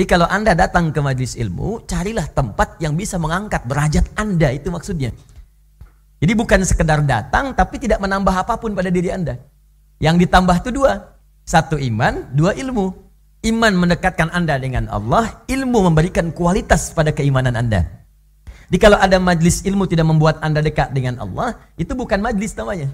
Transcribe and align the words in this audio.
Jadi 0.00 0.16
kalau 0.16 0.24
Anda 0.32 0.56
datang 0.56 0.96
ke 0.96 1.00
majlis 1.04 1.36
ilmu, 1.36 1.84
carilah 1.84 2.24
tempat 2.32 2.80
yang 2.80 2.96
bisa 2.96 3.20
mengangkat 3.20 3.68
derajat 3.68 4.08
Anda, 4.16 4.48
itu 4.48 4.72
maksudnya. 4.72 5.12
Jadi 6.24 6.32
bukan 6.32 6.64
sekedar 6.64 7.04
datang, 7.04 7.52
tapi 7.52 7.76
tidak 7.76 8.00
menambah 8.00 8.32
apa 8.32 8.56
pun 8.56 8.72
pada 8.72 8.88
diri 8.88 9.12
Anda. 9.12 9.36
Yang 10.00 10.24
ditambah 10.24 10.56
itu 10.64 10.72
dua. 10.72 11.20
Satu 11.44 11.76
iman, 11.76 12.32
dua 12.32 12.56
ilmu. 12.56 12.96
Iman 13.44 13.76
mendekatkan 13.76 14.32
Anda 14.32 14.56
dengan 14.56 14.88
Allah, 14.88 15.44
ilmu 15.44 15.92
memberikan 15.92 16.32
kualitas 16.32 16.96
pada 16.96 17.12
keimanan 17.12 17.60
Anda. 17.60 17.84
Jadi 18.72 18.80
kalau 18.80 18.96
ada 18.96 19.20
majlis 19.20 19.68
ilmu 19.68 19.84
tidak 19.84 20.08
membuat 20.08 20.40
Anda 20.40 20.64
dekat 20.64 20.96
dengan 20.96 21.20
Allah, 21.20 21.60
itu 21.76 21.92
bukan 21.92 22.24
majlis 22.24 22.56
namanya. 22.56 22.88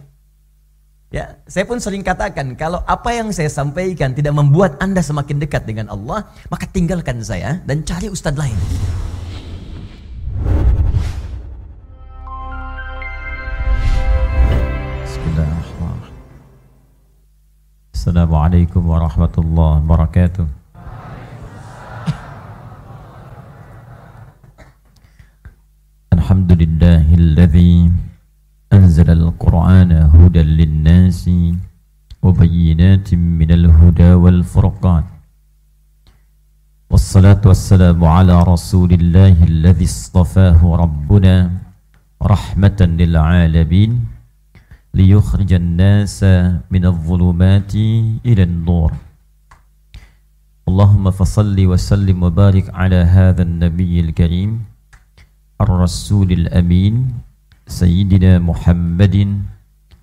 Ya, 1.07 1.39
saya 1.47 1.63
pun 1.63 1.79
sering 1.79 2.03
katakan 2.03 2.59
kalau 2.59 2.83
apa 2.83 3.15
yang 3.15 3.31
saya 3.31 3.47
sampaikan 3.47 4.11
tidak 4.11 4.35
membuat 4.35 4.75
Anda 4.83 4.99
semakin 5.07 5.39
dekat 5.39 5.63
dengan 5.63 5.87
Allah, 5.87 6.27
maka 6.51 6.67
tinggalkan 6.67 7.23
saya 7.23 7.63
dan 7.63 7.87
cari 7.87 8.11
ustadz 8.11 8.35
lain. 8.35 8.59
Assalamualaikum 17.95 18.83
warahmatullahi 18.87 19.83
wabarakatuh. 19.83 20.47
Alhamdulillahilladzi 26.15 28.06
أنزل 28.73 29.11
القرآن 29.11 29.93
هدى 29.93 30.43
للناس 30.43 31.31
وبينات 32.23 33.15
من 33.15 33.51
الهدى 33.53 34.13
والفرقان. 34.13 35.05
والصلاة 36.91 37.43
والسلام 37.47 38.05
على 38.05 38.43
رسول 38.43 38.93
الله 38.93 39.45
الذي 39.45 39.85
اصطفاه 39.85 40.77
ربنا 40.77 41.51
رحمة 42.23 42.81
للعالمين 42.81 44.07
ليخرج 44.95 45.53
الناس 45.53 46.25
من 46.71 46.87
الظلمات 46.87 47.75
إلى 48.27 48.43
النور. 48.43 48.93
اللهم 50.69 51.11
فصل 51.11 51.67
وسلم 51.67 52.23
وبارك 52.23 52.75
على 52.75 52.97
هذا 52.97 53.43
النبي 53.43 54.01
الكريم 54.01 54.65
الرسول 55.61 56.33
الأمين 56.33 56.95
سيدنا 57.67 58.39
محمد 58.39 59.43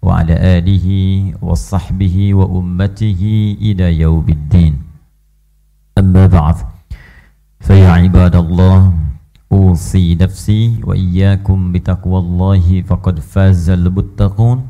وعلى 0.02 0.36
آله 0.60 0.88
وصحبه 1.42 2.34
وأمته 2.34 3.22
إلى 3.62 4.00
يوم 4.00 4.28
الدين. 4.30 4.74
أما 5.98 6.28
بعد 6.28 6.56
فيا 7.60 7.90
عباد 8.04 8.36
الله 8.36 8.94
أوصي 9.52 10.16
نفسي 10.16 10.84
وإياكم 10.84 11.72
بتقوى 11.72 12.20
الله 12.20 12.82
فقد 12.82 13.20
فاز 13.20 13.70
المتقون 13.70 14.68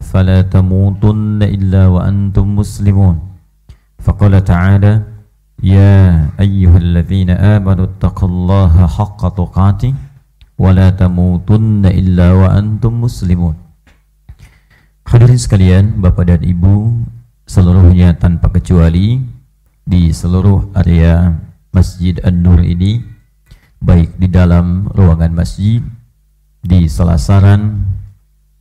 فلا 0.00 0.42
تموتن 0.42 1.42
إلا 1.42 1.86
وأنتم 1.86 2.56
مسلمون. 2.56 3.16
فقال 3.98 4.44
تعالى 4.44 5.02
يا 5.62 6.28
أيها 6.40 6.78
الذين 6.78 7.30
آمنوا 7.30 7.84
اتقوا 7.84 8.28
الله 8.28 8.86
حق 8.86 9.22
تقاته. 9.28 9.94
Tamutunna 10.96 11.92
illa 11.92 12.32
wa 12.32 12.48
antum 12.56 13.04
muslimun. 13.04 13.56
Hadirin 15.06 15.38
sekalian, 15.38 16.02
Bapak 16.02 16.26
dan 16.26 16.42
Ibu, 16.42 17.06
seluruhnya 17.46 18.18
tanpa 18.18 18.50
kecuali 18.50 19.22
di 19.86 20.10
seluruh 20.10 20.74
area 20.74 21.30
Masjid 21.70 22.18
An-Nur 22.26 22.64
ini, 22.66 22.98
baik 23.78 24.18
di 24.18 24.26
dalam 24.26 24.90
ruangan 24.90 25.30
masjid, 25.30 25.78
di 26.64 26.90
selasaran, 26.90 27.86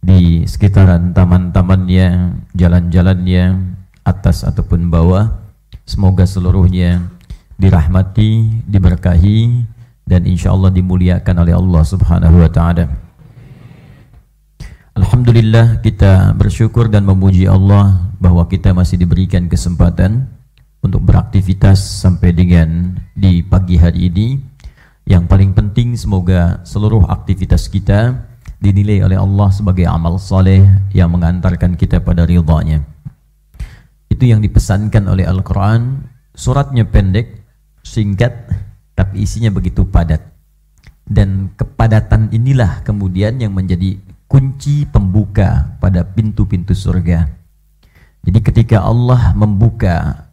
di 0.05 0.45
sekitaran 0.45 1.17
taman-tamannya, 1.17 2.37
jalan-jalannya, 2.53 3.73
atas 4.05 4.45
ataupun 4.45 4.93
bawah, 4.93 5.33
semoga 5.81 6.29
seluruhnya 6.29 7.09
dirahmati, 7.57 8.61
diberkahi, 8.69 9.65
dan 10.05 10.23
insya 10.29 10.53
Allah 10.53 10.69
dimuliakan 10.69 11.35
oleh 11.41 11.53
Allah 11.57 11.83
Subhanahu 11.83 12.37
wa 12.45 12.49
taala. 12.49 12.85
Alhamdulillah 14.95 15.83
kita 15.83 16.31
bersyukur 16.37 16.87
dan 16.87 17.03
memuji 17.03 17.49
Allah 17.51 17.99
bahwa 18.15 18.47
kita 18.47 18.71
masih 18.71 18.95
diberikan 18.95 19.51
kesempatan 19.51 20.29
untuk 20.79 21.03
beraktivitas 21.03 21.81
sampai 22.05 22.31
dengan 22.31 22.95
di 23.11 23.43
pagi 23.43 23.75
hari 23.75 24.07
ini. 24.07 24.39
Yang 25.05 25.23
paling 25.29 25.51
penting 25.53 25.93
semoga 25.99 26.63
seluruh 26.65 27.05
aktivitas 27.11 27.69
kita 27.69 28.25
dinilai 28.57 29.05
oleh 29.05 29.17
Allah 29.19 29.49
sebagai 29.53 29.85
amal 29.85 30.17
saleh 30.17 30.65
yang 30.95 31.13
mengantarkan 31.13 31.77
kita 31.77 32.01
pada 32.01 32.25
ridhanya. 32.25 32.81
Itu 34.09 34.25
yang 34.25 34.41
dipesankan 34.41 35.05
oleh 35.11 35.27
Al-Quran. 35.27 36.07
Suratnya 36.33 36.87
pendek, 36.87 37.45
singkat, 37.83 38.49
tapi 38.95 39.27
isinya 39.27 39.51
begitu 39.51 39.83
padat. 39.83 40.23
Dan 41.05 41.53
kepadatan 41.53 42.33
inilah 42.33 42.81
kemudian 42.81 43.37
yang 43.37 43.53
menjadi 43.53 43.99
kunci 44.25 44.89
pembuka 44.89 45.77
pada 45.77 46.01
pintu-pintu 46.01 46.73
surga. 46.73 47.29
Jadi 48.25 48.39
ketika 48.41 48.81
Allah 48.81 49.37
membuka 49.37 50.25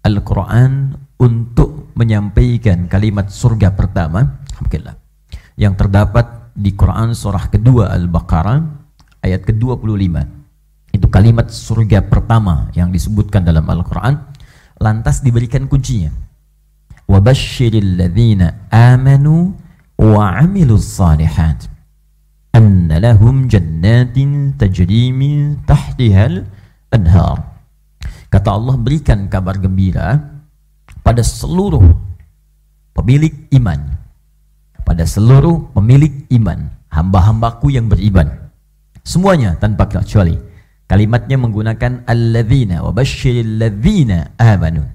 Al-Quran 0.00 0.96
untuk 1.20 1.92
menyampaikan 1.92 2.88
kalimat 2.88 3.28
surga 3.28 3.76
pertama, 3.76 4.40
Alhamdulillah, 4.56 4.96
yang 5.60 5.76
terdapat 5.76 6.48
di 6.56 6.72
Quran 6.72 7.12
surah 7.12 7.52
kedua 7.52 7.92
Al-Baqarah 7.92 8.64
ayat 9.20 9.44
ke-25. 9.44 10.16
Itu 10.96 11.12
kalimat 11.12 11.52
surga 11.52 12.08
pertama 12.08 12.72
yang 12.72 12.88
disebutkan 12.88 13.44
dalam 13.44 13.68
Al-Quran, 13.68 14.16
lantas 14.80 15.20
diberikan 15.20 15.68
kuncinya 15.68 16.08
وبشر 17.11 17.73
الذين 17.73 18.41
آمنوا 18.71 19.43
وعملوا 19.99 20.79
الصالحات 20.83 21.61
أن 22.55 22.87
لهم 22.87 23.35
جنات 23.47 24.17
تجري 24.61 25.03
من 25.11 25.65
تحتها 25.67 26.23
الأنهار 26.31 27.37
kata 28.31 28.49
Allah 28.55 28.79
berikan 28.79 29.27
kabar 29.27 29.59
gembira 29.59 30.15
pada 31.03 31.19
seluruh 31.19 31.83
pemilik 32.95 33.35
iman 33.59 33.99
pada 34.87 35.03
seluruh 35.03 35.67
pemilik 35.75 36.23
iman 36.39 36.71
hamba-hambaku 36.87 37.75
yang 37.75 37.91
beriman 37.91 38.31
semuanya 39.03 39.59
tanpa 39.59 39.91
kecuali 39.91 40.39
kalimatnya 40.87 41.35
menggunakan 41.43 42.07
alladzina 42.07 42.79
wa 42.79 42.95
basyiril 42.95 43.59
ladzina 43.59 44.31
amanu 44.39 44.94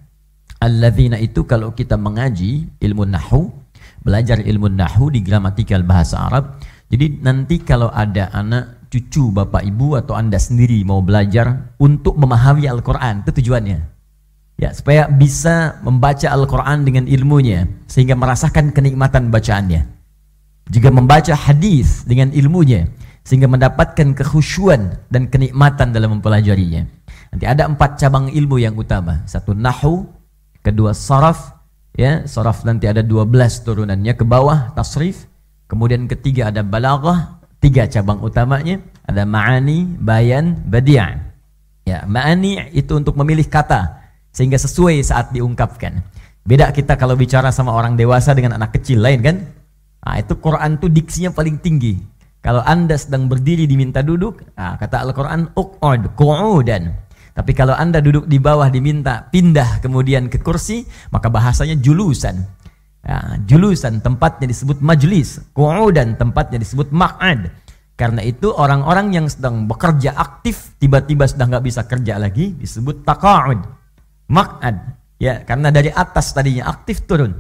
Alladzina 0.62 1.18
itu 1.18 1.42
kalau 1.50 1.74
kita 1.74 1.98
mengaji 1.98 2.70
ilmu 2.78 3.10
nahu, 3.10 3.50
belajar 4.06 4.38
ilmu 4.46 4.70
nahu 4.70 5.10
di 5.10 5.26
gramatikal 5.26 5.82
bahasa 5.82 6.30
Arab, 6.30 6.62
jadi 6.94 7.18
nanti 7.18 7.58
kalau 7.66 7.90
ada 7.90 8.30
anak 8.30 8.86
cucu 8.94 9.34
bapak 9.34 9.66
ibu 9.66 9.98
atau 9.98 10.14
anda 10.14 10.38
sendiri 10.38 10.86
mau 10.86 11.02
belajar 11.02 11.74
untuk 11.82 12.14
memahami 12.14 12.70
Al-Quran, 12.70 13.26
itu 13.26 13.42
tujuannya. 13.42 13.80
Ya, 14.62 14.70
supaya 14.78 15.10
bisa 15.10 15.82
membaca 15.82 16.30
Al-Quran 16.30 16.86
dengan 16.86 17.10
ilmunya, 17.10 17.66
sehingga 17.90 18.14
merasakan 18.14 18.70
kenikmatan 18.70 19.34
bacaannya. 19.34 19.82
Juga 20.70 20.94
membaca 20.94 21.34
hadis 21.34 22.06
dengan 22.06 22.30
ilmunya, 22.30 22.86
sehingga 23.26 23.50
mendapatkan 23.50 24.14
kekhusyuan 24.14 24.94
dan 25.10 25.26
kenikmatan 25.26 25.90
dalam 25.90 26.22
mempelajarinya. 26.22 26.86
Nanti 27.34 27.46
ada 27.50 27.66
empat 27.66 27.98
cabang 27.98 28.30
ilmu 28.30 28.62
yang 28.62 28.78
utama. 28.78 29.26
Satu 29.26 29.58
nahu, 29.58 30.21
kedua 30.62 30.96
saraf 30.96 31.58
ya. 31.94 32.26
Saraf 32.26 32.64
nanti 32.64 32.90
ada 32.90 33.04
12 33.04 33.28
turunannya. 33.66 34.14
Ke 34.18 34.26
bawah 34.26 34.74
tasrif 34.74 35.28
kemudian 35.68 36.10
ketiga 36.10 36.50
ada 36.50 36.66
balaghah 36.66 37.42
tiga 37.62 37.86
cabang 37.86 38.22
utamanya. 38.24 38.82
Ada 39.06 39.28
ma'ani 39.28 39.98
bayan 40.00 40.62
badi'a 40.70 41.32
ya 41.86 42.06
ma'ani 42.06 42.72
itu 42.72 42.94
untuk 42.96 43.18
memilih 43.18 43.50
kata 43.50 44.00
sehingga 44.32 44.56
sesuai 44.56 45.02
saat 45.04 45.36
diungkapkan. 45.36 46.00
Beda 46.42 46.74
kita 46.74 46.98
kalau 46.98 47.14
bicara 47.14 47.54
sama 47.54 47.76
orang 47.76 47.94
dewasa 47.94 48.34
dengan 48.34 48.58
anak 48.58 48.74
kecil 48.80 49.04
lain 49.04 49.20
kan? 49.22 49.38
Nah, 50.02 50.18
itu 50.18 50.34
Quran 50.42 50.82
tuh 50.82 50.90
diksinya 50.90 51.30
paling 51.30 51.62
tinggi. 51.62 51.94
Kalau 52.42 52.66
anda 52.66 52.98
sedang 52.98 53.30
berdiri 53.30 53.70
diminta 53.70 54.02
duduk 54.02 54.42
nah, 54.58 54.74
kata 54.74 55.06
Al-Quran 55.06 55.54
uq'ud 55.54 56.18
qu'udan 56.18 56.90
tapi 57.32 57.52
kalau 57.56 57.76
Anda 57.76 58.04
duduk 58.04 58.28
di 58.28 58.38
bawah 58.38 58.68
diminta 58.68 59.28
pindah 59.32 59.80
kemudian 59.80 60.28
ke 60.28 60.40
kursi, 60.40 60.84
maka 61.14 61.32
bahasanya 61.32 61.80
julusan. 61.80 62.44
Ya, 63.02 63.18
julusan 63.50 64.04
tempatnya 64.04 64.46
disebut 64.46 64.78
majlis, 64.84 65.42
dan 65.96 66.20
tempatnya 66.20 66.62
disebut 66.62 66.94
maq'ad. 66.94 67.50
Karena 67.98 68.22
itu 68.26 68.50
orang-orang 68.54 69.14
yang 69.14 69.26
sedang 69.30 69.66
bekerja 69.66 70.14
aktif 70.18 70.78
tiba-tiba 70.82 71.26
sudah 71.30 71.46
nggak 71.50 71.66
bisa 71.66 71.82
kerja 71.86 72.18
lagi 72.18 72.54
disebut 72.58 73.06
taqa'ud. 73.06 73.62
Maq'ad 74.32 75.02
Ya, 75.22 75.46
karena 75.46 75.70
dari 75.70 75.94
atas 75.94 76.34
tadinya 76.34 76.66
aktif 76.74 77.06
turun. 77.06 77.38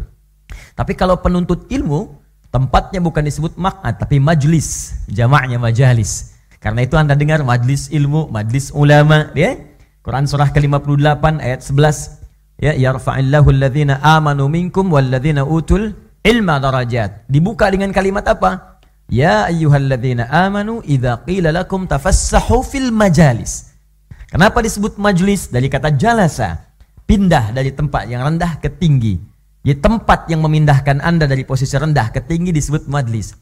Tapi 0.77 0.93
kalau 0.93 1.17
penuntut 1.17 1.65
ilmu, 1.65 2.13
tempatnya 2.53 3.01
bukan 3.01 3.25
disebut 3.25 3.57
mak'ad, 3.57 3.97
tapi 3.97 4.21
majlis. 4.21 5.01
Jamaknya 5.09 5.57
majalis. 5.57 6.37
Karena 6.61 6.85
itu 6.85 6.93
Anda 6.93 7.17
dengar 7.17 7.41
majlis 7.41 7.89
ilmu, 7.89 8.29
majlis 8.29 8.69
ulama, 8.69 9.33
ya. 9.33 9.57
Quran 10.01 10.25
surah 10.25 10.49
ke-58 10.49 11.25
ayat 11.45 11.61
11. 11.61 12.57
Ya, 12.57 12.73
yarfa'illahu 12.73 13.53
alladhina 13.53 14.01
amanu 14.01 14.49
minkum 14.49 14.89
walladhina 14.89 15.45
utul 15.45 15.93
ilma 16.25 16.57
darajat. 16.57 17.29
Dibuka 17.29 17.69
dengan 17.69 17.93
kalimat 17.93 18.25
apa? 18.25 18.81
Ya 19.05 19.45
ayyuhalladzina 19.45 20.25
amanu 20.25 20.81
idza 20.81 21.21
qila 21.21 21.53
lakum 21.53 21.85
tafassahu 21.85 22.65
fil 22.65 22.89
majalis. 22.89 23.77
Kenapa 24.33 24.65
disebut 24.65 24.97
majlis? 24.97 25.53
Dari 25.53 25.69
kata 25.69 25.93
jalasa 25.93 26.71
pindah 27.05 27.53
dari 27.53 27.69
tempat 27.69 28.09
yang 28.09 28.25
rendah 28.25 28.57
ke 28.57 28.73
tinggi. 28.73 29.21
Jadi 29.61 29.77
tempat 29.77 30.25
yang 30.33 30.41
memindahkan 30.41 30.97
Anda 31.05 31.29
dari 31.29 31.45
posisi 31.45 31.77
rendah 31.77 32.09
ke 32.09 32.25
tinggi 32.25 32.49
disebut 32.49 32.89
majlis. 32.89 33.37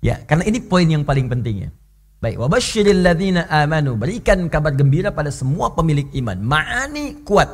Ya, 0.00 0.16
karena 0.24 0.48
ini 0.48 0.64
poin 0.64 0.88
yang 0.88 1.04
paling 1.04 1.28
penting 1.28 1.68
ya. 1.68 1.70
Baik, 2.20 2.36
wabasyiril 2.36 3.00
ladzina 3.00 3.48
amanu, 3.48 3.96
berikan 3.96 4.44
kabar 4.52 4.76
gembira 4.76 5.08
pada 5.12 5.32
semua 5.32 5.72
pemilik 5.72 6.08
iman. 6.20 6.36
Ma'ani 6.36 7.24
kuat. 7.24 7.48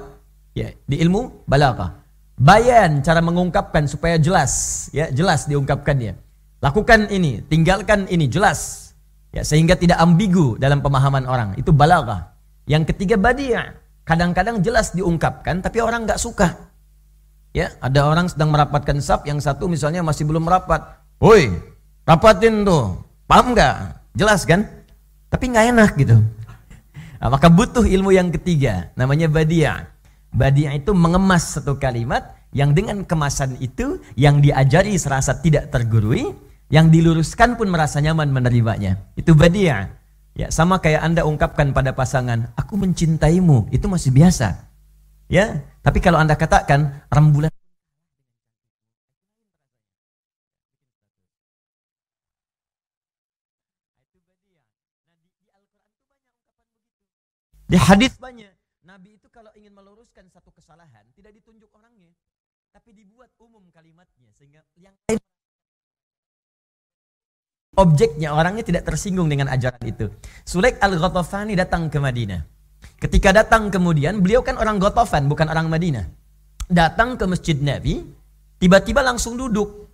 Ya, 0.54 0.74
di 0.86 0.98
ilmu 0.98 1.46
balaghah. 1.46 2.02
Bayan 2.38 3.02
cara 3.02 3.22
mengungkapkan 3.22 3.86
supaya 3.86 4.18
jelas, 4.18 4.86
ya, 4.90 5.10
jelas 5.10 5.46
diungkapkannya. 5.46 6.18
Lakukan 6.62 7.10
ini, 7.14 7.46
tinggalkan 7.46 8.10
ini, 8.10 8.26
jelas. 8.26 8.90
Ya, 9.30 9.44
sehingga 9.44 9.76
tidak 9.76 10.00
ambigu 10.00 10.56
dalam 10.56 10.80
pemahaman 10.80 11.28
orang. 11.28 11.54
Itu 11.60 11.70
balaghah. 11.70 12.32
Yang 12.66 12.94
ketiga 12.94 13.20
badia. 13.20 13.78
Kadang-kadang 14.06 14.62
jelas 14.62 14.94
diungkapkan 14.94 15.62
tapi 15.62 15.82
orang 15.82 16.06
nggak 16.06 16.18
suka. 16.18 16.70
Ya, 17.50 17.74
ada 17.82 18.06
orang 18.06 18.30
sedang 18.30 18.54
merapatkan 18.54 18.98
sap, 19.02 19.26
yang 19.26 19.42
satu 19.42 19.66
misalnya 19.66 20.04
masih 20.04 20.28
belum 20.28 20.46
merapat. 20.46 21.02
Woi, 21.18 21.50
Rapatin 22.06 22.62
tuh. 22.62 23.02
Paham 23.26 23.58
nggak? 23.58 23.74
Jelas 24.14 24.46
kan? 24.46 24.62
Tapi 25.26 25.50
nggak 25.50 25.66
enak 25.74 25.92
gitu. 25.98 26.16
Nah, 27.16 27.32
maka 27.32 27.48
butuh 27.48 27.88
ilmu 27.88 28.12
yang 28.12 28.28
ketiga, 28.28 28.92
namanya 28.92 29.24
badia. 29.24 29.88
Badia 30.36 30.76
itu 30.76 30.92
mengemas 30.92 31.56
satu 31.56 31.80
kalimat 31.80 32.36
yang 32.52 32.76
dengan 32.76 33.08
kemasan 33.08 33.56
itu 33.56 34.04
yang 34.20 34.44
diajari 34.44 35.00
serasa 35.00 35.32
tidak 35.40 35.72
tergurui, 35.72 36.36
yang 36.68 36.92
diluruskan 36.92 37.56
pun 37.56 37.72
merasa 37.72 38.04
nyaman 38.04 38.28
menerimanya. 38.28 39.00
Itu 39.16 39.32
badia. 39.32 39.96
Ya, 40.36 40.52
sama 40.52 40.76
kayak 40.76 41.08
Anda 41.08 41.24
ungkapkan 41.24 41.72
pada 41.72 41.96
pasangan, 41.96 42.52
aku 42.52 42.76
mencintaimu, 42.76 43.72
itu 43.72 43.88
masih 43.88 44.12
biasa. 44.12 44.68
Ya, 45.32 45.64
tapi 45.80 46.04
kalau 46.04 46.20
Anda 46.20 46.36
katakan 46.36 47.00
rembulan 47.08 47.48
Di 57.66 57.74
hadis 57.74 58.14
banyak. 58.22 58.54
Nabi 58.86 59.18
itu 59.18 59.26
kalau 59.34 59.50
ingin 59.58 59.74
meluruskan 59.74 60.30
satu 60.30 60.54
kesalahan 60.54 61.02
tidak 61.18 61.34
ditunjuk 61.34 61.66
orangnya, 61.74 62.14
tapi 62.70 62.94
dibuat 62.94 63.34
umum 63.42 63.66
kalimatnya 63.74 64.30
sehingga 64.38 64.62
yang 64.78 64.94
lain 65.10 65.18
objeknya 67.76 68.32
orangnya 68.32 68.62
tidak 68.62 68.86
tersinggung 68.86 69.26
dengan 69.26 69.50
ajaran 69.50 69.82
itu. 69.82 70.06
Sulaik 70.46 70.78
al-Ghatafani 70.78 71.58
datang 71.58 71.90
ke 71.92 71.98
Madinah. 71.98 72.46
Ketika 73.02 73.34
datang 73.34 73.68
kemudian 73.68 74.22
beliau 74.22 74.40
kan 74.46 74.56
orang 74.56 74.80
Ghatafan 74.80 75.28
bukan 75.28 75.50
orang 75.50 75.66
Madinah. 75.68 76.06
Datang 76.66 77.14
ke 77.18 77.24
masjid 77.26 77.58
Nabi, 77.58 78.02
tiba-tiba 78.62 79.04
langsung 79.04 79.34
duduk. 79.34 79.86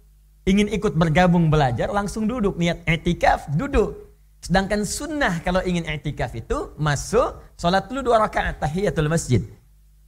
Ingin 0.42 0.68
ikut 0.74 0.98
bergabung 0.98 1.48
belajar, 1.48 1.88
langsung 1.88 2.26
duduk 2.26 2.58
niat 2.58 2.82
etikaf, 2.86 3.46
duduk. 3.54 4.01
Sedangkan 4.42 4.82
sunnah 4.82 5.38
kalau 5.46 5.62
ingin 5.62 5.86
i'tikaf 5.86 6.34
itu 6.34 6.74
masuk 6.74 7.38
sholat 7.54 7.86
dulu 7.86 8.10
dua 8.10 8.26
rakaat 8.26 8.58
tahiyatul 8.58 9.06
masjid. 9.06 9.38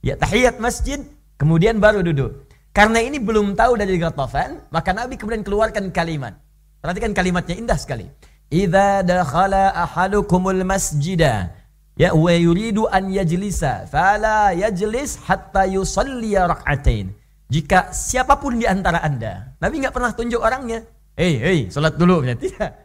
Ya 0.03 0.19
tahiyat 0.19 0.59
masjid 0.59 0.99
kemudian 1.39 1.79
baru 1.79 2.03
duduk. 2.03 2.43
Karena 2.75 2.99
ini 2.99 3.15
belum 3.15 3.55
tahu 3.55 3.79
dari 3.79 3.95
Ghatafan, 3.95 4.59
maka 4.67 4.91
Nabi 4.91 5.15
kemudian 5.15 5.47
keluarkan 5.47 5.87
kalimat. 5.95 6.35
Perhatikan 6.83 7.15
kalimatnya 7.15 7.55
indah 7.55 7.79
sekali. 7.79 8.11
Idza 8.51 9.07
dakhala 9.07 9.71
ahadukumul 9.71 10.67
masjida 10.67 11.55
ya 11.95 12.11
wa 12.11 12.35
yuridu 12.35 12.91
an 12.91 13.07
yajlisa 13.07 13.87
fala 13.87 14.51
yajlis 14.51 15.23
hatta 15.23 15.63
yusalli 15.65 16.35
rak'atain. 16.35 17.15
Jika 17.47 17.95
siapa 17.95 18.35
pun 18.35 18.59
di 18.59 18.67
antara 18.67 18.99
Anda, 18.99 19.55
Nabi 19.63 19.79
nggak 19.79 19.95
pernah 19.95 20.11
tunjuk 20.11 20.43
orangnya. 20.43 20.83
Hei, 21.15 21.39
hei, 21.39 21.59
salat 21.71 21.95
dulu. 21.95 22.19
Tidak. 22.27 22.84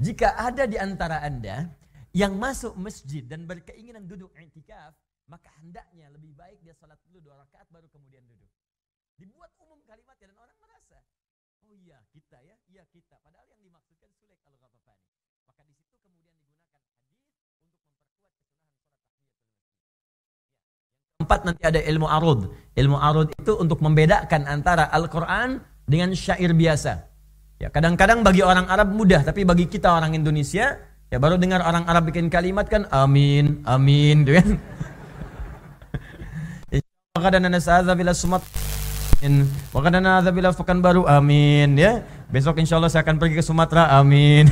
Jika 0.00 0.32
ada 0.32 0.64
di 0.64 0.80
antara 0.80 1.20
Anda 1.20 1.68
yang 2.16 2.40
masuk 2.40 2.72
masjid 2.80 3.20
dan 3.20 3.44
berkeinginan 3.44 4.08
duduk 4.08 4.32
i'tikaf, 4.32 4.96
maka 5.28 5.52
hendaknya 5.60 6.08
lebih 6.08 6.32
baik 6.32 6.56
dia 6.64 6.72
salat 6.72 6.96
dulu 7.04 7.20
dua 7.20 7.44
rakaat 7.44 7.68
baru 7.68 7.84
kemudian 7.92 8.24
duduk. 8.24 8.48
Dibuat 9.20 9.52
umum 9.60 9.76
kalimatnya 9.84 10.32
dan 10.32 10.40
orang 10.40 10.56
merasa, 10.56 11.04
oh 11.68 11.76
iya 11.76 12.00
kita 12.16 12.40
ya, 12.40 12.56
iya 12.72 12.88
kita. 12.88 13.20
Padahal 13.20 13.44
yang 13.52 13.60
dimaksudkan 13.60 14.08
Sulaik 14.16 14.40
al-Ghatafani. 14.48 15.04
Maka 15.44 15.60
di 15.68 15.74
situ 15.76 15.92
kemudian 16.00 16.32
digunakan 16.32 16.80
hadis 16.80 16.96
untuk 17.04 17.20
memperkuat 17.20 17.76
kesunahan 17.76 18.08
salat 18.16 18.40
tahiyatul 18.40 18.72
masjid. 19.04 19.36
Ya. 19.36 19.92
Keempat 21.20 21.40
nanti 21.44 21.62
ada 21.68 21.80
ilmu 21.84 22.08
arud. 22.08 22.40
Ilmu 22.72 22.96
arud 22.96 23.28
itu 23.36 23.52
untuk 23.52 23.84
membedakan 23.84 24.48
antara 24.48 24.88
Al-Quran 24.88 25.60
dengan 25.84 26.16
syair 26.16 26.56
biasa. 26.56 27.09
Ya, 27.60 27.68
kadang-kadang 27.68 28.24
bagi 28.24 28.40
orang 28.40 28.64
Arab 28.72 28.96
mudah, 28.96 29.20
tapi 29.20 29.44
bagi 29.44 29.68
kita 29.68 29.92
orang 29.92 30.16
Indonesia, 30.16 30.80
ya 31.12 31.20
baru 31.20 31.36
dengar 31.36 31.60
orang 31.60 31.84
Arab 31.84 32.08
bikin 32.08 32.32
kalimat 32.32 32.64
kan 32.64 32.88
amin, 32.88 33.60
amin, 33.68 34.24
gitu 34.24 34.40
kan. 34.40 34.48
Nasa'adha 37.52 37.92
bila 37.92 38.16
sumat 38.16 38.40
baru 40.80 41.04
amin 41.04 41.76
ya. 41.76 42.00
Besok 42.32 42.64
insya 42.64 42.80
Allah 42.80 42.88
saya 42.88 43.04
akan 43.04 43.20
pergi 43.20 43.36
ke 43.36 43.44
Sumatera 43.44 43.92
amin. 44.00 44.48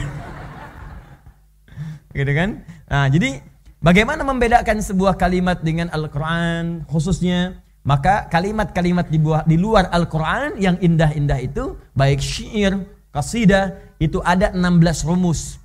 gitu 2.12 2.32
kan? 2.36 2.60
Nah, 2.92 3.08
jadi 3.08 3.40
bagaimana 3.80 4.20
membedakan 4.20 4.84
sebuah 4.84 5.16
kalimat 5.16 5.64
dengan 5.64 5.88
Al-Quran 5.96 6.84
khususnya 6.84 7.56
maka 7.88 8.28
kalimat-kalimat 8.28 9.08
di, 9.08 9.16
di 9.48 9.56
luar 9.56 9.88
Al-Quran 9.88 10.60
yang 10.60 10.76
indah-indah 10.76 11.40
itu 11.40 11.72
baik 11.96 12.20
syair, 12.20 12.97
Kasidah 13.18 13.74
itu 13.98 14.22
ada 14.22 14.54
16 14.54 15.02
rumus. 15.10 15.58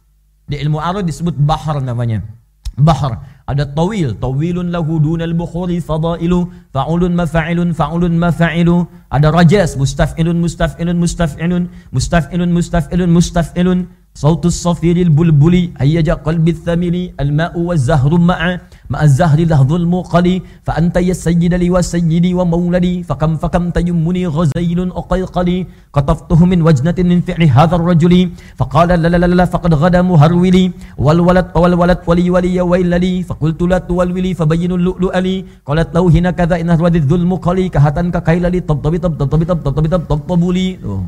Di 0.50 0.58
ilmu 0.58 0.82
arud 0.82 1.06
disebut 1.06 1.38
bahar 1.38 1.78
namanya. 1.86 2.26
Bahar. 2.74 3.22
Ada 3.46 3.70
tawil. 3.70 4.18
Tawilun 4.18 4.74
lahu 4.74 4.98
dunal 4.98 5.38
bukhuri 5.38 5.78
fadailu. 5.78 6.50
Fa'ulun 6.74 7.14
mafa'ilun 7.14 7.78
fa'ulun 7.78 8.18
mafa'ilu. 8.18 8.90
Ada 9.14 9.30
rajas. 9.30 9.78
Mustaf'ilun 9.78 10.42
mustaf'ilun 10.42 10.98
mustaf'ilun. 10.98 11.70
Mustaf'ilun 11.94 12.50
mustaf'ilun 12.50 13.10
mustaf'ilun. 13.14 13.80
صوت 14.14 14.46
الصفير 14.46 14.98
البلبلي 15.10 15.74
هيج 15.82 16.10
قلب 16.28 16.46
الثمل 16.56 16.96
الماء 17.24 17.54
والزهر 17.60 18.12
معا 18.30 18.54
مع 18.94 19.00
الزهر 19.10 19.40
لهض 19.50 19.72
المقلي 19.74 20.36
فأنت 20.62 20.96
يا 21.02 21.14
سيد 21.18 21.54
لي 21.62 21.70
وسيدي 21.74 22.32
ومولدي 22.38 23.04
فكم 23.10 23.32
فكم 23.42 23.64
تيمني 23.74 24.24
غزيل 24.38 24.80
أقيقلي 25.02 25.58
قطفته 25.96 26.40
من 26.46 26.60
وجنة 26.62 26.98
من 27.10 27.18
فعل 27.26 27.42
هذا 27.58 27.76
الرجل 27.76 28.14
فقال 28.60 28.90
لا 29.02 29.08
لا 29.10 29.18
لا, 29.18 29.26
لا 29.26 29.46
فقد 29.50 29.74
غدا 29.82 30.02
مهرولي 30.06 30.66
والولد 30.98 31.48
والولد 31.56 32.00
ولي 32.08 32.30
ولي 32.30 32.62
ويل 32.62 32.94
فقلت 33.30 33.62
لا 33.72 33.78
تولولي 33.78 34.32
فبين 34.38 34.72
اللؤلؤ 34.78 35.14
لي 35.26 35.36
قالت 35.66 35.90
له 35.96 36.04
هنا 36.16 36.32
كذا 36.38 36.56
إن 36.62 36.70
الوذ 36.70 36.96
ذو 37.10 37.16
المقلي 37.16 37.66
كهتن 37.74 38.12
ككيل 38.14 38.46
لي 38.54 38.60
طبطبي 38.62 38.98
طبطبي 39.02 39.26
طبطبي 39.26 39.46
طبطبي 39.46 39.88
طبطبي 39.90 40.50
لي 40.54 40.68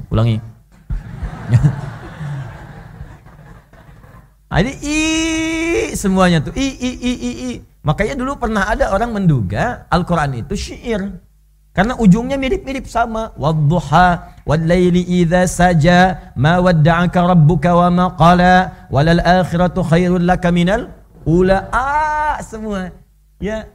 ulangi 0.10 0.38
Nah, 4.56 4.64
ini 4.64 4.74
i 4.88 5.00
semuanya 6.00 6.40
tuh 6.40 6.56
i 6.56 6.64
i 6.64 6.92
i 6.96 7.12
i 7.12 7.32
i 7.52 7.52
Makanya 7.84 8.16
dulu 8.16 8.40
pernah 8.40 8.72
ada 8.72 8.88
orang 8.96 9.12
menduga 9.12 9.84
Al-Quran 9.92 10.48
itu 10.48 10.56
syair. 10.56 11.20
Karena 11.76 12.00
ujungnya 12.00 12.40
mirip-mirip 12.40 12.88
sama. 12.88 13.36
Wadduha 13.36 14.40
wallayli 14.48 15.04
idha 15.22 15.44
saja 15.44 16.32
ma 16.40 16.64
wadda'aka 16.64 17.36
rabbuka 17.36 17.76
wa 17.76 17.88
ma 17.92 18.06
qala 18.16 18.88
walal 18.88 19.20
akhiratu 19.20 19.84
khairul 19.84 20.24
laka 20.24 20.56
minal 20.56 20.88
ula. 21.28 21.68
Ah, 21.76 22.40
semua. 22.40 22.96
Ya, 23.44 23.68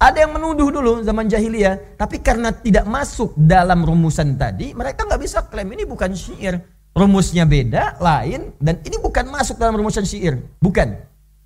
ada 0.00 0.24
yang 0.24 0.32
menuduh 0.32 0.72
dulu 0.72 1.04
zaman 1.04 1.28
jahiliyah, 1.28 2.00
tapi 2.00 2.24
karena 2.24 2.48
tidak 2.48 2.88
masuk 2.88 3.36
dalam 3.36 3.84
rumusan 3.84 4.40
tadi, 4.40 4.72
mereka 4.72 5.04
nggak 5.04 5.20
bisa 5.20 5.44
klaim 5.46 5.68
ini 5.68 5.84
bukan 5.84 6.16
syair. 6.16 6.64
Rumusnya 6.98 7.46
beda, 7.46 7.94
lain, 8.02 8.50
dan 8.58 8.82
ini 8.82 8.98
bukan 8.98 9.30
masuk 9.30 9.54
dalam 9.54 9.78
rumusan 9.78 10.02
syair. 10.02 10.42
Bukan. 10.58 10.98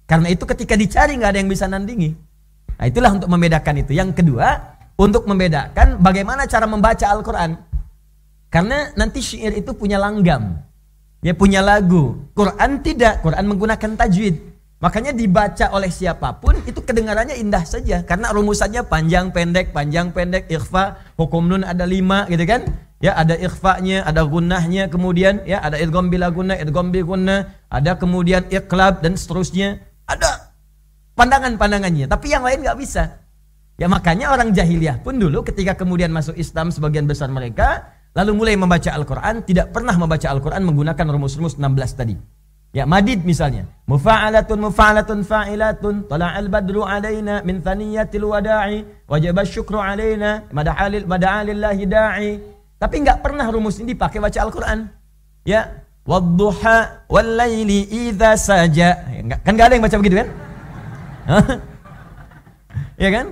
Karena 0.08 0.32
itu 0.32 0.48
ketika 0.48 0.72
dicari 0.80 1.12
nggak 1.20 1.30
ada 1.36 1.38
yang 1.44 1.52
bisa 1.52 1.68
nandingi. 1.68 2.16
Nah 2.80 2.88
itulah 2.88 3.12
untuk 3.12 3.28
membedakan 3.28 3.84
itu. 3.84 3.92
Yang 3.92 4.24
kedua, 4.24 4.48
untuk 4.96 5.28
membedakan 5.28 6.00
bagaimana 6.00 6.48
cara 6.48 6.64
membaca 6.64 7.04
Al-Quran. 7.04 7.60
Karena 8.48 8.96
nanti 8.96 9.20
syair 9.20 9.52
itu 9.60 9.76
punya 9.76 10.00
langgam. 10.00 10.56
Ya 11.20 11.36
punya 11.36 11.60
lagu. 11.60 12.16
Quran 12.32 12.80
tidak. 12.80 13.20
Quran 13.20 13.44
menggunakan 13.44 13.92
tajwid. 13.96 14.36
Makanya 14.82 15.14
dibaca 15.14 15.70
oleh 15.70 15.94
siapa 15.94 16.42
pun 16.42 16.58
itu 16.66 16.82
kedengarannya 16.82 17.38
indah 17.38 17.62
saja. 17.62 18.02
Karena 18.02 18.34
rumusannya 18.34 18.82
panjang 18.90 19.30
pendek, 19.30 19.70
panjang 19.70 20.10
pendek, 20.10 20.50
ikhfa, 20.50 21.14
hukum 21.14 21.46
nun 21.46 21.62
ada 21.62 21.86
lima 21.86 22.26
gitu 22.26 22.42
kan. 22.42 22.66
Ya 23.02 23.18
ada 23.18 23.34
ikhfanya, 23.34 24.06
ada 24.06 24.22
gunnahnya, 24.22 24.86
kemudian 24.86 25.42
ya 25.42 25.58
ada 25.58 25.74
idgham 25.74 26.06
bila 26.06 26.30
gunnah, 26.30 26.54
idgham 26.54 26.94
bi 26.94 27.02
gunnah, 27.02 27.50
ada 27.66 27.98
kemudian 27.98 28.46
iqlab 28.46 29.02
dan 29.02 29.18
seterusnya. 29.18 29.82
Ada 30.06 30.54
pandangan-pandangannya, 31.18 32.06
tapi 32.06 32.30
yang 32.30 32.46
lain 32.46 32.62
nggak 32.62 32.78
bisa. 32.78 33.18
Ya 33.74 33.90
makanya 33.90 34.30
orang 34.30 34.54
jahiliyah 34.54 35.02
pun 35.02 35.18
dulu 35.18 35.42
ketika 35.42 35.74
kemudian 35.74 36.14
masuk 36.14 36.38
Islam 36.38 36.70
sebagian 36.70 37.10
besar 37.10 37.26
mereka 37.34 37.90
lalu 38.14 38.38
mulai 38.38 38.54
membaca 38.54 38.94
Al-Quran 38.94 39.42
tidak 39.42 39.74
pernah 39.74 39.96
membaca 39.98 40.28
Al-Quran 40.30 40.62
menggunakan 40.62 41.06
rumus-rumus 41.10 41.58
16 41.58 41.98
tadi. 41.98 42.14
Ya 42.72 42.88
madid 42.88 43.26
misalnya. 43.26 43.68
Mufa'alatun 43.84 44.70
mufa'alatun 44.70 45.26
fa'ilatun 45.28 46.08
tala'al 46.08 46.48
badru 46.48 46.86
alaina 46.86 47.44
min 47.44 47.60
thaniyatil 47.60 48.24
wada'i 48.24 48.80
wajib 49.04 49.36
syukru 49.44 49.76
alaina 49.76 50.48
mada'alil 50.48 51.04
mada'alillahi 51.04 51.82
da'i. 51.84 52.30
Tapi 52.82 52.98
nggak 52.98 53.22
pernah 53.22 53.46
rumus 53.46 53.78
ini 53.78 53.94
dipakai 53.94 54.18
baca 54.18 54.42
Al-Quran. 54.42 54.90
Ya, 55.46 55.86
wadduha 56.02 57.06
wal 57.06 57.38
laili 57.38 57.86
idza 57.86 58.34
saja. 58.34 59.06
Ya, 59.06 59.22
kan 59.38 59.54
nggak 59.54 59.66
ada 59.70 59.74
yang 59.78 59.84
baca 59.86 59.96
begitu 60.02 60.16
kan? 60.18 60.28
ya 63.06 63.08
kan? 63.14 63.26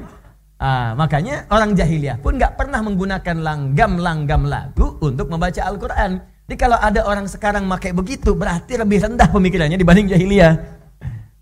Ah, 0.54 0.95
makanya 0.95 1.50
orang 1.50 1.75
jahiliyah 1.75 2.23
pun 2.23 2.38
nggak 2.38 2.54
pernah 2.54 2.78
menggunakan 2.78 3.42
langgam-langgam 3.42 4.47
lagu 4.47 4.95
untuk 5.02 5.26
membaca 5.26 5.66
Al-Quran. 5.66 6.23
Jadi 6.47 6.54
kalau 6.54 6.78
ada 6.78 7.02
orang 7.02 7.26
sekarang 7.26 7.66
pakai 7.66 7.90
begitu, 7.90 8.38
berarti 8.38 8.78
lebih 8.78 9.02
rendah 9.02 9.35
pemikirannya 9.35 9.75
dibanding 9.75 10.14
jahiliyah. 10.14 10.62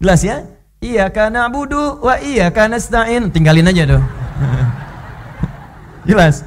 Jelas 0.00 0.24
ya? 0.24 0.48
Iya 0.80 1.12
karena 1.12 1.44
budu 1.52 2.00
wa 2.00 2.16
iya 2.24 2.48
karena 2.48 2.80
stain. 2.80 3.28
Tinggalin 3.28 3.68
aja 3.68 3.84
tuh. 3.84 4.02
Jelas. 6.08 6.40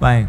Baik. 0.00 0.26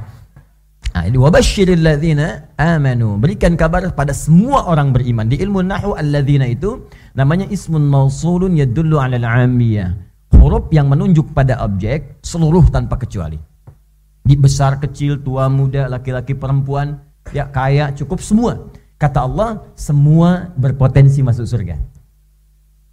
Nah, 0.91 1.07
ini 1.07 1.15
wabasyiril 1.15 1.79
ladzina 1.79 2.51
amanu. 2.59 3.15
Berikan 3.15 3.55
kabar 3.55 3.87
pada 3.95 4.11
semua 4.11 4.67
orang 4.67 4.91
beriman. 4.91 5.31
Di 5.31 5.39
ilmu 5.39 5.63
nahwu 5.63 5.95
alladzina 5.95 6.43
itu 6.43 6.91
namanya 7.15 7.47
ismun 7.47 7.87
mausulun 7.87 8.59
yadullu 8.59 8.99
'ala 8.99 9.15
al-'amiyah. 9.15 9.95
Huruf 10.35 10.67
yang 10.75 10.91
menunjuk 10.91 11.31
pada 11.31 11.63
objek 11.63 12.19
seluruh 12.19 12.67
tanpa 12.67 12.99
kecuali. 12.99 13.39
Di 14.21 14.35
besar, 14.35 14.83
kecil, 14.83 15.23
tua, 15.23 15.47
muda, 15.47 15.87
laki-laki, 15.87 16.35
perempuan, 16.35 16.99
ya 17.31 17.47
kaya, 17.47 17.95
cukup 17.95 18.19
semua. 18.19 18.69
Kata 18.99 19.23
Allah, 19.25 19.63
semua 19.73 20.51
berpotensi 20.59 21.23
masuk 21.25 21.47
surga. 21.47 21.79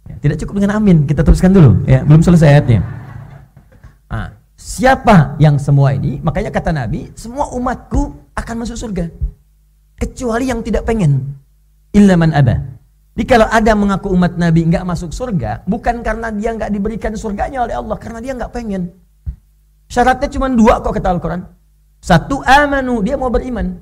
Ya, 0.09 0.15
tidak 0.23 0.41
cukup 0.41 0.63
dengan 0.63 0.81
amin, 0.81 1.05
kita 1.05 1.21
teruskan 1.21 1.53
dulu. 1.53 1.85
Ya, 1.85 2.01
belum 2.01 2.25
selesai 2.25 2.49
ayatnya. 2.49 2.81
Siapa 4.59 5.39
yang 5.39 5.55
semua 5.55 5.95
ini? 5.95 6.19
Makanya 6.19 6.51
kata 6.51 6.75
Nabi, 6.75 7.15
semua 7.15 7.47
umatku 7.55 8.11
akan 8.35 8.55
masuk 8.59 8.75
surga. 8.75 9.07
Kecuali 9.95 10.51
yang 10.51 10.59
tidak 10.59 10.83
pengen. 10.83 11.31
Illa 11.95 12.19
man 12.19 12.35
aba. 12.35 12.59
Jadi 13.15 13.23
kalau 13.23 13.47
ada 13.47 13.71
mengaku 13.71 14.11
umat 14.11 14.35
Nabi 14.35 14.67
nggak 14.67 14.83
masuk 14.83 15.15
surga, 15.15 15.63
bukan 15.63 16.03
karena 16.03 16.27
dia 16.35 16.51
nggak 16.51 16.75
diberikan 16.75 17.15
surganya 17.15 17.63
oleh 17.63 17.75
Allah, 17.79 17.95
karena 17.95 18.19
dia 18.19 18.35
nggak 18.35 18.51
pengen. 18.51 18.91
Syaratnya 19.87 20.27
cuma 20.27 20.51
dua 20.51 20.83
kok 20.83 20.91
kata 20.91 21.07
Al-Quran. 21.07 21.41
Satu, 22.03 22.43
amanu, 22.43 22.99
dia 22.99 23.15
mau 23.15 23.31
beriman. 23.31 23.79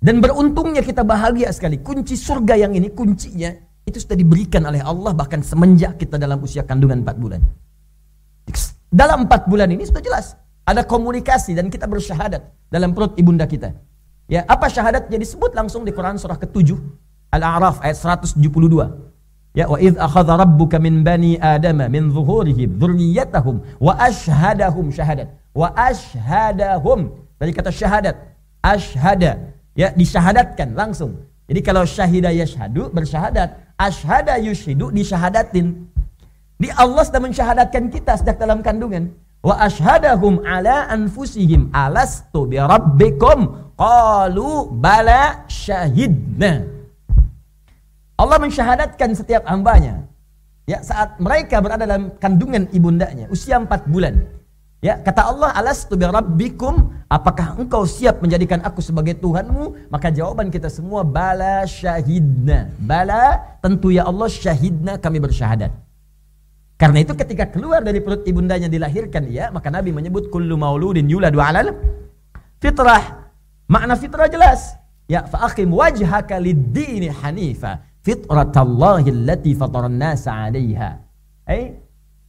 Dan 0.00 0.20
beruntungnya 0.20 0.84
kita 0.84 1.00
bahagia 1.00 1.48
sekali. 1.48 1.80
Kunci 1.80 2.12
surga 2.12 2.60
yang 2.60 2.76
ini, 2.76 2.92
kuncinya, 2.92 3.56
itu 3.88 4.04
sudah 4.04 4.20
diberikan 4.20 4.68
oleh 4.68 4.84
Allah 4.84 5.16
bahkan 5.16 5.40
semenjak 5.40 5.96
kita 5.96 6.20
dalam 6.20 6.36
usia 6.44 6.60
kandungan 6.68 7.00
4 7.00 7.16
bulan. 7.16 7.40
Dalam 8.88 9.28
empat 9.28 9.44
bulan 9.48 9.68
ini 9.68 9.84
sudah 9.84 10.00
jelas. 10.00 10.36
Ada 10.68 10.84
komunikasi 10.84 11.56
dan 11.56 11.72
kita 11.72 11.88
bersyahadat 11.88 12.44
dalam 12.68 12.92
perut 12.92 13.16
ibunda 13.16 13.48
kita. 13.48 13.72
Ya, 14.28 14.44
apa 14.44 14.68
syahadat 14.68 15.08
jadi 15.08 15.24
sebut 15.24 15.56
langsung 15.56 15.88
di 15.88 15.92
Quran 15.96 16.20
surah 16.20 16.36
ke-7 16.36 16.76
Al-A'raf 17.32 17.80
ayat 17.80 17.96
172. 17.96 18.44
Ya, 19.56 19.64
wa 19.64 19.80
idz 19.80 19.96
akhadha 19.96 20.36
rabbuka 20.44 20.76
min 20.76 21.00
bani 21.00 21.40
adama 21.40 21.88
min 21.88 22.12
zuhurihim 22.12 22.76
dzurriyyatahum 22.76 23.64
wa 23.80 23.96
ashhadahum 23.96 24.92
syahadat. 24.92 25.32
Wa 25.56 25.72
ashhadahum 25.72 27.16
dari 27.40 27.52
kata 27.56 27.72
syahadat. 27.72 28.16
Ashhada 28.60 29.56
ya 29.72 29.92
disyahadatkan 29.96 30.76
langsung. 30.76 31.24
Jadi 31.48 31.60
kalau 31.64 31.88
syahida 31.88 32.28
yashhadu 32.28 32.92
bersyahadat, 32.92 33.56
ashhada 33.80 34.36
yushhidu 34.36 34.92
disyahadatin. 34.92 35.88
Di 36.58 36.74
Allah 36.74 37.06
sudah 37.06 37.22
mensyahadatkan 37.22 37.86
kita 37.86 38.18
sejak 38.18 38.34
dalam 38.34 38.66
kandungan. 38.66 39.14
Wa 39.38 39.62
ashhadahum 39.62 40.42
ala 40.42 40.90
anfusihim 40.90 41.70
alastu 41.70 42.50
bi 42.50 42.58
rabbikum 42.58 43.70
qalu 43.78 44.66
bala 44.74 45.46
syahidna. 45.46 46.66
Allah 48.18 48.38
mensyahadatkan 48.42 49.14
setiap 49.14 49.46
hambanya. 49.46 50.02
Ya, 50.66 50.82
saat 50.82 51.16
mereka 51.22 51.62
berada 51.62 51.86
dalam 51.86 52.12
kandungan 52.18 52.66
ibundanya, 52.74 53.30
usia 53.30 53.56
empat 53.56 53.86
bulan. 53.86 54.26
Ya, 54.82 54.98
kata 54.98 55.30
Allah, 55.30 55.54
alastu 55.54 55.94
bi 55.94 56.04
rabbikum, 56.04 56.90
apakah 57.06 57.54
engkau 57.54 57.86
siap 57.86 58.18
menjadikan 58.18 58.58
aku 58.66 58.82
sebagai 58.82 59.14
Tuhanmu? 59.22 59.88
Maka 59.94 60.10
jawaban 60.10 60.50
kita 60.50 60.66
semua 60.66 61.06
bala 61.06 61.62
syahidna. 61.64 62.74
Bala, 62.82 63.58
tentu 63.62 63.94
ya 63.94 64.10
Allah 64.10 64.26
syahidna 64.26 64.98
kami 64.98 65.22
bersyahadat. 65.22 65.87
Karena 66.78 67.02
itu 67.02 67.10
ketika 67.18 67.50
keluar 67.50 67.82
dari 67.82 67.98
perut 67.98 68.22
ibundanya 68.22 68.70
dilahirkan 68.70 69.26
ia, 69.26 69.50
maka 69.50 69.66
Nabi 69.66 69.90
menyebut 69.90 70.30
kullu 70.30 70.54
mauludin 70.54 71.10
yuladu 71.10 71.42
alal 71.42 71.74
fitrah. 72.62 73.26
Makna 73.66 73.98
fitrah 73.98 74.30
jelas. 74.30 74.78
Ya, 75.10 75.26
fa'akim 75.26 75.74
wajhaka 75.74 76.38
lid-dini 76.38 77.10
hanifa 77.10 77.82
fitratallahi 78.06 79.10
allati 79.10 79.58
fataran 79.58 79.98
nasa 79.98 80.30
'alaiha. 80.30 80.90
Eh, 81.50 81.66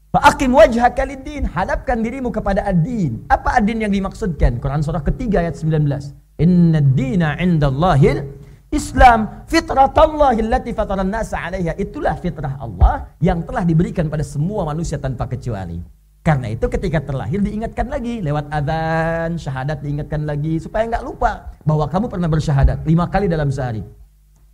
fa'akim 0.10 0.50
wajhaka 0.50 1.06
lid-din, 1.06 1.46
hadapkan 1.46 2.02
dirimu 2.02 2.34
kepada 2.34 2.66
ad-din. 2.66 3.30
Apa 3.30 3.62
ad-din 3.62 3.86
yang 3.86 3.94
dimaksudkan? 3.94 4.58
Quran 4.58 4.82
surah 4.82 5.06
ketiga 5.06 5.46
ayat 5.46 5.62
19. 5.62 6.42
Inna 6.42 6.82
ad-dina 6.82 7.38
'indallahil 7.38 8.39
Islam 8.70 9.46
fitrah 9.50 9.90
Allah 9.90 10.38
fataran 10.78 11.10
nasa 11.10 11.50
itulah 11.74 12.14
fitrah 12.22 12.54
Allah 12.62 13.10
yang 13.18 13.42
telah 13.42 13.66
diberikan 13.66 14.06
pada 14.06 14.22
semua 14.22 14.62
manusia 14.62 15.02
tanpa 15.02 15.26
kecuali. 15.26 15.82
Karena 16.22 16.54
itu 16.54 16.70
ketika 16.70 17.02
terlahir 17.02 17.42
diingatkan 17.42 17.90
lagi 17.90 18.22
lewat 18.22 18.46
adzan, 18.54 19.42
syahadat 19.42 19.82
diingatkan 19.82 20.22
lagi 20.30 20.62
supaya 20.62 20.86
nggak 20.86 21.02
lupa 21.02 21.50
bahwa 21.66 21.90
kamu 21.90 22.06
pernah 22.12 22.30
bersyahadat 22.30 22.86
lima 22.86 23.10
kali 23.10 23.26
dalam 23.26 23.50
sehari. 23.50 23.82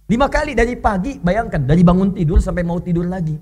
Lima 0.07 0.31
kali 0.31 0.55
dari 0.55 0.77
pagi, 0.79 1.19
bayangkan 1.19 1.65
dari 1.65 1.81
bangun 1.83 2.15
tidur 2.15 2.39
sampai 2.39 2.63
mau 2.63 2.79
tidur 2.79 3.09
lagi. 3.09 3.35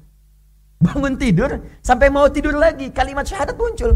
Bangun 0.81 1.19
tidur 1.19 1.51
sampai 1.85 2.09
mau 2.09 2.25
tidur 2.31 2.57
lagi, 2.57 2.89
kalimat 2.89 3.27
syahadat 3.27 3.53
muncul. 3.53 3.93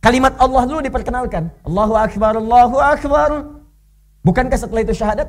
Kalimat 0.00 0.32
Allah 0.40 0.64
dulu 0.64 0.80
diperkenalkan. 0.80 1.52
Allahu 1.66 1.92
Akbar, 1.92 2.40
Allahu 2.40 2.76
Akbar. 2.80 3.30
Bukankah 4.24 4.56
setelah 4.56 4.80
itu 4.80 4.96
syahadat? 4.96 5.28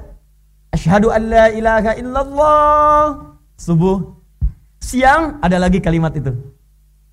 Asyhadu 0.71 1.11
an 1.11 1.21
la 1.27 1.45
ilaha 1.51 1.91
illallah. 1.99 3.03
Subuh. 3.59 3.97
Siang 4.81 5.43
ada 5.43 5.59
lagi 5.59 5.83
kalimat 5.83 6.15
itu. 6.15 6.31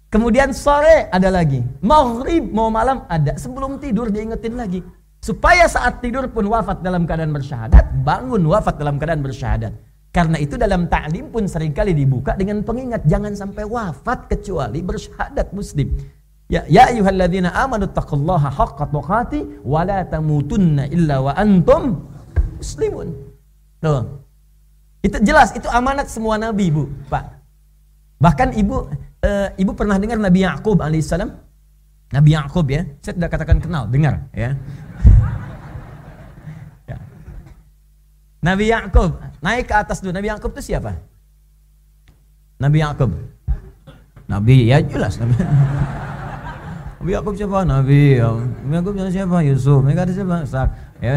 Kemudian 0.09 0.57
sore 0.57 1.13
ada 1.13 1.29
lagi. 1.29 1.61
Maghrib 1.85 2.49
mau 2.49 2.73
malam 2.73 3.05
ada. 3.13 3.37
Sebelum 3.37 3.77
tidur 3.77 4.09
diingetin 4.09 4.57
lagi. 4.57 4.81
Supaya 5.21 5.69
saat 5.69 6.01
tidur 6.01 6.31
pun 6.33 6.49
wafat 6.49 6.81
dalam 6.81 7.05
keadaan 7.05 7.35
bersyahadat. 7.35 7.85
Bangun 8.07 8.41
wafat 8.49 8.81
dalam 8.81 8.97
keadaan 8.97 9.21
bersyahadat. 9.21 9.75
Karena 10.09 10.41
itu 10.41 10.57
dalam 10.57 10.89
ta'lim 10.89 11.29
pun 11.29 11.45
sering 11.45 11.77
kali 11.77 11.93
dibuka 11.93 12.33
dengan 12.33 12.65
pengingat 12.65 13.05
jangan 13.05 13.37
sampai 13.37 13.69
wafat 13.69 14.33
kecuali 14.33 14.81
bersyahadat 14.81 15.53
muslim. 15.53 15.93
Ya 16.49 16.65
ya 16.65 16.89
ayyuhalladzina 16.89 17.53
amanu 17.53 17.85
taqullaha 17.93 18.49
haqqa 18.49 18.89
tuqati 18.89 19.61
wa 19.69 19.85
la 19.85 20.01
tamutunna 20.09 20.89
illa 20.89 21.21
wa 21.21 21.37
antum 21.37 22.09
muslimun. 22.57 23.28
Tuh. 23.79 24.03
Itu 25.03 25.17
jelas 25.23 25.55
itu 25.55 25.71
amanat 25.71 26.11
semua 26.11 26.35
nabi, 26.35 26.75
Bu, 26.75 26.91
Pak. 27.07 27.39
Bahkan 28.19 28.59
Ibu 28.59 28.77
uh, 29.23 29.49
Ibu 29.55 29.73
pernah 29.79 29.95
dengar 29.99 30.19
Nabi 30.19 30.43
Yakub 30.43 30.79
alaihissalam? 30.83 31.31
Nabi 32.09 32.31
Yakub 32.35 32.67
ya, 32.67 32.83
saya 33.05 33.15
tidak 33.21 33.31
katakan 33.37 33.59
kenal, 33.61 33.85
dengar 33.87 34.27
ya. 34.33 34.57
ya. 36.89 36.97
Nabi 38.41 38.65
Yakub 38.73 39.21
naik 39.45 39.69
ke 39.69 39.75
atas 39.77 40.01
dulu. 40.01 40.17
Nabi 40.17 40.33
Yakub 40.33 40.51
itu 40.57 40.73
siapa? 40.73 40.99
Nabi 42.59 42.81
Yakub. 42.83 43.13
Nabi 44.29 44.67
ya 44.67 44.83
jelas 44.83 45.21
Nabi. 45.21 45.37
Nabi 46.99 47.11
Yakub 47.15 47.35
siapa? 47.39 47.59
Nabi. 47.63 48.19
Nabi 48.19 48.75
Yakub 48.75 48.93
siapa? 49.15 49.37
Yusuf. 49.47 49.79
Mereka 49.85 50.09
ada 50.09 50.13
siapa? 50.17 50.37
Ishak. 50.43 50.69
Ya. 50.99 51.15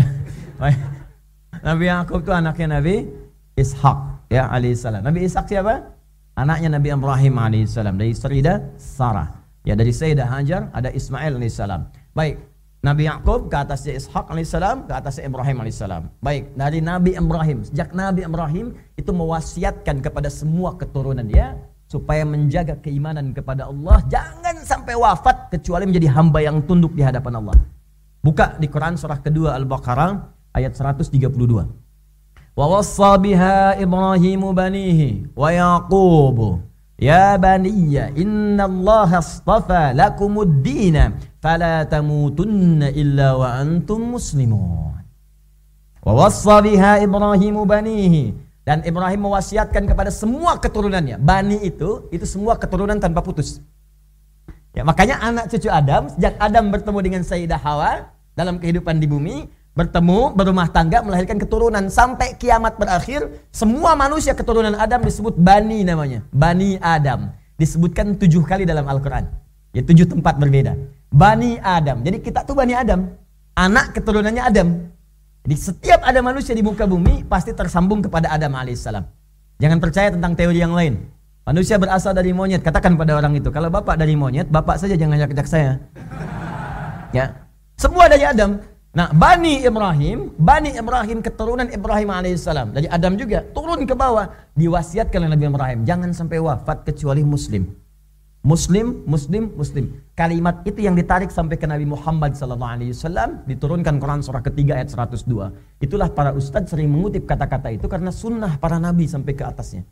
Nabi 1.62 1.86
Yakub 1.90 2.26
itu 2.26 2.32
anaknya 2.34 2.68
Nabi 2.82 3.06
Ishak 3.54 3.98
ya 4.34 4.50
alaihissalam. 4.50 5.06
Nabi 5.06 5.30
Ishak 5.30 5.46
siapa? 5.46 5.94
Anaknya 6.34 6.82
Nabi 6.82 6.90
Ibrahim 6.90 7.34
alaihissalam 7.38 8.02
dari 8.02 8.18
Sayyidah 8.18 8.78
Sarah. 8.82 9.30
Ya 9.62 9.78
dari 9.78 9.94
Sayyidah 9.94 10.26
Hajar 10.26 10.74
ada 10.74 10.90
Ismail 10.90 11.38
alaihissalam. 11.38 11.86
Baik. 12.18 12.42
Nabi 12.82 13.06
Yakub 13.06 13.46
ke 13.46 13.62
atasnya 13.62 13.94
Ishak 13.94 14.26
alaihissalam, 14.26 14.90
ke 14.90 14.94
atasnya 14.98 15.30
Ibrahim 15.30 15.62
alaihissalam. 15.62 16.04
Baik, 16.18 16.50
dari 16.58 16.82
Nabi 16.82 17.14
Ibrahim, 17.14 17.62
sejak 17.62 17.94
Nabi 17.94 18.26
Ibrahim 18.26 18.74
itu 18.98 19.14
mewasiatkan 19.14 20.02
kepada 20.02 20.34
semua 20.34 20.74
keturunan 20.74 21.22
dia 21.22 21.62
supaya 21.86 22.26
menjaga 22.26 22.80
keimanan 22.82 23.38
kepada 23.38 23.70
Allah 23.70 24.02
jangan 24.10 24.56
sampai 24.66 24.98
wafat 24.98 25.54
kecuali 25.54 25.86
menjadi 25.86 26.10
hamba 26.10 26.42
yang 26.42 26.64
tunduk 26.66 26.98
di 26.98 27.06
hadapan 27.06 27.38
Allah. 27.38 27.54
Buka 28.26 28.58
di 28.58 28.66
Quran 28.66 28.98
surah 28.98 29.22
kedua 29.22 29.54
Al-Baqarah 29.62 30.41
ayat 30.56 30.76
132. 30.76 31.32
Wa 32.52 32.66
wassa 32.68 33.16
biha 33.16 33.80
Ibrahimu 33.80 34.52
banihi 34.52 35.32
wa 35.32 35.50
Yaqub 35.56 36.60
Ya 37.02 37.34
baniya 37.34 38.14
inna 38.14 38.70
Allah 38.70 39.10
astafa 39.18 39.90
lakumud 39.90 40.62
dina 40.62 41.18
fala 41.42 41.82
tamutunna 41.90 42.94
illa 42.94 43.34
wa 43.34 43.58
antum 43.58 44.14
muslimun. 44.14 45.02
Wa 46.06 46.14
wassa 46.14 46.62
biha 46.62 47.02
Ibrahimu 47.02 47.66
banihi 47.66 48.38
dan 48.62 48.86
Ibrahim 48.86 49.26
mewasiatkan 49.26 49.90
kepada 49.90 50.14
semua 50.14 50.62
keturunannya. 50.62 51.18
Bani 51.18 51.58
itu, 51.66 52.06
itu 52.14 52.26
semua 52.30 52.54
keturunan 52.62 53.02
tanpa 53.02 53.26
putus. 53.26 53.58
Ya, 54.78 54.86
makanya 54.86 55.18
anak 55.26 55.50
cucu 55.50 55.74
Adam, 55.74 56.08
sejak 56.14 56.38
Adam 56.38 56.70
bertemu 56.70 57.00
dengan 57.02 57.22
Sayyidah 57.26 57.60
Hawa 57.60 58.14
dalam 58.38 58.62
kehidupan 58.62 59.02
di 59.02 59.10
bumi, 59.10 59.50
bertemu, 59.72 60.36
berumah 60.36 60.68
tangga, 60.68 61.00
melahirkan 61.04 61.40
keturunan. 61.40 61.88
Sampai 61.88 62.36
kiamat 62.36 62.76
berakhir, 62.76 63.48
semua 63.52 63.96
manusia 63.96 64.36
keturunan 64.36 64.76
Adam 64.76 65.04
disebut 65.04 65.40
Bani 65.40 65.84
namanya. 65.88 66.24
Bani 66.32 66.76
Adam. 66.80 67.32
Disebutkan 67.56 68.18
tujuh 68.18 68.44
kali 68.44 68.66
dalam 68.66 68.84
Al-Quran. 68.90 69.30
Ya, 69.72 69.82
tujuh 69.86 70.10
tempat 70.10 70.36
berbeda. 70.36 70.76
Bani 71.12 71.62
Adam. 71.62 72.04
Jadi 72.04 72.18
kita 72.20 72.44
tuh 72.44 72.58
Bani 72.58 72.76
Adam. 72.76 73.16
Anak 73.56 73.96
keturunannya 73.96 74.44
Adam. 74.44 74.68
Jadi 75.42 75.56
setiap 75.58 76.06
ada 76.06 76.22
manusia 76.22 76.54
di 76.54 76.62
muka 76.62 76.86
bumi 76.86 77.26
pasti 77.26 77.52
tersambung 77.52 78.04
kepada 78.04 78.30
Adam 78.30 78.54
alaihissalam. 78.54 79.04
Jangan 79.62 79.78
percaya 79.78 80.10
tentang 80.14 80.34
teori 80.38 80.60
yang 80.62 80.74
lain. 80.74 80.98
Manusia 81.42 81.82
berasal 81.82 82.14
dari 82.14 82.30
monyet. 82.34 82.62
Katakan 82.62 82.94
pada 82.94 83.18
orang 83.18 83.34
itu, 83.34 83.50
kalau 83.50 83.74
bapak 83.74 83.98
dari 83.98 84.14
monyet, 84.14 84.46
bapak 84.50 84.78
saja 84.78 84.94
jangan 84.94 85.18
ajak-ajak 85.18 85.48
saya. 85.50 85.72
Ya, 87.12 87.34
semua 87.76 88.06
dari 88.06 88.24
Adam. 88.24 88.62
Nah, 88.92 89.08
Bani 89.16 89.64
Ibrahim, 89.64 90.36
Bani 90.36 90.76
Ibrahim 90.76 91.24
keturunan 91.24 91.72
Ibrahim 91.72 92.12
alaihissalam. 92.12 92.76
Dari 92.76 92.92
Adam 92.92 93.16
juga 93.16 93.40
turun 93.56 93.88
ke 93.88 93.96
bawah. 93.96 94.28
Diwasiatkan 94.52 95.16
oleh 95.16 95.32
Nabi 95.32 95.48
Ibrahim, 95.48 95.80
jangan 95.88 96.12
sampai 96.12 96.44
wafat 96.44 96.84
kecuali 96.84 97.24
Muslim. 97.24 97.72
Muslim, 98.42 99.06
Muslim, 99.08 99.54
Muslim. 99.54 99.86
Kalimat 100.18 100.66
itu 100.68 100.82
yang 100.82 100.98
ditarik 100.98 101.30
sampai 101.30 101.62
ke 101.62 101.70
Nabi 101.70 101.86
Muhammad 101.86 102.34
SAW 102.34 103.46
diturunkan 103.46 104.02
Quran 104.02 104.20
surah 104.26 104.42
ketiga 104.42 104.82
ayat 104.82 104.90
102. 104.90 105.24
Itulah 105.78 106.10
para 106.10 106.34
ustadz 106.34 106.74
sering 106.74 106.90
mengutip 106.90 107.30
kata-kata 107.30 107.70
itu 107.70 107.86
karena 107.86 108.10
sunnah 108.10 108.58
para 108.58 108.82
nabi 108.82 109.06
sampai 109.06 109.38
ke 109.38 109.46
atasnya. 109.46 109.86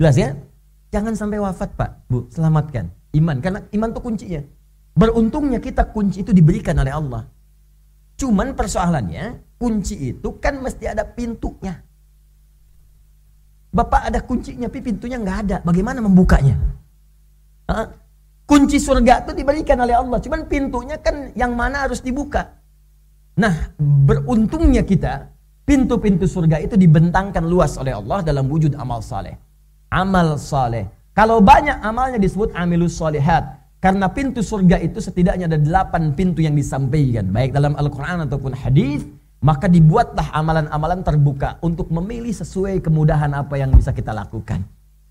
Jelas 0.00 0.16
ya? 0.16 0.34
Jangan 0.88 1.12
sampai 1.14 1.36
wafat 1.36 1.76
pak, 1.76 2.08
bu, 2.08 2.26
selamatkan 2.32 2.88
iman 3.12 3.36
karena 3.44 3.60
iman 3.76 3.88
itu 3.92 4.00
kuncinya. 4.00 4.42
Beruntungnya 4.96 5.60
kita 5.62 5.86
kunci 5.92 6.24
itu 6.24 6.32
diberikan 6.34 6.74
oleh 6.80 6.90
Allah. 6.90 7.22
Cuman 8.20 8.52
persoalannya 8.52 9.56
kunci 9.56 10.12
itu 10.12 10.36
kan 10.36 10.60
mesti 10.60 10.84
ada 10.92 11.08
pintunya. 11.08 11.80
Bapak 13.72 14.12
ada 14.12 14.20
kuncinya, 14.20 14.68
tapi 14.68 14.84
pintunya 14.84 15.16
nggak 15.16 15.38
ada. 15.46 15.56
Bagaimana 15.64 16.04
membukanya? 16.04 16.58
Kunci 18.44 18.82
surga 18.82 19.24
itu 19.24 19.32
diberikan 19.32 19.78
oleh 19.78 19.94
Allah. 19.94 20.18
Cuman 20.18 20.50
pintunya 20.50 20.98
kan 20.98 21.30
yang 21.38 21.54
mana 21.54 21.86
harus 21.86 22.02
dibuka. 22.02 22.60
Nah, 23.38 23.72
beruntungnya 23.78 24.82
kita, 24.82 25.30
pintu-pintu 25.62 26.26
surga 26.26 26.58
itu 26.60 26.74
dibentangkan 26.74 27.46
luas 27.46 27.78
oleh 27.78 27.94
Allah 27.94 28.26
dalam 28.26 28.50
wujud 28.50 28.74
amal 28.74 29.00
saleh. 29.00 29.38
Amal 29.88 30.34
saleh. 30.36 30.90
Kalau 31.14 31.38
banyak 31.38 31.78
amalnya 31.80 32.18
disebut 32.18 32.52
amilus 32.58 32.98
salihat. 32.98 33.59
Karena 33.80 34.12
pintu 34.12 34.44
surga 34.44 34.76
itu 34.76 35.00
setidaknya 35.00 35.48
ada 35.48 35.56
delapan 35.56 36.12
pintu 36.12 36.44
yang 36.44 36.52
disampaikan. 36.52 37.32
Baik 37.32 37.56
dalam 37.56 37.72
Al-Quran 37.80 38.28
ataupun 38.28 38.52
hadis 38.52 39.08
maka 39.40 39.72
dibuatlah 39.72 40.36
amalan-amalan 40.36 41.00
terbuka 41.00 41.56
untuk 41.64 41.88
memilih 41.88 42.32
sesuai 42.32 42.84
kemudahan 42.84 43.32
apa 43.32 43.56
yang 43.56 43.72
bisa 43.72 43.88
kita 43.96 44.12
lakukan. 44.12 44.60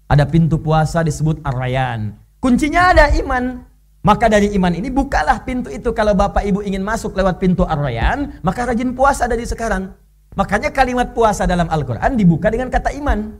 Ada 0.05 0.29
pintu 0.29 0.62
puasa 0.62 1.01
disebut 1.01 1.41
Ar-Rayyan. 1.41 2.13
Kuncinya 2.38 2.93
ada 2.93 3.10
iman. 3.17 3.65
Maka 3.99 4.32
dari 4.32 4.53
iman 4.55 4.71
ini 4.71 4.88
bukalah 4.88 5.43
pintu 5.43 5.67
itu 5.67 5.91
kalau 5.91 6.15
Bapak 6.15 6.45
Ibu 6.45 6.63
ingin 6.63 6.79
masuk 6.86 7.17
lewat 7.17 7.36
pintu 7.41 7.67
Ar-Rayyan, 7.67 8.39
maka 8.45 8.69
rajin 8.69 8.95
puasa 8.95 9.27
dari 9.27 9.43
sekarang. 9.43 9.91
Makanya 10.39 10.71
kalimat 10.71 11.12
puasa 11.12 11.43
dalam 11.43 11.67
Al-Qur'an 11.67 12.15
dibuka 12.15 12.47
dengan 12.47 12.71
kata 12.71 12.95
iman. 12.95 13.34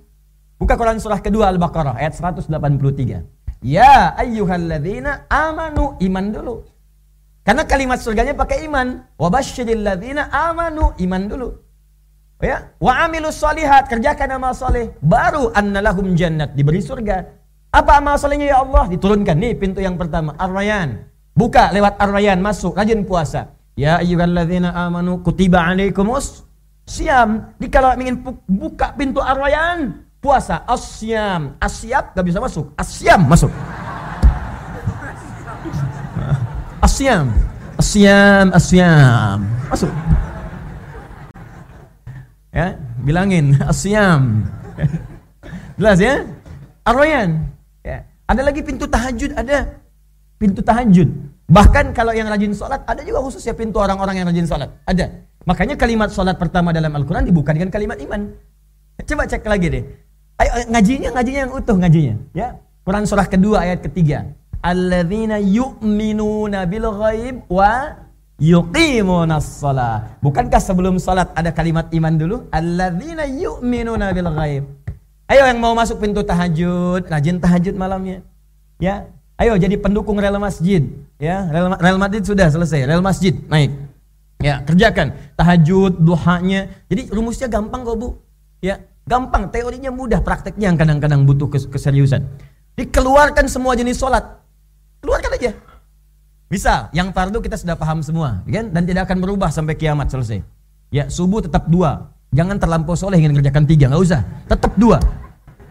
Buka 0.60 0.76
Quran 0.76 1.00
surah 1.00 1.24
kedua 1.24 1.48
Al-Baqarah 1.56 1.96
ayat 1.96 2.20
183. 2.20 3.39
Ya 3.60 4.16
ayyuhalladzina 4.16 5.28
amanu 5.28 6.00
iman 6.00 6.26
dulu. 6.32 6.56
Karena 7.44 7.64
kalimat 7.68 8.00
surganya 8.00 8.36
pakai 8.36 8.64
iman. 8.70 9.04
Wa 9.20 9.28
basyiril 9.28 9.84
ladzina 9.84 10.32
amanu 10.32 10.96
iman 10.96 11.24
dulu. 11.28 11.50
Ya, 12.40 12.72
wa 12.80 13.04
amilus 13.04 13.36
solihat 13.36 13.92
kerjakan 13.92 14.40
amal 14.40 14.56
soleh 14.56 14.96
baru 15.04 15.52
annalahum 15.52 16.16
jannat 16.16 16.56
diberi 16.56 16.80
surga 16.80 17.40
apa 17.70 18.02
amal 18.02 18.18
solehnya 18.18 18.50
ya 18.50 18.66
Allah? 18.66 18.90
Diturunkan. 18.90 19.38
Nih 19.38 19.54
pintu 19.54 19.78
yang 19.78 19.94
pertama. 19.94 20.34
Ar-Rayyan. 20.42 21.06
Buka 21.38 21.70
lewat 21.70 22.02
Ar-Rayyan. 22.02 22.42
Masuk. 22.42 22.74
Rajin 22.74 23.06
puasa. 23.06 23.54
Ya 23.78 24.02
ayyuhalladzina 24.02 24.74
amanu 24.74 25.22
kutiba 25.22 25.62
alaikumus 25.62 26.44
siam. 26.90 27.54
Di 27.62 27.70
kalau 27.70 27.94
ingin 27.94 28.26
buka 28.50 28.98
pintu 28.98 29.22
Ar-Rayyan. 29.22 30.09
Puasa. 30.20 30.68
Asyam. 30.68 31.56
Asyap 31.64 32.12
gak 32.12 32.26
bisa 32.28 32.44
masuk. 32.44 32.76
Asyam 32.76 33.24
masuk. 33.24 33.52
Asyam. 36.84 37.32
Asyam. 37.80 38.46
Asyam. 38.52 39.40
Masuk. 39.72 39.92
Ya, 42.50 42.76
bilangin 43.06 43.56
asyam. 43.64 44.44
Jelas 45.80 46.02
ya? 46.02 46.28
Ar-Rayyan. 46.84 47.46
Ada 48.30 48.42
lagi 48.46 48.62
pintu 48.62 48.86
tahajud, 48.86 49.34
ada 49.34 49.82
pintu 50.38 50.62
tahajud. 50.62 51.10
Bahkan 51.50 51.98
kalau 51.98 52.14
yang 52.14 52.30
rajin 52.30 52.54
sholat, 52.54 52.86
ada 52.86 53.02
juga 53.02 53.26
khususnya 53.26 53.58
pintu 53.58 53.82
orang-orang 53.82 54.22
yang 54.22 54.28
rajin 54.30 54.46
sholat. 54.46 54.70
Ada. 54.86 55.26
Makanya 55.50 55.74
kalimat 55.74 56.14
sholat 56.14 56.38
pertama 56.38 56.70
dalam 56.70 56.94
Al-Quran 56.94 57.26
dibuka 57.26 57.58
dengan 57.58 57.74
kalimat 57.74 57.98
iman. 58.02 58.30
Coba 59.02 59.26
cek 59.26 59.46
lagi 59.50 59.68
deh. 59.74 59.84
Ayo 60.40 60.52
ngajinya, 60.72 61.10
ngajinya 61.20 61.40
yang 61.44 61.54
utuh 61.54 61.76
ngajinya. 61.76 62.16
Ya. 62.32 62.56
Quran 62.88 63.04
surah 63.04 63.28
kedua 63.28 63.68
ayat 63.68 63.84
ketiga. 63.84 64.32
Alladzina 64.64 65.36
yu'minuna 65.40 66.64
bil 66.64 66.88
ghaib 66.88 67.44
wa 67.52 68.00
yuqimuna 68.40 69.44
shalah. 69.44 70.16
Bukankah 70.24 70.64
sebelum 70.64 70.96
salat 70.96 71.28
ada 71.36 71.52
kalimat 71.52 71.92
iman 71.92 72.16
dulu? 72.16 72.48
Alladzina 72.56 73.28
yu'minuna 73.28 74.16
bil 74.16 74.32
ghaib. 74.32 74.64
Ayo 75.30 75.46
yang 75.46 75.62
mau 75.62 75.78
masuk 75.78 76.02
pintu 76.02 76.26
tahajud, 76.26 77.06
rajin 77.06 77.38
tahajud 77.38 77.78
malamnya. 77.78 78.26
Ya, 78.82 79.06
ayo 79.38 79.54
jadi 79.60 79.78
pendukung 79.78 80.18
rel 80.18 80.40
masjid. 80.42 80.82
Ya, 81.22 81.46
rel, 81.54 81.70
rel 81.78 82.00
masjid 82.02 82.24
sudah 82.26 82.48
selesai, 82.50 82.90
rel 82.90 83.04
masjid 83.06 83.38
naik. 83.46 83.76
Ya, 84.42 84.64
kerjakan 84.64 85.14
tahajud, 85.36 86.00
duhanya. 86.00 86.72
Jadi 86.90 87.12
rumusnya 87.12 87.46
gampang 87.46 87.86
kok, 87.86 87.96
Bu. 88.00 88.18
Ya, 88.64 88.82
Gampang, 89.10 89.50
teorinya 89.50 89.90
mudah, 89.90 90.22
prakteknya 90.22 90.70
yang 90.70 90.78
kadang-kadang 90.78 91.26
butuh 91.26 91.50
keseriusan. 91.50 92.30
Dikeluarkan 92.78 93.50
semua 93.50 93.74
jenis 93.74 93.98
sholat. 93.98 94.22
Keluarkan 95.02 95.34
aja. 95.34 95.52
Misal, 96.46 96.94
yang 96.94 97.10
fardu 97.10 97.42
kita 97.42 97.58
sudah 97.58 97.74
paham 97.74 98.06
semua, 98.06 98.46
kan? 98.46 98.70
Dan 98.70 98.86
tidak 98.86 99.10
akan 99.10 99.18
berubah 99.18 99.50
sampai 99.50 99.74
kiamat 99.74 100.14
selesai. 100.14 100.46
Ya, 100.94 101.10
subuh 101.10 101.42
tetap 101.42 101.66
dua. 101.66 102.14
Jangan 102.30 102.62
terlampau 102.62 102.94
soleh 102.94 103.18
ingin 103.18 103.34
kerjakan 103.34 103.66
tiga, 103.66 103.90
nggak 103.90 104.02
usah. 104.06 104.22
Tetap 104.46 104.78
dua. 104.78 105.02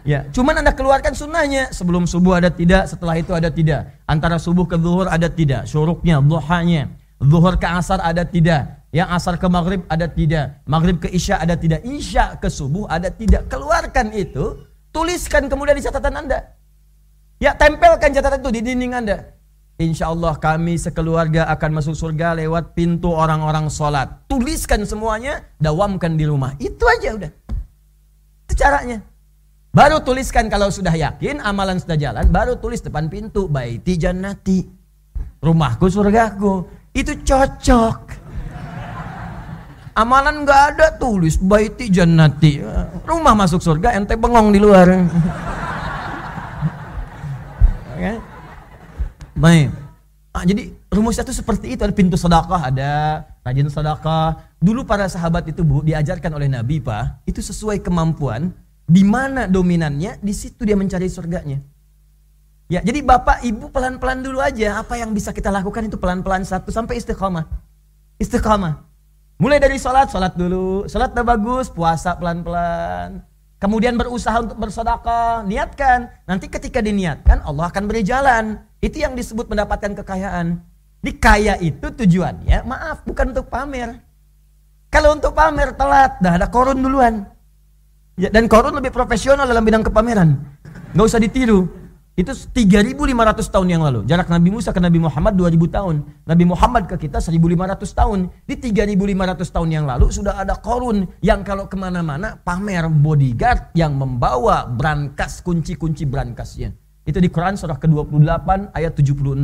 Ya, 0.03 0.27
cuman 0.35 0.59
anda 0.59 0.75
keluarkan 0.75 1.15
sunnahnya. 1.15 1.71
Sebelum 1.71 2.11
subuh 2.11 2.43
ada 2.43 2.51
tidak, 2.51 2.91
setelah 2.91 3.23
itu 3.23 3.31
ada 3.35 3.55
tidak. 3.55 3.95
Antara 4.03 4.43
subuh 4.43 4.67
ke 4.67 4.75
zuhur 4.75 5.07
ada 5.07 5.31
tidak. 5.31 5.67
Syuruknya, 5.71 6.19
duhanya. 6.19 6.91
Zuhur 7.23 7.55
ke 7.55 7.71
asar 7.71 8.03
ada 8.03 8.27
tidak. 8.27 8.78
Yang 8.89 9.09
asar 9.21 9.35
ke 9.37 9.47
maghrib 9.53 9.85
ada 9.93 10.09
tidak. 10.09 10.65
Maghrib 10.65 10.97
ke 10.97 11.09
isya 11.13 11.37
ada 11.45 11.61
tidak. 11.61 11.85
Isya 11.85 12.41
ke 12.41 12.49
subuh 12.49 12.89
ada 12.89 13.13
tidak. 13.13 13.53
Keluarkan 13.53 14.17
itu. 14.17 14.65
Tuliskan 14.89 15.53
kemudian 15.53 15.77
di 15.77 15.85
catatan 15.85 16.25
anda. 16.25 16.57
Ya 17.37 17.53
tempelkan 17.53 18.11
catatan 18.17 18.41
itu 18.41 18.51
di 18.51 18.61
dinding 18.65 18.93
anda. 18.97 19.17
Insya 19.79 20.11
Allah 20.11 20.35
kami 20.35 20.75
sekeluarga 20.75 21.47
akan 21.55 21.79
masuk 21.79 21.95
surga 21.95 22.35
lewat 22.35 22.75
pintu 22.75 23.15
orang-orang 23.15 23.71
sholat. 23.71 24.27
Tuliskan 24.27 24.83
semuanya, 24.83 25.47
dawamkan 25.63 26.19
di 26.19 26.27
rumah. 26.27 26.59
Itu 26.59 26.83
aja 26.89 27.15
udah. 27.15 27.31
Itu 28.49 28.55
caranya. 28.59 28.99
Baru 29.71 30.03
tuliskan 30.03 30.51
kalau 30.51 30.73
sudah 30.75 30.91
yakin, 30.91 31.39
amalan 31.39 31.79
sudah 31.79 31.95
jalan, 31.95 32.27
baru 32.27 32.59
tulis 32.59 32.83
depan 32.83 33.07
pintu. 33.07 33.47
Baiti 33.47 33.95
jannati. 33.95 34.67
Rumahku 35.39 35.87
surgaku. 35.87 36.67
Itu 36.91 37.15
cocok. 37.23 38.28
Amalan 39.99 40.47
nggak 40.47 40.63
ada 40.79 40.87
tulis 40.95 41.35
baiti 41.35 41.91
jannati. 41.91 42.63
Rumah 43.03 43.35
masuk 43.35 43.59
surga 43.59 43.99
ente 43.99 44.15
bengong 44.15 44.55
di 44.55 44.63
luar. 44.63 44.87
okay. 47.99 48.23
Baik. 49.43 49.75
Nah, 50.39 50.47
jadi 50.47 50.71
rumusnya 50.87 51.27
itu 51.27 51.35
seperti 51.35 51.75
itu 51.75 51.83
ada 51.83 51.91
pintu 51.91 52.15
sedekah 52.15 52.71
ada 52.71 53.27
rajin 53.43 53.67
sedekah. 53.67 54.39
Dulu 54.63 54.87
para 54.87 55.11
sahabat 55.11 55.51
itu 55.51 55.67
Bu 55.67 55.83
diajarkan 55.83 56.31
oleh 56.31 56.47
Nabi 56.47 56.79
Pak, 56.79 57.27
itu 57.27 57.43
sesuai 57.43 57.83
kemampuan 57.83 58.55
di 58.87 59.03
mana 59.03 59.51
dominannya, 59.51 60.23
di 60.23 60.31
situ 60.31 60.63
dia 60.63 60.79
mencari 60.79 61.11
surganya. 61.11 61.59
Ya, 62.71 62.87
jadi 62.87 63.03
Bapak 63.03 63.43
Ibu 63.43 63.75
pelan-pelan 63.75 64.23
dulu 64.23 64.39
aja 64.39 64.79
apa 64.79 64.95
yang 64.95 65.11
bisa 65.11 65.35
kita 65.35 65.51
lakukan 65.51 65.91
itu 65.91 65.99
pelan-pelan 65.99 66.47
satu 66.47 66.71
sampai 66.71 67.03
istiqomah. 67.03 67.51
Istiqomah. 68.23 68.88
Mulai 69.39 69.63
dari 69.63 69.79
sholat, 69.79 70.11
sholat 70.11 70.35
dulu. 70.35 70.91
Sholat 70.91 71.15
udah 71.15 71.27
bagus, 71.27 71.71
puasa 71.71 72.19
pelan-pelan. 72.19 73.23
Kemudian 73.63 73.95
berusaha 73.95 74.35
untuk 74.43 74.59
bersodakah, 74.59 75.47
niatkan. 75.47 76.11
Nanti 76.27 76.51
ketika 76.51 76.83
diniatkan, 76.83 77.47
Allah 77.47 77.71
akan 77.71 77.87
beri 77.87 78.03
jalan. 78.03 78.59
Itu 78.83 78.99
yang 78.99 79.15
disebut 79.15 79.47
mendapatkan 79.47 79.95
kekayaan. 80.03 80.59
Di 80.99 81.15
kaya 81.15 81.55
itu 81.63 81.87
tujuannya, 81.87 82.67
maaf, 82.67 83.07
bukan 83.07 83.31
untuk 83.31 83.47
pamer. 83.47 84.03
Kalau 84.91 85.15
untuk 85.15 85.31
pamer 85.31 85.71
telat, 85.79 86.19
dah 86.19 86.35
ada 86.35 86.51
korun 86.51 86.83
duluan. 86.83 87.23
Ya, 88.19 88.35
dan 88.35 88.51
korun 88.51 88.75
lebih 88.75 88.91
profesional 88.91 89.47
dalam 89.47 89.63
bidang 89.63 89.87
kepameran. 89.87 90.35
Gak 90.99 91.07
usah 91.07 91.23
ditiru. 91.23 91.71
Itu 92.19 92.35
3500 92.35 93.47
tahun 93.47 93.79
yang 93.79 93.83
lalu. 93.87 94.03
Jarak 94.03 94.27
Nabi 94.27 94.51
Musa 94.51 94.75
ke 94.75 94.83
Nabi 94.83 94.99
Muhammad 94.99 95.39
2000 95.39 95.71
tahun. 95.71 96.03
Nabi 96.27 96.45
Muhammad 96.51 96.91
ke 96.91 96.99
kita 97.07 97.23
1500 97.23 97.79
tahun. 97.95 98.27
Di 98.43 98.59
3500 98.59 99.55
tahun 99.55 99.69
yang 99.71 99.87
lalu 99.87 100.11
sudah 100.11 100.35
ada 100.35 100.59
korun 100.59 101.07
yang 101.23 101.47
kalau 101.47 101.71
ke 101.71 101.79
mana-mana 101.79 102.35
pamer 102.43 102.91
bodyguard 102.91 103.71
yang 103.79 103.95
membawa 103.95 104.67
brankas, 104.67 105.39
kunci-kunci 105.47 106.11
brankasnya. 106.11 106.75
Itu 107.07 107.23
di 107.23 107.31
Quran 107.31 107.55
surah 107.55 107.79
ke-28 107.79 108.75
ayat 108.75 108.99
76. 108.99 109.39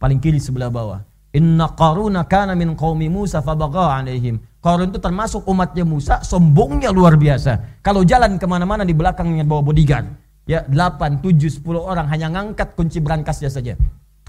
Paling 0.00 0.16
kiri 0.16 0.40
sebelah 0.40 0.72
bawah. 0.72 1.04
Inna 1.36 1.68
qaruna 1.76 2.24
kana 2.24 2.56
min 2.56 2.80
qaumi 2.80 3.12
Musa 3.12 3.44
fabagha 3.44 3.92
alaihim. 3.92 4.40
Qarun 4.64 4.88
itu 4.88 5.04
termasuk 5.04 5.44
umatnya 5.44 5.84
Musa, 5.84 6.24
sombongnya 6.24 6.88
luar 6.96 7.20
biasa. 7.20 7.84
Kalau 7.84 8.08
jalan 8.08 8.40
ke 8.40 8.48
mana-mana 8.48 8.88
di 8.88 8.96
belakangnya 8.96 9.44
bawa 9.44 9.60
bodyguard 9.60 10.25
ya 10.46 10.62
8, 10.64 11.20
7, 11.20 11.60
10 11.60 11.66
orang 11.76 12.06
hanya 12.06 12.30
ngangkat 12.30 12.78
kunci 12.78 13.02
berangkasnya 13.02 13.50
saja. 13.50 13.74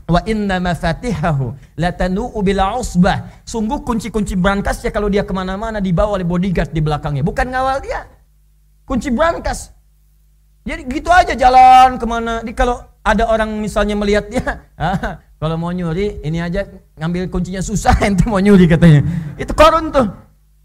Wa 0.07 0.23
inna 0.23 0.57
mafatihahu 0.57 1.77
latanu 1.77 2.31
bila 2.41 2.79
usbah. 2.79 3.43
Sungguh 3.43 3.85
kunci-kunci 3.85 4.33
berangkasnya 4.39 4.89
kalau 4.89 5.11
dia 5.11 5.27
ke 5.27 5.31
mana-mana 5.35 5.77
dibawa 5.77 6.17
oleh 6.17 6.25
bodyguard 6.25 6.71
di 6.71 6.81
belakangnya. 6.81 7.21
Bukan 7.21 7.47
ngawal 7.51 7.83
dia. 7.83 8.07
Kunci 8.87 9.11
berangkas. 9.11 9.75
Jadi 10.67 10.83
gitu 10.87 11.11
aja 11.11 11.35
jalan 11.35 11.99
ke 11.99 12.05
mana. 12.07 12.39
Di 12.39 12.55
kalau 12.55 12.79
ada 13.03 13.27
orang 13.27 13.51
misalnya 13.59 13.95
melihat 13.99 14.31
dia, 14.31 14.43
ah, 14.79 15.19
kalau 15.39 15.59
mau 15.59 15.75
nyuri 15.75 16.23
ini 16.23 16.39
aja 16.39 16.63
ngambil 16.95 17.27
kuncinya 17.27 17.59
susah 17.59 17.95
ente 18.07 18.23
mau 18.27 18.39
nyuri 18.39 18.63
katanya. 18.63 19.03
Itu 19.35 19.51
korun 19.51 19.91
tuh. 19.91 20.07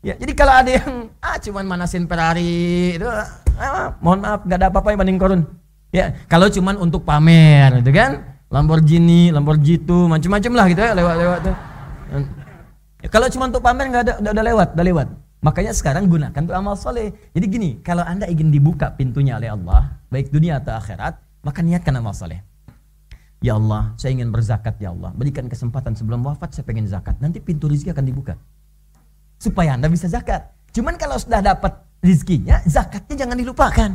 Ya, 0.02 0.18
jadi 0.18 0.34
kalau 0.34 0.54
ada 0.54 0.70
yang 0.70 0.90
ah 1.22 1.38
cuman 1.38 1.62
manasin 1.62 2.10
Ferrari 2.10 2.98
itu 2.98 3.06
ah, 3.58 3.96
mohon 4.00 4.20
maaf 4.22 4.40
nggak 4.44 4.58
ada 4.58 4.66
apa-apa 4.70 4.88
yang 4.94 5.00
banding 5.00 5.20
korun. 5.20 5.42
Ya, 5.92 6.16
kalau 6.28 6.48
cuman 6.48 6.80
untuk 6.80 7.04
pamer 7.04 7.82
gitu 7.84 7.92
kan. 7.92 8.32
Lamborghini, 8.52 9.32
Lamborghini 9.32 9.80
itu 9.80 9.96
macam-macam 10.12 10.52
lah 10.52 10.66
gitu 10.68 10.80
ya 10.84 10.92
lewat-lewat 10.92 11.38
tuh. 11.40 11.56
Ya, 13.00 13.08
kalau 13.08 13.26
cuma 13.32 13.48
untuk 13.48 13.64
pamer 13.64 13.88
nggak 13.88 14.02
ada 14.04 14.12
udah, 14.20 14.30
udah 14.36 14.44
lewat, 14.44 14.68
udah 14.76 14.86
lewat. 14.92 15.08
Makanya 15.42 15.72
sekarang 15.72 16.06
gunakan 16.06 16.36
untuk 16.36 16.54
amal 16.54 16.76
soleh. 16.76 17.10
Jadi 17.32 17.46
gini, 17.48 17.70
kalau 17.80 18.04
anda 18.04 18.28
ingin 18.28 18.52
dibuka 18.52 18.92
pintunya 18.94 19.40
oleh 19.40 19.50
Allah, 19.50 19.98
baik 20.12 20.30
dunia 20.30 20.60
atau 20.60 20.76
akhirat, 20.76 21.18
maka 21.42 21.64
niatkan 21.64 21.96
amal 21.98 22.14
soleh. 22.14 22.44
Ya 23.42 23.58
Allah, 23.58 23.90
saya 23.98 24.14
ingin 24.14 24.30
berzakat 24.30 24.78
ya 24.78 24.94
Allah. 24.94 25.10
Berikan 25.18 25.50
kesempatan 25.50 25.98
sebelum 25.98 26.22
wafat 26.22 26.54
saya 26.54 26.62
pengen 26.62 26.86
zakat. 26.86 27.18
Nanti 27.18 27.42
pintu 27.42 27.66
rezeki 27.66 27.90
akan 27.90 28.06
dibuka 28.06 28.38
supaya 29.42 29.74
Anda 29.74 29.90
bisa 29.90 30.06
zakat. 30.06 30.54
Cuman 30.70 30.94
kalau 30.94 31.18
sudah 31.18 31.42
dapat 31.42 31.81
rizkinya, 32.02 32.60
zakatnya 32.66 33.14
jangan 33.24 33.36
dilupakan. 33.38 33.90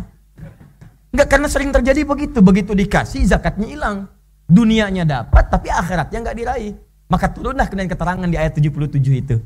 Enggak 1.11 1.27
karena 1.27 1.47
sering 1.51 1.69
terjadi 1.75 2.01
begitu, 2.07 2.39
begitu 2.39 2.71
dikasih 2.73 3.27
zakatnya 3.27 3.67
hilang. 3.67 3.97
Dunianya 4.47 5.03
dapat 5.03 5.51
tapi 5.51 5.67
akhiratnya 5.67 6.23
enggak 6.23 6.37
diraih. 6.39 6.73
Maka 7.07 7.31
turunlah 7.31 7.67
kemudian 7.67 7.91
keterangan 7.91 8.27
di 8.27 8.35
ayat 8.39 8.55
77 8.55 8.99
itu. 9.11 9.37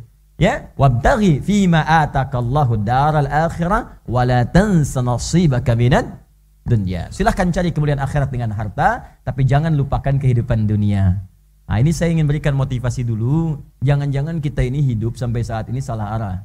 Ya, 0.42 0.74
wabtaghi 0.74 1.38
fima 1.38 1.86
atakallahu 1.86 2.82
daral 2.82 3.30
akhirah 3.30 4.02
wa 4.10 4.22
la 4.26 4.42
tansa 4.42 5.06
nasibaka 5.06 5.78
minad 5.78 6.22
dunya. 6.66 7.10
Silahkan 7.14 7.50
cari 7.54 7.70
kemudian 7.70 8.02
akhirat 8.02 8.34
dengan 8.34 8.50
harta, 8.54 9.22
tapi 9.22 9.46
jangan 9.46 9.74
lupakan 9.78 10.18
kehidupan 10.18 10.66
dunia. 10.66 11.22
Nah 11.70 11.78
ini 11.78 11.94
saya 11.94 12.12
ingin 12.12 12.26
berikan 12.26 12.58
motivasi 12.58 13.06
dulu. 13.06 13.62
Jangan-jangan 13.86 14.42
kita 14.42 14.66
ini 14.66 14.82
hidup 14.82 15.16
sampai 15.16 15.46
saat 15.46 15.70
ini 15.70 15.80
salah 15.80 16.18
arah. 16.18 16.38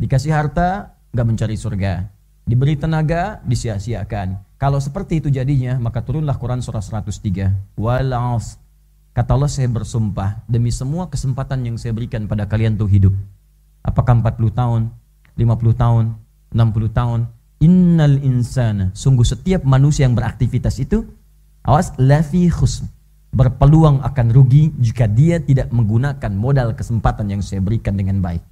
Dikasih 0.00 0.32
harta, 0.32 0.96
nggak 1.10 1.26
mencari 1.26 1.56
surga. 1.58 2.06
Diberi 2.46 2.74
tenaga, 2.74 3.38
disia-siakan. 3.46 4.58
Kalau 4.58 4.82
seperti 4.82 5.22
itu 5.22 5.28
jadinya, 5.30 5.78
maka 5.78 6.02
turunlah 6.02 6.34
Quran 6.36 6.58
surah 6.60 6.82
103. 6.82 7.78
Walaf. 7.78 8.58
Kata 9.10 9.34
Allah 9.34 9.50
saya 9.50 9.66
bersumpah 9.66 10.42
demi 10.46 10.70
semua 10.70 11.10
kesempatan 11.10 11.66
yang 11.66 11.76
saya 11.78 11.90
berikan 11.94 12.30
pada 12.30 12.46
kalian 12.46 12.78
untuk 12.78 12.90
hidup. 12.90 13.14
Apakah 13.82 14.18
40 14.22 14.50
tahun, 14.54 14.82
50 15.34 15.74
tahun, 15.74 16.04
60 16.54 16.98
tahun, 16.98 17.20
innal 17.58 18.16
insana, 18.22 18.94
sungguh 18.94 19.26
setiap 19.26 19.66
manusia 19.66 20.06
yang 20.06 20.14
beraktivitas 20.14 20.78
itu, 20.78 21.06
awas 21.66 21.94
lafi 21.98 22.46
khusn 22.46 22.86
berpeluang 23.30 24.02
akan 24.02 24.26
rugi 24.34 24.74
jika 24.82 25.06
dia 25.06 25.38
tidak 25.38 25.70
menggunakan 25.70 26.32
modal 26.34 26.74
kesempatan 26.74 27.30
yang 27.30 27.42
saya 27.42 27.62
berikan 27.62 27.94
dengan 27.94 28.18
baik. 28.18 28.42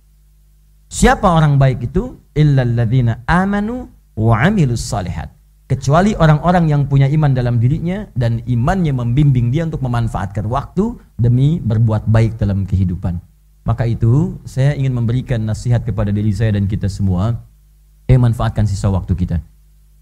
Siapa 0.88 1.28
orang 1.28 1.60
baik 1.60 1.92
itu? 1.92 2.16
Illalladzina 2.32 3.20
amanu 3.28 3.92
wa 4.16 4.40
amilus 4.40 4.88
salihat. 4.88 5.28
Kecuali 5.68 6.16
orang-orang 6.16 6.64
yang 6.72 6.82
punya 6.88 7.04
iman 7.12 7.36
dalam 7.36 7.60
dirinya 7.60 8.08
dan 8.16 8.40
imannya 8.48 8.96
membimbing 8.96 9.52
dia 9.52 9.68
untuk 9.68 9.84
memanfaatkan 9.84 10.48
waktu 10.48 10.96
demi 11.20 11.60
berbuat 11.60 12.08
baik 12.08 12.40
dalam 12.40 12.64
kehidupan. 12.64 13.20
Maka 13.68 13.84
itu 13.84 14.40
saya 14.48 14.72
ingin 14.72 14.96
memberikan 14.96 15.44
nasihat 15.44 15.84
kepada 15.84 16.08
diri 16.08 16.32
saya 16.32 16.56
dan 16.56 16.64
kita 16.64 16.88
semua. 16.88 17.36
Eh 18.08 18.16
manfaatkan 18.16 18.64
sisa 18.64 18.88
waktu 18.88 19.12
kita. 19.12 19.44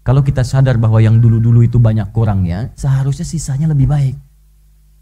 Kalau 0.07 0.23
kita 0.23 0.47
sadar 0.47 0.79
bahwa 0.79 1.03
yang 1.03 1.19
dulu-dulu 1.19 1.67
itu 1.67 1.83
banyak 1.83 2.15
kurangnya, 2.15 2.71
seharusnya 2.79 3.27
sisanya 3.27 3.67
lebih 3.67 3.91
baik. 3.91 4.15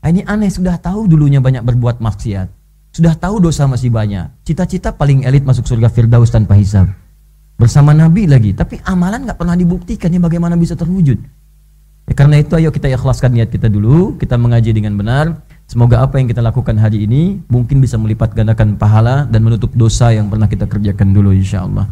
Ah, 0.01 0.09
ini 0.09 0.25
aneh, 0.25 0.49
sudah 0.49 0.81
tahu 0.81 1.05
dulunya 1.05 1.37
banyak 1.37 1.61
berbuat 1.61 2.01
maksiat. 2.01 2.49
Sudah 2.95 3.11
tahu 3.11 3.43
dosa 3.43 3.67
masih 3.67 3.91
banyak. 3.91 4.31
Cita-cita 4.47 4.95
paling 4.95 5.27
elit 5.27 5.43
masuk 5.43 5.67
surga 5.67 5.91
Firdaus 5.91 6.31
tanpa 6.31 6.55
hisab. 6.55 6.87
Bersama 7.59 7.91
Nabi 7.91 8.23
lagi. 8.23 8.55
Tapi 8.55 8.79
amalan 8.87 9.27
nggak 9.27 9.35
pernah 9.35 9.51
dibuktikan. 9.51 10.07
Ini 10.07 10.23
bagaimana 10.23 10.55
bisa 10.55 10.79
terwujud? 10.79 11.19
Ya, 12.07 12.13
karena 12.15 12.39
itu 12.39 12.55
ayo 12.55 12.71
kita 12.71 12.87
ikhlaskan 12.87 13.35
niat 13.35 13.51
kita 13.51 13.67
dulu. 13.67 14.15
Kita 14.15 14.39
mengaji 14.39 14.71
dengan 14.71 14.95
benar. 14.95 15.43
Semoga 15.67 16.07
apa 16.07 16.23
yang 16.23 16.31
kita 16.31 16.39
lakukan 16.39 16.79
hari 16.79 17.03
ini 17.03 17.43
mungkin 17.51 17.83
bisa 17.83 17.99
melipat 17.99 18.31
gandakan 18.31 18.79
pahala 18.79 19.27
dan 19.27 19.43
menutup 19.43 19.75
dosa 19.75 20.15
yang 20.15 20.31
pernah 20.31 20.47
kita 20.47 20.63
kerjakan 20.63 21.11
dulu 21.11 21.35
insya 21.35 21.67
Allah. 21.67 21.91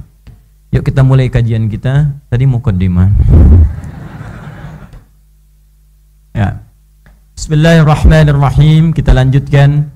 Yuk 0.71 0.87
kita 0.87 1.03
mulai 1.03 1.27
kajian 1.27 1.67
kita. 1.67 2.15
Tadi 2.31 2.47
mukaddimah. 2.47 3.11
Ya. 6.31 6.63
Bismillahirrahmanirrahim. 7.35 8.95
Kita 8.95 9.11
lanjutkan 9.11 9.92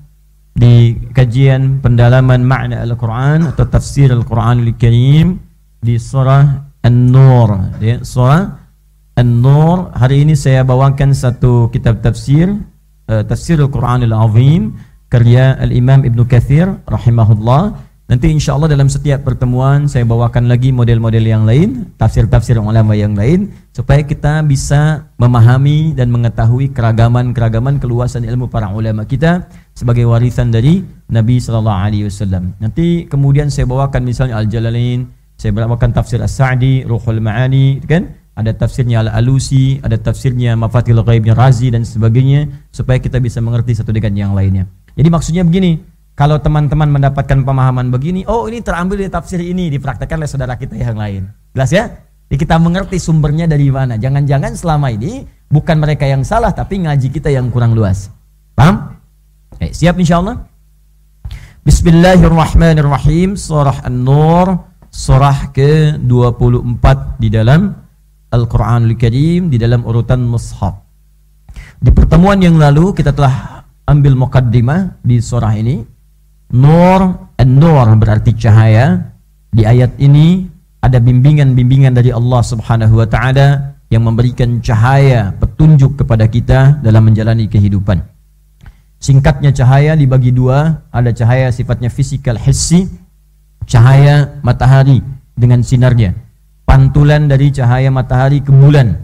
di 0.58 0.98
kajian 1.14 1.78
pendalaman 1.78 2.42
makna 2.42 2.82
Al-Quran 2.82 3.46
atau 3.54 3.64
tafsir 3.70 4.10
Al-Quranul 4.10 4.74
Karim 4.74 5.38
di 5.78 5.94
surah 5.94 6.66
An-Nur. 6.82 7.78
Ya, 7.78 8.02
surah 8.02 8.58
An-Nur. 9.14 9.94
Hari 9.94 10.26
ini 10.26 10.34
saya 10.34 10.66
bawakan 10.66 11.14
satu 11.14 11.70
kitab 11.70 12.02
tafsir, 12.02 12.50
uh, 13.06 13.22
tafsir 13.22 13.62
Al-Quranul 13.62 14.10
Azim 14.10 14.74
karya 15.06 15.54
Al-Imam 15.62 16.02
Ibn 16.02 16.18
Kathir 16.26 16.66
rahimahullah 16.90 17.88
Nanti 18.08 18.32
insya 18.32 18.56
Allah 18.56 18.72
dalam 18.72 18.88
setiap 18.88 19.20
pertemuan 19.20 19.84
saya 19.84 20.08
bawakan 20.08 20.48
lagi 20.48 20.72
model-model 20.72 21.28
yang 21.28 21.44
lain, 21.44 21.92
tafsir-tafsir 22.00 22.56
ulama 22.56 22.96
yang 22.96 23.12
lain, 23.12 23.52
supaya 23.76 24.00
kita 24.00 24.40
bisa 24.48 25.12
memahami 25.20 25.92
dan 25.92 26.08
mengetahui 26.08 26.72
keragaman-keragaman 26.72 27.76
keluasan 27.76 28.24
ilmu 28.24 28.48
para 28.48 28.72
ulama 28.72 29.04
kita 29.04 29.44
sebagai 29.78 30.10
warisan 30.10 30.50
dari 30.50 30.82
Nabi 31.14 31.38
Sallallahu 31.38 31.78
Alaihi 31.86 32.10
Wasallam. 32.10 32.58
Nanti 32.58 33.06
kemudian 33.06 33.46
saya 33.46 33.70
bawakan 33.70 34.02
misalnya 34.02 34.34
Al-Jalalain, 34.42 35.06
saya 35.38 35.54
bawakan 35.54 35.94
tafsir 35.94 36.18
As-Sa'di, 36.18 36.82
Ruhul 36.82 37.22
Ma'ani, 37.22 37.78
kan? 37.86 38.10
Ada 38.34 38.58
tafsirnya 38.58 39.06
Al-Alusi, 39.06 39.78
ada 39.78 39.94
tafsirnya 39.94 40.58
Mafatil 40.58 40.98
Ghaibnya 40.98 41.38
Razi 41.38 41.70
dan 41.70 41.86
sebagainya, 41.86 42.50
supaya 42.74 42.98
kita 42.98 43.22
bisa 43.22 43.38
mengerti 43.38 43.78
satu 43.78 43.94
dengan 43.94 44.18
yang 44.18 44.32
lainnya. 44.34 44.66
Jadi 44.98 45.08
maksudnya 45.14 45.46
begini, 45.46 45.78
kalau 46.18 46.42
teman-teman 46.42 46.90
mendapatkan 46.98 47.46
pemahaman 47.46 47.94
begini, 47.94 48.26
oh 48.26 48.50
ini 48.50 48.58
terambil 48.58 48.98
dari 48.98 49.10
tafsir 49.14 49.38
ini, 49.38 49.70
dipraktekkan 49.70 50.18
oleh 50.18 50.26
saudara 50.26 50.58
kita 50.58 50.74
yang 50.74 50.98
lain. 50.98 51.30
Jelas 51.54 51.70
ya? 51.70 51.86
Jadi 52.26 52.36
kita 52.42 52.58
mengerti 52.58 52.98
sumbernya 52.98 53.46
dari 53.46 53.70
mana. 53.70 53.94
Jangan-jangan 53.94 54.58
selama 54.58 54.90
ini 54.90 55.22
bukan 55.46 55.78
mereka 55.78 56.02
yang 56.10 56.26
salah, 56.26 56.50
tapi 56.50 56.82
ngaji 56.82 57.14
kita 57.14 57.30
yang 57.30 57.46
kurang 57.54 57.78
luas. 57.78 58.10
Paham? 58.58 58.97
Eh, 59.58 59.74
siap 59.74 59.98
insya 59.98 60.22
Allah? 60.22 60.46
Bismillahirrahmanirrahim. 61.66 63.34
Surah 63.34 63.82
An-Nur, 63.82 64.54
surah 64.86 65.50
ke-24 65.50 67.18
di 67.18 67.28
dalam 67.28 67.74
Al-Quranul 68.30 68.94
Karim, 68.94 69.50
di 69.50 69.58
dalam 69.58 69.82
urutan 69.82 70.22
mushaf. 70.22 70.78
Di 71.82 71.90
pertemuan 71.90 72.38
yang 72.38 72.54
lalu 72.54 72.94
kita 72.94 73.10
telah 73.10 73.66
ambil 73.90 74.14
mukaddimah 74.14 75.02
di 75.02 75.18
surah 75.18 75.54
ini 75.58 75.82
Nur, 76.54 77.34
An-Nur 77.34 77.86
berarti 77.98 78.38
cahaya. 78.38 79.10
Di 79.50 79.66
ayat 79.66 79.98
ini 79.98 80.46
ada 80.78 81.02
bimbingan-bimbingan 81.02 81.98
dari 81.98 82.14
Allah 82.14 82.46
Subhanahu 82.46 83.02
wa 83.02 83.08
taala 83.10 83.74
yang 83.90 84.06
memberikan 84.06 84.62
cahaya 84.62 85.34
petunjuk 85.34 85.98
kepada 85.98 86.30
kita 86.30 86.78
dalam 86.78 87.10
menjalani 87.10 87.50
kehidupan. 87.50 88.17
Singkatnya 88.98 89.54
cahaya 89.54 89.94
dibagi 89.94 90.34
dua, 90.34 90.82
ada 90.90 91.14
cahaya 91.14 91.54
sifatnya 91.54 91.86
fisikal 91.86 92.34
hissi, 92.34 92.90
cahaya 93.62 94.42
matahari 94.42 94.98
dengan 95.38 95.62
sinarnya. 95.62 96.18
Pantulan 96.66 97.30
dari 97.30 97.54
cahaya 97.54 97.94
matahari 97.94 98.42
ke 98.42 98.50
bulan 98.50 98.98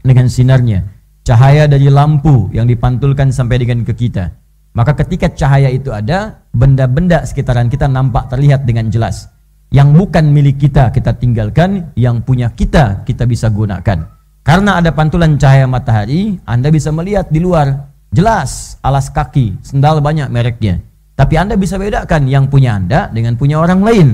dengan 0.00 0.32
sinarnya. 0.32 0.82
Cahaya 1.24 1.68
dari 1.68 1.88
lampu 1.92 2.48
yang 2.56 2.64
dipantulkan 2.64 3.32
sampai 3.32 3.60
dengan 3.60 3.84
ke 3.84 3.92
kita. 3.92 4.32
Maka 4.74 4.96
ketika 5.04 5.30
cahaya 5.30 5.70
itu 5.70 5.94
ada, 5.94 6.44
benda-benda 6.50 7.22
sekitaran 7.22 7.70
kita 7.70 7.86
nampak 7.86 8.32
terlihat 8.32 8.66
dengan 8.66 8.90
jelas. 8.90 9.30
Yang 9.70 9.88
bukan 9.94 10.24
milik 10.34 10.58
kita 10.58 10.90
kita 10.90 11.14
tinggalkan, 11.14 11.94
yang 11.94 12.24
punya 12.24 12.50
kita 12.50 13.06
kita 13.06 13.28
bisa 13.28 13.52
gunakan. 13.52 14.08
Karena 14.44 14.82
ada 14.82 14.92
pantulan 14.92 15.40
cahaya 15.40 15.64
matahari, 15.64 16.36
Anda 16.44 16.68
bisa 16.68 16.92
melihat 16.92 17.32
di 17.32 17.40
luar 17.40 17.93
jelas 18.14 18.78
alas 18.80 19.10
kaki, 19.10 19.58
sendal 19.66 19.98
banyak 19.98 20.30
mereknya. 20.30 20.78
Tapi 21.14 21.34
Anda 21.38 21.58
bisa 21.58 21.78
bedakan 21.78 22.30
yang 22.30 22.46
punya 22.46 22.78
Anda 22.78 23.10
dengan 23.10 23.34
punya 23.34 23.58
orang 23.58 23.82
lain. 23.82 24.08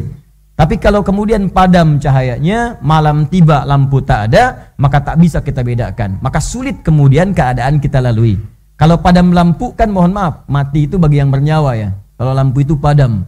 Tapi 0.60 0.76
kalau 0.76 1.00
kemudian 1.00 1.48
padam 1.48 1.96
cahayanya, 1.96 2.76
malam 2.84 3.24
tiba 3.32 3.64
lampu 3.64 4.04
tak 4.04 4.28
ada, 4.28 4.76
maka 4.76 5.00
tak 5.00 5.16
bisa 5.16 5.40
kita 5.40 5.64
bedakan. 5.64 6.20
Maka 6.20 6.36
sulit 6.36 6.84
kemudian 6.84 7.32
keadaan 7.32 7.80
kita 7.80 8.04
lalui. 8.04 8.36
Kalau 8.76 9.00
padam 9.00 9.32
lampu 9.32 9.72
kan 9.72 9.88
mohon 9.88 10.12
maaf, 10.12 10.44
mati 10.52 10.84
itu 10.84 11.00
bagi 11.00 11.16
yang 11.16 11.32
bernyawa 11.32 11.80
ya. 11.80 11.96
Kalau 12.20 12.36
lampu 12.36 12.60
itu 12.60 12.76
padam, 12.76 13.24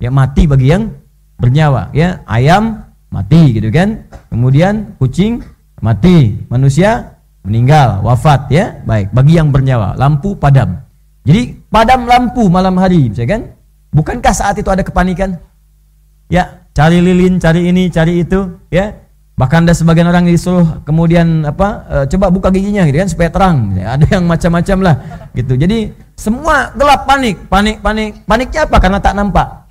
ya 0.00 0.08
mati 0.08 0.48
bagi 0.48 0.72
yang 0.72 0.88
bernyawa 1.36 1.92
ya. 1.92 2.24
Ayam 2.24 2.88
mati 3.12 3.60
gitu 3.60 3.68
kan. 3.68 4.08
Kemudian 4.32 4.96
kucing 4.96 5.44
mati, 5.84 6.40
manusia 6.48 7.19
meninggal, 7.50 7.98
wafat 8.06 8.46
ya. 8.54 8.78
Baik, 8.86 9.10
bagi 9.10 9.34
yang 9.34 9.50
bernyawa, 9.50 9.98
lampu 9.98 10.38
padam. 10.38 10.78
Jadi 11.26 11.58
padam 11.66 12.06
lampu 12.06 12.46
malam 12.46 12.78
hari, 12.78 13.10
saya 13.10 13.26
kan? 13.26 13.50
Bukankah 13.90 14.30
saat 14.30 14.54
itu 14.62 14.70
ada 14.70 14.86
kepanikan? 14.86 15.34
Ya, 16.30 16.62
cari 16.70 17.02
lilin, 17.02 17.42
cari 17.42 17.66
ini, 17.66 17.90
cari 17.90 18.22
itu, 18.22 18.54
ya. 18.70 18.94
Bahkan 19.34 19.64
ada 19.64 19.72
sebagian 19.72 20.04
orang 20.04 20.28
disuruh 20.28 20.84
kemudian 20.84 21.48
apa 21.48 21.88
e, 21.88 21.96
coba 22.12 22.28
buka 22.28 22.52
giginya 22.52 22.84
gitu 22.84 23.00
kan 23.00 23.08
supaya 23.08 23.32
terang. 23.32 23.72
Ya, 23.72 23.96
ada 23.96 24.04
yang 24.04 24.28
macam-macam 24.28 24.78
lah 24.84 24.94
gitu. 25.32 25.56
Jadi 25.56 25.96
semua 26.12 26.76
gelap 26.76 27.08
panik, 27.08 27.48
panik, 27.48 27.80
panik. 27.80 28.20
Paniknya 28.28 28.68
apa? 28.68 28.76
Karena 28.76 29.00
tak 29.00 29.16
nampak. 29.16 29.64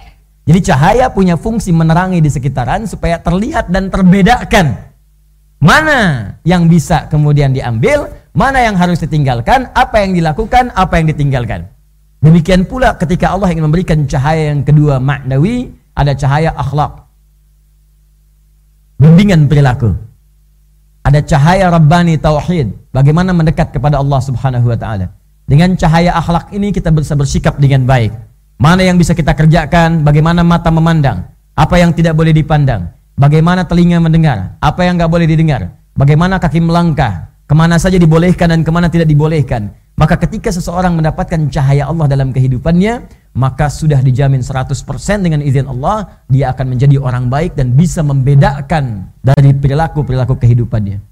Jadi 0.50 0.60
cahaya 0.65 1.06
punya 1.13 1.38
fungsi 1.38 1.70
menerangi 1.70 2.18
di 2.18 2.34
sekitaran 2.34 2.89
supaya 2.89 3.22
terlihat 3.22 3.70
dan 3.70 3.94
terbedakan. 3.94 4.88
Mana 5.60 6.34
yang 6.48 6.72
bisa 6.72 7.12
kemudian 7.12 7.52
diambil, 7.52 8.08
mana 8.32 8.63
yang 8.63 8.80
harus 8.80 9.04
ditinggalkan, 9.04 9.67
apa 9.76 10.08
yang 10.08 10.15
dilakukan, 10.15 10.72
apa 10.72 11.04
yang 11.04 11.12
ditinggalkan. 11.12 11.67
Demikian 12.24 12.63
pula 12.63 12.95
ketika 12.95 13.32
Allah 13.32 13.52
ingin 13.52 13.67
memberikan 13.67 14.04
cahaya 14.08 14.56
yang 14.56 14.63
kedua 14.63 15.00
maknawi, 15.00 15.72
ada 15.95 16.15
cahaya 16.15 16.56
akhlak 16.56 17.10
bimbingan 19.00 19.48
perilaku. 19.48 19.95
Ada 21.00 21.24
cahaya 21.24 21.72
Rabbani 21.72 22.19
Tauhid, 22.19 22.91
bagaimana 22.91 23.32
mendekat 23.32 23.72
kepada 23.72 23.98
Allah 23.98 24.19
Subhanahu 24.19 24.67
wa 24.67 24.78
taala. 24.78 25.15
Dengan 25.48 25.74
cahaya 25.80 26.13
akhlak 26.13 26.52
ini 26.54 26.69
kita 26.69 26.91
bisa 26.91 27.15
bersikap 27.15 27.56
dengan 27.58 27.88
baik. 27.88 28.13
Mana 28.60 28.84
yang 28.84 29.00
bisa 29.00 29.15
kita 29.15 29.32
kerjakan, 29.32 30.04
bagaimana 30.04 30.43
mata 30.43 30.67
memandang, 30.69 31.24
apa 31.56 31.76
yang 31.80 31.95
tidak 31.95 32.13
boleh 32.13 32.36
dipandang, 32.36 32.91
bagaimana 33.20 33.68
telinga 33.68 34.00
mendengar, 34.00 34.56
apa 34.64 34.88
yang 34.88 34.96
nggak 34.96 35.12
boleh 35.12 35.28
didengar, 35.28 35.76
bagaimana 36.00 36.40
kaki 36.40 36.64
melangkah, 36.64 37.28
ke 37.44 37.52
mana 37.52 37.76
saja 37.76 38.00
dibolehkan 38.00 38.56
dan 38.56 38.64
ke 38.64 38.72
mana 38.72 38.88
tidak 38.88 39.12
dibolehkan. 39.12 39.76
Maka 40.00 40.16
ketika 40.16 40.48
seseorang 40.48 40.96
mendapatkan 40.96 41.52
cahaya 41.52 41.92
Allah 41.92 42.08
dalam 42.08 42.32
kehidupannya, 42.32 43.04
maka 43.36 43.68
sudah 43.68 44.00
dijamin 44.00 44.40
100% 44.40 44.72
dengan 45.20 45.44
izin 45.44 45.68
Allah 45.68 46.24
dia 46.32 46.56
akan 46.56 46.72
menjadi 46.72 46.96
orang 46.96 47.28
baik 47.28 47.60
dan 47.60 47.76
bisa 47.76 48.00
membedakan 48.00 49.12
dari 49.20 49.52
perilaku-perilaku 49.52 50.40
kehidupannya. 50.40 51.04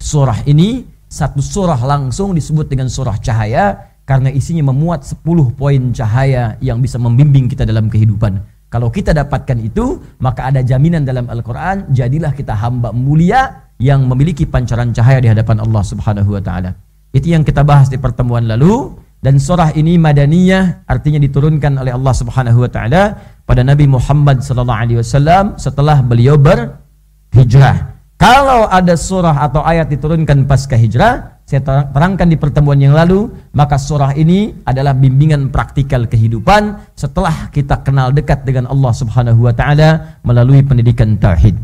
Surah 0.00 0.40
ini 0.48 0.88
satu 1.12 1.44
surah 1.44 1.76
langsung 1.84 2.32
disebut 2.32 2.72
dengan 2.72 2.88
surah 2.88 3.20
cahaya 3.20 3.92
karena 4.08 4.32
isinya 4.32 4.72
memuat 4.72 5.04
10 5.04 5.20
poin 5.52 5.82
cahaya 5.92 6.56
yang 6.64 6.80
bisa 6.80 6.96
membimbing 6.96 7.52
kita 7.52 7.68
dalam 7.68 7.92
kehidupan. 7.92 8.40
Kalau 8.72 8.88
kita 8.88 9.12
dapatkan 9.12 9.60
itu, 9.60 10.00
maka 10.24 10.48
ada 10.48 10.64
jaminan 10.64 11.04
dalam 11.04 11.28
Al-Quran, 11.28 11.92
jadilah 11.92 12.32
kita 12.32 12.56
hamba 12.56 12.88
mulia 12.88 13.68
yang 13.76 14.08
memiliki 14.08 14.48
pancaran 14.48 14.96
cahaya 14.96 15.20
di 15.20 15.28
hadapan 15.28 15.60
Allah 15.60 15.84
Subhanahu 15.84 16.32
wa 16.32 16.40
taala. 16.40 16.72
Itu 17.12 17.28
yang 17.28 17.44
kita 17.44 17.60
bahas 17.68 17.92
di 17.92 18.00
pertemuan 18.00 18.48
lalu. 18.48 18.96
Dan 19.22 19.38
surah 19.38 19.70
ini 19.78 20.02
madaniyah 20.02 20.88
artinya 20.88 21.20
diturunkan 21.22 21.78
oleh 21.78 21.94
Allah 21.94 22.10
Subhanahu 22.10 22.66
wa 22.66 22.70
taala 22.72 23.02
pada 23.46 23.62
Nabi 23.62 23.86
Muhammad 23.86 24.42
sallallahu 24.42 24.80
alaihi 24.82 24.98
wasallam 24.98 25.54
setelah 25.60 26.02
beliau 26.02 26.34
berhijrah. 26.34 27.92
Kalau 28.18 28.66
ada 28.66 28.98
surah 28.98 29.46
atau 29.46 29.62
ayat 29.62 29.94
diturunkan 29.94 30.42
pasca 30.50 30.74
hijrah, 30.74 31.41
saya 31.52 31.84
terangkan 31.92 32.32
di 32.32 32.40
pertemuan 32.40 32.80
yang 32.80 32.96
lalu, 32.96 33.28
maka 33.52 33.76
surah 33.76 34.16
ini 34.16 34.64
adalah 34.64 34.96
bimbingan 34.96 35.52
praktikal 35.52 36.08
kehidupan 36.08 36.96
setelah 36.96 37.52
kita 37.52 37.84
kenal 37.84 38.08
dekat 38.08 38.48
dengan 38.48 38.72
Allah 38.72 38.92
Subhanahu 38.96 39.44
wa 39.44 39.52
taala 39.52 40.16
melalui 40.24 40.64
pendidikan 40.64 41.20
tauhid. 41.20 41.60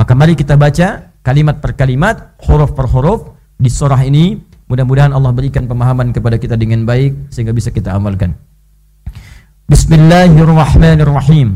Maka 0.00 0.16
mari 0.16 0.32
kita 0.32 0.56
baca 0.56 1.12
kalimat 1.20 1.60
per 1.60 1.76
kalimat, 1.76 2.32
huruf 2.48 2.72
per 2.72 2.88
huruf 2.88 3.36
di 3.60 3.68
surah 3.68 4.00
ini 4.08 4.56
Mudah-mudahan 4.66 5.14
Allah 5.14 5.30
berikan 5.30 5.70
pemahaman 5.70 6.10
kepada 6.10 6.42
kita 6.42 6.58
dengan 6.58 6.82
baik 6.82 7.30
sehingga 7.30 7.54
bisa 7.54 7.70
kita 7.70 7.94
amalkan. 7.94 8.34
Bismillahirrahmanirrahim. 9.70 11.54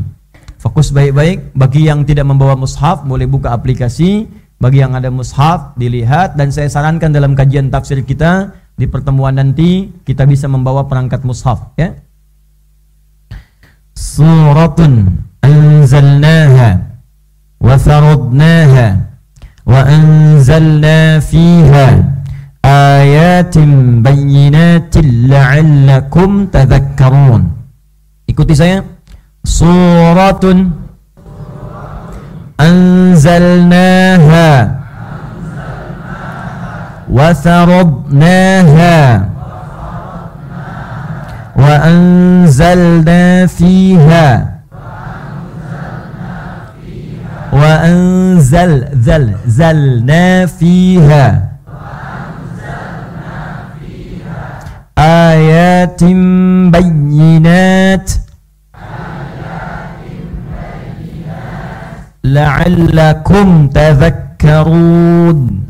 Fokus 0.55 0.95
baik-baik. 0.95 1.51
Bagi 1.51 1.91
yang 1.91 2.07
tidak 2.07 2.23
membawa 2.23 2.55
mushaf, 2.55 3.03
boleh 3.03 3.27
buka 3.27 3.51
aplikasi. 3.51 4.31
Bagi 4.61 4.77
yang 4.77 4.93
ada 4.93 5.09
mushaf 5.09 5.73
dilihat 5.73 6.37
dan 6.37 6.53
saya 6.53 6.69
sarankan 6.69 7.09
dalam 7.09 7.33
kajian 7.33 7.73
tafsir 7.73 8.05
kita 8.05 8.53
di 8.77 8.85
pertemuan 8.85 9.33
nanti 9.33 9.89
kita 10.05 10.29
bisa 10.29 10.45
membawa 10.45 10.85
perangkat 10.85 11.25
mushaf 11.25 11.73
ya. 11.81 11.97
Suratun 13.97 15.17
anzalnaha 15.41 16.77
wa 17.57 17.73
faradnaha 17.73 19.01
wa 19.65 19.81
anzalna 19.81 21.17
fiha 21.25 21.87
ayatin 22.61 24.05
bayyinatin 24.05 25.25
la'allakum 25.25 26.53
tadhakkarun. 26.53 27.49
Ikuti 28.29 28.53
saya. 28.53 28.85
Suratun 29.41 30.80
أنزلناها 32.61 34.51
وفرضناها 37.11 39.01
وأنزلنا 41.55 43.45
فيها 43.47 44.51
وأنزل 47.53 48.85
ذل 48.95 49.35
زلنا 49.47 50.45
فيها 50.45 51.51
آيات 54.97 56.03
بينات 56.73 58.11
la'allakum 62.23 63.69
tadhakkarun 63.73 65.61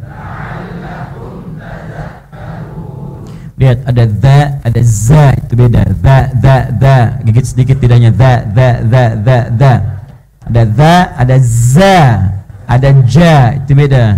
Lihat 3.62 3.86
ada 3.86 4.10
za, 4.10 4.38
ada 4.66 4.82
za 4.82 5.38
itu 5.38 5.54
beda. 5.54 5.86
Za, 6.02 6.18
za, 6.42 6.56
za. 6.82 6.96
Gigit 7.22 7.46
sedikit 7.46 7.78
tidaknya 7.78 8.10
za, 8.10 8.42
za, 8.58 8.68
za, 8.90 9.04
za, 9.22 9.38
za. 9.54 9.74
Ada 10.50 10.64
za, 10.66 10.94
ada 11.14 11.38
za, 11.38 11.98
ada 12.66 12.90
ja 13.06 13.54
itu 13.62 13.72
beda. 13.78 14.18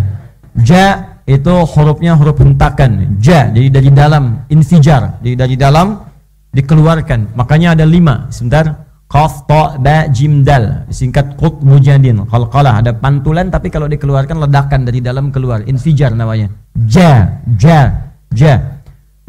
Ja 0.64 1.20
itu 1.28 1.52
hurufnya 1.52 2.16
huruf 2.16 2.40
hentakan. 2.40 3.20
Ja 3.20 3.52
jadi 3.52 3.68
dari 3.68 3.92
dalam 3.92 4.48
infijar, 4.48 5.20
jadi 5.20 5.36
dari 5.44 5.60
dalam 5.60 6.08
dikeluarkan. 6.56 7.36
Makanya 7.36 7.76
ada 7.76 7.84
lima. 7.84 8.32
Sebentar. 8.32 8.93
Qaf, 9.14 9.46
ta, 9.46 9.78
ba, 9.78 10.10
jim, 10.10 10.42
dal. 10.42 10.90
Singkat 10.90 11.38
qut 11.38 11.62
mujadin. 11.62 12.26
Qalqalah 12.26 12.82
ada 12.82 12.98
pantulan 12.98 13.54
tapi 13.54 13.70
kalau 13.70 13.86
dikeluarkan 13.86 14.42
ledakan 14.42 14.90
dari 14.90 15.06
dalam 15.06 15.30
keluar. 15.30 15.62
Infijar 15.70 16.18
namanya. 16.18 16.50
Ja, 16.90 17.38
ja, 17.62 18.10
ja. 18.34 18.54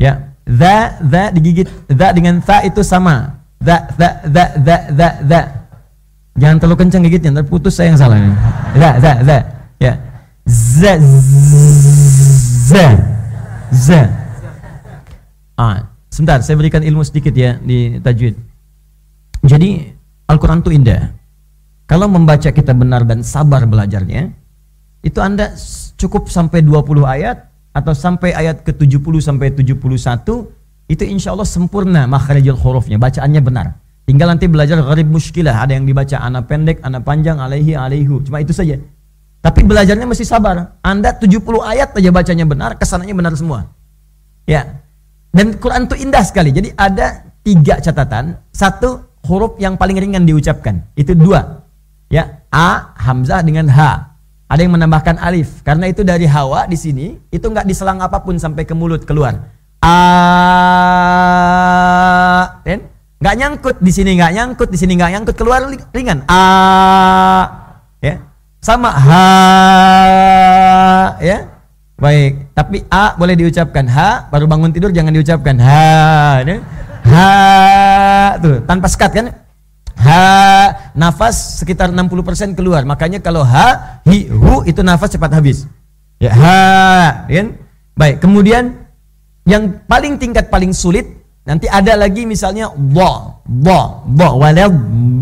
Ya. 0.00 0.12
Za, 0.48 0.96
za 1.04 1.22
digigit. 1.36 1.68
Za 1.92 2.16
dengan 2.16 2.40
sa 2.40 2.64
itu 2.64 2.80
sama. 2.80 3.36
Za, 3.60 3.84
za, 4.00 4.08
za, 4.24 4.44
za, 4.56 4.76
za, 4.88 5.08
za. 5.20 5.40
Jangan 6.40 6.56
terlalu 6.64 6.78
kencang 6.80 7.04
gigitnya, 7.04 7.30
terputus 7.44 7.76
saya 7.76 7.92
yang 7.92 8.00
salah. 8.00 8.16
Za, 8.72 8.90
za, 9.04 9.12
za. 9.20 9.38
Ya. 9.84 9.92
Za, 10.48 10.92
za, 12.72 12.86
za. 13.68 14.00
Ah, 15.60 15.92
sebentar, 16.08 16.40
saya 16.40 16.56
berikan 16.56 16.80
ilmu 16.80 17.04
sedikit 17.04 17.36
ya 17.36 17.60
di 17.60 18.00
tajwid. 18.00 18.53
Jadi 19.44 19.92
Al-Quran 20.24 20.64
itu 20.64 20.72
indah. 20.72 21.12
Kalau 21.84 22.08
membaca 22.08 22.48
kita 22.48 22.72
benar 22.72 23.04
dan 23.04 23.20
sabar 23.20 23.68
belajarnya, 23.68 24.32
itu 25.04 25.18
Anda 25.20 25.52
cukup 26.00 26.32
sampai 26.32 26.64
20 26.64 27.04
ayat 27.04 27.52
atau 27.76 27.92
sampai 27.92 28.32
ayat 28.32 28.64
ke-70 28.64 29.20
sampai 29.20 29.52
71 29.52 29.84
itu 30.88 31.02
insya 31.04 31.36
Allah 31.36 31.48
sempurna 31.48 32.08
makharijul 32.08 32.56
hurufnya, 32.56 32.96
bacaannya 32.96 33.40
benar. 33.44 33.66
Tinggal 34.04 34.36
nanti 34.36 34.48
belajar 34.48 34.80
gharib 34.84 35.08
muskilah, 35.08 35.64
ada 35.64 35.72
yang 35.76 35.88
dibaca 35.88 36.20
anak 36.20 36.44
pendek, 36.44 36.80
anak 36.84 37.08
panjang, 37.08 37.40
alaihi, 37.40 37.72
alaihu. 37.72 38.20
Cuma 38.20 38.40
itu 38.40 38.52
saja. 38.52 38.76
Tapi 39.44 39.60
belajarnya 39.64 40.08
mesti 40.08 40.24
sabar. 40.24 40.80
Anda 40.84 41.16
70 41.16 41.40
ayat 41.60 41.96
aja 41.96 42.10
bacanya 42.12 42.44
benar, 42.48 42.76
ke 42.80 42.84
sananya 42.84 43.12
benar 43.16 43.32
semua. 43.36 43.68
Ya. 44.44 44.80
Dan 45.32 45.56
Quran 45.56 45.88
itu 45.88 45.96
indah 46.00 46.24
sekali. 46.24 46.52
Jadi 46.52 46.72
ada 46.76 47.28
tiga 47.44 47.80
catatan. 47.80 48.40
Satu, 48.52 49.03
huruf 49.24 49.56
yang 49.60 49.74
paling 49.80 49.96
ringan 49.96 50.28
diucapkan. 50.28 50.84
Itu 50.94 51.16
dua. 51.16 51.64
Ya, 52.12 52.44
A 52.52 52.94
hamzah 53.00 53.42
dengan 53.42 53.66
H. 53.72 53.78
Ada 54.44 54.60
yang 54.60 54.76
menambahkan 54.76 55.18
alif 55.18 55.64
karena 55.64 55.88
itu 55.88 56.04
dari 56.04 56.28
hawa 56.28 56.68
di 56.68 56.76
sini 56.76 57.16
itu 57.32 57.42
nggak 57.42 57.64
diselang 57.64 57.98
apa 58.04 58.20
pun 58.22 58.36
sampai 58.36 58.68
ke 58.68 58.76
mulut 58.76 59.02
keluar. 59.08 59.50
A 59.80 59.96
kan? 62.62 62.80
Nggak 63.18 63.34
nyangkut 63.40 63.76
di 63.80 63.88
sini 63.90 64.20
nggak 64.20 64.32
nyangkut 64.36 64.68
di 64.68 64.78
sini 64.78 65.00
nggak 65.00 65.10
nyangkut 65.16 65.34
keluar 65.34 65.64
ringan. 65.96 66.22
A 66.28 66.44
ya. 68.04 68.20
Sama 68.60 68.92
H 68.92 69.08
ya. 71.24 71.38
Baik, 71.94 72.50
tapi 72.52 72.82
A 72.90 73.14
boleh 73.14 73.38
diucapkan 73.38 73.86
H, 73.86 74.28
baru 74.28 74.50
bangun 74.50 74.74
tidur 74.74 74.90
jangan 74.90 75.14
diucapkan 75.14 75.56
H. 75.62 75.68
Ya 76.42 76.58
ha 77.04 78.40
tuh 78.40 78.64
tanpa 78.64 78.86
sekat 78.88 79.10
kan? 79.12 79.26
Ha 79.94 80.92
nafas 80.96 81.62
sekitar 81.62 81.92
60% 81.92 82.56
keluar. 82.58 82.82
Makanya 82.88 83.20
kalau 83.20 83.44
ha 83.46 84.00
hi 84.08 84.28
hu 84.28 84.64
itu 84.66 84.80
nafas 84.80 85.12
cepat 85.14 85.30
habis. 85.36 85.68
Ya 86.18 86.32
ha 86.34 87.24
kan? 87.28 87.60
Baik 87.94 88.24
kemudian 88.24 88.88
yang 89.44 89.84
paling 89.86 90.16
tingkat 90.16 90.48
paling 90.48 90.72
sulit 90.72 91.06
nanti 91.44 91.68
ada 91.68 91.94
lagi 92.00 92.24
misalnya 92.24 92.72
bo 92.72 93.38
bo 93.44 94.02
bo 94.08 94.28
walad 94.40 94.72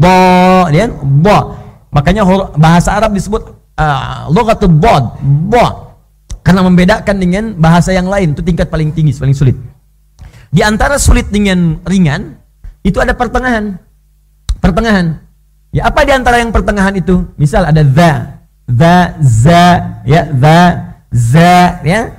bo 0.01 0.67
kan? 0.71 0.91
Bo. 1.21 1.39
Makanya 1.93 2.25
bahasa 2.57 2.97
Arab 2.97 3.13
disebut 3.13 3.43
uh, 3.77 4.31
lughatul 4.33 4.73
bod 4.73 5.21
bo. 5.23 5.93
Karena 6.43 6.67
membedakan 6.67 7.17
dengan 7.23 7.45
bahasa 7.55 7.95
yang 7.95 8.11
lain 8.11 8.35
itu 8.35 8.43
tingkat 8.43 8.67
paling 8.67 8.91
tinggi 8.91 9.15
paling 9.15 9.31
sulit 9.31 9.55
di 10.53 10.61
antara 10.61 11.01
sulit 11.01 11.33
dengan 11.33 11.81
ringan 11.89 12.37
itu 12.85 13.01
ada 13.01 13.17
pertengahan. 13.17 13.81
Pertengahan. 14.61 15.17
Ya 15.73 15.89
apa 15.89 16.05
di 16.05 16.13
antara 16.13 16.45
yang 16.45 16.53
pertengahan 16.53 16.93
itu? 16.93 17.25
Misal 17.41 17.65
ada 17.65 17.81
za, 17.81 18.37
za, 18.69 18.97
za, 19.17 19.65
ya, 20.05 20.29
za, 20.29 20.59
za, 21.09 21.81
ya. 21.81 22.13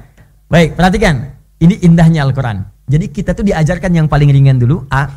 Baik, 0.50 0.74
perhatikan. 0.74 1.30
Ini 1.62 1.86
indahnya 1.86 2.26
Al-Qur'an. 2.26 2.66
Jadi 2.90 3.14
kita 3.14 3.38
tuh 3.38 3.46
diajarkan 3.46 3.94
yang 3.94 4.08
paling 4.10 4.34
ringan 4.34 4.58
dulu 4.58 4.82
a. 4.90 5.14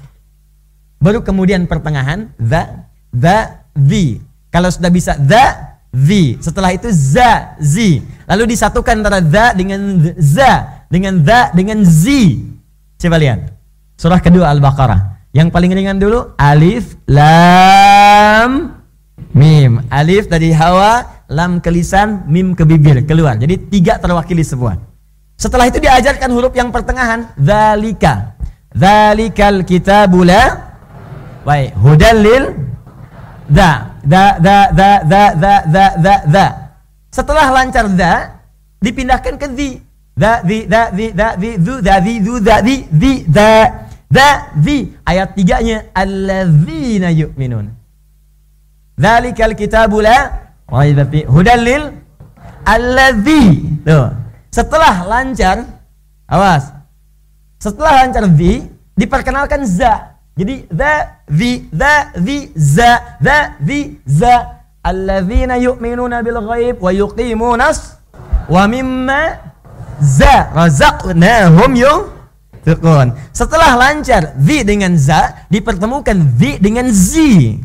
Baru 1.01 1.25
kemudian 1.25 1.65
pertengahan 1.65 2.29
za, 2.37 2.85
za, 3.17 3.65
zi. 3.73 4.21
Kalau 4.53 4.69
sudah 4.69 4.93
bisa 4.93 5.17
za, 5.17 5.45
zi. 5.89 6.37
Setelah 6.45 6.77
itu 6.77 6.93
za, 6.93 7.57
zi. 7.57 8.05
Lalu 8.29 8.53
disatukan 8.53 9.01
antara 9.01 9.25
za 9.25 9.57
dengan 9.57 10.05
za, 10.21 10.85
dengan 10.93 11.25
za 11.25 11.41
dengan 11.57 11.81
zi. 11.81 12.56
Coba 12.97 13.17
lihat. 13.21 13.53
Surah 13.97 14.21
kedua 14.21 14.53
Al-Baqarah. 14.53 15.31
Yang 15.37 15.49
paling 15.53 15.73
ringan 15.73 16.01
dulu 16.01 16.33
alif 16.41 16.97
lam 17.09 18.81
mim. 19.37 19.85
Alif 19.93 20.33
dari 20.33 20.49
hawa, 20.53 21.25
lam 21.29 21.61
ke 21.61 21.69
lisan, 21.69 22.25
mim 22.29 22.57
ke 22.57 22.65
bibir 22.65 23.05
keluar. 23.05 23.37
Jadi 23.37 23.69
tiga 23.69 24.01
terwakili 24.01 24.41
semua. 24.41 24.81
Setelah 25.37 25.69
itu 25.69 25.77
diajarkan 25.77 26.33
huruf 26.33 26.57
yang 26.57 26.73
pertengahan 26.73 27.29
zalika. 27.37 28.33
Zalikal 28.73 29.65
kitabula 29.65 30.67
Baik, 31.47 31.79
hudalil 31.79 32.59
da 33.47 33.95
da 34.03 34.35
da 34.43 34.67
da 34.75 34.91
da 35.07 35.23
da 35.39 35.55
da 35.63 35.85
da 35.95 36.15
da. 36.27 36.47
Setelah 37.15 37.55
lancar 37.55 37.87
da 37.95 38.43
dipindahkan 38.83 39.39
ke 39.39 39.47
di 39.55 39.79
Dha 40.17 40.33
dhi 40.49 40.59
dha 40.73 40.83
dhi 40.99 41.07
dha 41.13 41.29
dhi 41.43 41.51
dhu 41.67 41.75
dha 41.87 41.95
dhi 42.07 42.15
dhu 42.27 42.35
dha 42.41 42.57
dhi 42.67 42.77
dhi 43.03 43.13
dha 43.37 43.51
dha 44.17 44.29
di 44.67 44.77
ayat 45.05 45.37
tiganya 45.37 45.79
alladzina 46.03 47.09
yu'minun. 47.23 47.67
Dzalikal 48.97 49.55
kitabu 49.61 50.01
la 50.01 50.17
raiba 50.73 51.05
fi 51.13 51.21
hudal 51.35 51.69
alladzi. 52.67 53.45
Tuh. 53.87 54.11
Setelah 54.51 55.07
lancar 55.07 55.69
awas. 56.27 56.75
Setelah 57.63 58.03
lancar 58.03 58.25
di 58.27 58.67
diperkenalkan 58.99 59.63
za. 59.63 60.17
Jadi 60.37 60.69
za 60.69 60.93
di 61.25 61.65
za 61.73 61.93
di 62.21 62.39
za 62.53 62.91
za 63.21 63.39
di 63.57 63.97
za 64.05 64.35
alladzina 64.85 65.57
yu'minuna 65.57 66.21
bil 66.21 66.41
ghaib 66.45 66.77
wa 66.81 66.93
yuqimunas 66.93 67.97
wa 68.53 68.63
mimma 68.69 69.21
za 70.01 70.51
razaqnahum 70.55 71.73
yunfiqun. 71.77 73.15
Setelah 73.33 73.77
lancar 73.77 74.37
zi 74.41 74.65
dengan 74.65 74.97
za 74.99 75.47
dipertemukan 75.51 76.17
zi 76.39 76.59
dengan 76.61 76.87
zi. 76.93 77.61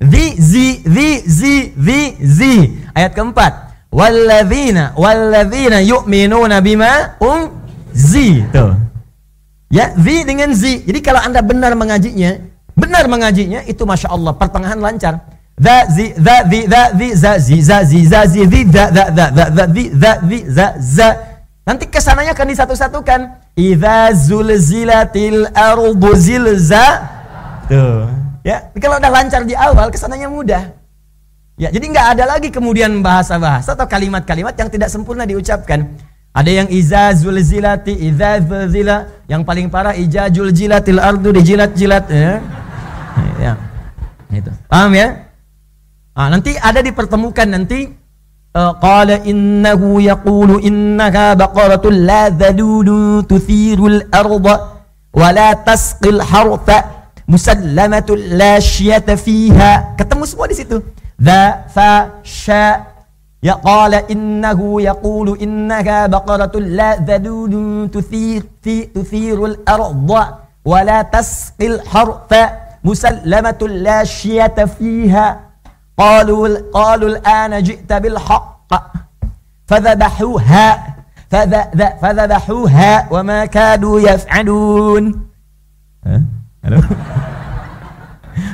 Zi 0.00 0.24
zi 0.36 0.66
zi 0.84 1.08
zi 1.24 1.54
zi 1.72 2.00
zi. 2.20 2.54
Ayat 2.92 3.14
keempat. 3.14 3.52
Walladzina 3.94 4.90
walladzina 4.98 5.78
yu'minuna 5.80 6.58
bima 6.58 7.14
um. 7.22 7.62
Tuh. 8.50 8.74
Ya, 9.70 9.94
zi 9.94 10.26
dengan 10.26 10.50
zi. 10.50 10.82
Jadi 10.82 10.98
kalau 10.98 11.22
Anda 11.22 11.42
benar 11.42 11.78
mengajinya, 11.78 12.42
benar 12.74 13.06
mengajinya 13.06 13.62
itu 13.66 13.86
Masya 13.86 14.10
Allah 14.10 14.34
pertengahan 14.34 14.82
lancar. 14.82 15.22
Za 15.54 15.86
zi 15.86 16.10
za 16.18 16.42
zi 16.50 16.60
za 16.66 16.82
zi 16.98 17.08
za 17.14 17.32
zi 17.38 17.56
za 17.62 17.78
zi 17.86 18.00
za 18.02 18.20
zi 18.26 18.40
zi 18.50 18.60
za 18.66 18.84
za 18.90 19.04
za 19.14 19.44
za 19.54 19.64
zi 19.70 19.84
za 19.94 20.12
zi 20.26 20.38
za 20.50 20.66
za. 20.78 21.08
Nanti 21.64 21.88
ke 21.88 21.96
sananya 21.96 22.36
akan 22.36 22.48
disatu-satukan. 22.52 23.20
Idza 23.56 24.12
zulzilatil 24.12 25.48
ardu 25.56 26.12
zilza. 26.12 27.08
Tuh. 27.72 28.04
Ya, 28.44 28.68
kalau 28.76 29.00
udah 29.00 29.08
lancar 29.08 29.48
di 29.48 29.56
awal 29.56 29.88
ke 29.88 29.96
sananya 29.96 30.28
mudah. 30.28 30.76
Ya, 31.56 31.72
jadi 31.72 31.88
nggak 31.88 32.08
ada 32.18 32.24
lagi 32.36 32.52
kemudian 32.52 33.00
bahasa-bahasa 33.00 33.72
atau 33.72 33.88
kalimat-kalimat 33.88 34.52
yang 34.60 34.68
tidak 34.68 34.92
sempurna 34.92 35.24
diucapkan. 35.24 35.88
Ada 36.34 36.50
yang 36.50 36.68
iza 36.68 37.14
zulzilati 37.16 37.94
iza 37.94 38.44
zulzila, 38.44 39.24
yang 39.30 39.46
paling 39.46 39.72
parah 39.72 39.96
ijajul 39.96 40.52
jilatil 40.52 41.00
ardu 41.00 41.30
dijilat-jilat 41.32 42.04
ya. 42.10 42.32
ya. 43.40 43.52
Itu. 44.34 44.50
Paham 44.68 44.92
ya? 44.92 45.30
Ah, 46.12 46.28
nanti 46.28 46.58
ada 46.58 46.84
dipertemukan 46.84 47.48
nanti 47.48 48.03
آه، 48.56 48.70
قال 48.70 49.10
إنه 49.10 50.02
يقول 50.02 50.62
إنها 50.62 51.34
بقرة 51.34 51.90
لا 51.90 52.28
ذلول 52.28 52.88
تثير 53.28 53.86
الأرض 53.86 54.46
ولا 55.14 55.52
تسقي 55.52 56.10
الحرث 56.10 56.70
مسلمة 57.28 58.08
لا 58.30 58.60
شية 58.60 58.98
فيها. 58.98 59.94
كتم 59.98 60.22
اسمه 60.22 60.46
دي 60.46 60.54
سيتو 60.54 60.80
ذا 61.22 61.66
فا 61.74 62.10
شا 62.22 62.94
قال 63.64 63.94
إنه 63.94 64.82
يقول 64.82 65.38
إنها 65.42 66.06
بقرة 66.06 66.54
لا 66.60 66.96
ذلول 66.96 67.54
تثير, 67.92 68.42
تثير 68.94 69.44
الأرض 69.44 70.10
ولا 70.64 71.02
تسقي 71.02 71.66
الحرث 71.66 72.32
مسلمة 72.84 73.60
لا 73.60 74.04
شية 74.04 74.58
فيها. 74.78 75.40
Qalu 75.94 76.34
qalu 76.74 77.04
al-ana 77.18 77.62
ji'ta 77.62 78.02
bil 78.02 78.18
haqq. 78.18 78.70
Fadhabahuha 79.64 80.68
fadhabahuha 82.02 83.08
wa 83.08 83.20
ma 83.24 83.40
kadu 83.48 84.02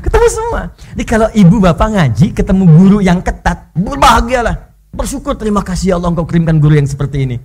ketemu 0.05 0.29
semua. 0.29 0.63
Jadi 0.93 1.05
kalau 1.09 1.29
ibu 1.33 1.57
bapak 1.59 1.89
ngaji, 1.97 2.27
ketemu 2.37 2.65
guru 2.69 2.99
yang 3.01 3.25
ketat, 3.25 3.73
berbahagialah. 3.73 4.69
Bersyukur, 4.91 5.39
terima 5.39 5.63
kasih 5.63 5.95
ya 5.95 5.97
Allah 5.97 6.11
engkau 6.13 6.27
kirimkan 6.27 6.59
guru 6.59 6.77
yang 6.77 6.87
seperti 6.87 7.25
ini. 7.25 7.37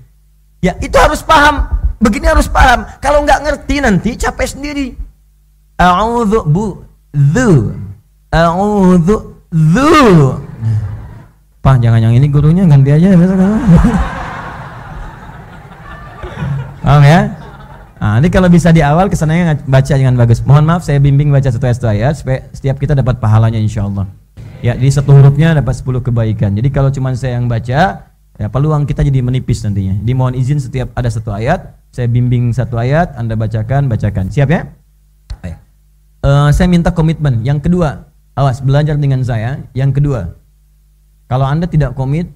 Ya, 0.60 0.74
itu 0.82 0.98
harus 0.98 1.22
paham. 1.22 1.70
Begini 2.02 2.28
harus 2.28 2.50
paham. 2.50 2.84
Kalau 3.00 3.24
nggak 3.24 3.40
ngerti 3.46 3.76
nanti 3.80 4.18
capek 4.18 4.48
sendiri. 4.50 4.88
A'udhu 5.78 6.44
bu 6.48 6.66
dzu 7.14 7.52
dhu. 9.56 10.44
Pak 11.64 11.82
jangan 11.82 12.04
yang 12.04 12.14
ini 12.14 12.28
gurunya 12.28 12.68
ganti 12.68 12.92
aja 12.92 13.16
besok. 13.16 13.40
Paham 16.86 17.02
ya? 17.02 17.34
Nah, 17.98 18.22
ini 18.22 18.30
kalau 18.30 18.46
bisa 18.46 18.70
di 18.70 18.86
awal 18.86 19.10
ke 19.10 19.18
sananya 19.18 19.58
baca 19.66 19.94
dengan 19.98 20.14
bagus. 20.14 20.46
Mohon 20.46 20.70
maaf 20.70 20.86
saya 20.86 21.02
bimbing 21.02 21.34
baca 21.34 21.50
satu 21.50 21.66
ayat, 21.66 21.78
satu 21.82 21.90
ayat 21.90 22.14
supaya 22.22 22.40
setiap 22.54 22.78
kita 22.78 22.94
dapat 22.94 23.18
pahalanya 23.18 23.58
insya 23.58 23.90
Allah. 23.90 24.06
Ya, 24.62 24.78
di 24.78 24.86
satu 24.94 25.18
hurufnya 25.18 25.58
dapat 25.58 25.74
10 25.74 26.06
kebaikan. 26.06 26.54
Jadi 26.54 26.70
kalau 26.70 26.94
cuma 26.94 27.18
saya 27.18 27.42
yang 27.42 27.50
baca, 27.50 28.06
ya 28.38 28.48
peluang 28.54 28.86
kita 28.86 29.02
jadi 29.02 29.26
menipis 29.26 29.66
nantinya. 29.66 29.98
Dimohon 30.06 30.38
izin 30.38 30.62
setiap 30.62 30.94
ada 30.94 31.10
satu 31.10 31.34
ayat, 31.34 31.74
saya 31.90 32.06
bimbing 32.06 32.54
satu 32.54 32.78
ayat, 32.78 33.18
Anda 33.18 33.34
bacakan, 33.34 33.90
bacakan. 33.90 34.30
Siap 34.30 34.50
ya? 34.54 34.70
Uh, 36.26 36.50
saya 36.50 36.66
minta 36.66 36.90
komitmen. 36.90 37.46
Yang 37.46 37.70
kedua, 37.70 38.10
awas 38.36 38.60
belajar 38.60 39.00
dengan 39.00 39.24
saya. 39.24 39.64
Yang 39.72 40.04
kedua, 40.04 40.22
kalau 41.26 41.48
Anda 41.48 41.66
tidak 41.66 41.96
komit, 41.96 42.30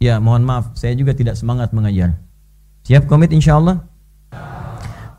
ya 0.00 0.18
mohon 0.18 0.42
maaf, 0.42 0.74
saya 0.74 0.96
juga 0.96 1.12
tidak 1.14 1.36
semangat 1.36 1.70
mengajar. 1.76 2.16
Siap 2.88 3.06
komit 3.06 3.30
insya 3.30 3.60
Allah? 3.60 3.84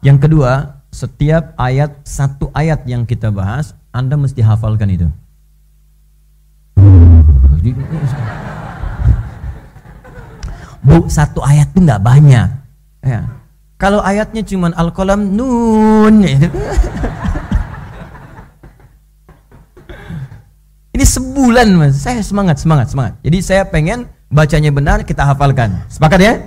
Yang 0.01 0.27
kedua, 0.27 0.81
setiap 0.89 1.53
ayat 1.55 2.01
satu 2.03 2.49
ayat 2.57 2.83
yang 2.89 3.05
kita 3.05 3.29
bahas, 3.29 3.77
Anda 3.93 4.17
mesti 4.17 4.41
hafalkan 4.41 4.89
itu. 4.89 5.07
Bu, 10.81 11.05
satu 11.05 11.45
ayat 11.45 11.69
itu 11.71 11.85
nggak 11.85 12.01
banyak. 12.01 12.49
Ya. 13.05 13.21
Kalau 13.77 14.01
ayatnya 14.01 14.41
cuma 14.41 14.73
al-qalam 14.73 15.37
nun, 15.37 16.25
Ini 21.01 21.09
sebulan 21.09 21.81
mas, 21.81 21.97
saya 21.97 22.21
semangat, 22.21 22.61
semangat, 22.61 22.93
semangat. 22.93 23.17
Jadi 23.25 23.41
saya 23.41 23.65
pengen 23.65 24.05
bacanya 24.29 24.69
benar, 24.69 25.01
kita 25.01 25.25
hafalkan. 25.25 25.81
Sepakat 25.89 26.21
ya? 26.21 26.37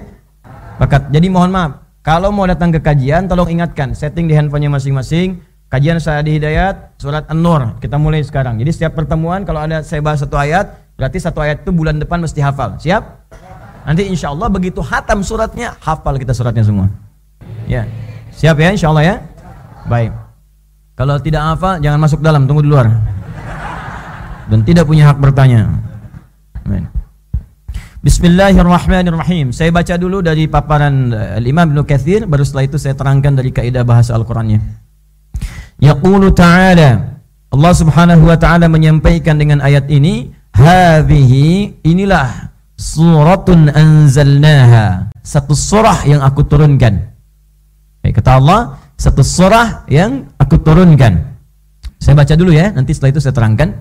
Sepakat. 0.78 1.10
Jadi 1.10 1.26
mohon 1.26 1.50
maaf, 1.50 1.82
kalau 2.06 2.30
mau 2.30 2.46
datang 2.46 2.70
ke 2.70 2.78
kajian, 2.78 3.26
tolong 3.26 3.50
ingatkan 3.50 3.98
setting 3.98 4.30
di 4.30 4.34
handphonenya 4.38 4.70
masing-masing. 4.70 5.42
Kajian 5.66 5.98
saya 5.98 6.22
di 6.22 6.38
Hidayat, 6.38 7.02
surat 7.02 7.26
An-Nur. 7.26 7.82
Kita 7.82 7.98
mulai 7.98 8.22
sekarang. 8.22 8.54
Jadi 8.62 8.70
setiap 8.70 8.94
pertemuan 8.94 9.42
kalau 9.42 9.58
ada 9.58 9.82
saya 9.82 9.98
bahas 9.98 10.22
satu 10.22 10.38
ayat, 10.38 10.70
berarti 10.94 11.18
satu 11.18 11.42
ayat 11.42 11.66
itu 11.66 11.74
bulan 11.74 11.98
depan 11.98 12.22
mesti 12.22 12.38
hafal. 12.38 12.78
Siap? 12.78 13.02
Nanti 13.90 14.06
insya 14.06 14.30
Allah 14.30 14.46
begitu 14.54 14.78
hatam 14.86 15.26
suratnya, 15.26 15.74
hafal 15.82 16.14
kita 16.14 16.30
suratnya 16.30 16.62
semua. 16.62 16.86
Ya, 17.66 17.90
siap 18.30 18.54
ya 18.62 18.70
insya 18.70 18.94
Allah 18.94 19.02
ya. 19.02 19.16
Baik. 19.90 20.14
Kalau 20.94 21.18
tidak 21.18 21.42
hafal, 21.42 21.82
jangan 21.82 21.98
masuk 21.98 22.22
dalam, 22.22 22.46
tunggu 22.46 22.62
di 22.62 22.70
luar. 22.70 23.13
Dan 24.48 24.60
tidak 24.64 24.84
punya 24.84 25.08
hak 25.12 25.18
bertanya. 25.20 25.72
Amin. 26.64 26.84
Bismillahirrahmanirrahim. 28.04 29.48
Saya 29.56 29.72
baca 29.72 29.96
dulu 29.96 30.20
dari 30.20 30.44
paparan 30.44 31.08
uh, 31.08 31.40
Imam 31.40 31.72
Ibnu 31.72 31.88
Katsir, 31.88 32.28
baru 32.28 32.44
setelah 32.44 32.68
itu 32.68 32.76
saya 32.76 32.92
terangkan 32.92 33.32
dari 33.32 33.48
kaidah 33.48 33.80
bahasa 33.80 34.12
Al-Qur'annya. 34.12 34.60
Yaqulu 35.80 36.28
ta'ala 36.36 37.14
Allah 37.54 37.72
Subhanahu 37.72 38.26
wa 38.26 38.34
taala 38.34 38.66
menyampaikan 38.66 39.38
dengan 39.38 39.62
ayat 39.62 39.86
ini, 39.86 40.34
"Hadhihi 40.58 41.80
inilah 41.86 42.50
suratun 42.74 43.70
anzalnaha." 43.70 45.14
Satu 45.22 45.54
surah 45.54 46.02
yang 46.04 46.20
aku 46.20 46.42
turunkan. 46.44 46.98
Baik, 48.02 48.20
kata 48.20 48.42
Allah, 48.42 48.60
satu 48.98 49.22
surah 49.22 49.86
yang 49.88 50.28
aku 50.36 50.60
turunkan. 50.60 51.38
Saya 51.96 52.12
baca 52.18 52.34
dulu 52.36 52.52
ya, 52.52 52.68
nanti 52.74 52.92
setelah 52.92 53.16
itu 53.16 53.20
saya 53.24 53.32
terangkan 53.32 53.80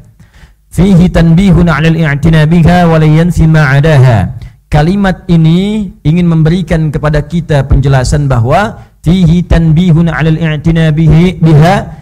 fihi 0.74 1.06
tanbihun 1.14 1.70
'ala 1.70 1.88
al-i'tina 1.94 2.50
biha 2.50 2.90
wa 2.90 2.98
la 2.98 3.06
yanfi 3.06 3.46
ma 3.46 3.78
'adaha. 3.78 4.42
Kalimat 4.74 5.30
ini 5.30 5.94
ingin 6.02 6.26
memberikan 6.26 6.90
kepada 6.90 7.22
kita 7.22 7.70
penjelasan 7.70 8.26
bahwa 8.26 8.82
fihi 9.06 9.46
tanbihun 9.46 10.10
'ala 10.10 10.34
al-i'tina 10.34 10.90
bihi 10.90 11.38
biha 11.38 12.02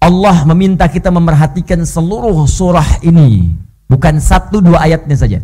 Allah 0.00 0.36
meminta 0.44 0.84
kita 0.88 1.08
memerhatikan 1.08 1.80
seluruh 1.80 2.44
surah 2.44 3.00
ini, 3.00 3.56
bukan 3.88 4.20
satu 4.20 4.60
dua 4.60 4.84
ayatnya 4.84 5.16
saja. 5.16 5.40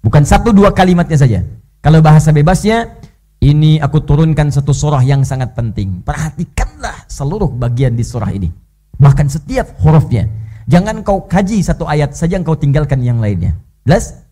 Bukan 0.00 0.24
satu 0.24 0.48
dua 0.56 0.72
kalimatnya 0.72 1.18
saja. 1.20 1.44
Kalau 1.84 2.00
bahasa 2.00 2.32
bebasnya, 2.32 2.96
ini 3.44 3.76
aku 3.76 4.00
turunkan 4.00 4.48
satu 4.48 4.72
surah 4.72 5.04
yang 5.04 5.28
sangat 5.28 5.52
penting. 5.52 6.00
Perhatikanlah 6.00 7.04
seluruh 7.04 7.52
bagian 7.52 7.92
di 7.92 8.00
surah 8.00 8.32
ini. 8.32 8.48
Bahkan 8.96 9.28
setiap 9.28 9.76
hurufnya. 9.84 10.24
Jangan 10.66 11.06
kau 11.06 11.22
kaji 11.24 11.62
satu 11.62 11.86
ayat 11.86 12.14
saja 12.18 12.42
kau 12.42 12.58
tinggalkan 12.58 12.98
yang 12.98 13.22
lainnya. 13.22 13.54
Jelas? 13.86 14.26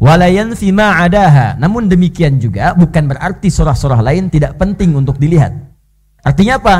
Walayan 0.00 0.56
fima 0.56 0.96
adaha. 1.02 1.58
Namun 1.60 1.90
demikian 1.90 2.40
juga 2.40 2.72
bukan 2.72 3.10
berarti 3.10 3.52
surah-surah 3.52 4.00
lain 4.00 4.32
tidak 4.32 4.56
penting 4.56 4.96
untuk 4.96 5.20
dilihat. 5.20 5.52
Artinya 6.24 6.56
apa? 6.56 6.76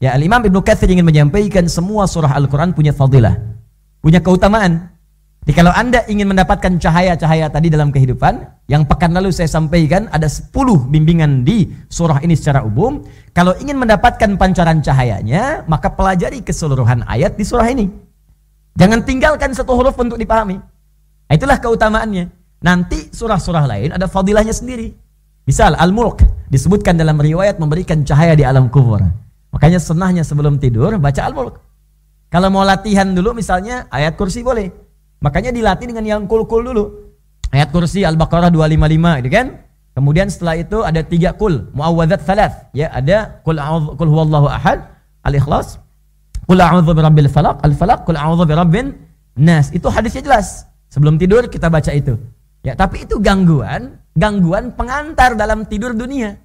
Ya 0.00 0.16
Al-Imam 0.16 0.40
Ibnu 0.40 0.64
Katsir 0.64 0.88
ingin 0.88 1.04
menyampaikan 1.04 1.68
semua 1.68 2.08
surah 2.08 2.32
Al-Qur'an 2.32 2.72
punya 2.72 2.96
fadilah, 2.96 3.36
punya 4.00 4.24
keutamaan. 4.24 4.95
Jadi 5.46 5.62
kalau 5.62 5.70
Anda 5.70 6.02
ingin 6.10 6.26
mendapatkan 6.26 6.74
cahaya-cahaya 6.82 7.46
tadi 7.46 7.70
dalam 7.70 7.94
kehidupan, 7.94 8.66
yang 8.66 8.82
pekan 8.82 9.14
lalu 9.14 9.30
saya 9.30 9.46
sampaikan 9.46 10.10
ada 10.10 10.26
10 10.26 10.50
bimbingan 10.90 11.46
di 11.46 11.70
surah 11.86 12.18
ini 12.26 12.34
secara 12.34 12.66
umum. 12.66 13.06
Kalau 13.30 13.54
ingin 13.62 13.78
mendapatkan 13.78 14.34
pancaran 14.34 14.82
cahayanya, 14.82 15.62
maka 15.70 15.94
pelajari 15.94 16.42
keseluruhan 16.42 17.06
ayat 17.06 17.38
di 17.38 17.46
surah 17.46 17.62
ini. 17.70 17.86
Jangan 18.74 19.06
tinggalkan 19.06 19.54
satu 19.54 19.78
huruf 19.78 19.94
untuk 20.02 20.18
dipahami. 20.18 20.58
Nah, 20.58 21.34
itulah 21.38 21.62
keutamaannya. 21.62 22.26
Nanti 22.66 23.14
surah-surah 23.14 23.70
lain 23.70 23.94
ada 23.94 24.10
fadilahnya 24.10 24.50
sendiri. 24.50 24.98
Misal 25.46 25.78
Al-Mulk 25.78 26.26
disebutkan 26.50 26.98
dalam 26.98 27.22
riwayat 27.22 27.62
memberikan 27.62 28.02
cahaya 28.02 28.34
di 28.34 28.42
alam 28.42 28.66
kubur. 28.66 28.98
Makanya 29.54 29.78
senahnya 29.78 30.26
sebelum 30.26 30.58
tidur 30.58 30.98
baca 30.98 31.22
Al-Mulk. 31.22 31.62
Kalau 32.34 32.50
mau 32.50 32.66
latihan 32.66 33.14
dulu 33.14 33.30
misalnya 33.30 33.86
ayat 33.94 34.18
kursi 34.18 34.42
boleh. 34.42 34.85
Makanya 35.20 35.50
dilatih 35.52 35.88
dengan 35.88 36.04
yang 36.04 36.22
kul-kul 36.28 36.62
dulu. 36.64 36.84
Ayat 37.54 37.72
kursi 37.72 38.04
Al-Baqarah 38.04 38.52
255 38.52 39.20
gitu 39.24 39.30
kan. 39.32 39.46
Kemudian 39.96 40.28
setelah 40.28 40.60
itu 40.60 40.84
ada 40.84 41.00
tiga 41.00 41.32
kul, 41.32 41.72
muawwadzat 41.72 42.20
thalath. 42.28 42.68
Ya, 42.76 42.92
ada 42.92 43.40
kul 43.40 43.56
kul 43.96 44.08
huwallahu 44.12 44.44
ahad, 44.44 44.84
Al-Ikhlas. 45.24 45.80
Qul 46.44 46.60
a'udzu 46.60 46.92
birabbil 46.92 47.32
falaq, 47.32 47.64
al-falaq, 47.64 48.04
qul 48.04 48.14
a'udzu 48.14 48.44
birabbin 48.44 48.92
nas. 49.40 49.72
Itu 49.72 49.88
hadisnya 49.88 50.22
jelas. 50.22 50.68
Sebelum 50.92 51.16
tidur 51.16 51.48
kita 51.48 51.72
baca 51.72 51.90
itu. 51.96 52.14
Ya, 52.62 52.76
tapi 52.76 53.08
itu 53.08 53.18
gangguan, 53.18 53.98
gangguan 54.14 54.74
pengantar 54.76 55.34
dalam 55.34 55.64
tidur 55.66 55.96
dunia. 55.96 56.38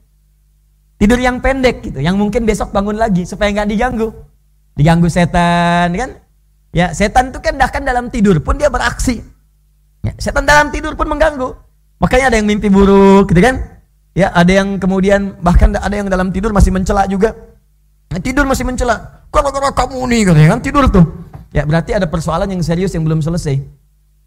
Tidur 1.01 1.17
yang 1.17 1.41
pendek 1.41 1.81
gitu, 1.81 1.97
yang 1.97 2.13
mungkin 2.13 2.45
besok 2.45 2.69
bangun 2.69 2.93
lagi 2.93 3.25
supaya 3.25 3.49
nggak 3.51 3.69
diganggu. 3.73 4.13
Diganggu 4.77 5.09
setan 5.09 5.91
kan? 5.97 6.21
Ya, 6.71 6.95
setan 6.95 7.35
itu 7.35 7.39
kan 7.43 7.59
bahkan 7.59 7.83
dalam 7.83 8.07
tidur 8.07 8.39
pun 8.39 8.55
dia 8.55 8.71
beraksi. 8.71 9.19
Ya, 10.01 10.15
setan 10.15 10.47
dalam 10.47 10.71
tidur 10.71 10.95
pun 10.95 11.07
mengganggu. 11.11 11.51
Makanya 11.99 12.31
ada 12.31 12.37
yang 12.39 12.47
mimpi 12.47 12.71
buruk 12.71 13.29
gitu 13.29 13.43
kan? 13.43 13.59
Ya, 14.15 14.31
ada 14.31 14.51
yang 14.51 14.79
kemudian 14.79 15.35
bahkan 15.43 15.75
ada 15.75 15.91
yang 15.91 16.07
dalam 16.07 16.31
tidur 16.31 16.55
masih 16.55 16.71
mencela 16.71 17.05
juga. 17.11 17.35
Nah, 18.11 18.19
tidur 18.19 18.47
masih 18.47 18.63
mencela. 18.63 19.27
Gara-gara 19.31 19.71
kamu 19.71 19.99
nih 20.11 20.21
katanya 20.27 20.49
kan 20.57 20.61
tidur 20.63 20.85
tuh. 20.87 21.05
Ya, 21.51 21.67
berarti 21.67 21.91
ada 21.91 22.07
persoalan 22.07 22.47
yang 22.47 22.63
serius 22.63 22.95
yang 22.95 23.03
belum 23.03 23.19
selesai. 23.19 23.59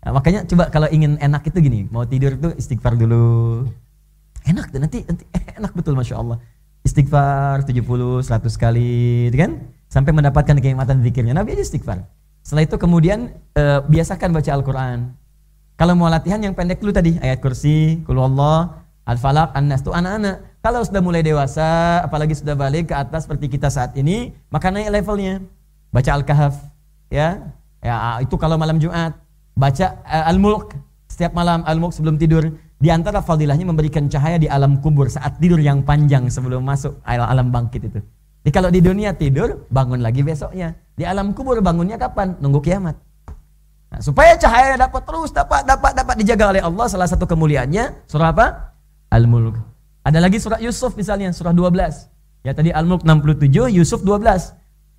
Nah, 0.05 0.13
makanya 0.13 0.45
coba 0.45 0.69
kalau 0.69 0.89
ingin 0.93 1.17
enak 1.17 1.49
itu 1.49 1.59
gini, 1.65 1.89
mau 1.89 2.05
tidur 2.05 2.37
tuh 2.37 2.53
istighfar 2.61 2.93
dulu. 2.97 3.65
Enak 4.45 4.69
tuh 4.69 4.81
nanti, 4.85 5.01
nanti 5.09 5.25
enak 5.57 5.73
betul 5.73 5.97
Masya 5.97 6.21
Allah. 6.21 6.37
Istighfar 6.85 7.65
70, 7.65 8.21
100 8.21 8.61
kali, 8.61 9.33
gitu 9.33 9.37
kan? 9.41 9.57
Sampai 9.89 10.13
mendapatkan 10.13 10.53
kenikmatan 10.61 11.01
zikirnya. 11.01 11.33
Nabi 11.33 11.57
aja 11.57 11.65
istighfar. 11.65 12.05
Setelah 12.45 12.69
itu 12.69 12.77
kemudian 12.77 13.33
e, 13.57 13.63
biasakan 13.89 14.37
baca 14.37 14.51
Al-Quran. 14.53 14.99
Kalau 15.81 15.97
mau 15.97 16.13
latihan 16.13 16.39
yang 16.39 16.53
pendek 16.53 16.79
dulu 16.79 16.93
tadi, 16.93 17.17
ayat 17.19 17.41
kursi, 17.41 18.05
kulu 18.05 18.21
Allah, 18.21 18.85
Al-Falaq, 19.09 19.57
An-Nas, 19.57 19.81
itu 19.81 19.91
anak-anak. 19.91 20.61
Kalau 20.61 20.85
sudah 20.85 21.01
mulai 21.01 21.25
dewasa, 21.25 21.99
apalagi 22.05 22.37
sudah 22.37 22.53
balik 22.53 22.93
ke 22.93 22.95
atas 22.95 23.25
seperti 23.25 23.49
kita 23.49 23.73
saat 23.73 23.97
ini, 23.97 24.37
maka 24.53 24.69
naik 24.69 24.93
levelnya. 24.93 25.41
Baca 25.89 26.11
Al-Kahf, 26.15 26.55
ya. 27.09 27.49
Ya, 27.81 28.21
itu 28.21 28.37
kalau 28.37 28.61
malam 28.61 28.77
Jumat. 28.77 29.17
Baca 29.57 29.87
uh, 30.05 30.31
Al-Mulk, 30.31 30.77
setiap 31.09 31.33
malam 31.33 31.65
Al-Mulk 31.65 31.97
sebelum 31.97 32.21
tidur. 32.21 32.49
Di 32.81 32.93
antara 32.93 33.25
fadilahnya 33.25 33.65
memberikan 33.65 34.05
cahaya 34.13 34.37
di 34.37 34.45
alam 34.45 34.77
kubur 34.85 35.09
saat 35.09 35.41
tidur 35.41 35.57
yang 35.57 35.81
panjang 35.81 36.29
sebelum 36.29 36.61
masuk 36.61 37.01
alam 37.09 37.49
bangkit 37.49 37.89
itu. 37.89 38.01
Jadi 38.45 38.53
kalau 38.53 38.69
di 38.69 38.85
dunia 38.85 39.17
tidur, 39.17 39.65
bangun 39.73 40.05
lagi 40.05 40.21
besoknya. 40.21 40.77
Di 40.93 41.09
alam 41.09 41.33
kubur 41.33 41.57
bangunnya 41.65 41.97
kapan? 41.97 42.37
Nunggu 42.45 42.61
kiamat. 42.61 42.93
Nah, 43.89 44.05
supaya 44.05 44.37
cahaya 44.37 44.77
dapat 44.77 45.01
terus 45.07 45.33
dapat 45.33 45.65
dapat 45.65 45.97
dapat 45.97 46.15
dijaga 46.21 46.53
oleh 46.53 46.61
Allah 46.61 46.87
salah 46.93 47.09
satu 47.09 47.25
kemuliaannya 47.25 48.05
surah 48.05 48.37
apa? 48.37 48.77
Al-Mulk. 49.09 49.57
Ada 50.05 50.21
lagi 50.21 50.37
surah 50.37 50.61
Yusuf 50.61 50.93
misalnya 50.93 51.33
surah 51.33 51.57
12. 51.57 52.45
Ya 52.45 52.53
tadi 52.53 52.69
Al-Mulk 52.69 53.09
67, 53.09 53.73
Yusuf 53.73 54.05
12. 54.05 54.53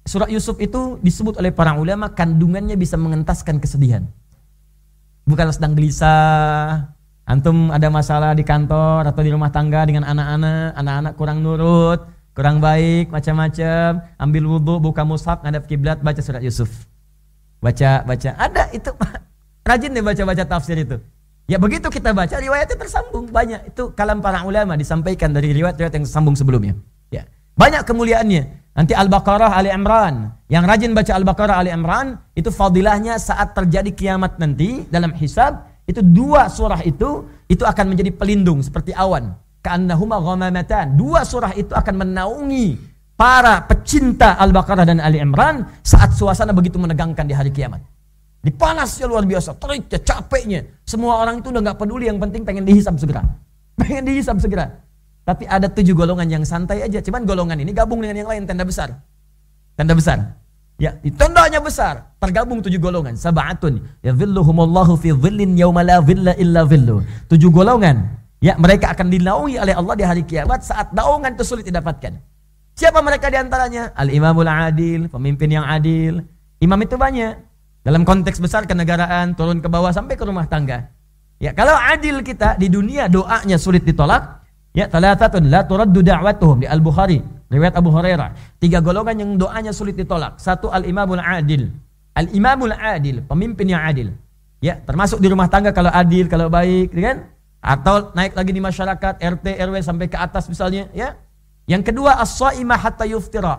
Surah 0.09 0.25
Yusuf 0.31 0.57
itu 0.57 0.97
disebut 1.05 1.37
oleh 1.37 1.53
para 1.53 1.77
ulama 1.77 2.09
kandungannya 2.09 2.73
bisa 2.73 2.97
mengentaskan 2.97 3.61
kesedihan. 3.61 4.09
Bukan 5.29 5.53
sedang 5.53 5.77
gelisah, 5.77 6.89
antum 7.29 7.69
ada 7.69 7.91
masalah 7.93 8.33
di 8.33 8.41
kantor 8.41 9.05
atau 9.05 9.21
di 9.21 9.29
rumah 9.29 9.53
tangga 9.53 9.85
dengan 9.85 10.07
anak-anak, 10.07 10.71
anak-anak 10.77 11.13
kurang 11.13 11.43
nurut, 11.45 12.14
kurang 12.36 12.59
baik, 12.59 13.09
macam-macam, 13.09 14.03
ambil 14.19 14.43
wudhu, 14.43 14.75
buka 14.83 15.07
mushaf, 15.07 15.39
ngadap 15.39 15.63
kiblat, 15.65 16.03
baca 16.03 16.19
surat 16.19 16.43
Yusuf. 16.43 16.67
Baca, 17.63 18.03
baca. 18.03 18.29
Ada 18.36 18.69
itu. 18.75 18.91
Rajin 19.65 19.95
deh 19.95 20.03
baca-baca 20.03 20.43
tafsir 20.43 20.77
itu. 20.77 20.99
Ya 21.49 21.57
begitu 21.57 21.88
kita 21.88 22.11
baca, 22.11 22.36
riwayatnya 22.36 22.75
tersambung. 22.77 23.31
Banyak. 23.31 23.73
Itu 23.73 23.95
kalam 23.95 24.19
para 24.19 24.43
ulama 24.43 24.75
disampaikan 24.75 25.31
dari 25.31 25.55
riwayat-riwayat 25.55 25.95
yang 25.95 26.05
sambung 26.05 26.36
sebelumnya. 26.36 26.75
Ya. 27.09 27.25
Banyak 27.55 27.88
kemuliaannya. 27.88 28.43
Nanti 28.75 28.91
Al-Baqarah 28.91 29.55
Ali 29.55 29.71
Imran. 29.71 30.36
Yang 30.51 30.63
rajin 30.67 30.91
baca 30.91 31.11
Al-Baqarah 31.15 31.55
Ali 31.63 31.71
Imran, 31.71 32.19
itu 32.36 32.51
fadilahnya 32.51 33.15
saat 33.15 33.55
terjadi 33.55 33.89
kiamat 33.95 34.36
nanti 34.38 34.83
dalam 34.91 35.15
hisab, 35.15 35.63
itu 35.88 36.03
dua 36.03 36.51
surah 36.51 36.83
itu, 36.83 37.23
itu 37.47 37.63
akan 37.63 37.95
menjadi 37.95 38.11
pelindung 38.11 38.59
seperti 38.59 38.91
awan 38.91 39.33
Ka'annahuma 39.66 40.22
ghamamatan. 40.22 40.93
Dua 40.93 41.26
surah 41.26 41.57
itu 41.57 41.74
akan 41.74 42.05
menaungi 42.05 42.78
para 43.18 43.66
pecinta 43.66 44.38
Al-Baqarah 44.38 44.86
dan 44.86 45.01
Ali 45.01 45.18
Imran 45.18 45.66
saat 45.82 46.13
suasana 46.13 46.53
begitu 46.53 46.78
menegangkan 46.78 47.26
di 47.26 47.34
hari 47.34 47.49
kiamat. 47.49 47.82
Di 48.45 48.53
panasnya 48.53 49.09
luar 49.09 49.26
biasa, 49.26 49.57
teriknya, 49.57 49.97
capeknya. 50.05 50.61
Semua 50.86 51.18
orang 51.18 51.41
itu 51.41 51.49
udah 51.49 51.66
nggak 51.66 51.82
peduli, 51.82 52.05
yang 52.05 52.22
penting 52.22 52.45
pengen 52.45 52.61
dihisap 52.61 52.93
segera. 53.01 53.26
Pengen 53.82 54.05
dihisap 54.05 54.38
segera. 54.38 54.70
Tapi 55.26 55.49
ada 55.49 55.66
tujuh 55.66 55.97
golongan 55.97 56.30
yang 56.30 56.43
santai 56.45 56.86
aja. 56.86 57.01
Cuman 57.01 57.26
golongan 57.26 57.57
ini 57.57 57.74
gabung 57.74 58.05
dengan 58.05 58.22
yang 58.22 58.30
lain, 58.30 58.45
tenda 58.45 58.61
besar. 58.61 58.93
Tenda 59.74 59.97
besar. 59.97 60.38
Ya, 60.78 60.93
tendanya 61.01 61.57
besar. 61.57 62.13
Tergabung 62.22 62.61
tujuh 62.61 62.78
golongan. 62.78 63.18
Sabatun. 63.18 63.82
Ya 64.05 64.13
zilluhumullahu 64.13 64.93
fi 65.01 65.09
zillin 65.11 65.57
yawma 65.57 65.82
la 65.82 65.97
zilla 66.05 66.38
illa 66.38 66.61
zillu. 66.70 67.01
Tujuh 67.26 67.49
golongan 67.49 68.24
Ya, 68.43 68.59
mereka 68.59 68.91
akan 68.91 69.07
dinaungi 69.07 69.57
oleh 69.57 69.73
Allah 69.73 69.95
di 69.95 70.03
hari 70.03 70.23
kiamat 70.27 70.63
saat 70.63 70.91
naungan 70.91 71.33
itu 71.33 71.43
sulit 71.47 71.65
didapatkan. 71.65 72.19
Siapa 72.75 72.99
mereka 72.99 73.31
di 73.31 73.39
antaranya? 73.39 73.95
Al-Imamul 73.95 74.51
Adil, 74.51 75.07
pemimpin 75.07 75.47
yang 75.47 75.63
adil. 75.63 76.19
Imam 76.59 76.75
itu 76.83 76.99
banyak. 76.99 77.39
Dalam 77.86 78.03
konteks 78.03 78.41
besar 78.43 78.67
kenegaraan, 78.67 79.38
turun 79.38 79.63
ke 79.63 79.69
bawah 79.71 79.93
sampai 79.95 80.19
ke 80.19 80.25
rumah 80.27 80.43
tangga. 80.49 80.89
Ya, 81.38 81.51
kalau 81.55 81.75
adil 81.75 82.23
kita 82.23 82.55
di 82.55 82.71
dunia 82.71 83.11
doanya 83.11 83.59
sulit 83.59 83.83
ditolak, 83.83 84.41
ya 84.73 84.88
talatatun 84.88 85.51
la 85.51 85.67
turaddu 85.67 85.99
da'watuhum 86.01 86.63
di 86.63 86.67
Al-Bukhari, 86.67 87.19
riwayat 87.51 87.75
Abu 87.77 87.91
Hurairah. 87.91 88.57
Tiga 88.57 88.79
golongan 88.81 89.15
yang 89.19 89.31
doanya 89.36 89.75
sulit 89.75 89.93
ditolak. 89.99 90.39
Satu 90.39 90.71
Al-Imamul 90.71 91.21
Adil. 91.21 91.69
Al-Imamul 92.15 92.73
Adil, 92.73 93.21
pemimpin 93.23 93.67
yang 93.69 93.83
adil. 93.83 94.15
Ya, 94.63 94.79
termasuk 94.81 95.21
di 95.21 95.27
rumah 95.29 95.51
tangga 95.51 95.75
kalau 95.75 95.91
adil, 95.93 96.25
kalau 96.31 96.47
baik, 96.49 96.95
kan? 96.95 97.34
Atau 97.66 98.13
naik 98.13 98.38
lagi 98.38 98.53
di 98.53 98.61
masyarakat 98.61 99.18
RT 99.18 99.45
RW 99.57 99.76
sampai 99.82 100.05
ke 100.05 100.13
atas 100.13 100.45
misalnya 100.45 100.86
ya. 100.93 101.18
Yang 101.66 101.89
kedua 101.89 102.22
as-shaimah 102.22 102.78
hatta 102.78 103.09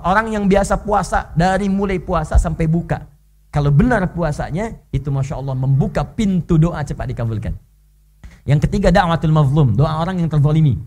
orang 0.06 0.30
yang 0.30 0.46
biasa 0.46 0.78
puasa 0.86 1.34
dari 1.34 1.66
mulai 1.66 1.98
puasa 1.98 2.38
sampai 2.38 2.70
buka. 2.70 3.02
Kalau 3.50 3.74
benar 3.74 4.06
puasanya 4.14 4.78
itu 4.94 5.10
masya 5.10 5.42
Allah 5.42 5.58
membuka 5.58 6.06
pintu 6.06 6.54
doa 6.54 6.86
cepat 6.86 7.10
dikabulkan. 7.10 7.58
Yang 8.46 8.70
ketiga 8.70 8.94
da'watul 8.94 9.34
mazlum. 9.34 9.74
Doa 9.74 9.98
orang 9.98 10.22
yang 10.22 10.30
terzalimi. 10.30 10.78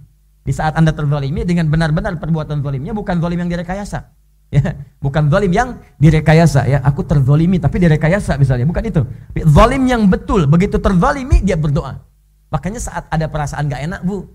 Di 0.47 0.55
saat 0.55 0.79
anda 0.79 0.95
terzalimi 0.95 1.43
dengan 1.43 1.67
benar-benar 1.67 2.15
perbuatan 2.23 2.63
zalimnya 2.63 2.95
bukan 2.95 3.19
zalim 3.19 3.37
yang 3.43 3.51
direkayasa. 3.51 3.99
Ya 4.49 4.73
bukan 4.97 5.29
zalim 5.29 5.53
yang 5.53 5.77
direkayasa 6.01 6.65
ya. 6.65 6.81
Aku 6.81 7.05
terzalimi 7.05 7.61
tapi 7.61 7.83
direkayasa 7.83 8.33
misalnya. 8.39 8.65
Bukan 8.65 8.81
itu. 8.81 9.05
Zalim 9.45 9.85
yang 9.85 10.09
betul 10.09 10.49
begitu 10.49 10.81
terzalimi 10.81 11.43
dia 11.45 11.53
berdoa 11.53 12.08
Makanya 12.49 12.81
saat 12.81 13.05
ada 13.13 13.29
perasaan 13.29 13.69
gak 13.69 13.81
enak 13.85 14.01
bu, 14.01 14.25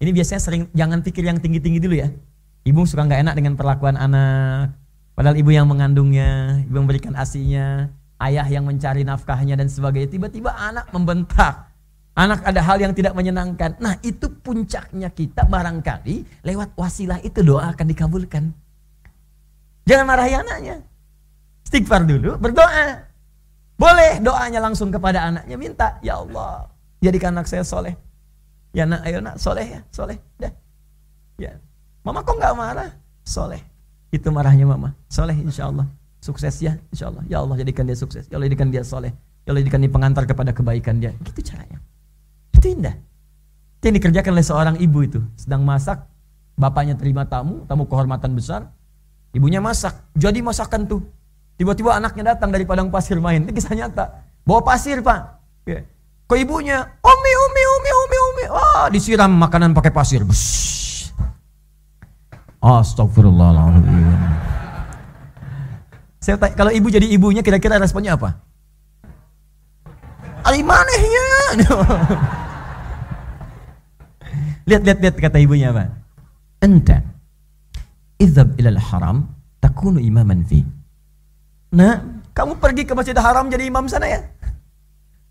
ini 0.00 0.10
biasanya 0.12 0.40
sering 0.40 0.62
jangan 0.76 1.00
pikir 1.00 1.24
yang 1.24 1.40
tinggi-tinggi 1.40 1.80
dulu 1.80 1.96
ya. 1.96 2.12
Ibu 2.64 2.84
suka 2.84 3.08
gak 3.08 3.24
enak 3.24 3.34
dengan 3.36 3.56
perlakuan 3.56 3.96
anak, 3.96 4.76
padahal 5.16 5.36
ibu 5.36 5.48
yang 5.52 5.68
mengandungnya, 5.68 6.60
ibu 6.64 6.76
memberikan 6.76 7.16
asinya, 7.16 7.88
ayah 8.20 8.44
yang 8.44 8.68
mencari 8.68 9.00
nafkahnya 9.04 9.56
dan 9.56 9.72
sebagainya. 9.72 10.12
Tiba-tiba 10.12 10.52
anak 10.52 10.92
membentak, 10.92 11.72
anak 12.12 12.44
ada 12.44 12.60
hal 12.60 12.84
yang 12.84 12.92
tidak 12.92 13.16
menyenangkan. 13.16 13.80
Nah 13.80 13.96
itu 14.04 14.28
puncaknya 14.28 15.08
kita 15.08 15.48
barangkali 15.48 16.44
lewat 16.44 16.76
wasilah 16.76 17.20
itu 17.24 17.40
doa 17.40 17.72
akan 17.72 17.86
dikabulkan. 17.88 18.44
Jangan 19.88 20.04
marahi 20.04 20.36
anaknya. 20.36 20.84
Istighfar 21.64 22.04
dulu, 22.04 22.36
berdoa. 22.36 23.08
Boleh 23.80 24.20
doanya 24.20 24.60
langsung 24.60 24.92
kepada 24.92 25.32
anaknya 25.32 25.56
minta, 25.56 25.96
ya 26.04 26.20
Allah 26.20 26.73
Jadikan 27.04 27.36
anak 27.36 27.44
saya 27.44 27.60
soleh. 27.60 27.92
Ya 28.72 28.88
nak, 28.88 29.04
ayo 29.04 29.20
nak, 29.20 29.36
soleh 29.36 29.76
ya, 29.76 29.80
soleh. 29.92 30.16
Dah. 30.40 30.48
Ya. 31.36 31.60
Mama 32.00 32.24
kok 32.24 32.40
nggak 32.40 32.56
marah? 32.56 32.90
Soleh. 33.28 33.60
Itu 34.08 34.32
marahnya 34.32 34.64
mama. 34.64 34.96
Soleh 35.12 35.36
insya 35.36 35.68
Allah. 35.68 35.84
Sukses 36.24 36.56
ya, 36.64 36.80
insya 36.88 37.12
Allah. 37.12 37.20
Ya 37.28 37.44
Allah 37.44 37.60
jadikan 37.60 37.84
dia 37.84 37.92
sukses. 37.92 38.24
Ya 38.32 38.40
Allah 38.40 38.48
jadikan 38.48 38.72
dia 38.72 38.80
soleh. 38.80 39.12
Ya 39.44 39.52
Allah 39.52 39.60
jadikan 39.60 39.84
dia 39.84 39.92
pengantar 39.92 40.24
kepada 40.24 40.56
kebaikan 40.56 40.96
dia. 40.96 41.12
Gitu 41.20 41.44
caranya. 41.44 41.76
Itu 42.56 42.72
indah. 42.72 42.96
Itu 43.78 43.84
yang 43.92 43.96
dikerjakan 44.00 44.30
oleh 44.32 44.46
seorang 44.46 44.76
ibu 44.80 44.98
itu. 45.04 45.20
Sedang 45.36 45.60
masak, 45.60 46.08
bapaknya 46.56 46.96
terima 46.96 47.28
tamu, 47.28 47.68
tamu 47.68 47.84
kehormatan 47.84 48.32
besar. 48.32 48.72
Ibunya 49.36 49.60
masak. 49.60 49.92
Jadi 50.16 50.40
masakan 50.40 50.88
tuh. 50.88 51.04
Tiba-tiba 51.60 52.00
anaknya 52.00 52.32
datang 52.32 52.48
dari 52.48 52.64
padang 52.64 52.88
pasir 52.88 53.20
main. 53.20 53.44
Ini 53.44 53.52
kisah 53.52 53.76
nyata. 53.76 54.24
Bawa 54.48 54.64
pasir 54.64 55.04
pak. 55.04 55.20
Ya 55.68 55.84
ke 56.24 56.34
ibunya, 56.40 56.80
Umi, 57.04 57.32
Umi, 57.44 57.62
Umi, 57.62 57.90
Umi, 57.92 58.16
Umi. 58.16 58.44
Wah, 58.48 58.88
disiram 58.88 59.32
makanan 59.36 59.76
pakai 59.76 59.92
pasir. 59.92 60.24
Bush. 60.24 61.12
Astagfirullahaladzim. 62.64 64.08
Saya 66.24 66.40
tanya, 66.40 66.56
kalau 66.56 66.72
ibu 66.72 66.88
jadi 66.88 67.04
ibunya 67.04 67.44
kira-kira 67.44 67.76
responnya 67.76 68.16
apa? 68.16 68.40
Ali 70.48 70.64
manehnya. 70.64 71.26
lihat, 74.68 74.82
lihat, 74.88 74.98
lihat 75.04 75.16
kata 75.20 75.36
ibunya 75.44 75.76
apa? 75.76 75.92
Enta 76.64 77.04
idhab 78.16 78.56
ilal 78.56 78.80
haram 78.80 79.28
takunu 79.60 80.00
imaman 80.00 80.40
fi. 80.48 80.64
Nah, 81.76 82.00
kamu 82.32 82.56
pergi 82.62 82.82
ke 82.86 82.94
Masjidil 82.94 83.20
Haram 83.20 83.50
jadi 83.50 83.66
imam 83.66 83.84
sana 83.90 84.06
ya. 84.06 84.20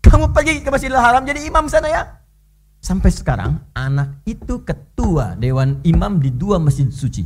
Kamu 0.04 0.36
pergi 0.36 0.60
ke 0.60 0.68
Masjidil 0.68 1.00
Haram 1.00 1.24
jadi 1.24 1.40
imam 1.48 1.64
sana 1.66 1.88
ya. 1.88 2.02
Sampai 2.84 3.08
sekarang 3.08 3.64
anak 3.72 4.20
itu 4.28 4.60
ketua 4.60 5.32
dewan 5.40 5.80
imam 5.88 6.20
di 6.20 6.28
dua 6.28 6.60
masjid 6.60 6.84
suci. 6.92 7.24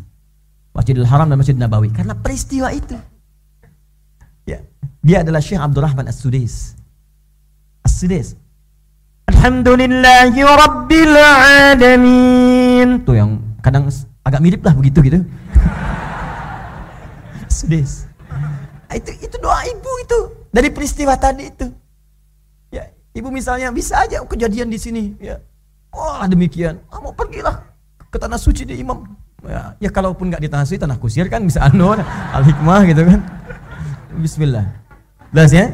Masjidil 0.71 1.03
Haram 1.03 1.27
dan 1.27 1.35
Masjid 1.35 1.59
Nabawi 1.59 1.91
karena 1.91 2.15
peristiwa 2.15 2.71
itu. 2.71 2.95
Ya, 4.47 4.63
dia 5.03 5.27
adalah 5.27 5.43
Syekh 5.43 5.59
Abdurrahman 5.59 6.07
As-Sudais. 6.07 6.79
As-Sudais. 7.83 8.39
Alhamdulillahi 9.27 10.39
Rabbil 10.39 11.19
Alamin. 11.19 13.03
Tuh 13.03 13.19
yang 13.19 13.43
kadang 13.59 13.91
agak 14.23 14.39
mirip 14.39 14.63
lah 14.63 14.79
begitu 14.79 15.03
gitu. 15.03 15.27
As-Sudais. 17.51 18.07
Itu 18.95 19.11
itu 19.19 19.37
doa 19.43 19.67
ibu 19.67 19.93
itu 20.07 20.19
dari 20.55 20.71
peristiwa 20.71 21.19
tadi 21.19 21.51
itu. 21.51 21.67
Ibu 23.19 23.35
misalnya 23.35 23.75
bisa 23.75 23.99
aja 23.99 24.23
kejadian 24.23 24.71
di 24.71 24.79
sini, 24.79 25.19
ya. 25.19 25.43
Wah, 25.91 26.23
demikian. 26.31 26.79
Kamu 26.87 27.19
pergilah 27.19 27.67
ke 28.07 28.17
tanah 28.17 28.39
suci 28.39 28.63
di 28.63 28.79
imam. 28.79 29.03
Ya, 29.43 29.75
ya 29.83 29.91
kalaupun 29.91 30.31
nggak 30.31 30.43
di 30.43 30.47
tanah 30.47 30.63
suci, 30.63 30.79
tanah 30.79 30.99
kusir 31.03 31.27
kan 31.27 31.43
bisa 31.43 31.63
anur, 31.69 31.99
al-hikmah 32.31 32.87
gitu 32.87 33.03
kan. 33.03 33.21
Bismillah. 34.23 34.71
Jelas 35.35 35.51
ya? 35.51 35.67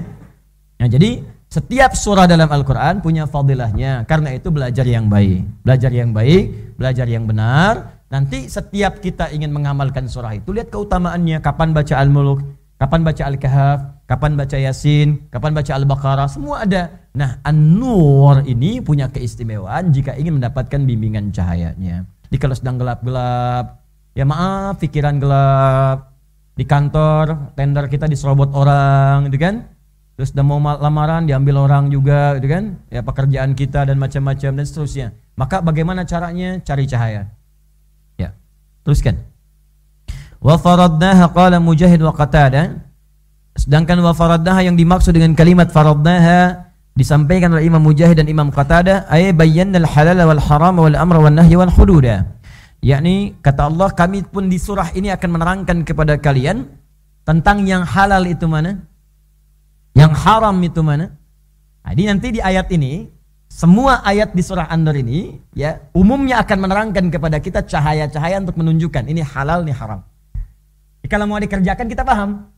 Nah, 0.80 0.88
jadi 0.88 1.20
setiap 1.52 1.92
surah 1.94 2.24
dalam 2.24 2.48
Al-Quran 2.48 3.04
punya 3.04 3.28
fadilahnya. 3.28 4.08
Karena 4.08 4.32
itu 4.32 4.48
belajar 4.48 4.88
yang 4.88 5.12
baik. 5.12 5.44
Belajar 5.62 5.92
yang 5.92 6.10
baik, 6.16 6.74
belajar 6.80 7.06
yang 7.06 7.28
benar. 7.28 8.02
Nanti 8.08 8.48
setiap 8.48 9.04
kita 9.04 9.28
ingin 9.36 9.52
mengamalkan 9.52 10.08
surah 10.08 10.32
itu, 10.32 10.50
lihat 10.50 10.72
keutamaannya. 10.72 11.44
Kapan 11.44 11.76
baca 11.76 11.94
Al-Muluk, 12.00 12.40
kapan 12.80 13.00
baca 13.04 13.22
Al-Kahf, 13.26 13.93
kapan 14.04 14.36
baca 14.36 14.56
Yasin, 14.56 15.28
kapan 15.32 15.52
baca 15.56 15.72
Al-Baqarah, 15.72 16.28
semua 16.28 16.64
ada. 16.64 17.08
Nah, 17.16 17.40
An-Nur 17.40 18.44
ini 18.44 18.84
punya 18.84 19.08
keistimewaan 19.08 19.94
jika 19.94 20.12
ingin 20.18 20.40
mendapatkan 20.40 20.80
bimbingan 20.84 21.32
cahayanya. 21.32 22.04
Di 22.28 22.36
kalau 22.36 22.52
sedang 22.52 22.76
gelap-gelap, 22.76 23.80
ya 24.12 24.24
maaf, 24.28 24.82
pikiran 24.82 25.16
gelap. 25.16 26.12
Di 26.54 26.62
kantor, 26.62 27.54
tender 27.58 27.90
kita 27.90 28.06
diserobot 28.06 28.54
orang, 28.54 29.26
gitu 29.26 29.42
kan? 29.42 29.66
Terus 30.14 30.30
udah 30.30 30.46
mau 30.46 30.62
lamaran 30.62 31.26
diambil 31.26 31.66
orang 31.66 31.90
juga, 31.90 32.38
gitu 32.38 32.46
kan? 32.46 32.78
Ya 32.94 33.02
pekerjaan 33.02 33.58
kita 33.58 33.82
dan 33.90 33.98
macam-macam 33.98 34.50
dan 34.54 34.64
seterusnya. 34.66 35.10
Maka 35.34 35.58
bagaimana 35.58 36.06
caranya? 36.06 36.62
Cari 36.62 36.86
cahaya. 36.86 37.26
Ya. 38.14 38.38
Teruskan. 38.86 39.18
Wa 40.38 40.54
faradnaha 40.54 41.26
qala 41.34 41.58
Mujahid 41.58 41.98
wa 41.98 42.14
Qatada. 42.14 42.78
Sedangkan 43.54 44.02
wa 44.02 44.10
faradnaha 44.10 44.66
yang 44.66 44.74
dimaksud 44.74 45.14
dengan 45.14 45.32
kalimat 45.38 45.70
faradnaha 45.70 46.70
disampaikan 46.98 47.54
oleh 47.54 47.70
Imam 47.70 47.82
Mujahid 47.82 48.18
dan 48.18 48.26
Imam 48.26 48.50
Qatada 48.50 49.06
ay 49.06 49.30
bayyana 49.30 49.78
al-halal 49.82 50.18
wal 50.26 50.42
haram 50.42 50.74
wal 50.78 50.96
amra 50.98 51.18
wal 51.22 51.34
nahy 51.34 51.54
wal 51.54 51.70
hududa. 51.70 52.26
Yakni 52.82 53.38
kata 53.40 53.70
Allah 53.70 53.88
kami 53.94 54.26
pun 54.26 54.50
di 54.50 54.58
surah 54.60 54.92
ini 54.92 55.08
akan 55.14 55.28
menerangkan 55.38 55.86
kepada 55.86 56.18
kalian 56.20 56.68
tentang 57.24 57.64
yang 57.64 57.86
halal 57.86 58.20
itu 58.28 58.44
mana, 58.44 58.84
yang 59.96 60.12
haram 60.12 60.54
itu 60.60 60.84
mana. 60.84 61.14
Jadi 61.86 62.02
nanti 62.04 62.26
di 62.36 62.40
ayat 62.44 62.68
ini 62.74 63.08
semua 63.48 64.02
ayat 64.04 64.34
di 64.34 64.42
surah 64.42 64.66
An-Nur 64.66 64.98
ini 64.98 65.40
ya 65.54 65.78
umumnya 65.94 66.42
akan 66.42 66.58
menerangkan 66.58 67.06
kepada 67.08 67.38
kita 67.38 67.62
cahaya-cahaya 67.62 68.42
untuk 68.42 68.58
menunjukkan 68.58 69.06
ini 69.06 69.22
halal 69.22 69.62
ini 69.62 69.72
haram. 69.72 70.02
Kalau 71.06 71.24
mau 71.30 71.38
dikerjakan 71.38 71.86
kita 71.86 72.02
paham. 72.02 72.53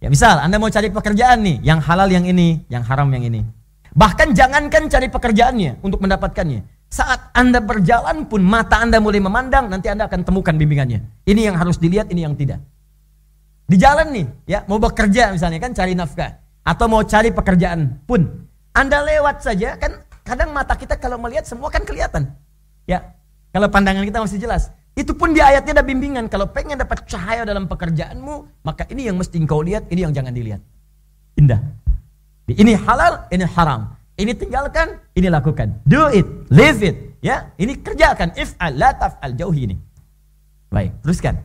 Ya 0.00 0.08
misal 0.08 0.40
Anda 0.40 0.56
mau 0.56 0.72
cari 0.72 0.88
pekerjaan 0.88 1.44
nih, 1.44 1.56
yang 1.60 1.78
halal 1.84 2.08
yang 2.08 2.24
ini, 2.24 2.64
yang 2.72 2.80
haram 2.80 3.12
yang 3.12 3.20
ini. 3.28 3.44
Bahkan 3.92 4.32
jangankan 4.32 4.88
cari 4.88 5.12
pekerjaannya 5.12 5.84
untuk 5.84 6.00
mendapatkannya. 6.00 6.64
Saat 6.90 7.30
Anda 7.36 7.60
berjalan 7.60 8.26
pun 8.26 8.42
mata 8.42 8.80
Anda 8.80 8.98
mulai 8.98 9.20
memandang, 9.20 9.68
nanti 9.68 9.92
Anda 9.92 10.08
akan 10.08 10.24
temukan 10.24 10.56
bimbingannya. 10.56 11.04
Ini 11.28 11.52
yang 11.52 11.56
harus 11.60 11.76
dilihat, 11.76 12.08
ini 12.10 12.24
yang 12.24 12.34
tidak. 12.34 12.64
Di 13.70 13.78
jalan 13.78 14.10
nih, 14.10 14.26
ya 14.50 14.66
mau 14.66 14.82
bekerja 14.82 15.30
misalnya 15.30 15.62
kan 15.62 15.70
cari 15.70 15.94
nafkah 15.94 16.42
atau 16.66 16.90
mau 16.90 17.06
cari 17.06 17.30
pekerjaan 17.30 18.02
pun 18.02 18.26
Anda 18.74 19.06
lewat 19.06 19.46
saja 19.46 19.78
kan 19.78 20.02
kadang 20.26 20.50
mata 20.50 20.74
kita 20.74 20.98
kalau 20.98 21.20
melihat 21.22 21.46
semua 21.46 21.70
kan 21.70 21.86
kelihatan. 21.86 22.34
Ya. 22.88 23.14
Kalau 23.50 23.66
pandangan 23.66 24.06
kita 24.06 24.22
masih 24.22 24.38
jelas. 24.38 24.70
Itu 24.98 25.14
pun 25.14 25.32
di 25.32 25.40
ayatnya 25.40 25.80
ada 25.80 25.84
bimbingan. 25.86 26.26
Kalau 26.26 26.50
pengen 26.50 26.76
dapat 26.76 27.06
cahaya 27.06 27.46
dalam 27.46 27.70
pekerjaanmu, 27.70 28.64
maka 28.66 28.84
ini 28.90 29.06
yang 29.06 29.16
mesti 29.16 29.38
engkau 29.38 29.62
lihat, 29.62 29.86
ini 29.88 30.04
yang 30.04 30.12
jangan 30.12 30.34
dilihat. 30.34 30.60
Indah. 31.38 31.62
Ini 32.50 32.74
halal, 32.82 33.30
ini 33.30 33.46
haram. 33.46 33.94
Ini 34.18 34.36
tinggalkan, 34.36 35.00
ini 35.16 35.30
lakukan. 35.30 35.80
Do 35.86 36.10
it, 36.12 36.26
live 36.52 36.82
it. 36.82 36.96
Ya, 37.24 37.54
ini 37.56 37.78
kerjakan. 37.78 38.34
If'al 38.36 38.76
la 38.76 38.92
taf'al 38.92 39.32
jauhi 39.38 39.70
ini. 39.70 39.76
Baik, 40.68 41.00
teruskan. 41.00 41.40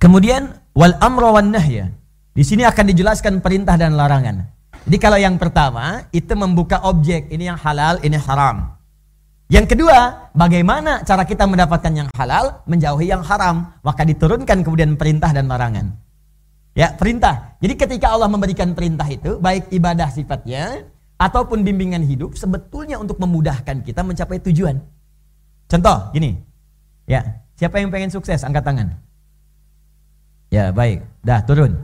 Kemudian 0.00 0.50
wal 0.72 0.96
amra 0.98 1.36
wan 1.36 1.52
nahya. 1.52 1.92
Di 2.32 2.42
sini 2.46 2.64
akan 2.64 2.84
dijelaskan 2.90 3.44
perintah 3.44 3.76
dan 3.76 3.94
larangan. 3.94 4.48
Jadi 4.88 4.96
kalau 4.96 5.20
yang 5.20 5.36
pertama 5.36 6.08
itu 6.10 6.32
membuka 6.32 6.80
objek, 6.88 7.28
ini 7.28 7.52
yang 7.52 7.58
halal, 7.60 8.00
ini 8.00 8.16
haram. 8.16 8.79
Yang 9.50 9.74
kedua, 9.74 10.30
bagaimana 10.30 11.02
cara 11.02 11.26
kita 11.26 11.42
mendapatkan 11.42 11.90
yang 11.90 12.08
halal, 12.14 12.62
menjauhi 12.70 13.10
yang 13.10 13.26
haram, 13.26 13.74
maka 13.82 14.06
diturunkan 14.06 14.62
kemudian 14.62 14.94
perintah 14.94 15.34
dan 15.34 15.50
larangan. 15.50 15.90
Ya, 16.78 16.94
perintah. 16.94 17.58
Jadi 17.58 17.74
ketika 17.74 18.14
Allah 18.14 18.30
memberikan 18.30 18.78
perintah 18.78 19.10
itu, 19.10 19.42
baik 19.42 19.74
ibadah 19.74 20.06
sifatnya, 20.06 20.86
ataupun 21.20 21.60
bimbingan 21.60 22.00
hidup 22.00 22.32
sebetulnya 22.32 22.96
untuk 22.96 23.20
memudahkan 23.20 23.84
kita 23.84 24.00
mencapai 24.00 24.40
tujuan. 24.40 24.80
Contoh 25.68 26.08
gini, 26.16 26.40
ya 27.04 27.20
siapa 27.60 27.76
yang 27.76 27.92
pengen 27.92 28.08
sukses 28.08 28.40
angkat 28.40 28.64
tangan. 28.64 28.96
Ya 30.48 30.72
baik, 30.72 31.04
dah 31.20 31.44
turun. 31.44 31.76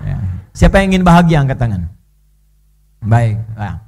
Ya. 0.00 0.16
Siapa 0.56 0.80
yang 0.80 0.96
ingin 0.96 1.04
bahagia 1.04 1.44
angkat 1.44 1.60
tangan. 1.60 1.82
Baik, 3.04 3.36
nah. 3.52 3.83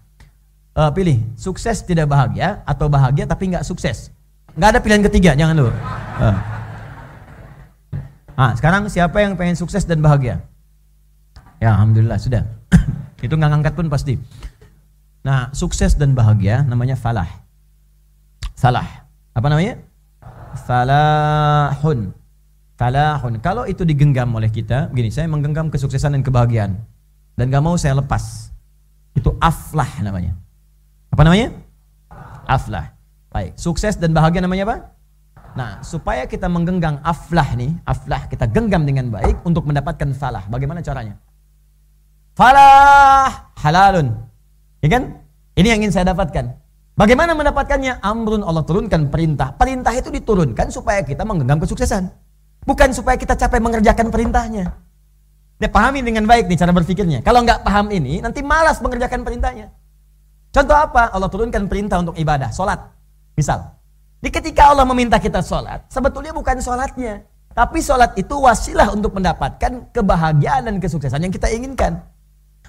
Uh, 0.76 0.92
pilih 0.92 1.24
sukses 1.34 1.80
tidak 1.82 2.06
bahagia 2.12 2.60
atau 2.68 2.86
bahagia 2.86 3.24
tapi 3.24 3.50
nggak 3.50 3.64
sukses. 3.64 4.12
Nggak 4.54 4.68
ada 4.76 4.80
pilihan 4.84 5.02
ketiga, 5.08 5.30
jangan 5.32 5.56
dulu. 5.56 5.72
Uh. 6.20 6.36
Nah, 8.36 8.52
sekarang 8.52 8.84
siapa 8.92 9.24
yang 9.24 9.32
pengen 9.34 9.56
sukses 9.56 9.88
dan 9.88 10.04
bahagia? 10.04 10.44
Ya, 11.56 11.72
alhamdulillah 11.72 12.20
sudah. 12.20 12.44
Itu 13.24 13.32
nggak 13.32 13.50
ngangkat 13.52 13.74
pun 13.74 13.88
pasti. 13.88 14.20
Nah, 15.24 15.50
sukses 15.56 15.96
dan 15.96 16.12
bahagia 16.12 16.62
namanya 16.62 16.94
falah. 16.94 17.26
Salah. 18.54 19.08
Apa 19.34 19.50
namanya? 19.50 19.80
Falahun. 20.64 22.14
Falahun. 22.78 23.34
Kalau 23.42 23.66
itu 23.66 23.82
digenggam 23.82 24.30
oleh 24.32 24.48
kita, 24.48 24.88
begini, 24.94 25.10
saya 25.10 25.26
menggenggam 25.26 25.68
kesuksesan 25.68 26.14
dan 26.14 26.22
kebahagiaan. 26.22 26.78
Dan 27.36 27.52
gak 27.52 27.64
mau 27.64 27.74
saya 27.76 27.98
lepas. 27.98 28.54
Itu 29.12 29.34
aflah 29.42 29.90
namanya. 30.00 30.45
Apa 31.16 31.24
namanya? 31.24 31.48
Aflah. 32.44 32.92
Baik, 33.32 33.56
sukses 33.56 33.96
dan 33.96 34.12
bahagia 34.12 34.44
namanya 34.44 34.68
apa? 34.68 34.76
Nah, 35.56 35.80
supaya 35.80 36.28
kita 36.28 36.44
menggenggam 36.44 37.00
aflah 37.00 37.56
nih, 37.56 37.72
aflah 37.88 38.28
kita 38.28 38.44
genggam 38.44 38.84
dengan 38.84 39.08
baik 39.08 39.40
untuk 39.48 39.64
mendapatkan 39.64 40.12
falah. 40.12 40.44
Bagaimana 40.52 40.84
caranya? 40.84 41.16
Falah 42.36 43.48
halalun. 43.64 44.12
Ya 44.84 44.92
kan? 44.92 45.24
Ini 45.56 45.72
yang 45.72 45.80
ingin 45.80 45.96
saya 45.96 46.12
dapatkan. 46.12 46.52
Bagaimana 47.00 47.32
mendapatkannya? 47.32 48.04
Amrun 48.04 48.44
Allah 48.44 48.68
turunkan 48.68 49.08
perintah. 49.08 49.56
Perintah 49.56 49.96
itu 49.96 50.12
diturunkan 50.12 50.68
supaya 50.68 51.00
kita 51.00 51.24
menggenggam 51.24 51.64
kesuksesan. 51.64 52.12
Bukan 52.68 52.92
supaya 52.92 53.16
kita 53.16 53.40
capek 53.40 53.64
mengerjakan 53.64 54.12
perintahnya. 54.12 54.68
Dia 55.56 55.72
pahami 55.72 56.04
dengan 56.04 56.28
baik 56.28 56.44
nih 56.44 56.60
cara 56.60 56.76
berpikirnya. 56.76 57.24
Kalau 57.24 57.40
nggak 57.40 57.64
paham 57.64 57.88
ini, 57.88 58.20
nanti 58.20 58.44
malas 58.44 58.84
mengerjakan 58.84 59.24
perintahnya. 59.24 59.72
Contoh 60.56 60.72
apa? 60.72 61.12
Allah 61.12 61.28
turunkan 61.28 61.68
perintah 61.68 62.00
untuk 62.00 62.16
ibadah, 62.16 62.48
sholat. 62.48 62.80
Misal, 63.36 63.76
di 64.24 64.32
ketika 64.32 64.72
Allah 64.72 64.88
meminta 64.88 65.20
kita 65.20 65.44
sholat, 65.44 65.84
sebetulnya 65.92 66.32
bukan 66.32 66.56
sholatnya. 66.64 67.28
Tapi 67.52 67.84
sholat 67.84 68.16
itu 68.16 68.32
wasilah 68.40 68.88
untuk 68.88 69.12
mendapatkan 69.12 69.92
kebahagiaan 69.92 70.64
dan 70.64 70.80
kesuksesan 70.80 71.28
yang 71.28 71.32
kita 71.32 71.52
inginkan. 71.52 72.00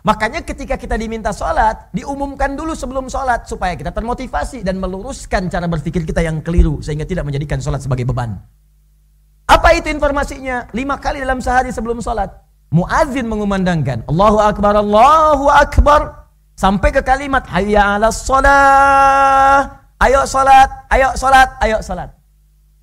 Makanya 0.04 0.44
ketika 0.44 0.76
kita 0.76 1.00
diminta 1.00 1.32
sholat, 1.32 1.88
diumumkan 1.96 2.60
dulu 2.60 2.76
sebelum 2.76 3.08
sholat 3.08 3.48
supaya 3.48 3.76
kita 3.80 3.96
termotivasi 3.96 4.68
dan 4.68 4.84
meluruskan 4.84 5.48
cara 5.48 5.68
berpikir 5.72 6.04
kita 6.04 6.24
yang 6.24 6.44
keliru 6.44 6.84
sehingga 6.84 7.08
tidak 7.08 7.24
menjadikan 7.24 7.64
sholat 7.64 7.80
sebagai 7.80 8.04
beban. 8.04 8.36
Apa 9.48 9.80
itu 9.80 9.88
informasinya? 9.88 10.68
Lima 10.76 11.00
kali 11.00 11.24
dalam 11.24 11.40
sehari 11.40 11.72
sebelum 11.72 12.04
sholat. 12.04 12.32
Muazin 12.68 13.32
mengumandangkan 13.32 14.04
Allahu 14.12 14.44
Akbar, 14.44 14.76
Allahu 14.76 15.48
Akbar. 15.48 16.17
Sampai 16.58 16.90
ke 16.90 17.06
kalimat 17.06 17.46
Hayya 17.46 18.02
ala 18.02 18.10
sholat. 18.10 19.78
Ayo 20.02 20.26
sholat, 20.26 20.70
ayo 20.90 21.10
sholat, 21.14 21.50
ayo 21.62 21.78
sholat. 21.86 22.10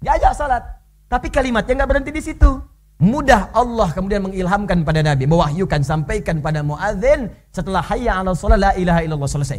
Diajak 0.02 0.34
sholat. 0.34 0.62
Tapi 1.10 1.30
kalimatnya 1.30 1.82
nggak 1.82 1.90
berhenti 1.90 2.10
di 2.14 2.22
situ. 2.22 2.58
Mudah 3.02 3.50
Allah 3.50 3.90
kemudian 3.90 4.22
mengilhamkan 4.22 4.86
pada 4.86 5.02
Nabi, 5.02 5.26
mewahyukan, 5.26 5.82
sampaikan 5.82 6.38
pada 6.38 6.62
muadzin 6.62 7.30
setelah 7.50 7.82
hayya 7.82 8.22
'ala 8.22 8.34
shalah 8.34 8.58
la 8.58 8.70
ilaha 8.78 9.02
illallah 9.02 9.30
selesai. 9.30 9.58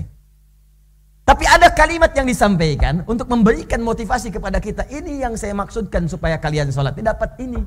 Tapi 1.26 1.44
ada 1.50 1.68
kalimat 1.76 2.16
yang 2.16 2.28
disampaikan 2.30 3.04
untuk 3.10 3.28
memberikan 3.28 3.84
motivasi 3.84 4.32
kepada 4.32 4.64
kita. 4.64 4.88
Ini 4.88 5.28
yang 5.28 5.34
saya 5.36 5.52
maksudkan 5.58 6.08
supaya 6.08 6.40
kalian 6.40 6.72
sholat. 6.72 6.96
Ini 6.96 7.12
dapat 7.12 7.36
ini. 7.44 7.60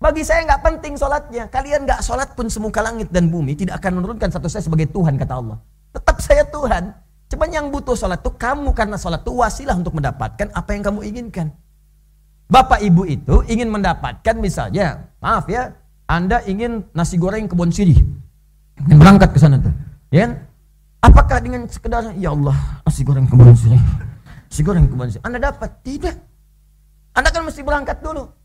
Bagi 0.00 0.24
saya 0.24 0.48
nggak 0.48 0.64
penting 0.64 0.96
sholatnya. 0.96 1.44
Kalian 1.52 1.84
nggak 1.84 2.00
sholat 2.00 2.32
pun 2.32 2.48
semuka 2.48 2.80
langit 2.80 3.12
dan 3.12 3.28
bumi 3.28 3.52
tidak 3.52 3.84
akan 3.84 4.00
menurunkan 4.00 4.32
satu 4.32 4.48
saya 4.48 4.64
sebagai 4.64 4.88
Tuhan 4.88 5.20
kata 5.20 5.36
Allah. 5.36 5.60
Tetap 5.92 6.16
saya 6.24 6.48
Tuhan. 6.48 6.96
Cuman 7.28 7.48
yang 7.52 7.68
butuh 7.68 7.92
sholat 7.92 8.24
itu 8.24 8.32
kamu 8.32 8.72
karena 8.72 8.96
sholat 8.96 9.20
itu 9.20 9.36
wasilah 9.36 9.76
untuk 9.76 9.92
mendapatkan 9.92 10.48
apa 10.56 10.70
yang 10.72 10.82
kamu 10.88 11.00
inginkan. 11.04 11.52
Bapak 12.48 12.80
ibu 12.80 13.06
itu 13.06 13.44
ingin 13.46 13.70
mendapatkan 13.70 14.34
misalnya, 14.40 15.06
maaf 15.22 15.46
ya, 15.46 15.70
Anda 16.10 16.42
ingin 16.48 16.82
nasi 16.90 17.14
goreng 17.20 17.46
kebun 17.46 17.70
sirih. 17.70 18.00
Berangkat 18.80 19.36
ke 19.36 19.38
sana 19.38 19.60
tuh. 19.62 19.70
Ya 20.10 20.26
kan? 20.26 20.32
Apakah 21.04 21.38
dengan 21.38 21.68
sekedar, 21.70 22.10
ya 22.18 22.34
Allah, 22.34 22.56
nasi 22.82 23.06
goreng 23.06 23.28
kebun 23.28 23.54
sirih. 23.54 23.78
Nasi 24.50 24.60
goreng 24.66 24.90
kebun 24.90 25.12
sirih. 25.12 25.22
Anda 25.22 25.38
dapat? 25.52 25.70
Tidak. 25.86 26.16
Anda 27.14 27.28
kan 27.30 27.46
mesti 27.46 27.62
berangkat 27.62 28.02
dulu. 28.02 28.39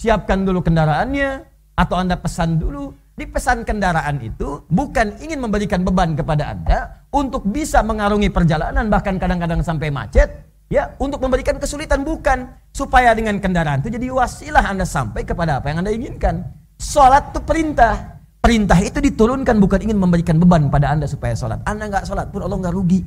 Siapkan 0.00 0.48
dulu 0.48 0.64
kendaraannya, 0.64 1.44
atau 1.76 2.00
Anda 2.00 2.16
pesan 2.16 2.56
dulu. 2.56 2.96
Di 3.20 3.28
pesan 3.28 3.68
kendaraan 3.68 4.16
itu 4.24 4.64
bukan 4.72 5.20
ingin 5.20 5.44
memberikan 5.44 5.84
beban 5.84 6.16
kepada 6.16 6.56
Anda 6.56 7.04
untuk 7.12 7.44
bisa 7.44 7.84
mengarungi 7.84 8.32
perjalanan, 8.32 8.88
bahkan 8.88 9.20
kadang-kadang 9.20 9.60
sampai 9.60 9.92
macet, 9.92 10.48
Ya, 10.70 10.94
untuk 11.02 11.18
memberikan 11.18 11.58
kesulitan 11.58 12.06
bukan 12.06 12.46
supaya 12.70 13.10
dengan 13.10 13.42
kendaraan 13.42 13.82
itu 13.82 13.90
jadi 13.90 14.06
wasilah 14.14 14.70
Anda 14.70 14.86
sampai 14.86 15.26
kepada 15.26 15.58
apa 15.58 15.66
yang 15.66 15.82
Anda 15.82 15.90
inginkan. 15.90 16.46
Salat 16.78 17.34
itu 17.34 17.42
perintah. 17.42 18.22
Perintah 18.38 18.78
itu 18.78 19.02
diturunkan 19.02 19.58
bukan 19.58 19.82
ingin 19.82 19.98
memberikan 19.98 20.38
beban 20.38 20.70
pada 20.70 20.94
Anda 20.94 21.10
supaya 21.10 21.34
salat. 21.34 21.58
Anda 21.66 21.90
nggak 21.90 22.06
salat 22.06 22.30
pun 22.30 22.46
Allah 22.46 22.54
nggak 22.54 22.74
rugi. 22.78 23.02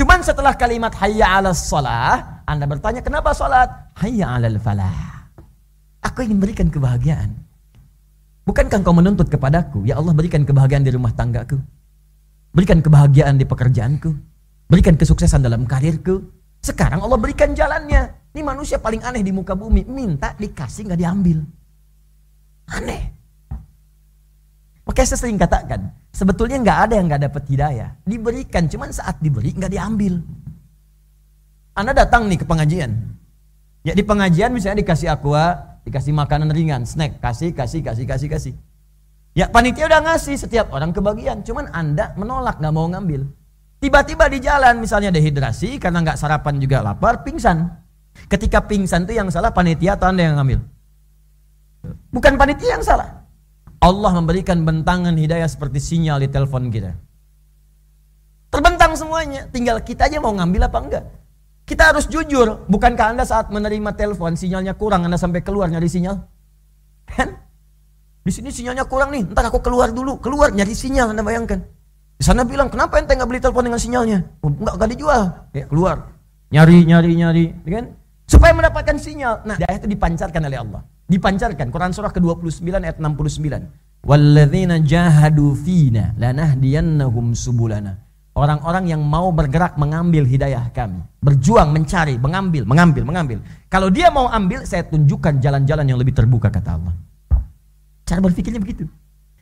Cuman 0.00 0.24
setelah 0.24 0.56
kalimat 0.56 0.96
hayya 0.96 1.36
'ala 1.36 1.52
shalah, 1.52 2.40
Anda 2.48 2.64
bertanya 2.64 3.04
kenapa 3.04 3.36
salat? 3.36 3.92
Hayya 4.00 4.40
'alal 4.40 4.56
falah. 4.56 5.15
Aku 6.06 6.22
ingin 6.22 6.38
berikan 6.38 6.70
kebahagiaan. 6.70 7.34
Bukankah 8.46 8.78
engkau 8.78 8.94
menuntut 8.94 9.26
kepadaku, 9.26 9.82
ya 9.82 9.98
Allah 9.98 10.14
berikan 10.14 10.46
kebahagiaan 10.46 10.86
di 10.86 10.94
rumah 10.94 11.10
tanggaku. 11.10 11.58
Berikan 12.54 12.78
kebahagiaan 12.78 13.34
di 13.34 13.42
pekerjaanku. 13.42 14.14
Berikan 14.70 14.94
kesuksesan 14.94 15.42
dalam 15.42 15.66
karirku. 15.66 16.22
Sekarang 16.62 17.02
Allah 17.02 17.18
berikan 17.18 17.58
jalannya. 17.58 18.30
Ini 18.30 18.42
manusia 18.46 18.78
paling 18.78 19.02
aneh 19.02 19.26
di 19.26 19.34
muka 19.34 19.58
bumi. 19.58 19.82
Minta 19.90 20.38
dikasih 20.38 20.86
nggak 20.86 21.00
diambil. 21.02 21.42
Aneh. 22.70 23.02
Makanya 24.86 25.08
saya 25.10 25.20
sering 25.26 25.38
katakan, 25.42 25.90
sebetulnya 26.14 26.62
nggak 26.62 26.78
ada 26.86 26.94
yang 26.94 27.06
nggak 27.10 27.22
dapat 27.26 27.42
hidayah. 27.50 27.90
Diberikan, 28.06 28.70
cuman 28.70 28.94
saat 28.94 29.18
diberi 29.18 29.50
nggak 29.50 29.74
diambil. 29.74 30.22
Anda 31.74 31.92
datang 31.92 32.30
nih 32.30 32.38
ke 32.38 32.46
pengajian. 32.46 32.94
Ya 33.82 33.92
di 33.98 34.06
pengajian 34.06 34.54
misalnya 34.54 34.86
dikasih 34.86 35.10
aqua, 35.10 35.75
dikasih 35.86 36.10
makanan 36.10 36.50
ringan, 36.50 36.82
snack, 36.82 37.22
kasih, 37.22 37.54
kasih, 37.54 37.80
kasih, 37.80 38.04
kasih, 38.04 38.28
kasih. 38.28 38.54
Ya 39.38 39.46
panitia 39.46 39.86
udah 39.86 40.02
ngasih 40.02 40.34
setiap 40.34 40.74
orang 40.74 40.90
kebagian, 40.90 41.46
cuman 41.46 41.70
Anda 41.70 42.10
menolak 42.18 42.58
nggak 42.58 42.74
mau 42.74 42.90
ngambil. 42.90 43.22
Tiba-tiba 43.78 44.26
di 44.26 44.42
jalan 44.42 44.82
misalnya 44.82 45.14
dehidrasi 45.14 45.78
karena 45.78 46.02
nggak 46.02 46.18
sarapan 46.18 46.58
juga 46.58 46.82
lapar, 46.82 47.22
pingsan. 47.22 47.70
Ketika 48.26 48.64
pingsan 48.66 49.06
itu 49.06 49.14
yang 49.14 49.30
salah 49.30 49.54
panitia 49.54 49.94
atau 49.94 50.10
Anda 50.10 50.26
yang 50.26 50.36
ngambil? 50.42 50.58
Bukan 52.10 52.34
panitia 52.34 52.80
yang 52.80 52.82
salah. 52.82 53.22
Allah 53.78 54.10
memberikan 54.16 54.64
bentangan 54.66 55.14
hidayah 55.14 55.46
seperti 55.46 55.78
sinyal 55.78 56.18
di 56.18 56.26
telepon 56.32 56.72
kita. 56.72 56.96
Terbentang 58.50 58.96
semuanya, 58.96 59.46
tinggal 59.52 59.84
kita 59.84 60.08
aja 60.08 60.18
mau 60.18 60.32
ngambil 60.32 60.66
apa 60.66 60.78
enggak. 60.80 61.04
Kita 61.66 61.90
harus 61.90 62.06
jujur, 62.06 62.62
bukankah 62.70 63.10
Anda 63.10 63.26
saat 63.26 63.50
menerima 63.50 63.98
telepon 63.98 64.38
sinyalnya 64.38 64.78
kurang 64.78 65.02
Anda 65.02 65.18
sampai 65.18 65.42
keluar 65.42 65.66
nyari 65.66 65.90
sinyal? 65.90 66.14
Kan? 67.10 67.34
Di 68.22 68.30
sini 68.30 68.54
sinyalnya 68.54 68.86
kurang 68.86 69.10
nih, 69.10 69.26
entar 69.26 69.50
aku 69.50 69.58
keluar 69.58 69.90
dulu, 69.90 70.22
keluar 70.22 70.54
nyari 70.54 70.78
sinyal 70.78 71.10
Anda 71.10 71.26
bayangkan. 71.26 71.58
Di 72.16 72.22
sana 72.22 72.46
bilang, 72.46 72.70
kenapa 72.70 73.02
ente 73.02 73.18
nggak 73.18 73.26
beli 73.26 73.42
telepon 73.42 73.66
dengan 73.66 73.82
sinyalnya? 73.82 74.18
Oh, 74.46 74.50
nggak 74.54 74.74
nggak 74.78 74.90
dijual. 74.94 75.22
Ya 75.50 75.66
keluar, 75.66 75.96
nyari, 76.54 76.86
nyari, 76.86 77.10
nyari, 77.18 77.44
ya 77.66 77.70
kan? 77.82 77.86
Supaya 78.30 78.54
mendapatkan 78.54 78.96
sinyal. 79.02 79.42
Nah, 79.42 79.58
ayat 79.66 79.82
itu 79.82 79.90
dipancarkan 79.90 80.42
oleh 80.46 80.58
Allah. 80.62 80.80
Dipancarkan. 81.06 81.66
Quran 81.70 81.90
surah 81.94 82.10
ke-29 82.14 82.62
ayat 82.78 82.98
69. 82.98 84.06
Walladzina 84.06 84.78
jahadu 84.82 85.54
fina 85.58 86.14
lanahdiyannahum 86.14 87.34
subulana. 87.34 88.05
Orang-orang 88.36 88.84
yang 88.84 89.00
mau 89.00 89.32
bergerak 89.32 89.80
mengambil 89.80 90.28
hidayah 90.28 90.68
kami. 90.76 91.00
Berjuang, 91.24 91.72
mencari, 91.72 92.20
mengambil, 92.20 92.68
mengambil, 92.68 93.02
mengambil. 93.08 93.38
Kalau 93.72 93.88
dia 93.88 94.12
mau 94.12 94.28
ambil, 94.28 94.68
saya 94.68 94.84
tunjukkan 94.84 95.40
jalan-jalan 95.40 95.88
yang 95.88 95.96
lebih 95.96 96.12
terbuka, 96.12 96.52
kata 96.52 96.76
Allah. 96.76 96.92
Cara 98.04 98.20
berpikirnya 98.20 98.60
begitu. 98.60 98.84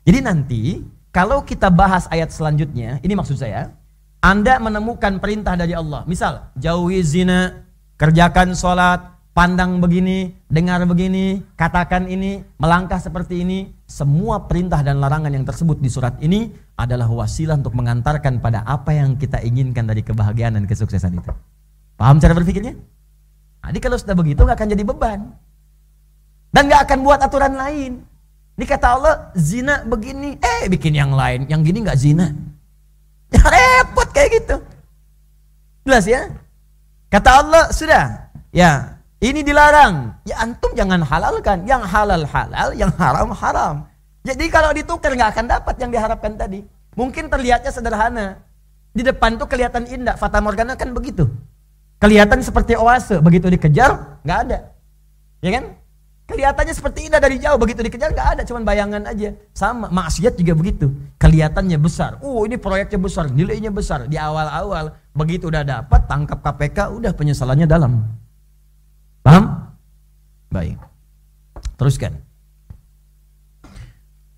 Jadi 0.07 0.19
nanti 0.23 0.63
kalau 1.11 1.43
kita 1.43 1.75
bahas 1.75 2.07
ayat 2.07 2.31
selanjutnya, 2.31 3.03
ini 3.03 3.19
maksud 3.19 3.35
saya, 3.35 3.75
Anda 4.23 4.63
menemukan 4.63 5.19
perintah 5.19 5.59
dari 5.59 5.75
Allah. 5.75 6.07
Misal, 6.07 6.55
jauhi 6.55 7.03
zina, 7.03 7.67
kerjakan 7.99 8.55
sholat, 8.55 9.15
pandang 9.35 9.83
begini, 9.83 10.39
dengar 10.47 10.87
begini, 10.87 11.43
katakan 11.59 12.07
ini, 12.07 12.47
melangkah 12.63 13.03
seperti 13.03 13.43
ini. 13.43 13.75
Semua 13.91 14.47
perintah 14.47 14.87
dan 14.87 15.03
larangan 15.03 15.35
yang 15.35 15.43
tersebut 15.43 15.83
di 15.83 15.91
surat 15.91 16.15
ini 16.23 16.51
adalah 16.75 17.07
wasilah 17.07 17.55
untuk 17.55 17.75
mengantarkan 17.79 18.43
pada 18.43 18.67
apa 18.67 18.91
yang 18.95 19.15
kita 19.15 19.39
inginkan 19.43 19.87
dari 19.87 20.03
kebahagiaan 20.03 20.59
dan 20.59 20.67
kesuksesan 20.67 21.23
itu. 21.23 21.33
Paham 21.95 22.19
cara 22.19 22.35
berpikirnya? 22.35 22.75
Jadi 23.65 23.79
kalau 23.81 23.97
sudah 23.97 24.17
begitu 24.19 24.43
nggak 24.43 24.59
akan 24.59 24.71
jadi 24.75 24.85
beban. 24.85 25.21
Dan 26.51 26.63
nggak 26.71 26.83
akan 26.91 26.99
buat 27.03 27.21
aturan 27.23 27.55
lain. 27.55 27.93
Ini 28.55 28.65
kata 28.71 28.87
Allah, 28.87 29.15
zina 29.35 29.83
begini, 29.83 30.39
eh 30.39 30.71
bikin 30.71 30.95
yang 30.95 31.11
lain, 31.11 31.51
yang 31.51 31.67
gini 31.67 31.83
nggak 31.83 31.99
zina. 31.99 32.31
Ya 33.35 33.43
repot 33.43 34.07
kayak 34.15 34.31
gitu. 34.39 34.57
Jelas 35.83 36.07
ya? 36.07 36.31
Kata 37.11 37.43
Allah, 37.43 37.65
sudah, 37.75 38.31
ya 38.55 38.95
ini 39.19 39.43
dilarang. 39.43 40.15
Ya 40.23 40.39
antum 40.39 40.71
jangan 40.79 41.03
halalkan, 41.03 41.67
yang 41.67 41.83
halal 41.83 42.23
halal, 42.31 42.71
yang 42.79 42.95
haram 42.95 43.35
haram. 43.35 43.75
Jadi 44.25 44.49
kalau 44.49 44.73
ditukar 44.73 45.13
nggak 45.13 45.31
akan 45.37 45.47
dapat 45.53 45.75
yang 45.85 45.93
diharapkan 45.93 46.33
tadi. 46.41 46.65
Mungkin 46.97 47.29
terlihatnya 47.29 47.69
sederhana. 47.69 48.41
Di 48.97 49.05
depan 49.05 49.37
tuh 49.37 49.45
kelihatan 49.45 49.85
indah, 49.85 50.17
Fata 50.17 50.41
Morgana 50.41 50.81
kan 50.81 50.97
begitu. 50.97 51.29
Kelihatan 52.01 52.41
seperti 52.41 52.73
oase, 52.73 53.21
begitu 53.21 53.53
dikejar 53.53 54.23
nggak 54.25 54.39
ada. 54.49 54.59
Ya 55.45 55.51
kan? 55.61 55.65
Kelihatannya 56.25 56.73
seperti 56.73 57.05
indah 57.05 57.21
dari 57.21 57.37
jauh, 57.37 57.61
begitu 57.61 57.85
dikejar 57.85 58.17
nggak 58.17 58.29
ada, 58.39 58.43
cuman 58.49 58.65
bayangan 58.65 59.05
aja. 59.05 59.37
Sama, 59.53 59.93
maksiat 59.93 60.41
juga 60.41 60.57
begitu. 60.57 60.89
Kelihatannya 61.21 61.77
besar. 61.77 62.17
Oh, 62.25 62.49
ini 62.49 62.57
proyeknya 62.57 62.97
besar, 62.97 63.29
nilainya 63.29 63.69
besar 63.69 64.09
di 64.09 64.17
awal-awal. 64.17 64.97
Begitu 65.13 65.53
udah 65.53 65.61
dapat, 65.61 66.01
tangkap 66.09 66.41
KPK, 66.41 66.97
udah 66.97 67.13
penyesalannya 67.13 67.69
dalam. 67.69 68.09
Paham? 69.21 69.69
Baik. 70.49 70.81
Teruskan. 71.77 72.24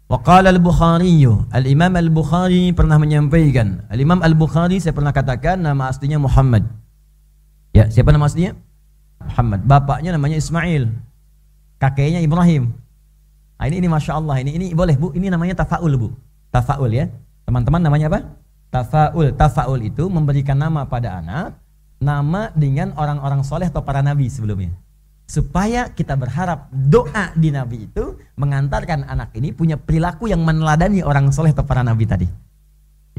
Waqala 0.07 0.54
al-Bukhari, 0.54 1.26
al-Imam 1.50 1.92
al-Bukhari 1.98 2.70
pernah 2.70 2.94
menyampaikan. 2.94 3.82
Al-Imam 3.90 4.22
al-Bukhari 4.22 4.78
saya 4.78 4.94
pernah 4.94 5.11
katakan 5.11 5.59
nama 5.59 5.90
aslinya 5.90 6.22
Muhammad. 6.22 6.62
Ya, 7.74 7.90
siapa 7.90 8.14
nama 8.14 8.30
aslinya? 8.30 8.54
Muhammad. 9.18 9.66
Bapaknya 9.66 10.14
namanya 10.14 10.38
Ismail 10.38 10.94
kakeknya 11.80 12.20
Ibrahim. 12.24 12.72
Nah, 13.57 13.64
ini 13.68 13.80
ini 13.80 13.88
masya 13.88 14.20
Allah 14.20 14.36
ini 14.44 14.52
ini 14.57 14.66
boleh 14.76 14.96
bu. 15.00 15.12
Ini 15.16 15.32
namanya 15.32 15.64
tafaul 15.64 15.96
bu. 15.96 16.09
Tafaul 16.52 16.92
ya. 16.92 17.09
Teman-teman 17.48 17.80
namanya 17.80 18.12
apa? 18.12 18.20
Tafaul. 18.68 19.32
Tafaul 19.32 19.80
itu 19.80 20.04
memberikan 20.12 20.61
nama 20.61 20.84
pada 20.84 21.20
anak, 21.20 21.57
nama 22.00 22.52
dengan 22.52 22.92
orang-orang 23.00 23.40
soleh 23.40 23.68
atau 23.72 23.80
para 23.80 24.04
nabi 24.04 24.28
sebelumnya. 24.28 24.76
Supaya 25.26 25.90
kita 25.90 26.14
berharap 26.14 26.70
doa 26.70 27.34
di 27.34 27.50
nabi 27.50 27.90
itu 27.90 28.14
mengantarkan 28.38 29.02
anak 29.10 29.34
ini 29.34 29.50
punya 29.50 29.74
perilaku 29.74 30.30
yang 30.30 30.46
meneladani 30.46 31.02
orang 31.02 31.34
soleh 31.34 31.50
atau 31.50 31.66
para 31.66 31.82
nabi 31.82 32.06
tadi. 32.06 32.30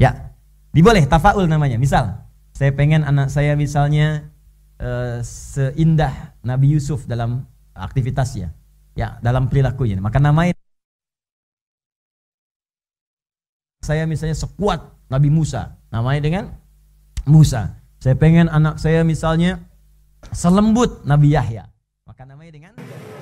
Ya, 0.00 0.32
diboleh 0.72 1.04
tafaul 1.04 1.44
namanya. 1.44 1.76
Misal, 1.76 2.16
saya 2.56 2.72
pengen 2.72 3.04
anak 3.04 3.28
saya 3.28 3.52
misalnya 3.60 4.24
uh, 4.80 5.20
seindah 5.20 6.34
Nabi 6.40 6.74
Yusuf 6.74 7.04
dalam 7.04 7.44
aktivitasnya 7.76 8.56
ya. 8.96 9.20
Dalam 9.20 9.52
perilakunya. 9.52 10.00
Maka 10.00 10.16
namanya 10.16 10.56
saya 13.84 14.08
misalnya 14.08 14.34
sekuat 14.34 14.80
Nabi 15.12 15.28
Musa. 15.28 15.76
Namanya 15.92 16.20
dengan 16.24 16.44
Musa. 17.28 17.78
Saya 18.00 18.16
pengen 18.16 18.48
anak 18.48 18.80
saya 18.80 19.04
misalnya 19.04 19.60
selembut 20.32 21.04
Nabi 21.04 21.36
Yahya 21.36 21.68
maka 22.18 22.34
namanya 22.34 22.50
dengan 22.50 22.74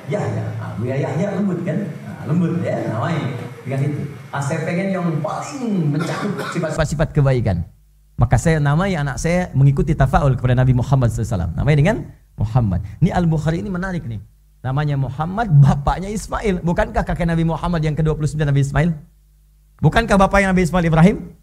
Yahya. 0.08 0.44
Nah, 0.56 0.72
Buya 0.80 0.96
Yahya 0.96 1.36
lembut 1.36 1.60
kan? 1.68 1.84
Nah, 1.84 2.32
lembut 2.32 2.64
ya 2.64 2.80
namanya 2.88 3.28
dengan 3.60 3.92
itu. 3.92 4.08
Ah, 4.32 4.40
saya 4.40 4.64
pengen 4.64 4.88
yang 4.88 5.04
paling 5.20 5.92
mencakup 5.92 6.32
sifat-sifat 6.48 7.12
kebaikan. 7.12 7.60
Maka 8.16 8.40
saya 8.40 8.56
namai 8.56 8.96
anak 8.96 9.20
saya 9.20 9.52
mengikuti 9.52 9.92
tafaul 9.92 10.32
kepada 10.32 10.56
Nabi 10.56 10.72
Muhammad 10.72 11.12
SAW. 11.12 11.52
Namanya 11.52 11.76
dengan 11.76 12.08
Muhammad. 12.40 12.88
Ini 13.04 13.12
Al-Bukhari 13.12 13.60
ini 13.60 13.68
menarik 13.68 14.00
nih. 14.08 14.16
Namanya 14.64 14.96
Muhammad, 14.96 15.52
bapaknya 15.52 16.08
Ismail. 16.08 16.64
Bukankah 16.64 17.04
kakek 17.04 17.28
Nabi 17.28 17.44
Muhammad 17.44 17.84
yang 17.84 17.92
ke-29 18.00 18.48
Nabi 18.48 18.64
Ismail? 18.64 18.96
Bukankah 19.84 20.16
bapaknya 20.16 20.56
Nabi 20.56 20.64
Ismail 20.64 20.88
Ibrahim? 20.88 21.36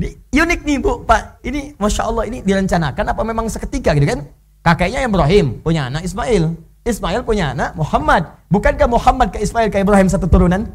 Ini 0.00 0.40
unik 0.40 0.60
nih 0.64 0.80
Bu, 0.80 1.04
Pak. 1.04 1.44
Ini 1.44 1.76
Masya 1.76 2.08
Allah 2.08 2.24
ini 2.32 2.40
direncanakan 2.40 3.12
apa 3.12 3.20
memang 3.28 3.44
seketika 3.52 3.92
gitu 3.92 4.08
kan? 4.08 4.24
Kakeknya 4.64 5.04
Ibrahim, 5.04 5.60
punya 5.60 5.92
anak 5.92 6.08
Ismail. 6.08 6.63
Ismail 6.84 7.24
punya 7.24 7.56
anak 7.56 7.72
Muhammad. 7.74 8.28
Bukankah 8.52 8.86
Muhammad 8.86 9.32
ke 9.32 9.40
Ismail 9.40 9.72
ke 9.72 9.80
Ibrahim 9.80 10.08
satu 10.12 10.28
turunan? 10.28 10.68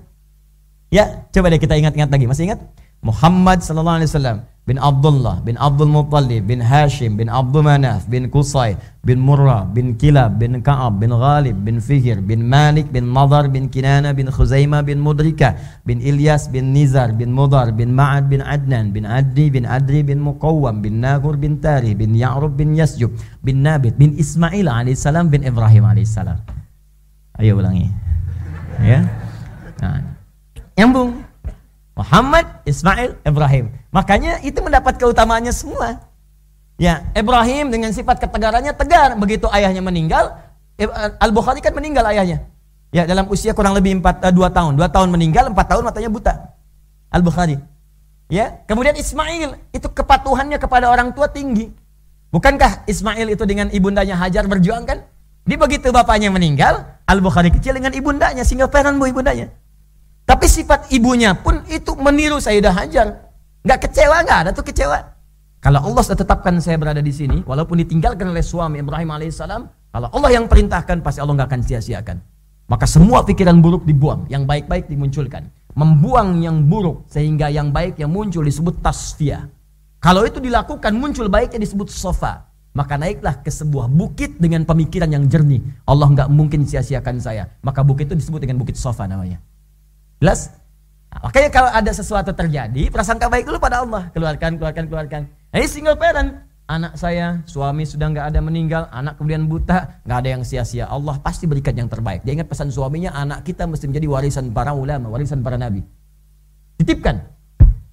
Ya, 0.89 1.29
coba 1.29 1.53
deh 1.53 1.61
kita 1.61 1.77
ingat-ingat 1.77 2.09
lagi. 2.09 2.25
Masih 2.25 2.49
ingat? 2.49 2.59
Muhammad 2.99 3.63
sallallahu 3.63 4.03
alaihi 4.03 4.09
wasallam 4.11 4.37
bin 4.69 4.77
Abdullah 4.77 5.41
bin 5.41 5.57
Abdul 5.57 5.89
Muttalib 5.89 6.45
bin 6.45 6.61
Hashim 6.61 7.17
bin 7.17 7.25
Abdul 7.25 7.65
Manaf 7.65 8.05
bin 8.05 8.29
Qusay 8.29 8.77
bin 9.01 9.17
Murrah 9.17 9.65
bin 9.65 9.97
Kilab 9.97 10.37
bin 10.37 10.61
Ka'ab 10.61 11.01
bin 11.01 11.09
Ghalib 11.09 11.57
bin 11.65 11.81
Fihir 11.81 12.21
bin 12.21 12.45
Malik 12.45 12.85
bin 12.93 13.09
Nadar 13.09 13.49
bin 13.49 13.73
Kinana 13.73 14.13
bin 14.13 14.29
Khuzaimah 14.29 14.85
bin 14.85 15.01
Mudrika 15.01 15.57
bin 15.89 15.97
Ilyas 15.97 16.53
bin 16.53 16.69
Nizar 16.69 17.17
bin 17.17 17.33
Mudar 17.33 17.73
bin 17.73 17.97
Ma'ad 17.97 18.29
bin 18.29 18.45
Adnan 18.45 18.93
bin 18.93 19.09
Adri 19.09 19.49
bin 19.49 19.65
Adri 19.65 20.05
bin 20.05 20.21
Muqawwam 20.21 20.85
bin 20.85 21.01
Nagur 21.01 21.33
bin 21.41 21.57
Tarih 21.57 21.97
bin 21.97 22.13
Ya'rub 22.13 22.53
bin 22.53 22.77
Yasjub 22.77 23.09
bin 23.41 23.65
Nabit 23.65 23.97
bin 23.97 24.13
Ismail 24.21 24.69
alaihissalam 24.69 25.33
bin 25.33 25.41
Ibrahim 25.41 25.89
alaihissalam 25.89 26.37
ayo 27.41 27.57
ulangi. 27.57 27.89
Ya. 28.85 29.07
Nah. 29.81 30.03
Nyambung. 30.77 31.25
Muhammad, 31.99 32.63
Ismail, 32.63 33.19
Ibrahim. 33.27 33.78
Makanya 33.89 34.41
itu 34.45 34.61
mendapat 34.61 35.01
keutamaannya 35.01 35.53
semua. 35.53 36.05
Ya, 36.79 37.09
Ibrahim 37.11 37.73
dengan 37.73 37.91
sifat 37.91 38.21
ketegarannya 38.21 38.71
tegar. 38.71 39.17
Begitu 39.19 39.49
ayahnya 39.51 39.83
meninggal, 39.83 40.39
eh, 40.79 40.87
Al-Bukhari 41.19 41.59
kan 41.59 41.75
meninggal 41.75 42.07
ayahnya. 42.07 42.45
Ya, 42.89 43.05
dalam 43.05 43.29
usia 43.29 43.53
kurang 43.53 43.77
lebih 43.77 43.99
4 43.99 44.31
2 44.31 44.47
eh, 44.47 44.51
tahun. 44.53 44.73
2 44.79 44.87
tahun 44.87 45.09
meninggal, 45.11 45.51
4 45.51 45.67
tahun 45.67 45.83
matanya 45.85 46.09
buta. 46.09 46.33
Al-Bukhari. 47.11 47.57
Ya, 48.29 48.61
kemudian 48.69 48.93
Ismail 48.93 49.57
itu 49.73 49.87
kepatuhannya 49.89 50.61
kepada 50.61 50.87
orang 50.93 51.09
tua 51.17 51.25
tinggi. 51.27 51.73
Bukankah 52.29 52.85
Ismail 52.85 53.33
itu 53.33 53.41
dengan 53.49 53.73
ibundanya 53.73 54.13
Hajar 54.13 54.45
berjuang 54.45 54.85
kan? 54.85 55.01
Di 55.49 55.57
begitu 55.57 55.89
bapaknya 55.89 56.29
meninggal, 56.29 56.85
Al-Bukhari 57.09 57.49
kecil 57.49 57.73
dengan 57.73 57.89
ibundanya 57.89 58.45
sehingga 58.45 58.69
peran 58.69 59.01
bu 59.01 59.09
ibundanya. 59.09 59.49
Tapi 60.29 60.45
sifat 60.45 60.93
ibunya 60.93 61.33
pun 61.33 61.65
itu 61.65 61.97
meniru 61.97 62.37
Sayyidah 62.37 62.69
Hajar. 62.69 63.28
Nggak 63.63 63.79
kecewa, 63.89 64.17
nggak 64.23 64.39
ada 64.47 64.51
tuh 64.55 64.63
kecewa. 64.63 64.99
Kalau 65.59 65.83
Allah 65.83 66.01
sudah 66.07 66.19
tetapkan 66.23 66.55
saya 66.63 66.79
berada 66.79 67.03
di 67.03 67.11
sini, 67.11 67.43
walaupun 67.43 67.83
ditinggalkan 67.83 68.31
oleh 68.31 68.39
suami 68.39 68.79
Ibrahim 68.79 69.11
alaihissalam, 69.11 69.61
kalau 69.91 70.07
Allah 70.15 70.31
yang 70.39 70.47
perintahkan, 70.47 71.03
pasti 71.03 71.19
Allah 71.19 71.35
nggak 71.43 71.49
akan 71.51 71.61
sia-siakan. 71.67 72.17
Maka 72.71 72.85
semua 72.87 73.25
pikiran 73.27 73.59
buruk 73.59 73.83
dibuang, 73.83 74.29
yang 74.31 74.47
baik-baik 74.47 74.87
dimunculkan. 74.87 75.51
Membuang 75.75 76.39
yang 76.39 76.63
buruk, 76.69 77.03
sehingga 77.11 77.51
yang 77.51 77.75
baik 77.75 77.99
yang 77.99 78.13
muncul 78.13 78.45
disebut 78.45 78.79
tasfiyah. 78.79 79.51
Kalau 79.99 80.23
itu 80.23 80.39
dilakukan, 80.39 80.95
muncul 80.95 81.27
baiknya 81.27 81.59
disebut 81.59 81.91
sofa. 81.91 82.47
Maka 82.71 82.95
naiklah 82.95 83.43
ke 83.43 83.51
sebuah 83.51 83.91
bukit 83.91 84.39
dengan 84.39 84.63
pemikiran 84.63 85.11
yang 85.11 85.27
jernih. 85.27 85.59
Allah 85.83 86.07
nggak 86.07 86.29
mungkin 86.31 86.63
sia-siakan 86.63 87.19
saya. 87.19 87.51
Maka 87.65 87.83
bukit 87.83 88.07
itu 88.07 88.15
disebut 88.15 88.39
dengan 88.39 88.61
bukit 88.61 88.79
sofa 88.79 89.03
namanya. 89.09 89.43
Jelas? 90.23 90.53
Makanya 91.09 91.49
kalau 91.49 91.69
ada 91.73 91.91
sesuatu 91.91 92.31
terjadi, 92.31 92.93
prasangka 92.93 93.27
baik 93.27 93.49
dulu 93.49 93.57
pada 93.57 93.81
Allah. 93.81 94.13
Keluarkan, 94.13 94.61
keluarkan, 94.61 94.85
keluarkan. 94.85 95.21
Nah, 95.25 95.57
ini 95.57 95.67
single 95.67 95.97
parent. 95.97 96.45
Anak 96.69 97.01
saya, 97.01 97.41
suami 97.49 97.81
sudah 97.81 98.13
nggak 98.13 98.29
ada 98.29 98.39
meninggal, 98.45 98.85
anak 98.93 99.17
kemudian 99.17 99.49
buta, 99.49 100.05
nggak 100.05 100.17
ada 100.21 100.29
yang 100.37 100.43
sia-sia. 100.45 100.85
Allah 100.85 101.17
pasti 101.17 101.49
berikan 101.49 101.73
yang 101.73 101.89
terbaik. 101.89 102.21
Dia 102.21 102.37
ingat 102.37 102.45
pesan 102.45 102.69
suaminya, 102.69 103.09
anak 103.09 103.41
kita 103.41 103.65
mesti 103.65 103.89
menjadi 103.89 104.05
warisan 104.05 104.53
para 104.53 104.77
ulama, 104.77 105.09
warisan 105.09 105.41
para 105.41 105.57
nabi. 105.57 105.81
Titipkan. 106.77 107.25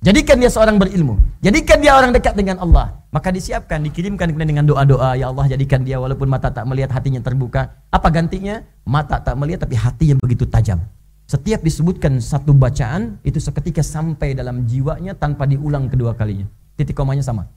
Jadikan 0.05 0.37
dia 0.37 0.53
seorang 0.53 0.77
berilmu. 0.77 1.17
Jadikan 1.41 1.81
dia 1.81 1.97
orang 1.97 2.13
dekat 2.13 2.37
dengan 2.37 2.61
Allah. 2.61 3.01
Maka 3.17 3.33
disiapkan, 3.33 3.81
dikirimkan 3.81 4.29
kemudian 4.29 4.53
dengan 4.53 4.69
doa-doa. 4.69 5.17
Ya 5.17 5.33
Allah 5.33 5.49
jadikan 5.49 5.81
dia 5.81 5.97
walaupun 5.97 6.29
mata 6.29 6.53
tak 6.53 6.69
melihat 6.69 6.93
hatinya 6.93 7.25
terbuka. 7.25 7.81
Apa 7.89 8.13
gantinya? 8.13 8.61
Mata 8.85 9.19
tak 9.25 9.41
melihat 9.41 9.65
tapi 9.65 9.75
hatinya 9.75 10.21
begitu 10.21 10.45
tajam. 10.45 10.85
Setiap 11.27 11.59
disebutkan 11.67 12.23
satu 12.23 12.55
bacaan 12.55 13.19
itu 13.27 13.43
seketika 13.43 13.83
sampai 13.83 14.39
dalam 14.39 14.63
jiwanya 14.63 15.19
tanpa 15.19 15.43
diulang 15.43 15.91
kedua 15.91 16.15
kalinya. 16.15 16.47
Titik 16.79 16.95
komanya 16.95 17.27
sama. 17.27 17.51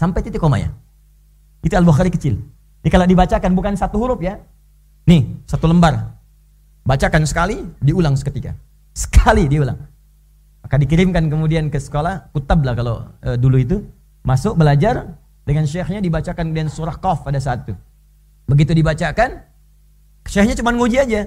Sampai 0.00 0.24
titik 0.24 0.40
komanya. 0.40 0.72
Itu 1.60 1.76
Al-Bukhari 1.76 2.08
kecil. 2.08 2.40
Jadi 2.80 2.90
kalau 2.90 3.04
dibacakan 3.04 3.52
bukan 3.52 3.76
satu 3.76 4.00
huruf 4.00 4.24
ya. 4.24 4.40
Nih, 5.04 5.28
satu 5.44 5.68
lembar. 5.68 6.16
Bacakan 6.82 7.28
sekali, 7.28 7.60
diulang 7.78 8.16
seketika. 8.16 8.56
Sekali 8.96 9.46
diulang. 9.46 9.78
Maka 10.64 10.80
dikirimkan 10.80 11.28
kemudian 11.28 11.68
ke 11.68 11.78
sekolah, 11.78 12.32
kutab 12.34 12.64
lah 12.64 12.74
kalau 12.74 12.96
e, 13.22 13.36
dulu 13.38 13.60
itu. 13.60 13.76
Masuk 14.26 14.54
belajar, 14.58 15.12
dengan 15.42 15.66
syekhnya 15.66 15.98
dibacakan 15.98 16.54
dengan 16.54 16.70
surah 16.70 16.96
Qaf 16.98 17.26
pada 17.26 17.38
saat 17.42 17.66
itu. 17.66 17.74
Begitu 18.46 18.74
dibacakan, 18.74 19.42
syekhnya 20.26 20.54
cuma 20.58 20.70
nguji 20.74 20.98
aja. 21.02 21.20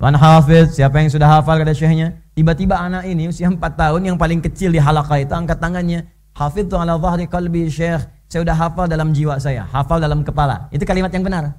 Tuan 0.00 0.16
Hafiz, 0.16 0.80
siapa 0.80 0.96
yang 0.96 1.12
sudah 1.12 1.28
hafal 1.28 1.60
kata 1.60 1.76
syekhnya? 1.76 2.16
Tiba-tiba 2.32 2.72
anak 2.72 3.04
ini 3.04 3.28
usia 3.28 3.52
4 3.52 3.60
tahun 3.60 4.00
yang 4.00 4.16
paling 4.16 4.40
kecil 4.40 4.72
di 4.72 4.80
halakah 4.80 5.20
itu 5.20 5.36
angkat 5.36 5.60
tangannya. 5.60 6.08
Hafiz 6.32 6.64
tu 6.72 6.80
ala 6.80 6.96
zahri 6.96 7.28
qalbi 7.28 7.68
syekh. 7.68 8.08
Saya 8.24 8.40
sudah 8.40 8.56
hafal 8.56 8.88
dalam 8.88 9.12
jiwa 9.12 9.36
saya, 9.36 9.68
hafal 9.68 10.00
dalam 10.00 10.24
kepala. 10.24 10.72
Itu 10.72 10.88
kalimat 10.88 11.12
yang 11.12 11.20
benar. 11.20 11.52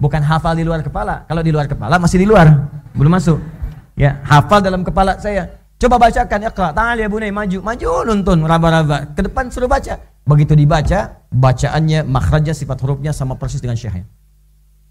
Bukan 0.00 0.24
hafal 0.24 0.56
di 0.56 0.64
luar 0.64 0.80
kepala. 0.80 1.28
Kalau 1.28 1.44
di 1.44 1.52
luar 1.52 1.68
kepala 1.68 2.00
masih 2.00 2.24
di 2.24 2.24
luar, 2.24 2.72
belum 2.96 3.20
masuk. 3.20 3.36
Ya, 4.00 4.16
hafal 4.24 4.64
dalam 4.64 4.80
kepala 4.80 5.20
saya. 5.20 5.52
Coba 5.76 6.00
bacakan 6.00 6.40
iqra. 6.40 6.72
Ta'al 6.72 7.04
ya 7.04 7.12
bunai 7.12 7.36
maju, 7.36 7.60
maju 7.60 7.88
nuntun 8.08 8.48
raba-raba. 8.48 9.12
Ke 9.12 9.28
depan 9.28 9.52
suruh 9.52 9.68
baca. 9.68 10.00
Begitu 10.24 10.56
dibaca, 10.56 11.20
bacaannya, 11.28 12.00
makhrajnya, 12.08 12.56
sifat 12.56 12.80
hurufnya 12.80 13.12
sama 13.12 13.36
persis 13.36 13.60
dengan 13.60 13.76
syekhnya. 13.76 14.08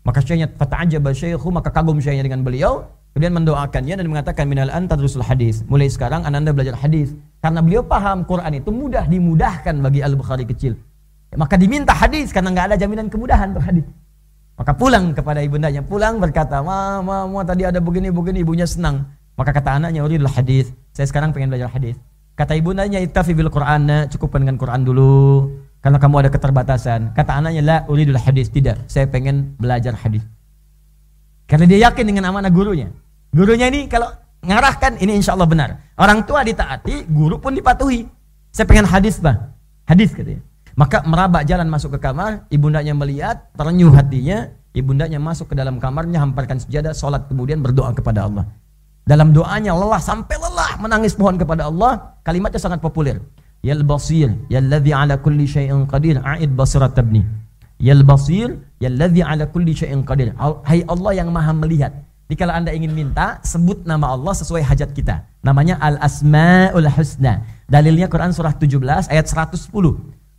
Maka 0.04 0.20
syekhnya 0.20 0.52
fata'ajaba 0.52 1.16
syaikhu 1.16 1.48
maka 1.48 1.72
kagum 1.72 2.00
syekhnya 2.04 2.28
dengan 2.28 2.44
beliau 2.44 2.84
kemudian 3.16 3.34
mendoakannya 3.40 3.96
dan 3.96 4.06
mengatakan 4.10 4.46
minal 4.52 4.68
an 4.68 4.88
tadrusul 4.90 5.24
hadis. 5.24 5.64
Mulai 5.72 5.88
sekarang 5.88 6.28
anda 6.28 6.52
belajar 6.52 6.76
hadis 6.76 7.16
karena 7.40 7.64
beliau 7.64 7.84
paham 7.88 8.28
Quran 8.28 8.60
itu 8.60 8.70
mudah 8.70 9.08
dimudahkan 9.08 9.80
bagi 9.80 10.04
Al-Bukhari 10.04 10.44
kecil. 10.44 10.76
Maka 11.34 11.58
diminta 11.58 11.96
hadis 11.96 12.30
karena 12.30 12.54
nggak 12.54 12.66
ada 12.74 12.76
jaminan 12.78 13.08
kemudahan 13.10 13.56
untuk 13.56 13.66
hadis. 13.66 13.86
Maka 14.54 14.72
pulang 14.78 15.18
kepada 15.18 15.42
ibundanya, 15.42 15.82
pulang 15.82 16.22
berkata, 16.22 16.62
"Ma, 16.62 17.02
ma, 17.02 17.26
ma 17.26 17.42
tadi 17.42 17.66
ada 17.66 17.82
begini-begini." 17.82 18.46
Ibunya 18.46 18.70
senang. 18.70 19.10
Maka 19.34 19.50
kata 19.50 19.82
anaknya, 19.82 20.06
"Uridul 20.06 20.30
hadis." 20.30 20.70
Saya 20.94 21.10
sekarang 21.10 21.34
pengen 21.34 21.50
belajar 21.50 21.74
hadis. 21.74 21.98
Kata 22.38 22.54
ibundanya, 22.54 23.02
"Ittafi 23.02 23.34
bil 23.34 23.50
Qur'an." 23.50 24.06
Cukup 24.14 24.38
dengan 24.38 24.62
Quran 24.62 24.86
dulu. 24.86 25.50
Karena 25.84 26.00
kamu 26.00 26.16
ada 26.24 26.30
keterbatasan. 26.32 27.12
Kata 27.12 27.44
anaknya, 27.44 27.62
la 27.62 27.78
uridul 27.92 28.16
hadis. 28.16 28.48
Tidak, 28.48 28.88
saya 28.88 29.04
pengen 29.12 29.60
belajar 29.60 29.92
hadis. 30.00 30.24
Karena 31.44 31.68
dia 31.68 31.92
yakin 31.92 32.08
dengan 32.08 32.32
amanah 32.32 32.48
gurunya. 32.48 32.88
Gurunya 33.36 33.68
ini 33.68 33.92
kalau 33.92 34.08
ngarahkan, 34.48 34.96
ini 35.04 35.20
insya 35.20 35.36
Allah 35.36 35.44
benar. 35.44 35.70
Orang 36.00 36.24
tua 36.24 36.48
ditaati, 36.48 37.12
guru 37.12 37.36
pun 37.36 37.52
dipatuhi. 37.52 38.08
Saya 38.56 38.64
pengen 38.64 38.88
hadis 38.88 39.20
bah. 39.20 39.52
Hadis 39.84 40.16
katanya. 40.16 40.40
Maka 40.74 41.04
merabak 41.04 41.44
jalan 41.46 41.68
masuk 41.68 42.00
ke 42.00 42.00
kamar, 42.00 42.48
ibundanya 42.48 42.96
melihat, 42.96 43.52
terenyuh 43.54 43.92
hatinya, 43.94 44.50
ibundanya 44.74 45.20
masuk 45.20 45.52
ke 45.52 45.56
dalam 45.60 45.78
kamarnya, 45.78 46.18
hamparkan 46.24 46.58
sejadah, 46.58 46.96
sholat, 46.96 47.30
kemudian 47.30 47.62
berdoa 47.62 47.94
kepada 47.94 48.26
Allah. 48.26 48.48
Dalam 49.04 49.36
doanya 49.36 49.76
lelah 49.76 50.00
sampai 50.00 50.40
lelah 50.40 50.80
menangis 50.80 51.14
mohon 51.20 51.36
kepada 51.36 51.68
Allah, 51.68 52.18
kalimatnya 52.24 52.58
sangat 52.58 52.80
populer. 52.80 53.20
Yal 53.64 53.84
basir, 53.92 54.30
yalladhi 54.52 54.92
ala 54.92 55.16
kulli 55.26 55.48
syai'in 55.48 55.88
qadir, 55.88 56.20
a'id 56.20 56.52
basirat 56.52 56.94
tabni. 57.00 57.24
Yal 57.80 58.04
basir, 58.04 58.60
yalladhi 58.84 59.24
ala 59.24 59.48
kulli 59.54 59.74
syai'in 59.82 60.04
qadir. 60.10 60.36
Hai 60.70 60.84
Allah 60.94 61.12
yang 61.20 61.30
maha 61.32 61.56
melihat. 61.56 61.94
Jadi 62.28 62.36
kalau 62.40 62.54
anda 62.60 62.72
ingin 62.76 62.92
minta, 62.92 63.40
sebut 63.52 63.88
nama 63.92 64.12
Allah 64.16 64.34
sesuai 64.42 64.64
hajat 64.70 64.90
kita. 64.98 65.16
Namanya 65.48 65.76
Al-Asma'ul 65.80 66.90
Husna. 66.96 67.34
Dalilnya 67.72 68.08
Quran 68.12 68.36
surah 68.36 68.54
17 68.60 69.08
ayat 69.14 69.26
110. 69.32 69.72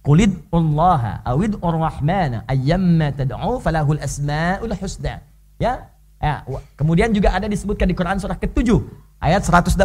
Qulid 0.04 0.32
Allah 0.52 1.24
awid 1.24 1.56
ar-Rahmana 1.64 2.44
ayyamma 2.44 3.08
tad'u 3.16 3.56
falahul 3.64 4.00
asma'ul 4.06 4.76
husna. 4.76 5.24
Ya. 5.56 5.88
ya. 6.20 6.44
Kemudian 6.76 7.08
juga 7.16 7.32
ada 7.32 7.48
disebutkan 7.48 7.88
di 7.88 7.96
Quran 7.96 8.20
surah 8.20 8.36
ke-7 8.36 8.68
ayat 9.20 9.42
180 9.42 9.78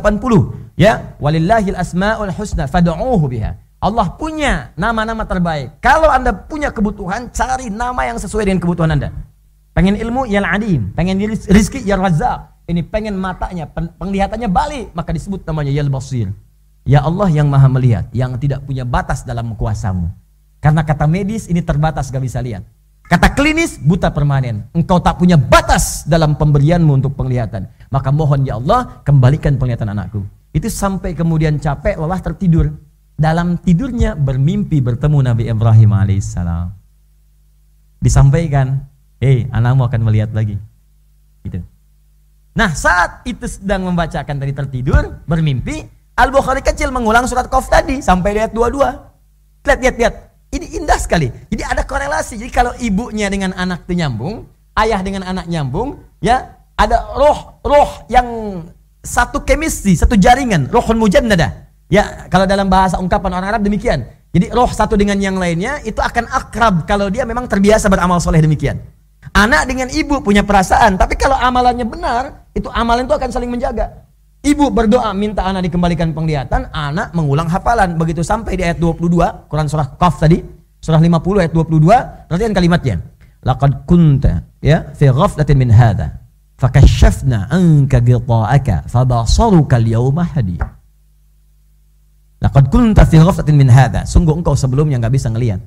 ya 0.80 1.18
walillahil 1.22 1.78
asmaul 1.78 2.32
husna 2.34 2.66
fad'uuhu 2.66 3.26
biha 3.30 3.58
Allah 3.80 4.12
punya 4.20 4.76
nama-nama 4.76 5.24
terbaik 5.24 5.80
kalau 5.84 6.12
anda 6.12 6.32
punya 6.36 6.70
kebutuhan 6.70 7.32
cari 7.32 7.72
nama 7.72 8.08
yang 8.08 8.20
sesuai 8.20 8.48
dengan 8.48 8.60
kebutuhan 8.60 8.94
anda 8.96 9.10
Pengen 9.80 9.96
ilmu 9.96 10.28
ya 10.28 10.44
adim, 10.44 10.92
pengen 10.92 11.16
rizki 11.48 11.80
ya 11.88 11.96
razak. 11.96 12.52
Ini 12.68 12.84
pengen 12.84 13.16
matanya, 13.16 13.66
penglihatannya 13.72 14.52
balik, 14.52 14.92
maka 14.92 15.16
disebut 15.16 15.42
namanya 15.48 15.72
ya 15.72 15.88
basir. 15.88 16.30
Ya 16.84 17.00
Allah 17.00 17.32
yang 17.32 17.48
maha 17.48 17.72
melihat, 17.72 18.12
yang 18.12 18.36
tidak 18.36 18.68
punya 18.68 18.84
batas 18.84 19.24
dalam 19.24 19.56
kuasamu. 19.56 20.12
Karena 20.60 20.84
kata 20.84 21.08
medis 21.08 21.48
ini 21.48 21.64
terbatas 21.64 22.12
gak 22.12 22.20
bisa 22.20 22.44
lihat. 22.44 22.68
Kata 23.10 23.34
klinis 23.34 23.82
buta 23.82 24.14
permanen. 24.14 24.70
Engkau 24.70 25.02
tak 25.02 25.18
punya 25.18 25.34
batas 25.34 26.06
dalam 26.06 26.38
pemberianmu 26.38 27.02
untuk 27.02 27.18
penglihatan. 27.18 27.66
Maka 27.90 28.14
mohon 28.14 28.46
ya 28.46 28.62
Allah 28.62 29.02
kembalikan 29.02 29.58
penglihatan 29.58 29.90
anakku. 29.90 30.22
Itu 30.54 30.70
sampai 30.70 31.18
kemudian 31.18 31.58
capek, 31.58 31.98
lelah 31.98 32.22
tertidur. 32.22 32.70
Dalam 33.18 33.58
tidurnya 33.58 34.14
bermimpi 34.14 34.78
bertemu 34.78 35.26
Nabi 35.26 35.50
Ibrahim 35.50 35.90
alaihissalam. 35.90 36.70
Disampaikan, 37.98 38.86
hey, 39.18 39.50
anakmu 39.50 39.90
akan 39.90 40.02
melihat 40.06 40.30
lagi. 40.30 40.62
Gitu. 41.42 41.66
Nah 42.54 42.78
saat 42.78 43.26
itu 43.26 43.50
sedang 43.50 43.90
membacakan 43.90 44.38
tadi 44.38 44.54
tertidur, 44.54 45.26
bermimpi, 45.26 45.82
Al-Bukhari 46.14 46.62
kecil 46.62 46.94
mengulang 46.94 47.26
surat 47.26 47.50
Qaf 47.50 47.74
tadi 47.74 48.06
sampai 48.06 48.38
ayat 48.38 48.54
22. 48.54 49.66
Lihat, 49.66 49.80
lihat, 49.82 49.96
lihat. 49.98 50.16
Ini 50.50 50.82
indah 50.82 50.98
sekali. 50.98 51.30
Jadi 51.54 51.62
ada 51.62 51.86
korelasi. 51.86 52.42
Jadi 52.42 52.50
kalau 52.50 52.74
ibunya 52.82 53.30
dengan 53.30 53.54
anak 53.54 53.86
itu 53.86 53.94
nyambung, 53.94 54.50
ayah 54.82 55.00
dengan 55.06 55.22
anak 55.26 55.46
nyambung, 55.46 56.02
ya 56.22 56.58
ada 56.74 57.14
roh 57.14 57.62
roh 57.62 57.90
yang 58.10 58.28
satu 59.06 59.46
kemistri, 59.46 59.94
satu 59.94 60.18
jaringan, 60.18 60.66
rohun 60.74 60.98
mujannada. 60.98 61.70
Ya, 61.90 62.30
kalau 62.30 62.46
dalam 62.46 62.70
bahasa 62.70 63.02
ungkapan 63.02 63.34
orang 63.34 63.50
Arab 63.58 63.62
demikian. 63.66 64.06
Jadi 64.30 64.54
roh 64.54 64.70
satu 64.70 64.94
dengan 64.94 65.18
yang 65.18 65.42
lainnya 65.42 65.82
itu 65.82 65.98
akan 65.98 66.30
akrab 66.30 66.86
kalau 66.86 67.10
dia 67.10 67.26
memang 67.26 67.50
terbiasa 67.50 67.90
beramal 67.90 68.22
soleh 68.22 68.42
demikian. 68.42 68.78
Anak 69.34 69.70
dengan 69.70 69.90
ibu 69.90 70.22
punya 70.22 70.42
perasaan, 70.42 70.98
tapi 70.98 71.18
kalau 71.18 71.38
amalannya 71.38 71.86
benar, 71.86 72.50
itu 72.54 72.70
amalan 72.70 73.06
itu 73.06 73.14
akan 73.14 73.30
saling 73.30 73.50
menjaga. 73.50 74.09
Ibu 74.50 74.74
berdoa 74.74 75.14
minta 75.14 75.46
anak 75.46 75.70
dikembalikan 75.70 76.10
penglihatan, 76.10 76.74
anak 76.74 77.14
mengulang 77.14 77.46
hafalan. 77.46 77.94
Begitu 78.02 78.26
sampai 78.26 78.58
di 78.58 78.66
ayat 78.66 78.82
22, 78.82 79.46
Quran 79.46 79.68
surah 79.70 79.94
Qaf 79.94 80.18
tadi, 80.18 80.42
surah 80.82 80.98
50 80.98 81.46
ayat 81.46 81.54
22, 81.54 82.26
perhatikan 82.26 82.54
kalimatnya. 82.58 82.96
Laqad 83.46 83.86
kunta 83.86 84.42
ya 84.60 84.90
fi 84.98 85.08
ghaflatin 85.08 85.56
min 85.56 85.72
hadha 85.72 86.20
fakashafna 86.60 87.48
anka 87.48 88.04
ghita'aka 88.04 88.90
fabasaruka 88.90 89.78
al-yawma 89.78 90.26
hadid. 90.34 90.60
Laqad 92.42 92.66
kunta 92.74 93.06
fi 93.06 93.22
ghaflatin 93.22 93.54
min 93.54 93.70
hadha. 93.70 94.04
Sungguh 94.04 94.34
engkau 94.34 94.58
sebelumnya 94.58 94.98
enggak 94.98 95.14
bisa 95.14 95.30
ngelihat. 95.30 95.62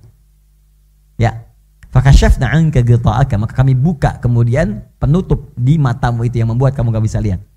Ya. 1.22 1.49
Fakashafna 1.93 2.51
anka 2.51 2.83
ghita'aka, 2.83 3.37
maka 3.39 3.55
kami 3.55 3.76
buka 3.76 4.18
kemudian 4.18 4.83
penutup 4.99 5.53
di 5.55 5.76
matamu 5.76 6.24
itu 6.24 6.41
yang 6.41 6.51
membuat 6.51 6.74
kamu 6.74 6.91
enggak 6.91 7.05
bisa 7.07 7.20
lihat. 7.20 7.51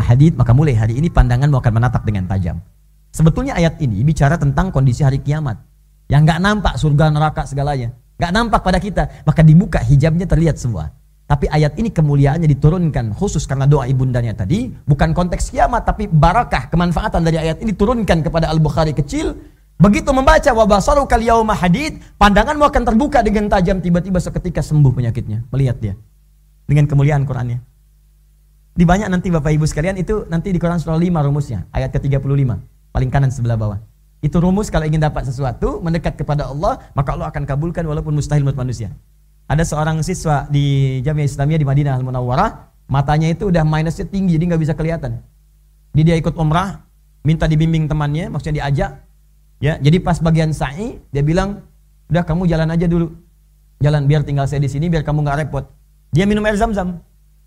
Hadid, 0.00 0.32
maka 0.34 0.52
mulai 0.56 0.72
hari 0.72 0.96
ini 0.96 1.12
pandanganmu 1.12 1.60
akan 1.60 1.72
menatap 1.76 2.02
dengan 2.08 2.24
tajam. 2.24 2.60
Sebetulnya 3.14 3.54
ayat 3.54 3.78
ini 3.78 4.02
bicara 4.02 4.34
tentang 4.40 4.72
kondisi 4.74 5.04
hari 5.04 5.22
kiamat. 5.22 5.60
Yang 6.08 6.20
nggak 6.26 6.40
nampak 6.40 6.74
surga 6.80 7.14
neraka 7.14 7.46
segalanya. 7.46 7.94
nggak 8.14 8.32
nampak 8.32 8.60
pada 8.62 8.78
kita. 8.82 9.22
Maka 9.26 9.42
dibuka 9.42 9.78
hijabnya 9.82 10.26
terlihat 10.26 10.58
semua. 10.58 10.90
Tapi 11.24 11.48
ayat 11.48 11.78
ini 11.80 11.88
kemuliaannya 11.88 12.44
diturunkan 12.44 13.16
khusus 13.16 13.48
karena 13.48 13.64
doa 13.64 13.88
ibundanya 13.88 14.36
tadi. 14.36 14.68
Bukan 14.70 15.16
konteks 15.16 15.50
kiamat 15.50 15.88
tapi 15.88 16.04
barakah 16.06 16.68
kemanfaatan 16.68 17.24
dari 17.24 17.40
ayat 17.40 17.64
ini 17.64 17.72
diturunkan 17.72 18.22
kepada 18.22 18.52
Al-Bukhari 18.52 18.92
kecil. 18.92 19.34
Begitu 19.74 20.14
membaca 20.14 20.50
wabasaru 20.54 21.08
yauma 21.24 21.56
hadid. 21.56 21.98
Pandanganmu 22.20 22.62
akan 22.66 22.82
terbuka 22.86 23.24
dengan 23.24 23.50
tajam 23.50 23.80
tiba-tiba 23.82 24.20
seketika 24.20 24.62
sembuh 24.62 24.92
penyakitnya. 24.94 25.48
Melihat 25.50 25.76
dia. 25.80 25.94
Dengan 26.68 26.86
kemuliaan 26.86 27.26
Qurannya. 27.26 27.73
Di 28.74 28.82
banyak 28.82 29.06
nanti 29.06 29.30
Bapak 29.30 29.54
Ibu 29.54 29.70
sekalian 29.70 29.94
itu 29.94 30.26
nanti 30.26 30.50
di 30.50 30.58
Quran 30.58 30.82
surah 30.82 30.98
5 30.98 31.06
rumusnya, 31.30 31.70
ayat 31.70 31.94
ke-35, 31.94 32.58
paling 32.90 33.10
kanan 33.10 33.30
sebelah 33.30 33.54
bawah. 33.54 33.78
Itu 34.18 34.42
rumus 34.42 34.66
kalau 34.66 34.82
ingin 34.82 34.98
dapat 34.98 35.30
sesuatu, 35.30 35.78
mendekat 35.78 36.18
kepada 36.18 36.50
Allah, 36.50 36.82
maka 36.98 37.14
Allah 37.14 37.30
akan 37.30 37.46
kabulkan 37.46 37.86
walaupun 37.86 38.18
mustahil 38.18 38.42
menurut 38.42 38.58
manusia. 38.58 38.90
Ada 39.46 39.62
seorang 39.62 40.02
siswa 40.02 40.50
di 40.50 40.98
Jamiah 41.06 41.28
Islamiyah 41.28 41.60
di 41.62 41.66
Madinah 41.70 41.94
Al-Munawwarah, 42.02 42.50
matanya 42.90 43.30
itu 43.30 43.46
udah 43.46 43.62
minusnya 43.62 44.10
tinggi, 44.10 44.34
jadi 44.34 44.44
nggak 44.50 44.62
bisa 44.66 44.74
kelihatan. 44.74 45.22
Jadi 45.94 46.02
dia 46.10 46.16
ikut 46.18 46.34
umrah, 46.34 46.82
minta 47.22 47.46
dibimbing 47.46 47.86
temannya, 47.86 48.26
maksudnya 48.26 48.66
diajak. 48.66 49.06
Ya, 49.62 49.78
jadi 49.78 50.02
pas 50.02 50.18
bagian 50.18 50.50
sa'i, 50.50 50.98
dia 51.14 51.22
bilang, 51.22 51.62
udah 52.10 52.26
kamu 52.26 52.50
jalan 52.50 52.74
aja 52.74 52.90
dulu. 52.90 53.14
Jalan 53.78 54.10
biar 54.10 54.26
tinggal 54.26 54.50
saya 54.50 54.58
di 54.58 54.72
sini, 54.72 54.90
biar 54.90 55.06
kamu 55.06 55.22
nggak 55.22 55.46
repot. 55.46 55.70
Dia 56.10 56.26
minum 56.26 56.42
air 56.42 56.58
zam-zam. 56.58 56.98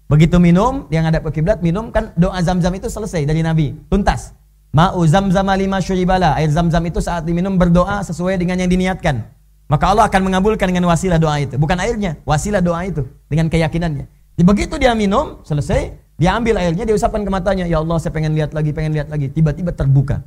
Begitu 0.08 0.40
minum, 0.40 0.88
dia 0.88 1.04
ngadap 1.04 1.28
ke 1.28 1.40
kiblat, 1.40 1.60
minum 1.60 1.92
kan 1.92 2.16
doa 2.16 2.40
zam-zam 2.40 2.72
itu 2.72 2.88
selesai 2.88 3.28
dari 3.28 3.44
Nabi, 3.44 3.76
tuntas. 3.92 4.32
Ma'u 4.72 5.04
zam-zam 5.08 5.48
lima 5.56 5.80
syuribala. 5.80 6.36
Air 6.40 6.52
zam-zam 6.52 6.84
itu 6.88 7.00
saat 7.00 7.24
diminum 7.24 7.56
berdoa 7.56 8.04
sesuai 8.04 8.40
dengan 8.40 8.60
yang 8.60 8.72
diniatkan. 8.72 9.24
Maka 9.68 9.92
Allah 9.92 10.08
akan 10.08 10.32
mengabulkan 10.32 10.72
dengan 10.72 10.88
wasilah 10.88 11.20
doa 11.20 11.36
itu. 11.44 11.60
Bukan 11.60 11.76
airnya, 11.80 12.16
wasilah 12.24 12.64
doa 12.64 12.88
itu. 12.88 13.04
Dengan 13.28 13.52
keyakinannya. 13.52 14.08
Begitu 14.40 14.80
dia 14.80 14.96
minum, 14.96 15.44
selesai, 15.44 15.92
dia 16.16 16.36
ambil 16.40 16.56
airnya, 16.62 16.88
dia 16.88 16.96
usapkan 16.96 17.26
ke 17.26 17.32
matanya. 17.32 17.66
Ya 17.68 17.84
Allah, 17.84 17.98
saya 18.00 18.16
pengen 18.16 18.32
lihat 18.32 18.56
lagi, 18.56 18.72
pengen 18.72 18.96
lihat 18.96 19.12
lagi. 19.12 19.28
Tiba-tiba 19.28 19.76
terbuka. 19.76 20.24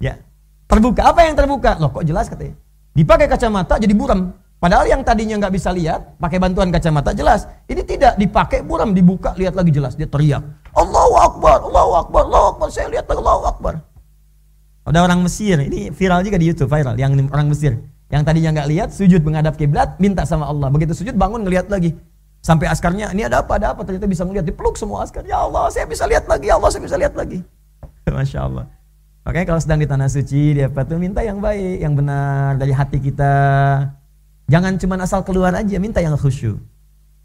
Ya, 0.00 0.16
terbuka. 0.64 1.04
Apa 1.12 1.28
yang 1.28 1.34
terbuka? 1.36 1.76
Loh 1.76 1.92
kok 1.92 2.06
jelas 2.08 2.30
katanya. 2.30 2.56
Dipakai 2.96 3.26
kacamata 3.28 3.76
jadi 3.76 3.92
buram. 3.92 4.32
Padahal 4.58 4.90
yang 4.90 5.06
tadinya 5.06 5.38
nggak 5.38 5.54
bisa 5.54 5.70
lihat, 5.70 6.18
pakai 6.18 6.42
bantuan 6.42 6.74
kacamata 6.74 7.14
jelas. 7.14 7.46
Ini 7.70 7.86
tidak 7.86 8.18
dipakai 8.18 8.66
buram, 8.66 8.90
dibuka, 8.90 9.30
lihat 9.38 9.54
lagi 9.54 9.70
jelas. 9.70 9.94
Dia 9.94 10.10
teriak, 10.10 10.42
Allahu 10.74 11.14
Akbar, 11.14 11.62
Allahu 11.62 11.92
Akbar, 11.94 12.22
Allahu 12.26 12.46
Akbar. 12.58 12.68
Saya 12.74 12.90
lihat 12.90 13.06
Allahu 13.06 13.46
Akbar. 13.46 13.78
Ada 14.82 15.04
orang 15.04 15.22
Mesir, 15.22 15.62
ini 15.62 15.94
viral 15.94 16.26
juga 16.26 16.42
di 16.42 16.50
YouTube, 16.50 16.66
viral. 16.66 16.98
Yang 16.98 17.30
orang 17.30 17.46
Mesir, 17.46 17.78
yang 18.10 18.26
tadinya 18.26 18.50
nggak 18.58 18.68
lihat, 18.72 18.88
sujud 18.90 19.22
menghadap 19.22 19.54
kiblat, 19.54 19.94
minta 20.02 20.26
sama 20.26 20.50
Allah. 20.50 20.72
Begitu 20.74 20.90
sujud 20.90 21.14
bangun 21.14 21.46
ngelihat 21.46 21.70
lagi. 21.70 21.94
Sampai 22.42 22.66
askarnya, 22.66 23.14
ini 23.14 23.30
ada 23.30 23.46
apa, 23.46 23.62
ada 23.62 23.78
apa? 23.78 23.86
Ternyata 23.86 24.10
bisa 24.10 24.26
melihat, 24.26 24.42
dipeluk 24.42 24.74
semua 24.74 25.06
askar. 25.06 25.22
Ya 25.22 25.38
Allah, 25.38 25.70
saya 25.70 25.86
bisa 25.86 26.02
lihat 26.08 26.26
lagi, 26.26 26.50
ya 26.50 26.58
Allah, 26.58 26.70
saya 26.74 26.82
bisa 26.82 26.96
lihat 26.98 27.14
lagi. 27.14 27.44
Masya 28.10 28.40
Allah. 28.42 28.64
Makanya 29.22 29.46
kalau 29.54 29.60
sedang 29.60 29.78
di 29.78 29.86
tanah 29.86 30.08
suci, 30.08 30.56
dia 30.56 30.66
tuh 30.66 30.96
minta 30.98 31.20
yang 31.20 31.38
baik, 31.38 31.84
yang 31.84 31.92
benar 31.92 32.56
dari 32.56 32.72
hati 32.72 32.96
kita. 32.96 33.34
Jangan 34.48 34.80
cuma 34.80 34.96
asal 34.96 35.20
keluar 35.28 35.52
aja, 35.52 35.76
minta 35.76 36.00
yang 36.00 36.16
khusyuk. 36.16 36.56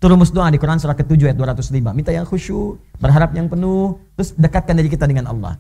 Itu 0.03 0.11
doa 0.11 0.51
di 0.51 0.59
Quran 0.59 0.75
surah 0.75 0.99
ke-7 0.99 1.31
ayat 1.31 1.37
205. 1.39 1.95
Minta 1.95 2.11
yang 2.11 2.27
khusyuk, 2.27 2.75
berharap 2.99 3.31
yang 3.31 3.47
penuh, 3.47 3.95
terus 4.19 4.35
dekatkan 4.35 4.75
diri 4.75 4.91
kita 4.91 5.07
dengan 5.07 5.31
Allah. 5.31 5.55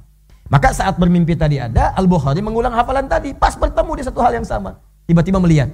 Maka 0.51 0.75
saat 0.75 0.99
bermimpi 0.99 1.39
tadi 1.39 1.63
ada, 1.63 1.95
Al-Bukhari 1.95 2.43
mengulang 2.43 2.75
hafalan 2.75 3.07
tadi, 3.07 3.31
pas 3.31 3.55
bertemu 3.55 3.91
di 3.95 4.03
satu 4.03 4.19
hal 4.19 4.35
yang 4.35 4.43
sama. 4.43 4.75
Tiba-tiba 5.07 5.39
melihat. 5.39 5.71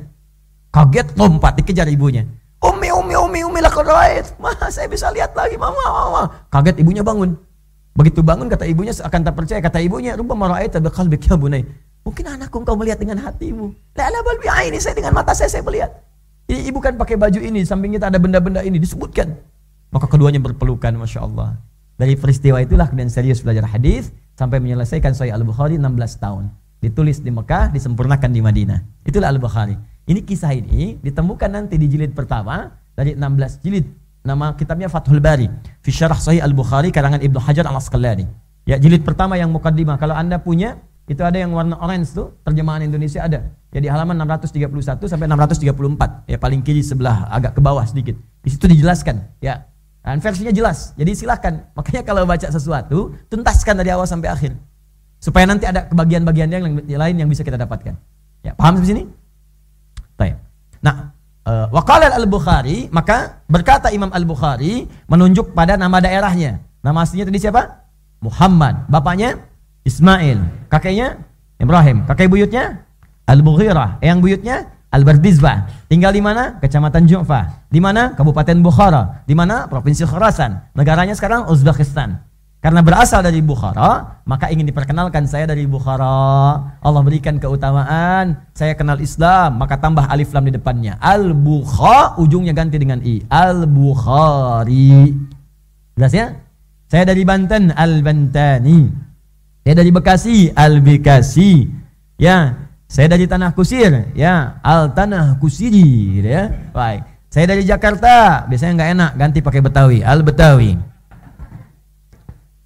Kaget, 0.70 1.18
lompat, 1.18 1.58
dikejar 1.58 1.90
ibunya. 1.90 2.30
Umi, 2.62 2.94
umi, 2.94 3.18
umi, 3.18 3.40
umi 3.42 3.58
lah 3.58 3.74
keraid. 3.74 4.30
Ma, 4.38 4.54
saya 4.70 4.86
bisa 4.86 5.10
lihat 5.10 5.34
lagi, 5.34 5.58
mama, 5.58 5.82
mama. 5.90 6.22
Kaget 6.54 6.86
ibunya 6.86 7.02
bangun. 7.02 7.34
Begitu 7.98 8.22
bangun 8.22 8.46
kata 8.46 8.70
ibunya 8.70 8.94
akan 8.94 9.20
tak 9.26 9.34
percaya. 9.34 9.60
Kata 9.66 9.82
ibunya, 9.82 10.14
rupa 10.14 10.38
mara'aita 10.38 10.78
biqalbik 10.78 11.26
ya 11.26 11.34
bunai. 11.34 11.66
Mungkin 12.10 12.26
anakku 12.26 12.58
engkau 12.58 12.74
melihat 12.74 12.98
dengan 12.98 13.22
hatimu. 13.22 13.70
Lala 13.94 14.20
bal 14.26 14.42
ini 14.66 14.82
saya 14.82 14.98
dengan 14.98 15.14
mata 15.14 15.38
saya 15.38 15.46
saya 15.46 15.62
melihat. 15.62 15.94
Ini 16.50 16.74
ibu 16.74 16.82
kan 16.82 16.98
pakai 16.98 17.22
baju 17.22 17.38
ini, 17.38 17.62
samping 17.62 17.94
kita 17.94 18.10
ada 18.10 18.18
benda-benda 18.18 18.66
ini 18.66 18.82
disebutkan. 18.82 19.30
Maka 19.94 20.10
keduanya 20.10 20.42
berpelukan, 20.42 20.90
masya 20.98 21.22
Allah. 21.30 21.62
Dari 22.02 22.18
peristiwa 22.18 22.58
itulah 22.66 22.90
kemudian 22.90 23.14
serius 23.14 23.46
belajar 23.46 23.70
hadis 23.70 24.10
sampai 24.34 24.58
menyelesaikan 24.58 25.14
Sahih 25.14 25.38
Al 25.38 25.46
Bukhari 25.46 25.78
16 25.78 26.18
tahun. 26.18 26.50
Ditulis 26.82 27.22
di 27.22 27.30
Mekah, 27.30 27.70
disempurnakan 27.78 28.34
di 28.34 28.42
Madinah. 28.42 29.06
Itulah 29.06 29.30
Al 29.30 29.38
Bukhari. 29.38 29.78
Ini 30.10 30.26
kisah 30.26 30.50
ini 30.58 30.98
ditemukan 31.06 31.46
nanti 31.54 31.78
di 31.78 31.86
jilid 31.86 32.18
pertama 32.18 32.74
dari 32.98 33.14
16 33.14 33.62
jilid. 33.62 33.86
Nama 34.26 34.58
kitabnya 34.58 34.90
Fathul 34.90 35.22
Bari. 35.22 35.46
Fi 35.86 35.92
Syarah 35.94 36.18
Sahih 36.18 36.42
Al 36.42 36.58
Bukhari 36.58 36.90
karangan 36.90 37.22
Ibnu 37.22 37.38
Hajar 37.38 37.70
Al 37.70 37.78
Asqalani. 37.78 38.26
Ya 38.66 38.82
jilid 38.82 39.06
pertama 39.06 39.38
yang 39.38 39.54
mukaddimah. 39.54 40.02
Kalau 40.02 40.18
anda 40.18 40.42
punya 40.42 40.82
itu 41.10 41.26
ada 41.26 41.42
yang 41.42 41.50
warna 41.58 41.74
orange 41.82 42.14
tuh, 42.14 42.38
terjemahan 42.46 42.86
Indonesia 42.86 43.26
ada. 43.26 43.50
Jadi 43.74 43.90
halaman 43.90 44.14
631 44.30 45.10
sampai 45.10 45.26
634. 45.26 46.30
Ya 46.30 46.38
paling 46.38 46.62
kiri 46.62 46.86
sebelah 46.86 47.26
agak 47.34 47.58
ke 47.58 47.62
bawah 47.66 47.82
sedikit. 47.82 48.14
Di 48.46 48.54
situ 48.54 48.70
dijelaskan, 48.70 49.42
ya. 49.42 49.66
Dan 50.06 50.22
versinya 50.22 50.54
jelas. 50.54 50.94
Jadi 50.94 51.18
silahkan. 51.18 51.66
Makanya 51.74 52.06
kalau 52.06 52.30
baca 52.30 52.46
sesuatu, 52.54 53.18
tuntaskan 53.26 53.82
dari 53.82 53.90
awal 53.90 54.06
sampai 54.06 54.30
akhir. 54.30 54.54
Supaya 55.18 55.50
nanti 55.50 55.66
ada 55.66 55.90
kebagian-bagian 55.90 56.50
yang 56.54 56.64
lain 56.78 57.16
yang 57.18 57.28
bisa 57.28 57.42
kita 57.42 57.58
dapatkan. 57.58 57.98
Ya, 58.46 58.54
paham 58.54 58.78
di 58.78 58.86
sini? 58.86 59.02
Baik. 60.14 60.38
Nah, 60.86 61.10
uh, 61.44 61.68
Waqala 61.74 62.14
al-Bukhari, 62.14 62.86
maka 62.94 63.42
berkata 63.50 63.90
Imam 63.90 64.14
al-Bukhari 64.14 64.86
menunjuk 65.10 65.58
pada 65.58 65.74
nama 65.74 65.98
daerahnya. 65.98 66.62
Nama 66.86 67.02
aslinya 67.02 67.26
tadi 67.28 67.42
siapa? 67.42 67.82
Muhammad. 68.22 68.86
Bapaknya 68.88 69.42
Ismail. 69.90 70.70
Kakeknya 70.70 71.18
Ibrahim. 71.58 72.06
Kakek 72.06 72.30
buyutnya 72.30 72.86
Al-Mughirah. 73.26 73.98
Yang 74.06 74.18
buyutnya 74.22 74.56
Al-Bardizbah. 74.94 75.90
Tinggal 75.90 76.14
di 76.14 76.22
mana? 76.22 76.62
Kecamatan 76.62 77.10
Ju'fa. 77.10 77.66
Di 77.74 77.82
mana? 77.82 78.14
Kabupaten 78.14 78.58
Bukhara. 78.62 79.26
Di 79.26 79.34
mana? 79.34 79.66
Provinsi 79.66 80.06
Khurasan. 80.06 80.74
Negaranya 80.78 81.18
sekarang 81.18 81.50
Uzbekistan. 81.50 82.22
Karena 82.60 82.84
berasal 82.84 83.24
dari 83.24 83.40
Bukhara, 83.40 84.20
maka 84.28 84.52
ingin 84.52 84.68
diperkenalkan 84.68 85.24
saya 85.24 85.48
dari 85.48 85.64
Bukhara. 85.64 86.76
Allah 86.84 87.02
berikan 87.08 87.40
keutamaan, 87.40 88.36
saya 88.52 88.76
kenal 88.76 89.00
Islam, 89.00 89.64
maka 89.64 89.80
tambah 89.80 90.04
alif 90.12 90.36
lam 90.36 90.44
di 90.44 90.52
depannya. 90.60 91.00
Al-Bukha, 91.00 92.20
ujungnya 92.20 92.52
ganti 92.52 92.76
dengan 92.76 93.00
i. 93.00 93.24
Al-Bukhari. 93.32 95.16
Jelas 95.96 96.12
ya? 96.12 96.36
Saya 96.92 97.08
dari 97.08 97.24
Banten, 97.24 97.72
Al-Bantani. 97.72 99.09
Saya 99.64 99.76
dari 99.86 99.92
Bekasi, 99.92 100.50
Al-Bekasi. 100.56 101.52
Ya, 102.20 102.68
saya 102.90 103.06
dari 103.06 103.30
Tanah 103.30 103.54
Kusir, 103.54 104.12
ya, 104.18 104.60
Al-Tanah 104.66 105.38
Kusiri, 105.38 106.20
ya. 106.26 106.50
Baik. 106.74 107.06
Saya 107.30 107.46
dari 107.46 107.62
Jakarta, 107.62 108.44
biasanya 108.50 108.74
nggak 108.82 108.92
enak, 108.98 109.12
ganti 109.14 109.40
pakai 109.46 109.62
Betawi, 109.62 110.02
Al-Betawi. 110.02 110.74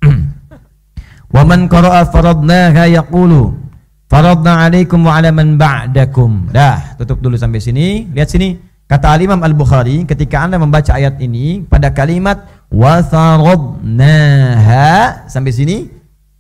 Wa 1.36 1.44
man 1.44 1.68
qara'a 1.68 2.08
faradnaha 2.08 2.88
yaqulu 2.88 3.64
faradna 4.08 4.64
'alaikum 4.64 5.02
wa 5.04 5.18
'ala 5.18 5.34
man 5.34 5.58
ba'dakum. 5.58 6.54
Dah, 6.54 6.94
tutup 7.02 7.18
dulu 7.20 7.34
sampai 7.34 7.58
sini. 7.58 8.08
Lihat 8.14 8.30
sini. 8.30 8.56
Kata 8.84 9.10
Al 9.16 9.26
Imam 9.26 9.42
Al-Bukhari 9.42 10.06
ketika 10.06 10.46
Anda 10.46 10.62
membaca 10.62 10.94
ayat 10.94 11.18
ini 11.18 11.66
pada 11.66 11.90
kalimat 11.90 12.46
wa 12.70 13.02
faradnaha 13.02 14.86
sampai 15.26 15.50
sini 15.56 15.88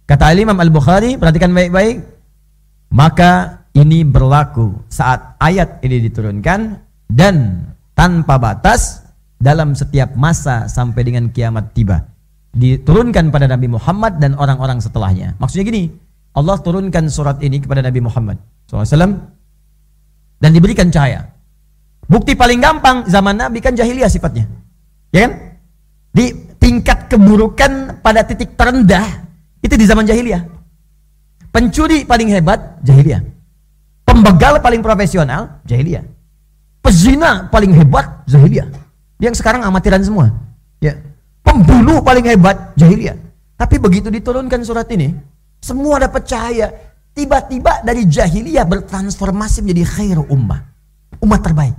kata 0.10 0.24
Al 0.32 0.39
Imam 0.39 0.58
Al-Bukhari 0.60 1.16
perhatikan 1.16 1.54
baik-baik 1.54 2.04
maka 2.93 3.64
ini 3.74 4.06
berlaku 4.06 4.86
saat 4.88 5.36
ayat 5.41 5.82
ini 5.82 6.04
diturunkan 6.10 6.78
dan 7.10 7.68
tanpa 7.97 8.38
batas 8.38 9.04
dalam 9.41 9.74
setiap 9.74 10.14
masa 10.16 10.70
sampai 10.70 11.01
dengan 11.04 11.30
kiamat 11.34 11.74
tiba 11.74 12.14
diturunkan 12.54 13.34
pada 13.34 13.49
Nabi 13.49 13.68
Muhammad 13.68 14.22
dan 14.22 14.38
orang-orang 14.38 14.78
setelahnya. 14.78 15.34
Maksudnya 15.41 15.66
gini, 15.66 15.84
Allah 16.38 16.58
turunkan 16.62 17.10
surat 17.10 17.41
ini 17.41 17.58
kepada 17.58 17.82
Nabi 17.82 17.99
Muhammad 18.06 18.38
SAW 18.70 19.18
dan 20.38 20.49
diberikan 20.54 20.93
cahaya. 20.93 21.34
Bukti 22.06 22.38
paling 22.38 22.62
gampang 22.62 23.10
zaman 23.10 23.41
Nabi 23.41 23.58
kan 23.58 23.74
jahiliyah 23.74 24.10
sifatnya. 24.10 24.45
Ya 25.10 25.26
kan? 25.28 25.32
Di 26.14 26.30
tingkat 26.62 27.10
keburukan 27.10 28.06
pada 28.06 28.22
titik 28.22 28.54
terendah 28.54 29.26
itu 29.64 29.74
di 29.80 29.86
zaman 29.88 30.03
jahiliyah. 30.03 30.43
Pencuri 31.49 32.03
paling 32.03 32.30
hebat 32.30 32.84
jahiliyah. 32.84 33.24
Pembegal 34.03 34.59
paling 34.59 34.84
profesional 34.84 35.64
jahiliyah. 35.64 36.03
Pezina 36.84 37.47
paling 37.47 37.72
hebat 37.72 38.28
jahiliyah. 38.28 38.68
Yang 39.24 39.39
sekarang 39.39 39.64
amatiran 39.64 40.03
semua. 40.03 40.30
Ya 40.84 40.99
pembunuh 41.53 42.01
paling 42.01 42.26
hebat 42.26 42.74
jahiliyah. 42.74 43.20
Tapi 43.53 43.78
begitu 43.78 44.09
diturunkan 44.09 44.66
surat 44.66 44.89
ini, 44.89 45.14
semua 45.61 46.01
dapat 46.01 46.26
cahaya. 46.26 46.68
Tiba-tiba 47.14 47.86
dari 47.86 48.09
jahiliyah 48.09 48.66
bertransformasi 48.66 49.61
menjadi 49.61 49.84
khair 49.86 50.18
ummah. 50.18 50.66
Umat 51.22 51.45
terbaik. 51.45 51.78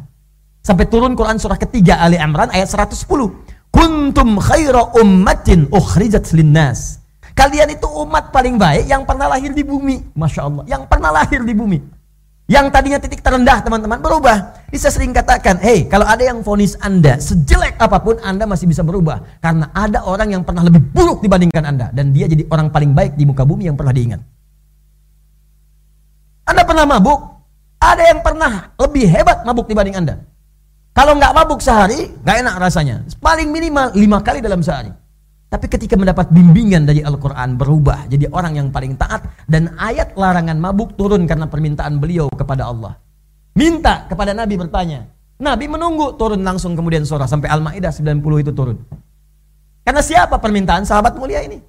Sampai 0.63 0.87
turun 0.87 1.19
Quran 1.19 1.43
surah 1.43 1.59
ketiga 1.59 1.99
Ali 1.99 2.15
Imran 2.15 2.55
ayat 2.55 2.71
110. 2.71 3.03
Kuntum 3.75 4.39
khaira 4.39 4.95
ummatin 4.95 5.67
ukhrijat 5.75 6.31
linnas. 6.31 7.03
Kalian 7.35 7.75
itu 7.75 7.87
umat 8.07 8.31
paling 8.31 8.55
baik 8.55 8.87
yang 8.87 9.03
pernah 9.03 9.27
lahir 9.27 9.51
di 9.51 9.67
bumi. 9.67 10.15
Masya 10.15 10.41
Allah. 10.47 10.65
Yang 10.71 10.83
pernah 10.87 11.11
lahir 11.11 11.43
di 11.43 11.51
bumi. 11.51 11.79
Yang 12.45 12.67
tadinya 12.71 12.99
titik 13.03 13.25
terendah 13.27 13.59
teman-teman 13.65 13.99
berubah. 13.99 14.63
Bisa 14.71 14.87
sering 14.87 15.11
katakan, 15.11 15.59
hei 15.59 15.91
kalau 15.91 16.07
ada 16.07 16.23
yang 16.23 16.45
vonis 16.47 16.79
Anda 16.79 17.19
sejelek 17.19 17.75
apa 17.81 17.99
pun 17.99 18.23
Anda 18.23 18.47
masih 18.47 18.71
bisa 18.71 18.87
berubah. 18.87 19.19
Karena 19.43 19.67
ada 19.75 20.07
orang 20.07 20.31
yang 20.31 20.43
pernah 20.47 20.63
lebih 20.63 20.79
buruk 20.95 21.27
dibandingkan 21.27 21.65
Anda. 21.67 21.91
Dan 21.91 22.15
dia 22.15 22.31
jadi 22.31 22.47
orang 22.47 22.71
paling 22.71 22.95
baik 22.95 23.19
di 23.19 23.27
muka 23.27 23.43
bumi 23.43 23.67
yang 23.67 23.75
pernah 23.75 23.91
diingat. 23.91 24.23
Anda 26.47 26.63
pernah 26.63 26.87
mabuk? 26.87 27.21
Ada 27.83 28.03
yang 28.15 28.21
pernah 28.23 28.73
lebih 28.79 29.11
hebat 29.11 29.43
mabuk 29.43 29.67
dibanding 29.67 29.99
Anda. 29.99 30.23
Kalau 30.95 31.19
nggak 31.19 31.35
mabuk 31.35 31.59
sehari, 31.59 32.15
nggak 32.23 32.37
enak 32.47 32.55
rasanya. 32.63 32.97
Paling 33.19 33.51
minimal 33.51 33.91
lima 33.99 34.23
kali 34.23 34.39
dalam 34.39 34.63
sehari. 34.63 34.95
Tapi 35.55 35.71
ketika 35.71 35.95
mendapat 35.95 36.35
bimbingan 36.35 36.83
dari 36.83 36.99
Al-Quran 36.99 37.55
berubah 37.55 38.11
jadi 38.11 38.27
orang 38.35 38.59
yang 38.59 38.69
paling 38.75 38.99
taat 38.99 39.23
dan 39.47 39.71
ayat 39.79 40.19
larangan 40.19 40.59
mabuk 40.59 40.99
turun 40.99 41.31
karena 41.31 41.47
permintaan 41.47 42.03
beliau 42.03 42.27
kepada 42.27 42.67
Allah. 42.67 42.99
Minta 43.55 44.03
kepada 44.11 44.35
Nabi 44.35 44.59
bertanya. 44.59 45.07
Nabi 45.39 45.71
menunggu 45.71 46.19
turun 46.19 46.43
langsung 46.43 46.75
kemudian 46.75 47.07
surah 47.07 47.31
sampai 47.31 47.55
Al-Maidah 47.55 47.95
90 47.95 48.19
itu 48.43 48.51
turun. 48.51 48.83
Karena 49.87 50.03
siapa 50.03 50.43
permintaan 50.43 50.83
sahabat 50.83 51.15
mulia 51.15 51.39
ini? 51.47 51.63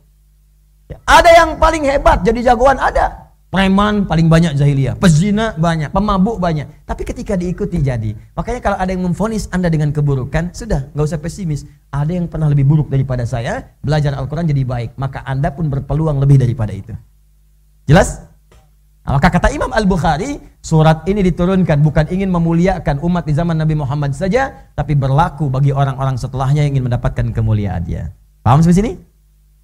Ya, 0.89 0.97
ada 1.05 1.29
yang 1.29 1.61
paling 1.61 1.85
hebat 1.85 2.25
jadi 2.25 2.41
jagoan 2.41 2.81
ada. 2.81 3.24
Preman 3.55 4.03
paling 4.03 4.27
banyak 4.27 4.59
jahiliyah, 4.59 4.99
pezina 4.99 5.55
banyak, 5.55 5.87
pemabuk 5.95 6.43
banyak. 6.43 6.67
Tapi 6.83 7.07
ketika 7.07 7.39
diikuti 7.39 7.79
jadi. 7.79 8.11
Makanya 8.35 8.59
kalau 8.59 8.75
ada 8.75 8.91
yang 8.91 9.07
memfonis 9.07 9.47
Anda 9.55 9.71
dengan 9.71 9.95
keburukan, 9.95 10.51
sudah, 10.51 10.91
nggak 10.91 11.05
usah 11.07 11.19
pesimis. 11.23 11.63
Ada 11.87 12.19
yang 12.19 12.27
pernah 12.27 12.51
lebih 12.51 12.67
buruk 12.67 12.91
daripada 12.91 13.23
saya, 13.23 13.63
belajar 13.79 14.11
Al-Quran 14.19 14.51
jadi 14.51 14.67
baik. 14.67 14.99
Maka 14.99 15.23
Anda 15.23 15.55
pun 15.55 15.71
berpeluang 15.71 16.19
lebih 16.19 16.43
daripada 16.43 16.75
itu. 16.75 16.91
Jelas? 17.87 18.27
Maka 19.07 19.31
kata 19.31 19.53
Imam 19.55 19.71
Al-Bukhari, 19.71 20.41
surat 20.59 21.07
ini 21.07 21.23
diturunkan 21.23 21.79
bukan 21.79 22.11
ingin 22.11 22.33
memuliakan 22.33 22.99
umat 23.05 23.23
di 23.23 23.37
zaman 23.37 23.55
Nabi 23.55 23.79
Muhammad 23.79 24.11
saja, 24.17 24.51
tapi 24.75 24.99
berlaku 24.99 25.47
bagi 25.47 25.71
orang-orang 25.71 26.19
setelahnya 26.19 26.67
yang 26.67 26.75
ingin 26.75 26.91
mendapatkan 26.91 27.31
kemuliaan 27.31 27.85
dia. 27.87 28.11
Paham 28.43 28.59
sampai 28.65 28.77
sini? 28.83 28.91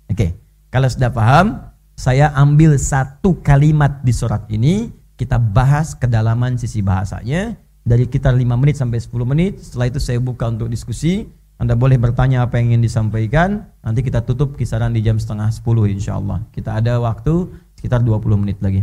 Oke. 0.08 0.38
Kalau 0.72 0.88
sudah 0.88 1.12
paham, 1.12 1.60
saya 2.02 2.34
ambil 2.34 2.82
satu 2.82 3.38
kalimat 3.46 4.02
di 4.02 4.10
surat 4.10 4.50
ini, 4.50 4.90
kita 5.22 5.38
bahas 5.38 5.94
kedalaman 5.94 6.58
sisi 6.58 6.82
bahasanya 6.82 7.54
dari 7.86 8.10
kita 8.10 8.34
5 8.34 8.42
menit 8.58 8.74
sampai 8.74 8.98
10 8.98 9.22
menit. 9.22 9.62
Setelah 9.62 9.94
itu 9.94 10.02
saya 10.02 10.18
buka 10.18 10.50
untuk 10.50 10.66
diskusi. 10.66 11.30
Anda 11.62 11.78
boleh 11.78 12.02
bertanya 12.02 12.42
apa 12.42 12.58
yang 12.58 12.74
ingin 12.74 12.82
disampaikan. 12.82 13.70
Nanti 13.86 14.02
kita 14.02 14.26
tutup 14.26 14.58
kisaran 14.58 14.98
di 14.98 15.06
jam 15.06 15.22
setengah 15.22 15.54
10 15.54 15.62
insya 15.94 16.18
Allah. 16.18 16.42
Kita 16.50 16.82
ada 16.82 16.98
waktu 16.98 17.54
sekitar 17.78 18.02
20 18.02 18.34
menit 18.34 18.58
lagi. 18.66 18.82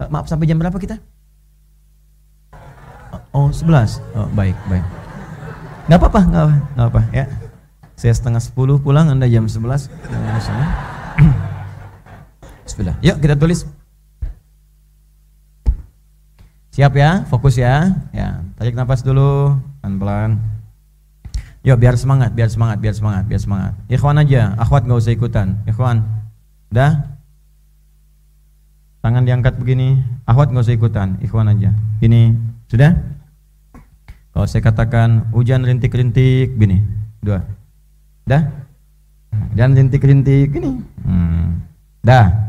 Eh, 0.00 0.08
maaf 0.08 0.24
sampai 0.24 0.48
jam 0.48 0.56
berapa 0.56 0.80
kita? 0.80 0.96
Oh 3.36 3.52
11. 3.52 4.00
Oh, 4.16 4.24
baik 4.32 4.56
baik. 4.72 4.88
Gak 5.92 6.00
apa-apa, 6.00 6.20
gak 6.32 6.42
apa, 6.48 6.54
gak 6.80 6.86
apa 6.96 7.00
ya. 7.12 7.24
Saya 7.92 8.16
setengah 8.16 8.40
10 8.40 8.80
pulang, 8.80 9.12
Anda 9.12 9.28
jam 9.28 9.44
11. 9.44 9.92
Bismillah. 12.68 13.00
Yuk 13.00 13.16
kita 13.24 13.32
tulis. 13.32 13.64
Siap 16.76 16.92
ya, 16.92 17.24
fokus 17.32 17.56
ya. 17.56 17.96
Ya, 18.12 18.44
tarik 18.60 18.76
nafas 18.76 19.00
dulu, 19.00 19.56
pelan-pelan. 19.80 20.36
Yuk 21.64 21.80
biar 21.80 21.96
semangat, 21.96 22.36
biar 22.36 22.52
semangat, 22.52 22.78
biar 22.78 22.92
semangat, 22.92 23.24
biar 23.24 23.40
semangat. 23.40 23.72
Ikhwan 23.88 24.20
aja, 24.20 24.52
akhwat 24.60 24.84
nggak 24.84 25.00
usah 25.00 25.16
ikutan. 25.16 25.56
Ikhwan, 25.64 26.04
udah? 26.70 27.08
Tangan 29.00 29.24
diangkat 29.24 29.56
begini, 29.56 30.04
akhwat 30.28 30.52
nggak 30.52 30.68
usah 30.68 30.76
ikutan. 30.76 31.16
Ikhwan 31.24 31.48
aja. 31.48 31.72
Ini 32.04 32.36
sudah? 32.68 32.92
Kalau 34.36 34.46
saya 34.46 34.60
katakan 34.60 35.32
hujan 35.32 35.64
rintik-rintik, 35.64 36.54
gini, 36.54 36.84
dua, 37.24 37.42
dah? 38.28 38.44
Dan 39.56 39.72
rintik-rintik, 39.72 40.52
gini, 40.52 40.78
hmm. 41.08 41.64
dah. 42.04 42.48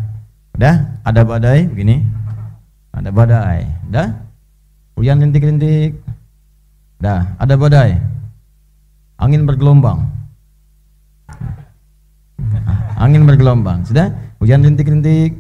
Dah, 0.60 0.76
ada 1.08 1.24
badai 1.24 1.72
begini. 1.72 2.04
Ada 2.92 3.16
badai. 3.16 3.64
Dah. 3.88 4.12
Hujan 5.00 5.24
rintik-rintik. 5.24 5.96
Dah, 7.00 7.32
ada 7.40 7.56
badai. 7.56 7.96
Angin 9.16 9.48
bergelombang. 9.48 10.04
Angin 13.00 13.24
bergelombang. 13.24 13.88
Sudah? 13.88 14.12
Hujan 14.44 14.60
rintik-rintik. 14.68 15.40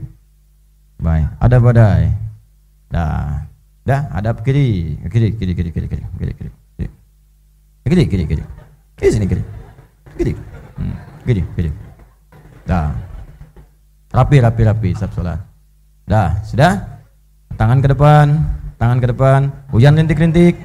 Baik, 1.03 1.27
ada 1.43 1.59
badai. 1.59 2.15
Dah. 2.87 3.43
Dah, 3.83 4.07
ada 4.15 4.31
kiri, 4.39 4.95
kiri, 5.11 5.35
kiri, 5.35 5.51
kiri, 5.51 5.71
kiri, 5.75 5.87
kiri, 5.91 6.03
kiri, 6.15 6.31
kiri. 6.31 6.51
Kiri, 7.89 8.03
kiri, 8.07 8.23
kiri. 8.23 8.43
Kiri 8.95 9.09
sini 9.11 9.25
kiri. 9.27 9.43
Kiri. 10.15 10.31
Hmm. 10.79 10.95
Kiri, 11.27 11.41
kiri. 11.59 11.71
Dah. 12.63 13.08
Rapi, 14.09 14.41
rapi, 14.41 14.61
rapi, 14.65 14.89
sab 14.97 15.13
sholat. 15.13 15.37
Dah, 16.09 16.41
sudah? 16.41 16.81
Tangan 17.53 17.77
ke 17.77 17.93
depan, 17.93 18.41
tangan 18.81 18.97
ke 18.97 19.07
depan. 19.13 19.53
Hujan 19.69 19.93
rintik-rintik. 19.93 20.57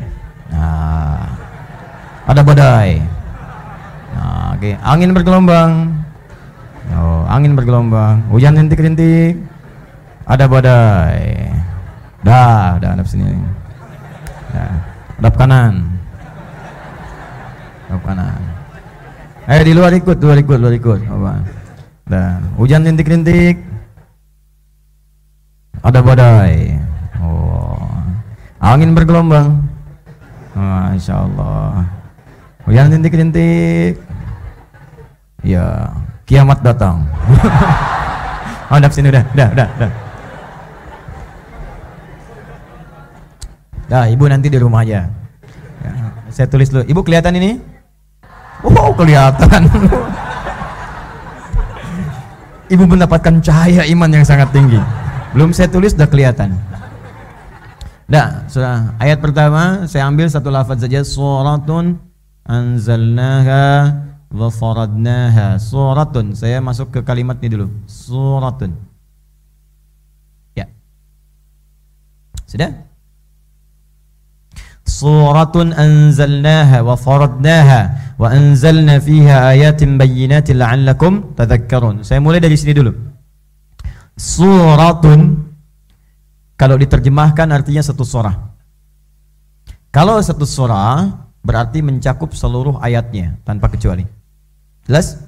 Nah, 0.49 1.29
ada 2.25 2.41
badai. 2.41 3.05
Nah, 4.17 4.57
oke, 4.57 4.65
okay. 4.65 4.75
angin 4.81 5.13
bergelombang. 5.13 5.93
Oh, 6.97 7.29
angin 7.29 7.53
bergelombang. 7.53 8.25
Hujan 8.33 8.57
rintik-rintik. 8.57 9.37
Ada 10.25 10.49
badai. 10.49 11.53
Dah, 12.25 12.81
dah 12.81 12.97
ada 12.97 13.05
sini. 13.05 13.29
Ya. 14.57 14.69
Hadap 15.21 15.35
kanan. 15.37 15.85
Hadap 17.93 18.03
kanan. 18.09 18.41
Eh 19.45 19.61
di 19.61 19.77
luar 19.77 19.93
ikut, 19.93 20.17
luar 20.17 20.41
ikut, 20.41 20.57
luar 20.57 20.73
ikut. 20.73 21.01
Apa? 21.05 21.64
Dah. 22.05 22.37
Hujan 22.61 22.85
rintik-rintik. 22.85 23.57
Ada 25.81 26.05
badai. 26.05 26.77
Oh. 27.21 27.81
Angin 28.61 28.93
bergelombang. 28.93 29.65
Masya 30.53 31.25
Allah. 31.25 31.89
Hujan 32.69 32.93
rintik-rintik. 32.93 33.97
Ya, 35.45 35.93
kiamat 36.25 36.61
datang. 36.65 37.05
oh, 38.73 38.81
dah 38.81 38.89
sini 38.89 39.13
udah, 39.13 39.25
udah, 39.37 39.49
udah, 39.53 39.69
udah. 39.77 39.93
Dah, 43.85 44.05
ibu 44.09 44.25
nanti 44.25 44.49
di 44.49 44.57
rumah 44.57 44.81
aja. 44.81 45.05
Ya, 45.85 45.93
saya 46.33 46.49
tulis 46.49 46.73
dulu. 46.73 46.89
Ibu 46.89 47.01
kelihatan 47.05 47.37
ini? 47.37 47.61
Oh, 48.65 48.97
kelihatan. 48.97 49.69
ibu 52.75 52.85
mendapatkan 52.91 53.39
cahaya 53.39 53.87
iman 53.87 54.11
yang 54.11 54.27
sangat 54.27 54.51
tinggi. 54.51 54.83
Belum 55.31 55.55
saya 55.55 55.71
tulis 55.71 55.95
sudah 55.95 56.11
kelihatan. 56.11 56.59
Dah, 58.05 58.45
sudah. 58.51 58.99
Ayat 59.01 59.23
pertama 59.23 59.89
saya 59.89 60.11
ambil 60.11 60.29
satu 60.29 60.53
lafaz 60.53 60.83
saja 60.83 61.01
suratun 61.01 61.97
anzalnaha 62.45 63.95
wa 64.29 64.49
faradnaha. 64.51 65.57
Suratun. 65.57 66.35
Saya 66.37 66.61
masuk 66.61 66.93
ke 66.93 67.01
kalimat 67.01 67.41
ini 67.41 67.57
dulu. 67.57 67.67
Suratun. 67.89 68.77
Ya. 70.59 70.69
Sudah? 72.45 72.94
Suratun 74.85 75.73
anzalnaha 75.73 76.85
wa 76.85 76.95
faradnaha 76.95 78.15
wa 78.21 78.29
anzalna 78.29 79.01
fiha 79.01 79.57
ayatin 79.57 79.97
bayyinatin 79.97 80.61
la'allakum 80.61 81.35
tadhakkarun. 81.35 82.05
Saya 82.05 82.21
mulai 82.21 82.39
dari 82.39 82.55
sini 82.55 82.77
dulu. 82.77 82.93
Suratun 84.15 85.51
kalau 86.55 86.79
diterjemahkan 86.79 87.51
artinya 87.51 87.83
satu 87.83 88.07
surah. 88.07 88.37
Kalau 89.91 90.21
satu 90.23 90.47
surah 90.47 91.27
berarti 91.43 91.83
mencakup 91.83 92.33
seluruh 92.37 92.79
ayatnya 92.79 93.39
tanpa 93.43 93.71
kecuali. 93.73 94.07
Jelas? 94.87 95.23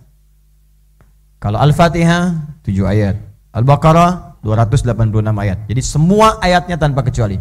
Kalau 1.37 1.61
Al-Fatihah 1.61 2.57
7 2.65 2.73
ayat, 2.89 3.17
Al-Baqarah 3.53 4.41
286 4.43 5.23
ayat. 5.37 5.59
Jadi 5.69 5.83
semua 5.85 6.41
ayatnya 6.41 6.81
tanpa 6.81 7.05
kecuali. 7.05 7.39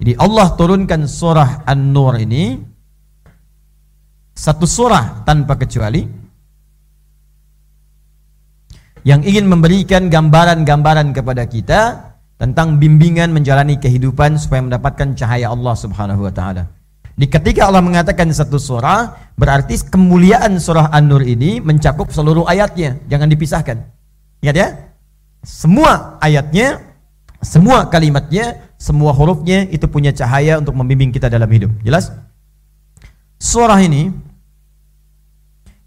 Jadi 0.00 0.16
Allah 0.16 0.56
turunkan 0.56 1.04
surah 1.04 1.68
An-Nur 1.68 2.16
ini 2.24 2.56
satu 4.32 4.64
surah 4.64 5.28
tanpa 5.28 5.60
kecuali 5.60 6.00
yang 9.04 9.20
ingin 9.20 9.44
memberikan 9.44 10.08
gambaran-gambaran 10.08 11.12
kepada 11.12 11.44
kita 11.44 11.80
tentang 12.40 12.80
bimbingan 12.80 13.28
menjalani 13.36 13.76
kehidupan 13.76 14.40
supaya 14.40 14.64
mendapatkan 14.64 15.12
cahaya 15.12 15.52
Allah 15.52 15.76
Subhanahu 15.76 16.24
wa 16.24 16.32
taala. 16.32 16.64
Di 17.12 17.28
ketika 17.28 17.68
Allah 17.68 17.84
mengatakan 17.84 18.32
satu 18.32 18.56
surah, 18.56 19.36
berarti 19.36 19.76
kemuliaan 19.84 20.56
surah 20.56 20.88
An-Nur 20.88 21.20
ini 21.20 21.60
mencakup 21.60 22.08
seluruh 22.08 22.48
ayatnya, 22.48 22.96
jangan 23.12 23.28
dipisahkan. 23.28 23.76
Ingat 24.40 24.56
ya? 24.56 24.68
Semua 25.44 26.16
ayatnya, 26.24 26.89
semua 27.40 27.88
kalimatnya 27.88 28.70
semua 28.80 29.12
hurufnya 29.12 29.68
itu 29.68 29.84
punya 29.88 30.12
cahaya 30.12 30.60
untuk 30.60 30.72
membimbing 30.76 31.12
kita 31.12 31.28
dalam 31.28 31.48
hidup. 31.48 31.72
Jelas? 31.84 32.12
Surah 33.40 33.80
ini 33.80 34.12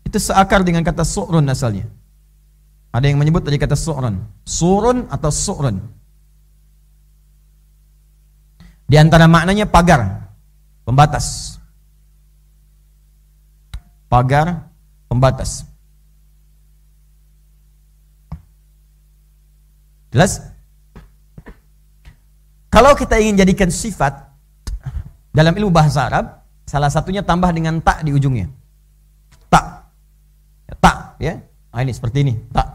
itu 0.06 0.18
seakar 0.18 0.62
dengan 0.62 0.86
kata 0.86 1.02
su'run 1.02 1.46
asalnya. 1.50 1.90
Ada 2.94 3.10
yang 3.10 3.18
menyebut 3.18 3.42
dari 3.42 3.58
kata 3.58 3.74
su'run. 3.74 4.22
Surun 4.46 5.10
atau 5.10 5.34
su'run. 5.34 5.82
Di 8.86 9.02
antara 9.02 9.26
maknanya 9.26 9.66
pagar, 9.66 10.30
pembatas. 10.86 11.58
Pagar, 14.06 14.70
pembatas. 15.10 15.66
Jelas? 20.14 20.53
Kalau 22.74 22.98
kita 22.98 23.22
ingin 23.22 23.38
jadikan 23.38 23.70
sifat 23.70 24.34
dalam 25.30 25.54
ilmu 25.54 25.70
bahasa 25.70 26.10
Arab, 26.10 26.42
salah 26.66 26.90
satunya 26.90 27.22
tambah 27.22 27.54
dengan 27.54 27.78
tak 27.78 28.02
di 28.02 28.10
ujungnya. 28.10 28.50
Tak. 29.46 29.66
Tak, 30.82 31.22
ya. 31.22 31.38
Nah, 31.70 31.86
ini 31.86 31.94
seperti 31.94 32.26
ini, 32.26 32.34
tak. 32.50 32.66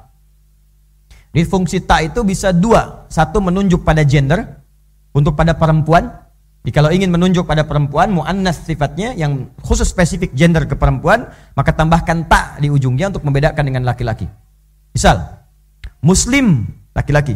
Di 1.35 1.43
fungsi 1.43 1.83
tak 1.83 2.15
itu 2.15 2.23
bisa 2.23 2.55
dua. 2.55 3.11
Satu 3.11 3.43
menunjuk 3.43 3.83
pada 3.83 4.07
gender, 4.07 4.47
untuk 5.11 5.35
pada 5.35 5.59
perempuan. 5.59 6.15
Jadi 6.63 6.71
kalau 6.71 6.91
ingin 6.95 7.11
menunjuk 7.11 7.43
pada 7.43 7.67
perempuan, 7.67 8.15
mu'annas 8.15 8.63
sifatnya 8.63 9.19
yang 9.19 9.51
khusus 9.67 9.91
spesifik 9.91 10.31
gender 10.31 10.63
ke 10.69 10.79
perempuan, 10.79 11.27
maka 11.59 11.75
tambahkan 11.75 12.31
tak 12.31 12.63
di 12.63 12.71
ujungnya 12.71 13.11
untuk 13.11 13.27
membedakan 13.27 13.67
dengan 13.67 13.83
laki-laki. 13.83 14.31
Misal, 14.95 15.43
muslim 16.05 16.71
laki-laki, 16.95 17.35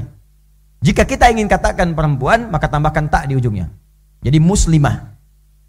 jika 0.83 1.07
kita 1.07 1.31
ingin 1.31 1.47
katakan 1.47 1.95
perempuan, 1.95 2.51
maka 2.51 2.67
tambahkan 2.67 3.07
tak 3.07 3.31
di 3.31 3.39
ujungnya. 3.39 3.71
Jadi 4.19 4.43
muslimah. 4.43 5.15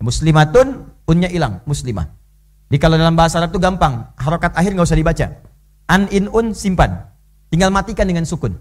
Muslimatun, 0.02 0.90
unnya 1.06 1.30
hilang, 1.30 1.62
muslimah. 1.70 2.10
Jadi 2.68 2.78
kalau 2.82 2.98
dalam 2.98 3.14
bahasa 3.14 3.38
Arab 3.38 3.54
itu 3.54 3.62
gampang, 3.62 4.10
harokat 4.18 4.58
akhir 4.58 4.74
nggak 4.74 4.90
usah 4.90 4.98
dibaca. 4.98 5.26
An 5.86 6.10
in 6.10 6.26
un 6.34 6.58
simpan. 6.58 7.06
Tinggal 7.54 7.70
matikan 7.70 8.10
dengan 8.10 8.26
sukun. 8.26 8.58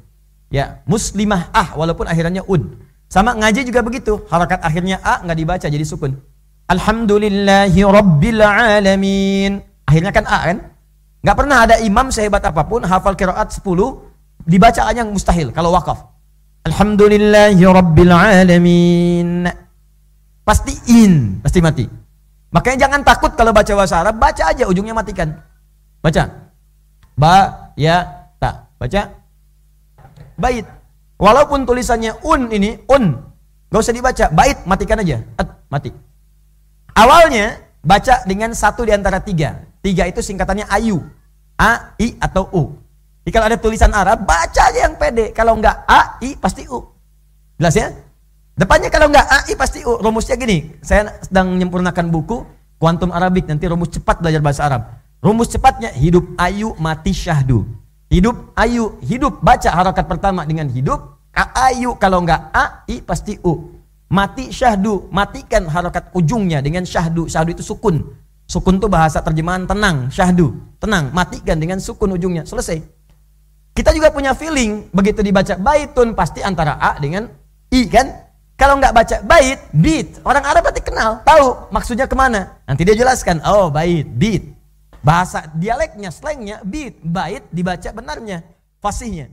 Ya, 0.53 0.85
muslimah 0.85 1.49
ah 1.57 1.73
walaupun 1.73 2.05
akhirannya 2.05 2.45
un. 2.45 2.77
Sama 3.09 3.33
ngaji 3.33 3.65
juga 3.65 3.81
begitu, 3.81 4.20
harokat 4.29 4.61
akhirnya 4.61 5.01
a 5.01 5.24
nggak 5.24 5.39
dibaca 5.41 5.66
jadi 5.73 5.87
sukun. 5.89 6.20
Alhamdulillahi 6.69 7.81
rabbil 7.81 8.45
alamin. 8.45 9.65
Akhirnya 9.89 10.12
kan 10.12 10.29
a 10.29 10.39
kan? 10.53 10.59
Nggak 11.24 11.37
pernah 11.41 11.59
ada 11.65 11.81
imam 11.81 12.12
sehebat 12.12 12.45
apa 12.45 12.69
pun 12.69 12.85
hafal 12.85 13.16
kiraat 13.16 13.49
10 13.57 13.65
dibaca 14.45 14.93
yang 14.93 15.09
mustahil 15.09 15.49
kalau 15.57 15.73
wakaf. 15.73 16.11
Alhamdulillahi 16.62 17.59
Rabbil 17.59 18.12
Alamin. 18.14 19.51
Pasti 20.47 20.74
in, 20.94 21.43
pasti 21.43 21.59
mati. 21.59 21.86
Makanya 22.52 22.86
jangan 22.86 23.01
takut 23.02 23.32
kalau 23.34 23.51
baca 23.51 23.72
bahasa 23.74 24.02
Arab, 24.02 24.20
baca 24.20 24.44
aja 24.47 24.68
ujungnya 24.68 24.94
matikan. 24.94 25.32
Baca. 26.02 26.52
Ba, 27.18 27.34
ya, 27.78 28.28
ta. 28.36 28.68
Baca. 28.76 29.10
Bait. 30.39 30.66
Walaupun 31.18 31.62
tulisannya 31.62 32.18
un 32.26 32.51
ini, 32.51 32.78
un. 32.90 33.14
Gak 33.70 33.82
usah 33.82 33.94
dibaca. 33.94 34.26
Bait, 34.34 34.59
matikan 34.66 35.01
aja. 35.01 35.22
At, 35.39 35.64
mati. 35.70 35.94
Awalnya, 36.93 37.59
baca 37.80 38.26
dengan 38.26 38.52
satu 38.52 38.84
di 38.84 38.93
antara 38.93 39.22
tiga. 39.22 39.62
Tiga 39.80 40.05
itu 40.10 40.20
singkatannya 40.20 40.66
ayu. 40.68 40.98
A, 41.56 41.94
I, 41.97 42.18
atau 42.18 42.51
U. 42.52 42.62
Jadi 43.23 43.31
kalau 43.31 43.47
ada 43.47 43.59
tulisan 43.59 43.94
Arab, 43.94 44.27
baca 44.27 44.62
aja 44.66 44.90
yang 44.90 44.99
pede. 44.99 45.31
Kalau 45.31 45.55
enggak 45.55 45.86
A, 45.86 46.19
I 46.23 46.35
pasti 46.35 46.66
U. 46.66 46.82
Jelas 47.55 47.74
ya? 47.78 47.94
Depannya 48.59 48.90
kalau 48.90 49.07
enggak 49.07 49.27
A, 49.31 49.39
I 49.47 49.55
pasti 49.55 49.86
U. 49.86 50.03
Rumusnya 50.03 50.35
gini, 50.35 50.74
saya 50.82 51.15
sedang 51.23 51.55
menyempurnakan 51.55 52.11
buku 52.11 52.43
Kuantum 52.82 53.15
Arabik, 53.15 53.47
nanti 53.47 53.70
rumus 53.70 53.94
cepat 53.94 54.19
belajar 54.19 54.43
bahasa 54.43 54.66
Arab. 54.66 54.82
Rumus 55.23 55.55
cepatnya 55.55 55.94
hidup 55.94 56.35
ayu 56.35 56.74
mati 56.82 57.15
syahdu. 57.15 57.62
Hidup 58.11 58.51
ayu, 58.59 58.99
hidup 59.07 59.39
baca 59.39 59.70
harakat 59.70 60.03
pertama 60.11 60.43
dengan 60.43 60.66
hidup. 60.66 61.15
A, 61.31 61.70
ayu 61.70 61.94
kalau 61.94 62.27
enggak 62.27 62.51
A, 62.51 62.82
I 62.90 62.99
pasti 62.99 63.39
U. 63.47 63.70
Mati 64.11 64.51
syahdu, 64.51 65.07
matikan 65.15 65.70
harakat 65.70 66.11
ujungnya 66.11 66.59
dengan 66.59 66.82
syahdu. 66.82 67.31
Syahdu 67.31 67.55
itu 67.55 67.62
sukun. 67.62 68.03
Sukun 68.51 68.82
itu 68.82 68.90
bahasa 68.90 69.23
terjemahan 69.23 69.62
tenang, 69.62 70.11
syahdu. 70.11 70.51
Tenang, 70.82 71.15
matikan 71.15 71.62
dengan 71.62 71.78
sukun 71.78 72.19
ujungnya. 72.19 72.43
Selesai. 72.43 72.82
Kita 73.73 73.89
juga 73.97 74.12
punya 74.12 74.36
feeling, 74.36 74.93
begitu 74.93 75.24
dibaca 75.24 75.57
baitun 75.57 76.12
pasti 76.12 76.44
antara 76.44 76.77
A 76.77 77.01
dengan 77.01 77.24
I 77.73 77.89
kan? 77.89 78.28
Kalau 78.53 78.77
nggak 78.77 78.94
baca 78.94 79.16
bait, 79.24 79.59
bit. 79.73 80.20
Orang 80.23 80.44
Arab 80.44 80.69
pasti 80.69 80.85
kenal, 80.85 81.24
tahu 81.24 81.73
maksudnya 81.73 82.05
ke 82.05 82.12
mana. 82.12 82.61
Nanti 82.69 82.85
dia 82.85 82.94
jelaskan, 82.94 83.40
oh 83.49 83.73
bait, 83.73 84.05
bit. 84.05 84.44
Bahasa 85.03 85.49
dialeknya, 85.57 86.12
slangnya, 86.12 86.61
bit, 86.62 87.01
bait 87.01 87.43
dibaca 87.51 87.90
benarnya, 87.90 88.44
fasihnya. 88.78 89.32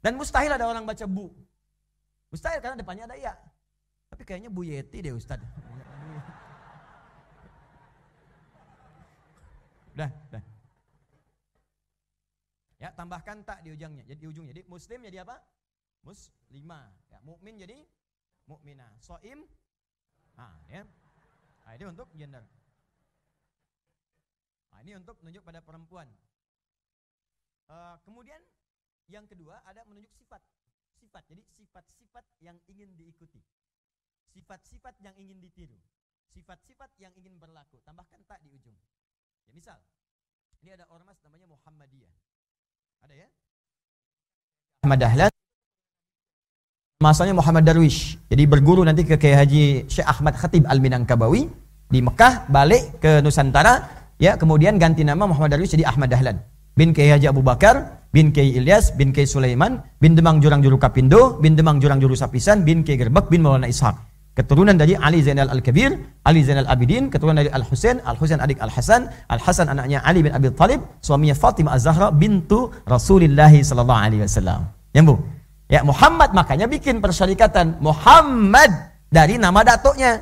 Dan 0.00 0.14
mustahil 0.14 0.54
ada 0.54 0.64
orang 0.64 0.86
baca 0.86 1.04
bu. 1.04 1.28
Mustahil 2.32 2.62
karena 2.62 2.78
depannya 2.78 3.04
ada 3.10 3.18
ya. 3.18 3.34
Tapi 4.08 4.22
kayaknya 4.24 4.48
Bu 4.48 4.64
Yeti 4.64 5.04
deh 5.04 5.12
Ustaz. 5.12 5.40
Dah, 9.92 10.08
dah. 10.32 10.42
Ya, 12.82 12.90
tambahkan 12.90 13.46
tak 13.46 13.62
di 13.62 13.70
ujungnya. 13.70 14.02
Jadi 14.02 14.18
di 14.18 14.26
ujungnya. 14.26 14.50
Jadi 14.58 14.66
muslim 14.66 15.06
jadi 15.06 15.22
apa? 15.22 15.38
Muslimah. 16.02 16.90
Ya, 17.14 17.22
mukmin 17.22 17.54
jadi 17.54 17.78
mukminah. 18.50 18.90
Soim. 18.98 19.46
Nah, 20.34 20.58
ya. 20.66 20.82
Nah, 21.62 21.72
ini 21.78 21.84
untuk 21.86 22.10
gender. 22.18 22.42
Nah, 24.74 24.78
ini 24.82 24.98
untuk 24.98 25.14
menunjuk 25.22 25.46
pada 25.46 25.62
perempuan. 25.62 26.10
Uh, 27.70 28.02
kemudian 28.02 28.42
yang 29.06 29.30
kedua 29.30 29.62
ada 29.62 29.86
menunjuk 29.86 30.10
sifat. 30.18 30.42
Sifat. 30.98 31.22
Jadi 31.30 31.46
sifat-sifat 31.54 32.26
yang 32.42 32.58
ingin 32.66 32.98
diikuti. 32.98 33.46
Sifat-sifat 34.34 34.98
yang 34.98 35.14
ingin 35.14 35.38
ditiru. 35.38 35.78
Sifat-sifat 36.34 36.98
yang 36.98 37.14
ingin 37.14 37.38
berlaku. 37.38 37.78
Tambahkan 37.86 38.26
tak 38.26 38.42
di 38.42 38.50
ujung. 38.50 38.74
Ya 39.46 39.54
misal, 39.54 39.78
ini 40.66 40.74
ada 40.74 40.90
ormas 40.90 41.22
namanya 41.22 41.46
Muhammadiyah. 41.46 42.31
Ada 43.02 43.18
ya? 43.18 43.28
Ahmad 44.86 44.98
Dahlan. 45.02 45.32
Masanya 47.02 47.34
Muhammad 47.34 47.66
Darwish. 47.66 48.14
Jadi 48.30 48.46
berguru 48.46 48.86
nanti 48.86 49.02
ke 49.02 49.18
Kiai 49.18 49.34
Haji 49.34 49.90
Syekh 49.90 50.06
Ahmad 50.06 50.38
Khatib 50.38 50.62
Al-Minangkabawi 50.70 51.50
di 51.90 51.98
Mekah, 51.98 52.46
balik 52.46 53.02
ke 53.02 53.18
Nusantara, 53.18 53.90
ya 54.22 54.38
kemudian 54.38 54.78
ganti 54.78 55.02
nama 55.02 55.26
Muhammad 55.26 55.58
Darwish 55.58 55.74
jadi 55.74 55.90
Ahmad 55.90 56.14
Dahlan. 56.14 56.38
Bin 56.78 56.94
Kiai 56.94 57.10
Haji 57.10 57.26
Abu 57.26 57.42
Bakar, 57.42 58.06
bin 58.14 58.30
Kiai 58.30 58.54
Ilyas, 58.54 58.94
bin 58.94 59.10
Kiai 59.10 59.26
Sulaiman, 59.26 59.82
bin 59.98 60.14
Demang 60.14 60.38
Jurang 60.38 60.62
Juru 60.62 60.78
Kapindo, 60.78 61.42
bin 61.42 61.58
Demang 61.58 61.82
Jurang 61.82 61.98
Juru 61.98 62.14
Sapisan, 62.14 62.62
bin 62.62 62.86
Kiai 62.86 63.02
Gerbek, 63.02 63.26
bin 63.26 63.42
Maulana 63.42 63.66
Ishaq 63.66 64.11
keturunan 64.32 64.76
dari 64.80 64.96
Ali 64.96 65.20
Zainal 65.20 65.52
Al-Kabir, 65.52 65.92
Ali 66.24 66.40
Zainal 66.40 66.68
Abidin, 66.68 67.12
keturunan 67.12 67.36
dari 67.36 67.52
Al-Husain, 67.52 68.00
Al-Husain 68.04 68.40
adik 68.40 68.58
Al-Hasan, 68.64 69.12
Al-Hasan 69.28 69.68
anaknya 69.68 70.00
Ali 70.00 70.24
bin 70.24 70.32
Abi 70.32 70.48
Thalib, 70.52 70.80
suaminya 71.04 71.36
Fatimah 71.36 71.76
Az-Zahra 71.76 72.08
bintu 72.12 72.72
Rasulullah 72.88 73.52
sallallahu 73.52 74.00
alaihi 74.00 74.22
wasallam. 74.24 74.72
Ya. 74.96 75.02
Ya, 75.72 75.80
Muhammad 75.80 76.36
makanya 76.36 76.68
bikin 76.68 77.00
persyarikatan 77.00 77.80
Muhammad 77.80 78.92
dari 79.08 79.40
nama 79.40 79.64
datuknya. 79.64 80.20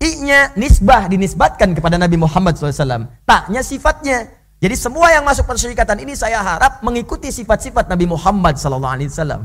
I-nya 0.00 0.56
nisbah 0.56 1.08
dinisbatkan 1.08 1.72
kepada 1.76 1.96
Nabi 1.96 2.16
Muhammad 2.20 2.56
SAW. 2.56 3.08
Taknya 3.24 3.60
sifatnya. 3.60 4.28
Jadi 4.56 4.72
semua 4.72 5.12
yang 5.12 5.24
masuk 5.24 5.44
persyarikatan 5.44 6.00
ini 6.00 6.16
saya 6.16 6.40
harap 6.40 6.80
mengikuti 6.80 7.28
sifat-sifat 7.28 7.92
Nabi 7.92 8.08
Muhammad 8.08 8.56
SAW. 8.56 9.44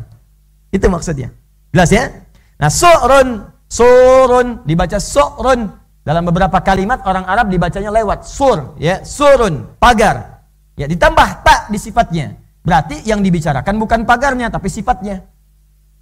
Itu 0.72 0.88
maksudnya. 0.88 1.36
Jelas 1.76 1.92
ya? 1.92 2.08
Nah, 2.56 2.72
su'run 2.72 3.51
surun. 3.72 4.68
Dibaca 4.68 5.00
surun 5.00 5.72
dalam 6.04 6.28
beberapa 6.28 6.60
kalimat 6.60 7.00
orang 7.08 7.24
Arab 7.24 7.48
dibacanya 7.48 7.90
lewat. 7.96 8.28
Sur 8.28 8.76
ya. 8.76 9.00
Surun. 9.08 9.80
Pagar. 9.80 10.44
Ya 10.76 10.92
ditambah 10.92 11.48
tak 11.48 11.72
di 11.72 11.80
sifatnya. 11.80 12.36
Berarti 12.62 13.02
yang 13.08 13.24
dibicarakan 13.24 13.80
bukan 13.80 14.04
pagarnya 14.04 14.52
tapi 14.52 14.68
sifatnya. 14.68 15.24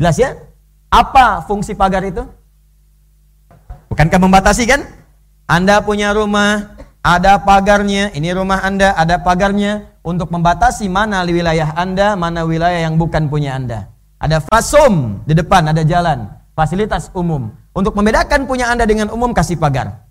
Jelas 0.01 0.17
ya? 0.17 0.33
Apa 0.89 1.45
fungsi 1.45 1.77
pagar 1.77 2.01
itu? 2.01 2.25
Bukankah 3.93 4.19
membatasi 4.19 4.65
kan? 4.65 4.81
Anda 5.45 5.79
punya 5.85 6.11
rumah 6.11 6.75
ada 7.05 7.37
pagarnya. 7.39 8.11
Ini 8.11 8.33
rumah 8.33 8.65
anda 8.65 8.97
ada 8.97 9.21
pagarnya. 9.21 9.87
Untuk 9.99 10.31
membatasi 10.31 10.87
mana 10.87 11.21
wilayah 11.27 11.75
anda 11.75 12.15
mana 12.15 12.47
wilayah 12.47 12.87
yang 12.87 12.95
bukan 12.95 13.27
punya 13.29 13.59
anda. 13.59 13.91
Ada 14.17 14.41
fasum 14.41 15.21
di 15.27 15.35
depan 15.35 15.69
ada 15.69 15.83
jalan 15.83 16.38
fasilitas 16.59 17.07
umum. 17.15 17.55
Untuk 17.71 17.95
membedakan 17.95 18.43
punya 18.43 18.67
Anda 18.67 18.83
dengan 18.83 19.07
umum 19.15 19.31
kasih 19.31 19.55
pagar. 19.55 20.03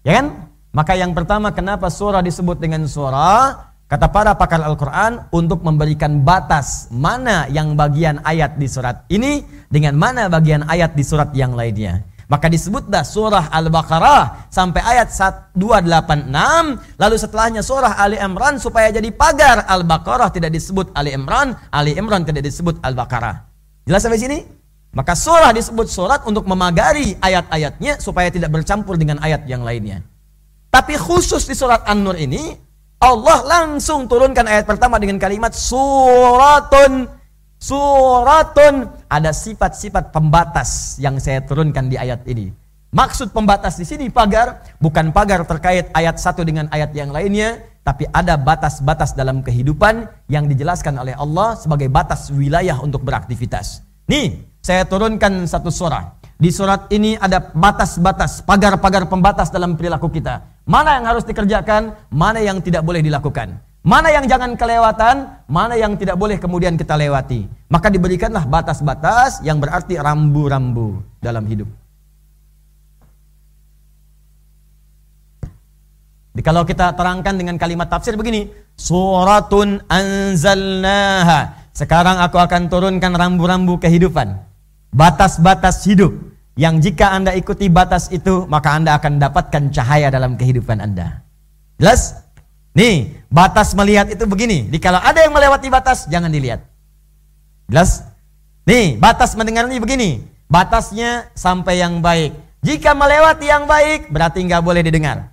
Ya 0.00 0.16
kan? 0.16 0.48
Maka 0.72 0.96
yang 0.96 1.12
pertama 1.12 1.52
kenapa 1.52 1.92
surah 1.92 2.24
disebut 2.24 2.56
dengan 2.56 2.88
surah? 2.88 3.68
Kata 3.88 4.08
para 4.12 4.36
pakar 4.36 4.60
Al-Quran 4.64 5.28
untuk 5.32 5.64
memberikan 5.64 6.20
batas 6.20 6.92
mana 6.92 7.48
yang 7.48 7.72
bagian 7.72 8.20
ayat 8.20 8.60
di 8.60 8.68
surat 8.68 9.08
ini 9.08 9.44
dengan 9.72 9.96
mana 9.96 10.28
bagian 10.28 10.64
ayat 10.68 10.92
di 10.92 11.00
surat 11.00 11.32
yang 11.32 11.56
lainnya. 11.56 12.04
Maka 12.28 12.52
disebutlah 12.52 13.00
surah 13.00 13.48
Al-Baqarah 13.48 14.52
sampai 14.52 14.84
ayat 14.84 15.08
286. 15.56 17.00
Lalu 17.00 17.16
setelahnya 17.16 17.64
surah 17.64 17.96
Ali 17.96 18.20
Imran 18.20 18.60
supaya 18.60 18.92
jadi 18.92 19.08
pagar 19.08 19.64
Al-Baqarah 19.64 20.28
tidak 20.36 20.52
disebut 20.52 20.92
Ali 20.92 21.16
Imran, 21.16 21.56
Ali 21.72 21.96
Imran 21.96 22.28
tidak 22.28 22.44
disebut 22.44 22.84
Al-Baqarah. 22.84 23.48
Jelas 23.88 24.04
sampai 24.04 24.20
sini? 24.20 24.57
Maka 24.98 25.14
surah 25.14 25.54
disebut 25.54 25.86
surat 25.86 26.26
untuk 26.26 26.42
memagari 26.50 27.14
ayat-ayatnya 27.22 28.02
supaya 28.02 28.34
tidak 28.34 28.50
bercampur 28.50 28.98
dengan 28.98 29.22
ayat 29.22 29.46
yang 29.46 29.62
lainnya. 29.62 30.02
Tapi 30.74 30.98
khusus 30.98 31.46
di 31.46 31.54
surat 31.54 31.86
An-Nur 31.86 32.18
ini, 32.18 32.58
Allah 32.98 33.46
langsung 33.46 34.10
turunkan 34.10 34.42
ayat 34.50 34.66
pertama 34.66 34.98
dengan 34.98 35.22
kalimat 35.22 35.54
suratun. 35.54 37.06
Suratun 37.62 38.90
ada 39.06 39.30
sifat-sifat 39.30 40.10
pembatas 40.10 40.98
yang 40.98 41.22
saya 41.22 41.46
turunkan 41.46 41.86
di 41.86 41.94
ayat 41.94 42.26
ini. 42.26 42.50
Maksud 42.90 43.30
pembatas 43.30 43.78
di 43.78 43.86
sini 43.86 44.10
pagar 44.10 44.66
bukan 44.82 45.14
pagar 45.14 45.46
terkait 45.46 45.94
ayat 45.94 46.18
satu 46.18 46.42
dengan 46.42 46.66
ayat 46.74 46.90
yang 46.90 47.14
lainnya, 47.14 47.62
tapi 47.86 48.02
ada 48.10 48.34
batas-batas 48.34 49.14
dalam 49.14 49.46
kehidupan 49.46 50.10
yang 50.26 50.50
dijelaskan 50.50 50.98
oleh 50.98 51.14
Allah 51.14 51.54
sebagai 51.54 51.86
batas 51.86 52.34
wilayah 52.34 52.82
untuk 52.82 53.06
beraktivitas. 53.06 53.86
Nih, 54.08 54.47
saya 54.62 54.84
turunkan 54.84 55.46
satu 55.46 55.70
surah. 55.72 56.18
Di 56.38 56.54
surat 56.54 56.86
ini 56.94 57.18
ada 57.18 57.50
batas-batas, 57.50 58.46
pagar-pagar 58.46 59.10
pembatas 59.10 59.50
dalam 59.50 59.74
perilaku 59.74 60.06
kita. 60.06 60.46
Mana 60.70 60.94
yang 60.94 61.06
harus 61.10 61.26
dikerjakan, 61.26 61.98
mana 62.14 62.38
yang 62.38 62.62
tidak 62.62 62.86
boleh 62.86 63.02
dilakukan. 63.02 63.58
Mana 63.82 64.14
yang 64.14 64.22
jangan 64.30 64.54
kelewatan, 64.54 65.26
mana 65.50 65.74
yang 65.74 65.98
tidak 65.98 66.14
boleh 66.14 66.38
kemudian 66.38 66.78
kita 66.78 66.94
lewati. 66.94 67.50
Maka 67.66 67.90
diberikanlah 67.90 68.46
batas-batas 68.46 69.42
yang 69.42 69.58
berarti 69.58 69.98
rambu-rambu 69.98 71.02
dalam 71.18 71.42
hidup. 71.50 71.66
Kalau 76.38 76.62
kita 76.62 76.94
terangkan 76.94 77.34
dengan 77.34 77.58
kalimat 77.58 77.90
tafsir 77.90 78.14
begini, 78.14 78.46
suratun 78.78 79.82
anzalnaha. 79.90 81.66
Sekarang 81.74 82.22
aku 82.22 82.38
akan 82.38 82.70
turunkan 82.70 83.10
rambu-rambu 83.10 83.82
kehidupan 83.82 84.47
batas-batas 84.92 85.84
hidup 85.84 86.14
yang 86.58 86.82
jika 86.82 87.14
Anda 87.14 87.38
ikuti 87.38 87.70
batas 87.70 88.10
itu 88.10 88.42
maka 88.50 88.74
Anda 88.74 88.98
akan 88.98 89.22
dapatkan 89.22 89.70
cahaya 89.70 90.10
dalam 90.10 90.34
kehidupan 90.34 90.82
Anda. 90.82 91.22
Jelas? 91.78 92.18
Nih, 92.74 93.14
batas 93.30 93.74
melihat 93.78 94.10
itu 94.10 94.26
begini. 94.26 94.66
Jadi 94.66 94.78
kalau 94.82 94.98
ada 94.98 95.22
yang 95.22 95.30
melewati 95.30 95.70
batas 95.70 96.10
jangan 96.10 96.30
dilihat. 96.34 96.66
Jelas? 97.70 98.02
Nih, 98.66 98.98
batas 98.98 99.38
mendengar 99.38 99.70
ini 99.70 99.78
begini. 99.78 100.10
Batasnya 100.50 101.30
sampai 101.38 101.78
yang 101.78 102.02
baik. 102.02 102.34
Jika 102.66 102.90
melewati 102.90 103.46
yang 103.46 103.70
baik 103.70 104.10
berarti 104.10 104.42
nggak 104.42 104.62
boleh 104.64 104.82
didengar. 104.82 105.30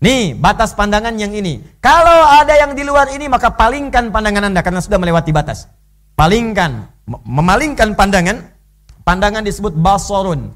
Nih, 0.00 0.32
batas 0.32 0.72
pandangan 0.72 1.12
yang 1.16 1.32
ini. 1.32 1.60
Kalau 1.80 2.24
ada 2.24 2.56
yang 2.56 2.72
di 2.72 2.84
luar 2.84 3.12
ini 3.12 3.28
maka 3.28 3.52
palingkan 3.52 4.08
pandangan 4.08 4.48
Anda 4.48 4.64
karena 4.64 4.80
sudah 4.80 4.96
melewati 4.96 5.28
batas. 5.32 5.68
Palingkan, 6.16 6.88
memalingkan 7.24 7.92
pandangan 7.92 8.53
Pandangan 9.04 9.44
disebut 9.44 9.76
basarun. 9.76 10.48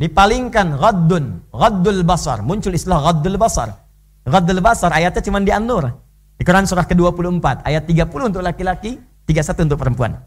Dipalingkan 0.00 0.74
ghaddun, 0.80 1.44
ghaddul 1.52 2.00
basar. 2.02 2.40
Muncul 2.40 2.72
istilah 2.72 2.98
ghaddul 3.04 3.36
basar. 3.36 3.76
Ghaddul 4.24 4.64
basar 4.64 4.90
ayatnya 4.90 5.22
cuma 5.22 5.38
di 5.44 5.52
An-Nur. 5.52 5.92
Di 6.34 6.42
Quran 6.42 6.66
surah 6.66 6.88
ke-24 6.88 7.62
ayat 7.62 7.84
30 7.86 8.10
untuk 8.32 8.42
laki-laki, 8.42 8.98
31 9.28 9.68
untuk 9.70 9.78
perempuan. 9.78 10.18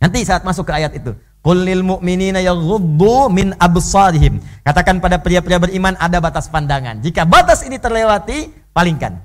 Nanti 0.00 0.24
saat 0.24 0.46
masuk 0.46 0.70
ke 0.70 0.72
ayat 0.78 0.94
itu, 0.96 1.12
Qul 1.42 1.66
lil 1.66 1.82
mu'minina 1.82 2.38
yaghuddu 2.38 3.26
min 3.26 3.50
absarihim. 3.58 4.38
Katakan 4.62 5.02
pada 5.02 5.18
pria-pria 5.18 5.58
beriman 5.58 5.98
ada 5.98 6.22
batas 6.22 6.46
pandangan. 6.46 7.02
Jika 7.02 7.26
batas 7.26 7.66
ini 7.66 7.82
terlewati, 7.82 8.46
palingkan. 8.70 9.18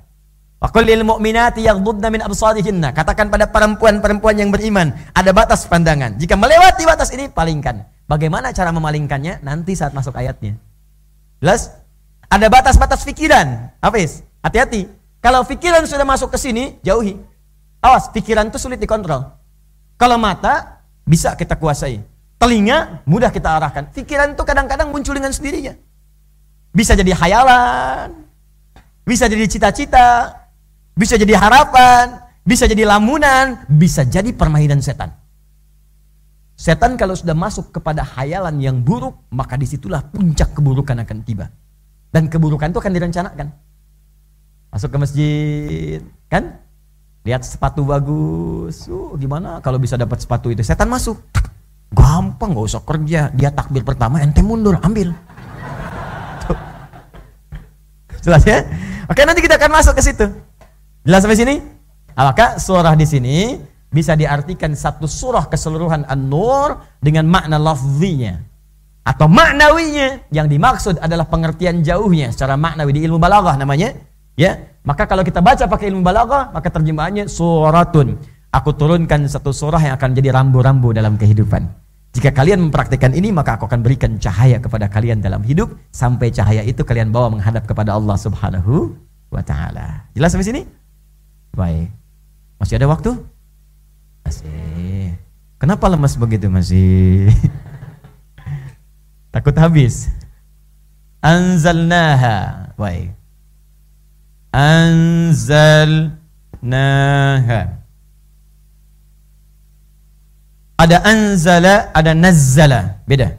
Wa 0.58 0.74
qul 0.74 0.90
lil 0.90 1.06
mu'minati 1.06 1.62
yaghuddna 1.62 2.10
min 2.10 2.18
absarihinna. 2.18 2.90
Katakan 2.90 3.30
pada 3.30 3.46
perempuan-perempuan 3.46 4.42
yang 4.42 4.50
beriman, 4.50 4.90
ada 5.14 5.30
batas 5.30 5.70
pandangan. 5.70 6.18
Jika 6.18 6.34
melewati 6.34 6.82
batas 6.82 7.14
ini, 7.14 7.30
palingkan. 7.30 7.86
Bagaimana 8.10 8.50
cara 8.50 8.74
memalingkannya? 8.74 9.46
Nanti 9.46 9.78
saat 9.78 9.94
masuk 9.94 10.18
ayatnya. 10.18 10.58
Jelas? 11.38 11.78
Ada 12.26 12.50
batas-batas 12.50 13.06
pikiran. 13.06 13.70
Hafiz, 13.78 14.26
hati-hati. 14.42 14.90
Kalau 15.22 15.46
pikiran 15.46 15.86
sudah 15.86 16.02
masuk 16.02 16.34
ke 16.34 16.38
sini, 16.42 16.74
jauhi. 16.82 17.14
Awas, 17.78 18.10
pikiran 18.10 18.50
itu 18.50 18.58
sulit 18.58 18.82
dikontrol. 18.82 19.30
Kalau 19.94 20.18
mata, 20.18 20.82
bisa 21.06 21.38
kita 21.38 21.54
kuasai. 21.54 22.02
Telinga, 22.38 23.02
mudah 23.06 23.30
kita 23.30 23.58
arahkan. 23.58 23.90
Pikiran 23.94 24.34
itu 24.34 24.42
kadang-kadang 24.42 24.90
muncul 24.90 25.14
dengan 25.14 25.30
sendirinya. 25.30 25.74
Bisa 26.70 26.94
jadi 26.94 27.14
hayalan, 27.14 28.14
bisa 29.02 29.26
jadi 29.26 29.42
cita-cita, 29.50 30.37
bisa 30.98 31.14
jadi 31.14 31.38
harapan, 31.38 32.18
bisa 32.42 32.66
jadi 32.66 32.82
lamunan, 32.82 33.62
bisa 33.70 34.02
jadi 34.02 34.34
permainan 34.34 34.82
setan. 34.82 35.14
Setan 36.58 36.98
kalau 36.98 37.14
sudah 37.14 37.38
masuk 37.38 37.70
kepada 37.70 38.02
hayalan 38.02 38.58
yang 38.58 38.82
buruk, 38.82 39.14
maka 39.30 39.54
di 39.54 39.62
situlah 39.62 40.02
puncak 40.10 40.58
keburukan 40.58 40.98
akan 41.06 41.22
tiba. 41.22 41.46
Dan 42.10 42.26
keburukan 42.26 42.74
itu 42.74 42.82
akan 42.82 42.92
direncanakan. 42.98 43.46
Masuk 44.74 44.90
ke 44.90 44.98
masjid, 44.98 46.00
kan? 46.26 46.58
Lihat 47.22 47.46
sepatu 47.46 47.86
bagus, 47.86 48.90
uh, 48.90 49.14
gimana 49.14 49.62
kalau 49.62 49.78
bisa 49.78 49.94
dapat 49.94 50.18
sepatu 50.18 50.50
itu? 50.50 50.66
Setan 50.66 50.90
masuk, 50.90 51.22
gampang, 51.94 52.58
gak 52.58 52.66
usah 52.74 52.82
kerja. 52.82 53.30
Dia 53.38 53.54
takbir 53.54 53.86
pertama, 53.86 54.18
ente 54.18 54.42
mundur, 54.42 54.82
ambil. 54.82 55.14
Jelas 58.24 58.42
ya? 58.42 58.66
Oke, 59.06 59.22
nanti 59.22 59.46
kita 59.46 59.62
akan 59.62 59.78
masuk 59.78 59.94
ke 59.94 60.02
situ. 60.02 60.26
Jelas 61.08 61.24
sampai 61.24 61.40
sini? 61.40 61.56
Maka 62.12 62.60
surah 62.60 62.92
di 62.92 63.08
sini 63.08 63.56
bisa 63.88 64.12
diartikan 64.12 64.76
satu 64.76 65.08
surah 65.08 65.48
keseluruhan 65.48 66.04
An-Nur 66.04 67.00
dengan 67.00 67.24
makna 67.24 67.56
lafzinya 67.56 68.36
atau 69.08 69.24
maknawinya. 69.24 70.28
Yang 70.28 70.46
dimaksud 70.52 70.94
adalah 71.00 71.24
pengertian 71.24 71.80
jauhnya 71.80 72.28
secara 72.28 72.60
maknawi 72.60 73.00
di 73.00 73.00
ilmu 73.08 73.16
balaghah 73.16 73.56
namanya 73.56 73.96
ya. 74.36 74.60
Maka 74.84 75.08
kalau 75.08 75.24
kita 75.24 75.40
baca 75.40 75.64
pakai 75.64 75.88
ilmu 75.88 76.04
balaghah 76.04 76.52
maka 76.52 76.68
terjemahannya 76.68 77.24
suratun. 77.24 78.20
Aku 78.52 78.76
turunkan 78.76 79.24
satu 79.32 79.48
surah 79.48 79.80
yang 79.80 79.96
akan 79.96 80.12
jadi 80.12 80.28
rambu-rambu 80.36 80.92
dalam 80.92 81.16
kehidupan. 81.16 81.72
Jika 82.12 82.36
kalian 82.36 82.68
mempraktikkan 82.68 83.16
ini 83.16 83.32
maka 83.32 83.56
aku 83.56 83.64
akan 83.64 83.80
berikan 83.80 84.20
cahaya 84.20 84.60
kepada 84.60 84.92
kalian 84.92 85.24
dalam 85.24 85.40
hidup. 85.40 85.72
Sampai 85.88 86.28
cahaya 86.28 86.60
itu 86.68 86.84
kalian 86.84 87.08
bawa 87.08 87.32
menghadap 87.32 87.64
kepada 87.64 87.96
Allah 87.96 88.20
Subhanahu 88.20 88.92
wa 89.32 89.40
taala. 89.40 90.04
Jelas 90.12 90.36
sampai 90.36 90.44
sini 90.44 90.62
baik 91.54 91.88
masih 92.58 92.76
ada 92.80 92.90
waktu 92.90 93.12
masih 94.24 95.14
kenapa 95.56 95.88
lemas 95.88 96.16
begitu 96.18 96.50
masih 96.50 97.30
Takut 99.28 99.54
habis. 99.60 100.08
Anzalnaha. 101.20 102.72
Baik. 102.80 103.12
Anzalnaha. 104.50 106.18
Ada 110.78 111.02
anzala, 111.02 111.90
ada 111.90 112.14
nazzala. 112.14 113.02
Beda. 113.04 113.34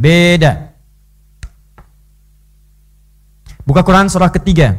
Beda. 0.00 0.72
Buka 3.68 3.84
Quran 3.84 4.08
surah 4.08 4.32
ketiga. 4.32 4.74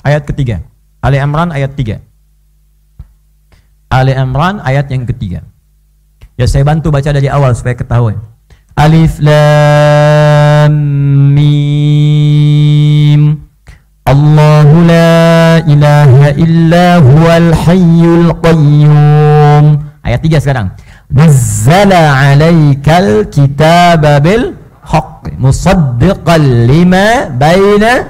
Ayat 0.00 0.24
ketiga. 0.24 0.62
Ali 1.02 1.18
Imran 1.18 1.50
ayat 1.50 1.74
tiga. 1.74 1.98
Ali 3.90 4.14
Imran 4.14 4.62
ayat 4.62 4.86
yang 4.88 5.02
ketiga. 5.02 5.42
Ya 6.38 6.46
saya 6.46 6.62
bantu 6.62 6.94
baca 6.94 7.10
dari 7.10 7.26
awal 7.26 7.58
supaya 7.58 7.74
ketahuan. 7.74 8.22
Alif 8.72 9.20
Lam 9.20 10.72
Mim 11.36 13.36
Allahu 14.08 14.76
la 14.88 15.60
ilaha 15.68 16.32
illa 16.40 16.96
huwal 17.04 17.52
hayyul 17.52 18.32
qayyum 18.40 19.76
Ayat 20.00 20.24
3 20.24 20.40
sekarang 20.40 20.72
Nazzala 21.12 22.32
alaikal 22.32 23.28
kitaba 23.28 24.24
bil 24.24 24.56
haqq 24.80 25.36
musaddiqan 25.36 26.64
lima 26.64 27.28
baina 27.36 28.08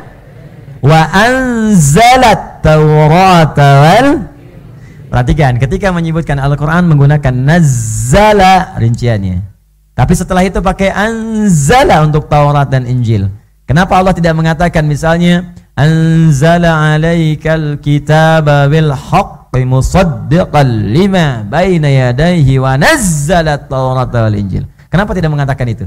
wa 0.78 1.10
anzalat 1.10 2.51
tawrata 2.62 3.68
wal 3.82 4.08
Perhatikan 5.12 5.60
ketika 5.60 5.92
menyebutkan 5.92 6.40
Al-Qur'an 6.40 6.88
menggunakan 6.88 7.36
nazzala 7.36 8.80
rinciannya 8.80 9.52
tapi 9.92 10.16
setelah 10.16 10.40
itu 10.40 10.56
pakai 10.64 10.88
anzala 10.88 12.00
untuk 12.00 12.24
Taurat 12.24 12.64
dan 12.72 12.88
Injil. 12.88 13.28
Kenapa 13.68 14.00
Allah 14.00 14.16
tidak 14.16 14.32
mengatakan 14.32 14.88
misalnya 14.88 15.52
anzala 15.76 16.96
alaikal 16.96 17.76
kitaba 17.76 18.72
bil 18.72 18.88
haqqi 18.88 19.68
musaddiqan 19.68 20.96
lima 20.96 21.44
baina 21.44 21.92
yadayhi 21.92 22.56
wa 22.56 22.80
nazzala 22.80 23.60
Taurat 23.68 24.08
wal 24.08 24.32
Injil. 24.36 24.64
Kenapa 24.88 25.12
tidak 25.12 25.28
mengatakan 25.28 25.68
itu? 25.68 25.84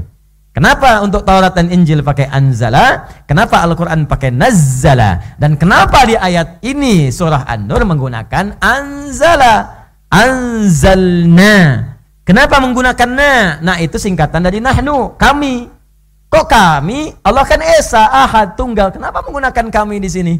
Kenapa 0.56 1.04
untuk 1.04 1.20
Taurat 1.20 1.52
dan 1.52 1.68
Injil 1.68 2.00
pakai 2.00 2.32
anzala? 2.32 3.04
Kenapa 3.28 3.60
Al-Quran 3.60 4.08
pakai 4.08 4.32
nazzala? 4.32 5.36
Dan 5.36 5.60
kenapa 5.60 6.08
di 6.08 6.16
ayat 6.16 6.64
ini 6.64 7.12
surah 7.12 7.44
An-Nur 7.44 7.84
menggunakan 7.84 8.56
anzala? 8.56 9.84
Anzalna 10.08 11.92
Kenapa 12.24 12.56
menggunakan 12.56 13.10
na? 13.12 13.60
Na 13.60 13.76
itu 13.84 14.00
singkatan 14.00 14.48
dari 14.48 14.64
nahnu, 14.64 15.20
kami. 15.20 15.68
Kok 16.32 16.46
kami? 16.48 17.12
Allah 17.20 17.44
kan 17.44 17.60
esa, 17.60 18.08
ahad, 18.08 18.56
tunggal. 18.56 18.90
Kenapa 18.96 19.20
menggunakan 19.28 19.68
kami 19.68 20.00
di 20.00 20.08
sini? 20.08 20.34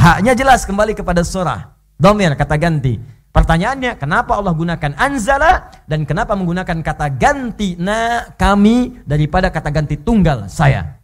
Haknya 0.00 0.32
jelas 0.32 0.64
kembali 0.64 0.96
kepada 0.96 1.20
surah. 1.20 1.76
Domir, 2.00 2.32
kata 2.32 2.56
ganti. 2.56 3.19
Pertanyaannya, 3.30 3.94
kenapa 3.94 4.34
Allah 4.34 4.50
gunakan 4.50 4.92
anzala 4.98 5.70
dan 5.86 6.02
kenapa 6.02 6.34
menggunakan 6.34 6.82
kata 6.82 7.14
ganti 7.14 7.78
na 7.78 8.26
kami 8.34 9.06
daripada 9.06 9.54
kata 9.54 9.70
ganti 9.70 9.94
tunggal 9.94 10.50
saya? 10.50 10.98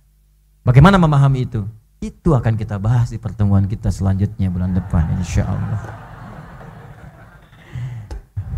Bagaimana 0.66 0.98
memahami 0.98 1.46
itu? 1.46 1.62
Itu 2.02 2.34
akan 2.34 2.58
kita 2.58 2.82
bahas 2.82 3.14
di 3.14 3.22
pertemuan 3.22 3.70
kita 3.70 3.94
selanjutnya 3.94 4.50
bulan 4.50 4.74
depan 4.74 5.06
insya 5.22 5.46
Allah. 5.46 5.80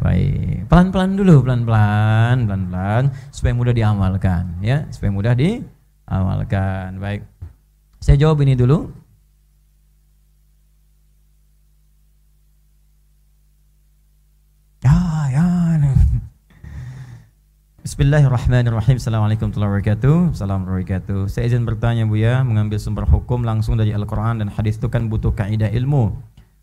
Baik, 0.00 0.64
pelan-pelan 0.72 1.20
dulu, 1.20 1.44
pelan-pelan, 1.44 2.48
pelan-pelan 2.48 3.04
supaya 3.28 3.52
mudah 3.52 3.74
diamalkan 3.76 4.64
ya, 4.64 4.88
supaya 4.88 5.10
mudah 5.12 5.36
diamalkan. 5.36 6.96
Baik. 6.96 7.20
Saya 8.00 8.16
jawab 8.16 8.40
ini 8.46 8.56
dulu. 8.56 8.88
Ya, 14.78 14.94
ya. 15.34 15.46
Bismillahirrahmanirrahim. 17.82 18.94
Assalamualaikum 19.00 19.50
warahmatullahi 19.50 19.72
wabarakatuh. 19.74 20.16
Assalamualaikum 20.38 20.70
wabarakatuh. 20.70 21.20
Saya 21.26 21.50
izin 21.50 21.66
bertanya 21.66 22.06
Bu 22.06 22.14
ya, 22.14 22.46
mengambil 22.46 22.78
sumber 22.78 23.02
hukum 23.02 23.42
langsung 23.42 23.74
dari 23.74 23.90
Al-Qur'an 23.90 24.38
dan 24.38 24.46
hadis 24.54 24.78
itu 24.78 24.86
kan 24.86 25.10
butuh 25.10 25.34
kaidah 25.34 25.66
ilmu 25.74 26.14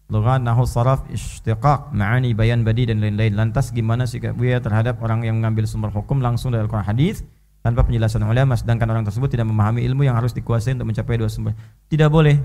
lughat, 0.05 0.45
nahu, 0.45 0.63
saraf, 0.69 1.03
istiqaq, 1.09 1.91
ma'ani, 1.91 2.37
bayan, 2.37 2.61
badi 2.61 2.87
dan 2.87 3.01
lain-lain. 3.01 3.35
Lantas 3.35 3.73
gimana 3.73 4.05
sikap 4.05 4.37
Buya 4.37 4.61
terhadap 4.61 5.01
orang 5.01 5.25
yang 5.25 5.41
mengambil 5.41 5.65
sumber 5.65 5.89
hukum 5.91 6.21
langsung 6.21 6.53
dari 6.53 6.63
Al-Quran 6.63 6.85
hadis 6.85 7.25
tanpa 7.65 7.81
penjelasan 7.83 8.21
ulama 8.21 8.53
sedangkan 8.53 8.85
orang 8.93 9.03
tersebut 9.03 9.33
tidak 9.33 9.49
memahami 9.49 9.81
ilmu 9.81 10.05
yang 10.05 10.13
harus 10.13 10.31
dikuasai 10.31 10.77
untuk 10.77 10.87
mencapai 10.93 11.19
dua 11.19 11.27
sumber. 11.27 11.57
Tidak 11.89 12.07
boleh. 12.07 12.37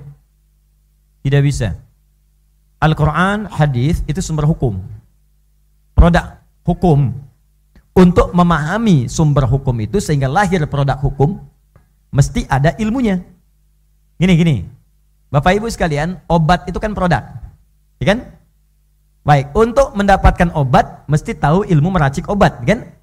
Tidak 1.21 1.43
bisa. 1.45 1.77
Al-Quran, 2.81 3.45
hadis 3.47 4.01
itu 4.09 4.19
sumber 4.25 4.49
hukum. 4.49 5.00
Produk 6.01 6.41
hukum. 6.65 7.13
Untuk 7.93 8.33
memahami 8.33 9.05
sumber 9.13 9.45
hukum 9.45 9.77
itu 9.85 10.01
sehingga 10.01 10.33
lahir 10.33 10.65
produk 10.65 10.97
hukum, 10.97 11.37
mesti 12.09 12.49
ada 12.49 12.73
ilmunya. 12.81 13.21
Gini, 14.17 14.33
gini. 14.33 14.57
Bapak 15.29 15.61
Ibu 15.61 15.69
sekalian, 15.69 16.17
obat 16.25 16.65
itu 16.73 16.81
kan 16.81 16.97
produk. 16.97 17.21
Ya 18.01 18.17
kan? 18.17 18.33
Baik, 19.29 19.53
untuk 19.53 19.93
mendapatkan 19.93 20.49
obat 20.57 21.05
mesti 21.05 21.37
tahu 21.37 21.69
ilmu 21.69 21.93
meracik 21.93 22.33
obat, 22.33 22.65
kan? 22.65 22.97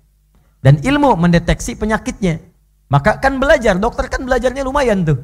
Dan 0.66 0.82
ilmu 0.82 1.14
mendeteksi 1.22 1.78
penyakitnya. 1.78 2.42
Maka 2.90 3.22
kan 3.22 3.38
belajar, 3.38 3.78
dokter 3.78 4.10
kan 4.10 4.26
belajarnya 4.26 4.66
lumayan 4.66 5.06
tuh. 5.06 5.22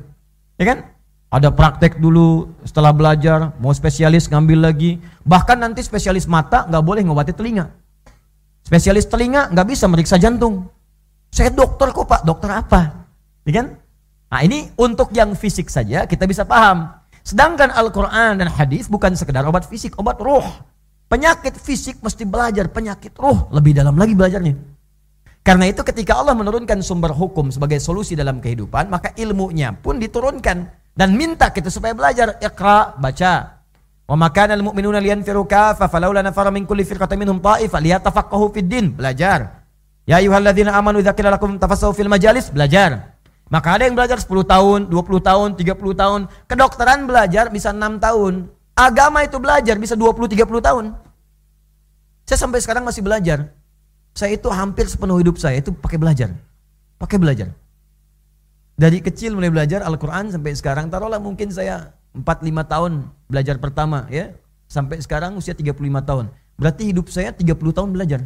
Ya 0.62 0.70
kan? 0.70 0.93
Ada 1.34 1.50
praktek 1.50 1.98
dulu, 1.98 2.54
setelah 2.62 2.94
belajar, 2.94 3.58
mau 3.58 3.74
spesialis 3.74 4.30
ngambil 4.30 4.70
lagi. 4.70 5.02
Bahkan 5.26 5.66
nanti 5.66 5.82
spesialis 5.82 6.30
mata 6.30 6.70
nggak 6.70 6.84
boleh 6.86 7.02
ngobati 7.02 7.34
telinga. 7.34 7.74
Spesialis 8.62 9.10
telinga 9.10 9.50
nggak 9.50 9.66
bisa 9.66 9.90
meriksa 9.90 10.22
jantung. 10.22 10.70
Saya 11.34 11.50
dokter 11.50 11.90
kok 11.90 12.06
pak, 12.06 12.22
dokter 12.22 12.54
apa? 12.54 13.10
Ya 13.50 13.66
kan? 13.66 13.68
Nah 14.30 14.46
ini 14.46 14.70
untuk 14.78 15.10
yang 15.18 15.34
fisik 15.34 15.74
saja 15.74 16.06
kita 16.06 16.30
bisa 16.30 16.46
paham. 16.46 16.94
Sedangkan 17.26 17.74
Al-Quran 17.74 18.38
dan 18.38 18.54
hadis 18.54 18.86
bukan 18.86 19.18
sekedar 19.18 19.42
obat 19.50 19.66
fisik, 19.66 19.98
obat 19.98 20.22
roh. 20.22 20.46
Penyakit 21.10 21.58
fisik 21.58 21.98
mesti 22.06 22.30
belajar, 22.30 22.70
penyakit 22.70 23.18
roh 23.18 23.50
lebih 23.50 23.74
dalam 23.74 23.98
lagi 23.98 24.14
belajarnya. 24.14 24.54
Karena 25.42 25.66
itu 25.66 25.82
ketika 25.82 26.14
Allah 26.14 26.38
menurunkan 26.38 26.78
sumber 26.86 27.10
hukum 27.10 27.50
sebagai 27.50 27.82
solusi 27.82 28.14
dalam 28.14 28.38
kehidupan, 28.38 28.94
maka 28.94 29.18
ilmunya 29.18 29.74
pun 29.74 29.98
diturunkan 29.98 30.83
dan 30.94 31.18
minta 31.18 31.50
kita 31.50 31.74
supaya 31.74 31.98
belajar. 31.98 32.38
Iqra, 32.38 32.98
baca. 32.98 33.66
Wa 34.04 34.16
makana 34.20 34.54
al-mu'minuna 34.54 35.02
liyanfiru 35.02 35.46
kafa 35.50 35.90
falawla 35.90 36.22
nafara 36.22 36.54
min 36.54 36.70
kulli 36.70 36.86
firqatin 36.86 37.18
minhum 37.18 37.42
ta'ifa 37.42 37.82
liyatafaqahu 37.82 38.54
fid 38.54 38.68
din, 38.70 38.86
belajar. 38.94 39.66
Ya 40.06 40.20
ayyuhalladzina 40.20 40.76
amanu 40.76 41.00
idza 41.00 41.16
qila 41.16 41.34
lakum 41.34 41.56
tafassahu 41.58 41.96
fil 41.96 42.12
majalis, 42.12 42.52
belajar. 42.52 43.16
Maka 43.48 43.78
ada 43.78 43.86
yang 43.86 43.94
belajar 43.94 44.18
10 44.18 44.30
tahun, 44.50 44.80
20 44.90 45.22
tahun, 45.22 45.50
30 45.54 45.94
tahun. 45.94 46.22
Kedokteran 46.50 47.06
belajar 47.06 47.54
bisa 47.54 47.70
6 47.70 48.02
tahun. 48.02 48.50
Agama 48.74 49.22
itu 49.22 49.38
belajar 49.38 49.78
bisa 49.78 49.94
20, 49.94 50.26
30 50.26 50.58
tahun. 50.58 50.86
Saya 52.26 52.40
sampai 52.40 52.60
sekarang 52.66 52.82
masih 52.82 53.06
belajar. 53.06 53.54
Saya 54.18 54.34
itu 54.34 54.50
hampir 54.50 54.90
sepenuh 54.90 55.22
hidup 55.22 55.38
saya 55.38 55.62
itu 55.62 55.70
pakai 55.70 56.02
belajar. 56.02 56.34
Pakai 56.98 57.22
belajar. 57.22 57.54
Dari 58.74 59.00
kecil 59.06 59.38
mulai 59.38 59.54
belajar 59.54 59.86
Al-Quran 59.86 60.34
sampai 60.34 60.58
sekarang. 60.58 60.90
Taruhlah 60.90 61.22
mungkin 61.22 61.54
saya 61.54 61.94
4-5 62.18 62.66
tahun 62.66 62.92
belajar 63.30 63.62
pertama 63.62 64.10
ya. 64.10 64.34
Sampai 64.66 64.98
sekarang 65.02 65.38
usia 65.38 65.54
35 65.54 65.78
tahun. 66.02 66.34
Berarti 66.58 66.90
hidup 66.90 67.10
saya 67.10 67.30
30 67.30 67.54
tahun 67.54 67.90
belajar. 67.94 68.26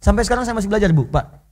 Sampai 0.00 0.24
sekarang 0.24 0.48
saya 0.48 0.56
masih 0.56 0.72
belajar 0.72 0.92
bu, 0.92 1.08
Pak. 1.08 1.44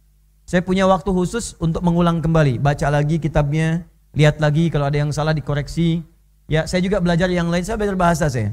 Saya 0.45 0.61
punya 0.61 0.85
waktu 0.85 1.09
khusus 1.09 1.57
untuk 1.57 1.81
mengulang 1.81 2.21
kembali, 2.21 2.61
baca 2.61 2.93
lagi 2.93 3.17
kitabnya, 3.17 3.89
lihat 4.13 4.45
lagi 4.45 4.69
kalau 4.69 4.89
ada 4.89 5.01
yang 5.01 5.09
salah 5.09 5.33
dikoreksi. 5.33 6.05
Ya, 6.45 6.69
saya 6.69 6.85
juga 6.85 7.01
belajar 7.01 7.33
yang 7.33 7.49
lain, 7.49 7.65
saya 7.65 7.81
belajar 7.81 7.97
bahasa 7.97 8.29
saya. 8.29 8.53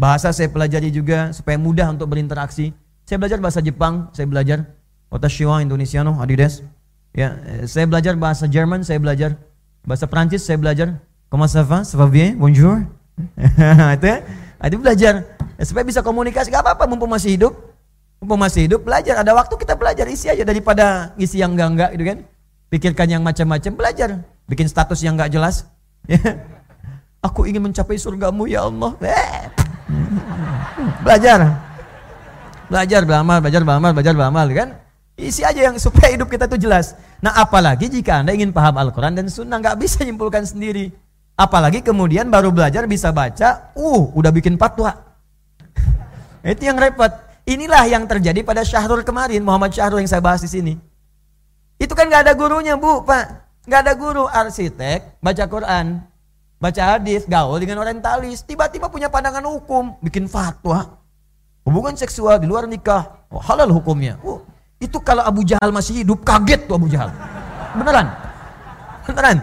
Bahasa 0.00 0.32
saya 0.32 0.48
pelajari 0.48 0.88
juga 0.88 1.32
supaya 1.36 1.60
mudah 1.60 1.92
untuk 1.92 2.08
berinteraksi. 2.08 2.72
Saya 3.04 3.20
belajar 3.20 3.40
bahasa 3.40 3.60
Jepang, 3.60 4.08
saya 4.16 4.24
belajar 4.24 4.64
Otashiwa 5.12 5.60
Indonesiano, 5.60 6.16
Adidas. 6.20 6.64
Ya, 7.16 7.32
saya 7.64 7.88
belajar 7.88 8.12
bahasa 8.14 8.44
Jerman, 8.44 8.84
saya 8.84 9.00
belajar 9.00 9.40
bahasa 9.88 10.04
Prancis, 10.04 10.44
saya 10.44 10.60
belajar 10.60 11.00
Comment 11.26 11.50
ça 11.50 11.62
va? 11.62 11.82
Ça 11.82 11.98
va 11.98 12.06
bien? 12.06 12.38
Bonjour. 12.38 12.86
itu 13.98 14.06
ya. 14.06 14.18
Itu 14.62 14.78
belajar 14.78 15.26
ya, 15.58 15.64
supaya 15.66 15.82
bisa 15.82 16.00
komunikasi. 16.00 16.54
Gak 16.54 16.62
apa-apa 16.62 16.86
mumpung 16.86 17.10
masih 17.10 17.34
hidup. 17.34 17.52
Mumpung 18.22 18.38
masih 18.38 18.70
hidup 18.70 18.86
belajar. 18.86 19.18
Ada 19.18 19.34
waktu 19.34 19.54
kita 19.58 19.74
belajar 19.74 20.06
isi 20.06 20.30
aja 20.30 20.46
daripada 20.46 21.12
isi 21.18 21.42
yang 21.42 21.58
enggak-enggak 21.58 21.90
gitu 21.98 22.04
kan. 22.06 22.18
Pikirkan 22.70 23.06
yang 23.10 23.22
macam-macam 23.26 23.72
belajar. 23.74 24.22
Bikin 24.46 24.70
status 24.70 25.02
yang 25.02 25.18
enggak 25.18 25.34
jelas. 25.34 25.66
Aku 27.26 27.42
ingin 27.42 27.66
mencapai 27.66 27.98
surgamu 27.98 28.46
ya 28.46 28.70
Allah. 28.70 28.94
Eh. 29.02 29.42
Belajar. 31.04 31.38
Belajar 32.70 33.00
beramal, 33.02 33.38
belajar 33.42 33.62
beramal, 33.66 33.90
belajar 33.90 34.14
beramal 34.14 34.46
kan. 34.54 34.68
Isi 35.16 35.40
aja 35.40 35.72
yang 35.72 35.80
supaya 35.80 36.12
hidup 36.12 36.28
kita 36.28 36.44
itu 36.44 36.68
jelas. 36.68 36.92
Nah 37.24 37.32
apalagi 37.40 37.88
jika 37.88 38.20
anda 38.20 38.36
ingin 38.36 38.52
paham 38.52 38.76
Al-Quran 38.76 39.16
dan 39.16 39.32
Sunnah 39.32 39.56
nggak 39.56 39.80
bisa 39.80 40.04
nyimpulkan 40.04 40.44
sendiri. 40.44 40.92
Apalagi 41.36 41.80
kemudian 41.80 42.28
baru 42.28 42.52
belajar 42.52 42.84
bisa 42.84 43.08
baca, 43.12 43.72
uh 43.72 44.02
udah 44.12 44.28
bikin 44.28 44.60
fatwa. 44.60 44.92
Itu 46.44 46.68
yang 46.68 46.76
repot. 46.76 47.12
Inilah 47.48 47.88
yang 47.88 48.04
terjadi 48.04 48.44
pada 48.44 48.60
Syahrul 48.60 49.04
kemarin, 49.04 49.40
Muhammad 49.40 49.72
Syahrul 49.72 50.04
yang 50.04 50.10
saya 50.10 50.20
bahas 50.20 50.44
di 50.44 50.50
sini. 50.52 50.74
Itu 51.80 51.96
kan 51.96 52.08
nggak 52.08 52.28
ada 52.28 52.32
gurunya 52.36 52.76
bu, 52.76 53.04
pak. 53.04 53.46
Nggak 53.68 53.80
ada 53.82 53.92
guru 53.98 54.24
arsitek, 54.30 55.18
baca 55.18 55.44
Quran, 55.46 55.98
baca 56.62 56.82
hadis, 56.96 57.26
gaul 57.26 57.58
dengan 57.58 57.82
orientalis, 57.82 58.46
tiba-tiba 58.46 58.86
punya 58.86 59.10
pandangan 59.10 59.42
hukum, 59.42 59.98
bikin 60.00 60.30
fatwa. 60.30 61.02
Hubungan 61.66 61.98
seksual 61.98 62.38
di 62.38 62.46
luar 62.46 62.70
nikah, 62.70 63.26
oh, 63.26 63.42
halal 63.42 63.70
hukumnya. 63.74 64.22
Oh, 64.22 64.42
itu 64.76 64.98
kalau 65.00 65.24
Abu 65.24 65.40
Jahal 65.42 65.72
masih 65.72 66.04
hidup, 66.04 66.20
kaget 66.20 66.68
tuh 66.68 66.76
Abu 66.76 66.88
Jahal. 66.92 67.08
Beneran. 67.76 68.06
Beneran. 69.08 69.38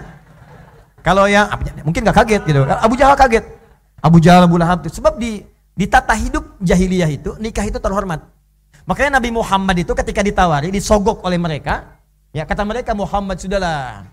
Kalau 1.03 1.25
yang 1.27 1.49
mungkin 1.83 2.05
gak 2.05 2.23
kaget 2.23 2.41
gitu. 2.47 2.63
Abu 2.63 2.95
Jahal 2.95 3.17
kaget. 3.17 3.45
Abu 4.03 4.17
Jahal 4.19 4.45
Abu 4.45 4.59
Lahab 4.59 4.83
sebab 4.87 5.15
di 5.15 5.43
di 5.73 5.85
tata 5.87 6.13
hidup 6.13 6.59
jahiliyah 6.61 7.09
itu 7.09 7.33
nikah 7.39 7.65
itu 7.65 7.79
terhormat. 7.79 8.21
Makanya 8.83 9.17
Nabi 9.17 9.31
Muhammad 9.31 9.79
itu 9.79 9.95
ketika 9.95 10.19
ditawari 10.19 10.67
disogok 10.69 11.23
oleh 11.23 11.39
mereka, 11.39 12.03
ya 12.35 12.43
kata 12.43 12.67
mereka 12.67 12.91
Muhammad 12.91 13.39
sudahlah. 13.39 14.03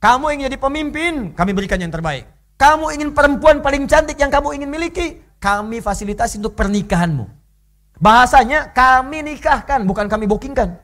Kamu 0.00 0.32
ingin 0.32 0.52
jadi 0.52 0.58
pemimpin, 0.60 1.32
kami 1.32 1.56
berikan 1.56 1.80
yang 1.80 1.92
terbaik. 1.92 2.28
Kamu 2.60 2.92
ingin 2.92 3.16
perempuan 3.16 3.64
paling 3.64 3.88
cantik 3.88 4.20
yang 4.20 4.28
kamu 4.28 4.60
ingin 4.60 4.68
miliki, 4.68 5.24
kami 5.40 5.80
fasilitasi 5.80 6.36
untuk 6.44 6.52
pernikahanmu. 6.52 7.39
Bahasanya 8.00 8.72
kami 8.72 9.20
nikahkan, 9.20 9.84
bukan 9.84 10.08
kami 10.08 10.24
bookingkan. 10.24 10.80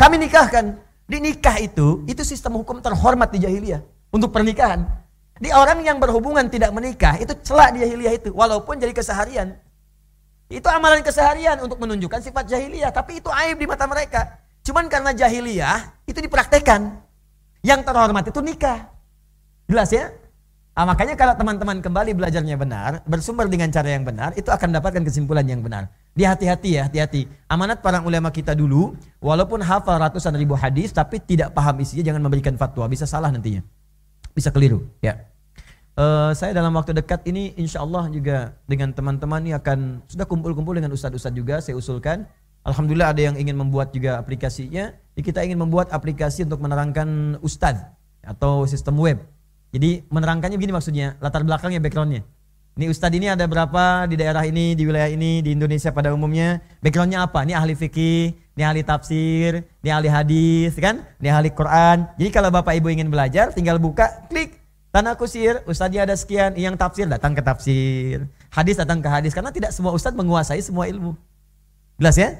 Kami 0.00 0.16
nikahkan. 0.16 0.80
Di 1.04 1.20
nikah 1.20 1.60
itu, 1.60 2.00
itu 2.08 2.24
sistem 2.24 2.56
hukum 2.56 2.80
terhormat 2.80 3.28
di 3.28 3.44
jahiliyah. 3.44 3.84
Untuk 4.08 4.32
pernikahan. 4.32 4.88
Di 5.36 5.52
orang 5.52 5.84
yang 5.84 6.00
berhubungan 6.00 6.48
tidak 6.48 6.72
menikah, 6.72 7.20
itu 7.20 7.36
celak 7.44 7.76
di 7.76 7.84
jahiliyah 7.84 8.16
itu. 8.16 8.32
Walaupun 8.32 8.80
jadi 8.80 8.96
keseharian. 8.96 9.52
Itu 10.48 10.64
amalan 10.72 11.04
keseharian 11.04 11.60
untuk 11.60 11.76
menunjukkan 11.76 12.24
sifat 12.24 12.48
jahiliyah. 12.48 12.88
Tapi 12.88 13.20
itu 13.20 13.28
aib 13.28 13.60
di 13.60 13.68
mata 13.68 13.84
mereka. 13.84 14.40
Cuman 14.64 14.88
karena 14.88 15.12
jahiliyah, 15.12 16.08
itu 16.08 16.24
dipraktekan. 16.24 17.04
Yang 17.60 17.84
terhormat 17.84 18.24
itu 18.32 18.40
nikah. 18.40 18.88
Jelas 19.68 19.92
ya? 19.92 20.08
Ah, 20.74 20.82
makanya 20.82 21.14
kalau 21.14 21.38
teman-teman 21.38 21.78
kembali 21.78 22.18
belajarnya 22.18 22.58
benar, 22.58 22.98
bersumber 23.06 23.46
dengan 23.46 23.70
cara 23.70 23.94
yang 23.94 24.02
benar, 24.02 24.34
itu 24.34 24.50
akan 24.50 24.74
dapatkan 24.74 25.06
kesimpulan 25.06 25.46
yang 25.46 25.62
benar. 25.62 25.86
Dia 26.18 26.34
hati-hati 26.34 26.74
ya, 26.74 26.90
hati-hati. 26.90 27.30
Amanat 27.46 27.78
para 27.78 28.02
ulama 28.02 28.34
kita 28.34 28.58
dulu, 28.58 28.98
walaupun 29.22 29.62
hafal 29.62 30.02
ratusan 30.02 30.34
ribu 30.34 30.58
hadis, 30.58 30.90
tapi 30.90 31.22
tidak 31.22 31.54
paham 31.54 31.78
isinya, 31.78 32.10
jangan 32.10 32.26
memberikan 32.26 32.58
fatwa, 32.58 32.90
bisa 32.90 33.06
salah 33.06 33.30
nantinya, 33.30 33.62
bisa 34.34 34.50
keliru. 34.50 34.82
Ya. 34.98 35.30
Uh, 35.94 36.34
saya 36.34 36.50
dalam 36.50 36.74
waktu 36.74 36.90
dekat 36.90 37.22
ini, 37.30 37.54
insya 37.54 37.78
Allah 37.78 38.10
juga 38.10 38.58
dengan 38.66 38.90
teman-teman 38.90 39.46
ini 39.46 39.54
akan 39.54 40.02
sudah 40.10 40.26
kumpul-kumpul 40.26 40.74
dengan 40.74 40.90
ustadz-ustadz 40.90 41.38
juga, 41.38 41.62
saya 41.62 41.78
usulkan. 41.78 42.26
Alhamdulillah 42.66 43.14
ada 43.14 43.22
yang 43.22 43.38
ingin 43.38 43.54
membuat 43.54 43.94
juga 43.94 44.18
aplikasinya. 44.18 44.90
Kita 45.14 45.38
ingin 45.46 45.54
membuat 45.54 45.94
aplikasi 45.94 46.42
untuk 46.42 46.58
menerangkan 46.58 47.38
ustadz 47.46 47.94
atau 48.26 48.66
sistem 48.66 48.98
web 48.98 49.22
jadi 49.74 50.06
menerangkannya 50.06 50.54
begini 50.54 50.70
maksudnya, 50.70 51.18
latar 51.18 51.42
belakangnya, 51.42 51.82
backgroundnya. 51.82 52.22
Ini 52.78 52.90
Ustadz 52.90 53.18
ini 53.18 53.26
ada 53.26 53.42
berapa 53.46 54.06
di 54.06 54.14
daerah 54.18 54.46
ini, 54.46 54.78
di 54.78 54.86
wilayah 54.86 55.10
ini, 55.10 55.42
di 55.42 55.50
Indonesia 55.54 55.90
pada 55.90 56.14
umumnya. 56.14 56.62
Backgroundnya 56.78 57.26
apa? 57.26 57.42
Ini 57.42 57.58
ahli 57.58 57.74
fikih, 57.74 58.34
ini 58.54 58.62
ahli 58.62 58.86
tafsir, 58.86 59.66
ini 59.82 59.90
ahli 59.90 60.06
hadis, 60.10 60.78
kan? 60.78 61.02
Ini 61.18 61.30
ahli 61.34 61.50
Quran. 61.50 62.06
Jadi 62.14 62.30
kalau 62.30 62.54
Bapak 62.54 62.74
Ibu 62.78 62.90
ingin 62.90 63.10
belajar, 63.10 63.50
tinggal 63.50 63.82
buka, 63.82 64.26
klik. 64.30 64.62
Tanah 64.94 65.18
kusir, 65.18 65.58
Ustadznya 65.66 66.06
ada 66.06 66.14
sekian, 66.14 66.54
yang 66.54 66.78
tafsir 66.78 67.10
datang 67.10 67.34
ke 67.34 67.42
tafsir. 67.42 68.30
Hadis 68.54 68.78
datang 68.78 69.02
ke 69.02 69.10
hadis. 69.10 69.34
Karena 69.34 69.50
tidak 69.50 69.74
semua 69.74 69.90
Ustadz 69.90 70.14
menguasai 70.14 70.62
semua 70.62 70.86
ilmu. 70.86 71.18
Jelas 71.98 72.14
ya? 72.14 72.30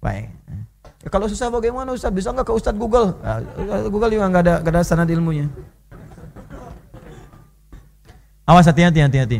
Baik. 0.00 0.32
Ya, 1.04 1.08
kalau 1.12 1.28
susah 1.28 1.52
bagaimana 1.52 1.92
Ustadz? 1.92 2.16
Bisa 2.16 2.32
nggak 2.32 2.48
ke 2.48 2.54
Ustadz 2.56 2.80
Google? 2.80 3.20
Nah, 3.20 3.44
Google 3.92 4.08
juga 4.08 4.24
nggak 4.32 4.42
ada, 4.44 4.54
nggak 4.64 4.72
ada 4.72 4.82
sanad 4.88 5.08
ilmunya. 5.12 5.52
Awas 8.46 8.70
hati-hati, 8.70 9.02
hati-hati. 9.02 9.38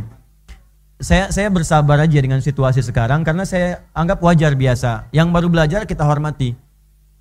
Saya 0.99 1.31
saya 1.31 1.47
bersabar 1.47 2.03
aja 2.03 2.19
dengan 2.19 2.43
situasi 2.43 2.83
sekarang 2.83 3.23
karena 3.23 3.47
saya 3.47 3.87
anggap 3.95 4.19
wajar 4.19 4.59
biasa. 4.59 5.07
Yang 5.15 5.29
baru 5.31 5.47
belajar 5.47 5.87
kita 5.87 6.03
hormati. 6.03 6.59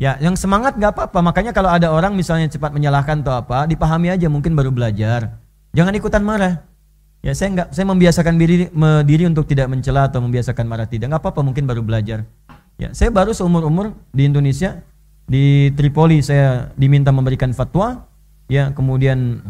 Ya, 0.02 0.18
yang 0.18 0.34
semangat 0.34 0.76
nggak 0.82 0.98
apa-apa. 0.98 1.20
Makanya 1.22 1.53
kalau 1.53 1.70
ada 1.70 1.94
orang 1.94 2.18
misalnya 2.18 2.49
cepat 2.49 2.74
menyalahkan 2.74 3.22
atau 3.22 3.38
apa, 3.38 3.70
dipahami 3.70 4.10
aja 4.10 4.26
mungkin 4.26 4.57
baru 4.57 4.74
belajar. 4.74 5.38
Jangan 5.78 5.94
ikutan 5.94 6.26
marah. 6.26 6.66
Ya, 7.22 7.38
saya 7.38 7.53
nggak 7.53 7.68
saya 7.70 7.86
membiasakan 7.86 8.34
diri 8.34 8.66
diri 9.06 9.24
untuk 9.30 9.45
tidak 9.45 9.70
mencela 9.70 10.10
atau 10.10 10.26
membiasakan 10.26 10.66
marah 10.66 10.90
tidak. 10.90 11.14
Nggak 11.14 11.22
apa-apa 11.22 11.41
mungkin 11.45 11.70
baru 11.70 11.86
belajar. 11.86 12.26
Ya, 12.82 12.98
saya 12.98 13.14
baru 13.14 13.30
seumur-umur 13.30 13.94
di 14.10 14.26
Indonesia 14.26 14.82
di 15.30 15.70
Tripoli 15.78 16.26
saya 16.26 16.74
diminta 16.74 17.14
memberikan 17.14 17.53
fatwa. 17.53 18.10
Ya, 18.49 18.74
kemudian 18.74 19.45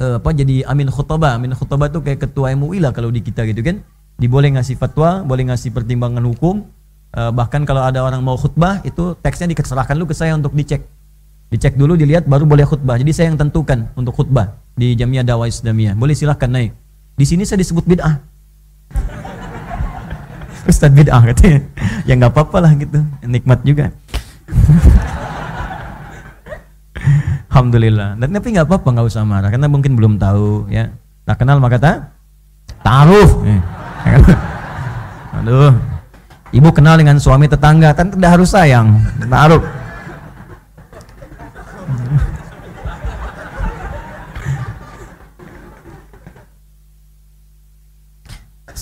uh, 0.00 0.18
apa 0.18 0.30
jadi 0.34 0.66
amin 0.66 0.90
khutbah. 0.90 1.38
Amin 1.38 1.54
khutbah 1.54 1.86
itu 1.90 2.00
kayak 2.02 2.30
ketua 2.30 2.54
MUI 2.54 2.82
lah 2.82 2.90
kalau 2.90 3.10
di 3.10 3.20
kita 3.22 3.46
gitu 3.46 3.62
kan. 3.62 3.82
Diboleh 4.14 4.54
ngasih 4.54 4.78
fatwa, 4.78 5.26
boleh 5.26 5.50
ngasih 5.50 5.74
pertimbangan 5.74 6.22
hukum. 6.22 6.66
Uh, 7.14 7.30
bahkan 7.30 7.62
kalau 7.62 7.82
ada 7.82 8.02
orang 8.02 8.22
mau 8.22 8.34
khutbah 8.34 8.82
itu 8.82 9.14
teksnya 9.22 9.50
dikerahkan 9.54 9.94
lu 9.94 10.06
ke 10.06 10.14
saya 10.14 10.34
untuk 10.34 10.54
dicek. 10.54 10.82
Dicek 11.50 11.78
dulu 11.78 11.94
dilihat 11.94 12.26
baru 12.26 12.46
boleh 12.46 12.66
khutbah. 12.66 12.98
Jadi 12.98 13.14
saya 13.14 13.30
yang 13.30 13.38
tentukan 13.38 13.86
untuk 13.94 14.14
khutbah 14.18 14.58
di 14.74 14.98
Jamiah 14.98 15.22
Dakwah 15.22 15.46
Islamiyah. 15.46 15.94
Boleh 15.94 16.18
silahkan 16.18 16.50
naik. 16.50 16.74
Di 17.14 17.22
sini 17.22 17.46
saya 17.46 17.62
disebut 17.62 17.86
bid'ah. 17.86 18.18
Ustaz 20.70 20.90
bid'ah 20.90 21.22
katanya. 21.30 21.62
ya 22.02 22.18
nggak 22.18 22.34
apa-apa 22.34 22.58
lah 22.58 22.72
gitu. 22.74 22.98
Nikmat 23.22 23.62
juga. 23.62 23.94
Alhamdulillah. 27.54 28.18
Dan 28.18 28.34
tapi 28.34 28.50
nggak 28.50 28.66
apa-apa 28.66 28.98
nggak 28.98 29.06
usah 29.14 29.22
marah 29.22 29.46
karena 29.46 29.70
mungkin 29.70 29.94
belum 29.94 30.18
tahu 30.18 30.66
ya. 30.74 30.90
Tak 31.22 31.38
kenal 31.38 31.62
maka 31.62 31.78
tak 31.78 32.10
taruh. 32.82 33.30
Eh. 33.46 33.62
Aduh. 35.38 35.70
Ibu 36.50 36.74
kenal 36.74 36.98
dengan 36.98 37.22
suami 37.22 37.46
tetangga, 37.46 37.94
kan 37.94 38.10
tidak 38.10 38.38
harus 38.38 38.50
sayang. 38.50 38.98
Taruh. 39.30 39.62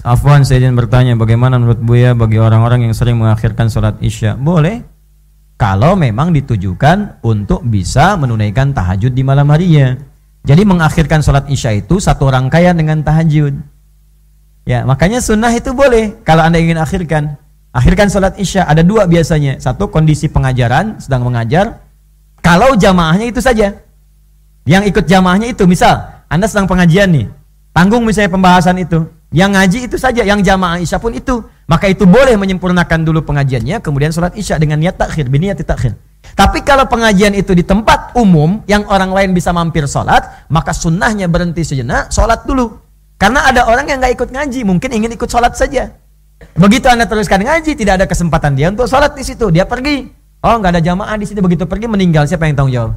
Afwan 0.03 0.49
saya 0.49 0.65
ingin 0.65 0.75
bertanya 0.75 1.13
bagaimana 1.15 1.61
menurut 1.61 1.79
Buya 1.79 2.17
bagi 2.17 2.41
orang-orang 2.41 2.89
yang 2.89 2.95
sering 2.97 3.21
mengakhirkan 3.21 3.69
sholat 3.69 4.01
isya 4.03 4.35
boleh 4.35 4.92
kalau 5.63 5.95
memang 5.95 6.35
ditujukan 6.35 7.23
untuk 7.23 7.63
bisa 7.63 8.19
menunaikan 8.19 8.75
tahajud 8.75 9.15
di 9.15 9.23
malam 9.23 9.47
harinya. 9.47 9.95
Jadi 10.43 10.67
mengakhirkan 10.67 11.23
sholat 11.23 11.47
isya 11.47 11.79
itu 11.79 12.03
satu 12.03 12.27
rangkaian 12.27 12.75
dengan 12.75 12.99
tahajud. 13.07 13.63
Ya, 14.67 14.83
makanya 14.83 15.23
sunnah 15.23 15.55
itu 15.55 15.71
boleh 15.71 16.19
kalau 16.27 16.43
anda 16.43 16.59
ingin 16.59 16.83
akhirkan. 16.83 17.39
Akhirkan 17.71 18.11
sholat 18.11 18.35
isya 18.43 18.67
ada 18.67 18.83
dua 18.83 19.07
biasanya. 19.07 19.63
Satu 19.63 19.87
kondisi 19.87 20.27
pengajaran 20.27 20.99
sedang 20.99 21.31
mengajar. 21.31 21.79
Kalau 22.43 22.75
jamaahnya 22.75 23.31
itu 23.31 23.39
saja. 23.39 23.71
Yang 24.67 24.83
ikut 24.91 25.07
jamaahnya 25.07 25.55
itu 25.55 25.63
misal 25.71 26.27
anda 26.27 26.51
sedang 26.51 26.67
pengajian 26.67 27.07
nih. 27.07 27.31
Tanggung 27.71 28.03
misalnya 28.03 28.35
pembahasan 28.35 28.83
itu. 28.83 29.07
Yang 29.33 29.51
ngaji 29.57 29.79
itu 29.89 29.97
saja. 29.97 30.23
Yang 30.23 30.47
jamaah 30.47 30.79
isya 30.79 31.01
pun 31.01 31.17
itu. 31.17 31.43
Maka 31.67 31.89
itu 31.89 32.05
boleh 32.05 32.37
menyempurnakan 32.37 33.01
dulu 33.01 33.25
pengajiannya, 33.25 33.81
kemudian 33.81 34.13
sholat 34.13 34.37
isya 34.37 34.61
dengan 34.61 34.77
niat 34.77 35.01
takhir, 35.01 35.33
biniat 35.33 35.57
takhir. 35.65 35.97
Tapi 36.37 36.61
kalau 36.65 36.85
pengajian 36.85 37.33
itu 37.33 37.57
di 37.57 37.65
tempat 37.65 38.13
umum 38.13 38.61
yang 38.69 38.85
orang 38.93 39.09
lain 39.09 39.31
bisa 39.33 39.57
mampir 39.57 39.89
sholat, 39.89 40.49
maka 40.53 40.77
sunnahnya 40.77 41.33
berhenti 41.33 41.65
sejenak, 41.65 42.13
sholat 42.13 42.45
dulu. 42.45 42.77
Karena 43.17 43.49
ada 43.49 43.71
orang 43.71 43.89
yang 43.89 44.05
nggak 44.05 44.15
ikut 44.21 44.29
ngaji, 44.37 44.61
mungkin 44.69 44.91
ingin 44.93 45.17
ikut 45.17 45.29
sholat 45.31 45.57
saja. 45.57 45.95
Begitu 46.59 46.91
anda 46.91 47.07
teruskan 47.07 47.41
ngaji, 47.41 47.73
tidak 47.79 48.03
ada 48.03 48.07
kesempatan 48.11 48.53
dia 48.59 48.69
untuk 48.69 48.91
sholat 48.91 49.15
di 49.15 49.23
situ, 49.23 49.49
dia 49.49 49.65
pergi. 49.65 50.11
Oh 50.43 50.59
nggak 50.59 50.77
ada 50.77 50.83
jamaah 50.83 51.15
di 51.15 51.25
situ, 51.25 51.39
begitu 51.39 51.65
pergi 51.65 51.87
meninggal, 51.87 52.27
siapa 52.27 52.51
yang 52.51 52.59
tanggung 52.59 52.75
jawab? 52.75 52.93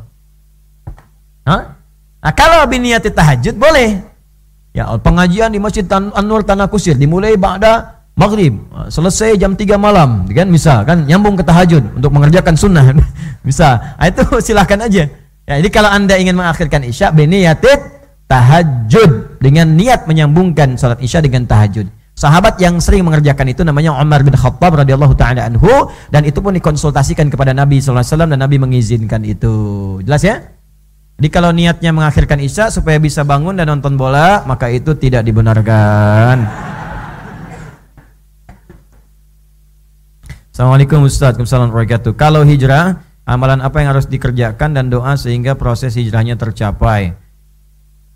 Hah? 1.46 1.78
Nah, 2.26 2.34
kalau 2.34 2.66
biniat 2.66 3.06
tahajud 3.06 3.54
boleh. 3.54 4.02
Ya, 4.76 4.92
pengajian 5.00 5.56
di 5.56 5.60
Masjid 5.64 5.88
Tan 5.88 6.12
Anwar 6.12 6.44
Tanah 6.44 6.68
Kusir 6.68 7.00
dimulai 7.00 7.40
pada 7.40 8.04
maghrib, 8.20 8.60
selesai 8.92 9.40
jam 9.40 9.56
3 9.56 9.80
malam, 9.80 10.28
kan 10.28 10.52
bisa 10.52 10.84
kan 10.84 11.08
nyambung 11.08 11.40
ke 11.40 11.48
tahajud 11.48 11.96
untuk 11.96 12.12
mengerjakan 12.12 12.60
sunnah. 12.60 12.84
bisa. 13.48 13.96
Nah, 13.96 14.12
itu 14.12 14.28
silahkan 14.52 14.84
aja. 14.84 15.08
Ya, 15.48 15.54
jadi 15.64 15.70
kalau 15.72 15.88
Anda 15.88 16.20
ingin 16.20 16.36
mengakhirkan 16.36 16.84
Isya 16.84 17.16
biniyatit 17.16 17.80
tahajud 18.28 19.40
dengan 19.40 19.80
niat 19.80 20.12
menyambungkan 20.12 20.76
salat 20.76 21.00
Isya 21.00 21.24
dengan 21.24 21.48
tahajud. 21.48 21.88
Sahabat 22.16 22.60
yang 22.60 22.80
sering 22.84 23.08
mengerjakan 23.08 23.52
itu 23.52 23.64
namanya 23.64 23.96
Umar 23.96 24.28
bin 24.28 24.36
Khattab 24.36 24.76
radhiyallahu 24.76 25.16
taala 25.20 25.52
anhu 25.52 25.88
dan 26.12 26.24
itu 26.28 26.40
pun 26.40 26.56
dikonsultasikan 26.56 27.28
kepada 27.28 27.52
Nabi 27.52 27.80
sallallahu 27.80 28.04
alaihi 28.04 28.12
wasallam 28.12 28.32
dan 28.36 28.40
Nabi 28.44 28.56
mengizinkan 28.60 29.22
itu. 29.24 29.56
Jelas 30.04 30.24
ya? 30.24 30.55
Jadi 31.16 31.32
kalau 31.32 31.56
niatnya 31.56 31.96
mengakhirkan 31.96 32.44
isya 32.44 32.68
supaya 32.68 33.00
bisa 33.00 33.24
bangun 33.24 33.56
dan 33.56 33.72
nonton 33.72 33.96
bola, 33.96 34.44
maka 34.44 34.68
itu 34.68 34.92
tidak 35.00 35.24
dibenarkan. 35.24 36.44
Assalamualaikum 40.52 41.08
Ustaz, 41.08 41.40
Assalamualaikum 41.40 41.72
wabarakatuh. 41.72 42.12
Kalau 42.20 42.44
hijrah, 42.44 43.00
amalan 43.24 43.64
apa 43.64 43.80
yang 43.80 43.96
harus 43.96 44.12
dikerjakan 44.12 44.76
dan 44.76 44.92
doa 44.92 45.16
sehingga 45.16 45.56
proses 45.56 45.96
hijrahnya 45.96 46.36
tercapai? 46.36 47.16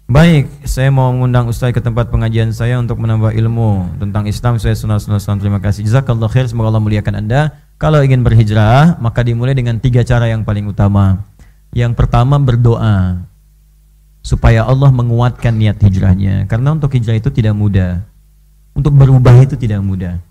Baik, 0.10 0.52
saya 0.68 0.92
mau 0.92 1.14
mengundang 1.16 1.48
Ustaz 1.48 1.72
ke 1.72 1.80
tempat 1.80 2.12
pengajian 2.12 2.52
saya 2.52 2.82
untuk 2.84 3.00
menambah 3.00 3.32
ilmu 3.32 3.96
tentang 4.02 4.28
Islam. 4.28 4.60
Saya 4.60 4.76
sunah 4.76 5.00
sunah 5.00 5.22
Terima 5.38 5.62
kasih. 5.62 5.86
Jazakallah 5.86 6.28
khair. 6.28 6.50
Semoga 6.50 6.74
Allah 6.74 6.82
muliakan 6.82 7.16
Anda. 7.22 7.54
Kalau 7.78 8.02
ingin 8.02 8.26
berhijrah, 8.26 8.98
maka 9.00 9.22
dimulai 9.22 9.54
dengan 9.54 9.78
tiga 9.78 10.02
cara 10.02 10.26
yang 10.26 10.42
paling 10.42 10.66
utama. 10.66 11.30
Yang 11.70 11.94
pertama 11.94 12.42
berdoa 12.42 13.26
supaya 14.26 14.66
Allah 14.66 14.92
menguatkan 14.92 15.56
niat 15.56 15.80
hijrahnya 15.80 16.46
karena 16.50 16.76
untuk 16.76 16.92
hijrah 16.94 17.18
itu 17.18 17.30
tidak 17.30 17.54
mudah. 17.56 18.04
Untuk 18.74 18.94
berubah 18.96 19.36
itu 19.44 19.58
tidak 19.60 19.82
mudah. 19.84 20.22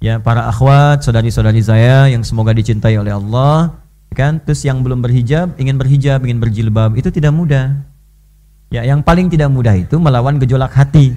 Ya, 0.00 0.16
para 0.16 0.48
akhwat, 0.48 1.04
saudari-saudari 1.04 1.60
saya 1.60 2.08
yang 2.08 2.24
semoga 2.24 2.56
dicintai 2.56 2.96
oleh 2.96 3.12
Allah, 3.12 3.76
kan? 4.16 4.40
Terus 4.40 4.64
yang 4.64 4.80
belum 4.80 5.04
berhijab, 5.04 5.60
ingin 5.60 5.76
berhijab, 5.76 6.24
ingin 6.24 6.40
berjilbab, 6.40 6.96
itu 6.96 7.12
tidak 7.12 7.36
mudah. 7.36 7.84
Ya, 8.72 8.80
yang 8.88 9.04
paling 9.04 9.28
tidak 9.28 9.52
mudah 9.52 9.76
itu 9.76 10.00
melawan 10.00 10.40
gejolak 10.40 10.72
hati. 10.72 11.12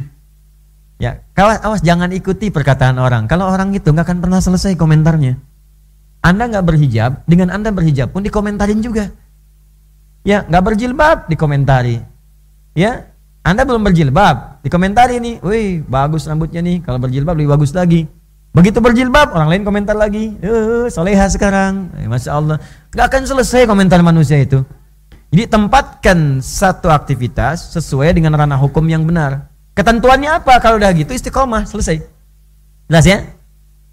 Ya, 0.99 1.23
kawas, 1.31 1.63
awas 1.63 1.79
jangan 1.79 2.11
ikuti 2.11 2.51
perkataan 2.51 2.99
orang. 2.99 3.23
Kalau 3.31 3.47
orang 3.47 3.71
itu 3.71 3.87
nggak 3.87 4.03
akan 4.03 4.19
pernah 4.19 4.43
selesai 4.43 4.75
komentarnya. 4.75 5.39
Anda 6.19 6.51
nggak 6.51 6.65
berhijab, 6.67 7.11
dengan 7.23 7.55
Anda 7.55 7.71
berhijab 7.71 8.11
pun 8.11 8.27
dikomentarin 8.27 8.83
juga. 8.83 9.15
Ya, 10.23 10.47
nggak 10.47 10.63
berjilbab 10.63 11.17
dikomentari. 11.27 11.99
Ya, 12.73 13.11
Anda 13.43 13.67
belum 13.67 13.83
berjilbab, 13.83 14.63
dikomentari 14.63 15.19
nih, 15.19 15.43
wih 15.43 15.83
bagus 15.83 16.23
rambutnya 16.31 16.63
nih, 16.63 16.79
kalau 16.79 16.95
berjilbab 16.95 17.35
lebih 17.35 17.51
bagus 17.51 17.75
lagi. 17.75 18.07
Begitu 18.55 18.79
berjilbab, 18.79 19.35
orang 19.35 19.51
lain 19.51 19.63
komentar 19.67 19.99
lagi, 19.99 20.39
eh, 20.39 20.87
soleha 20.87 21.27
sekarang, 21.27 21.91
eh, 21.99 22.07
masya 22.07 22.39
Allah, 22.39 22.57
nggak 22.95 23.05
akan 23.11 23.21
selesai 23.27 23.67
komentar 23.67 23.99
manusia 23.99 24.39
itu. 24.39 24.63
Jadi 25.35 25.43
tempatkan 25.51 26.39
satu 26.39 26.87
aktivitas 26.87 27.75
sesuai 27.75 28.15
dengan 28.15 28.31
ranah 28.31 28.55
hukum 28.55 28.85
yang 28.87 29.03
benar. 29.03 29.51
Ketentuannya 29.75 30.39
apa? 30.39 30.61
Kalau 30.63 30.79
udah 30.79 30.93
gitu 30.95 31.11
istiqomah, 31.11 31.67
selesai. 31.67 31.99
Jelas 32.87 33.05
ya? 33.09 33.27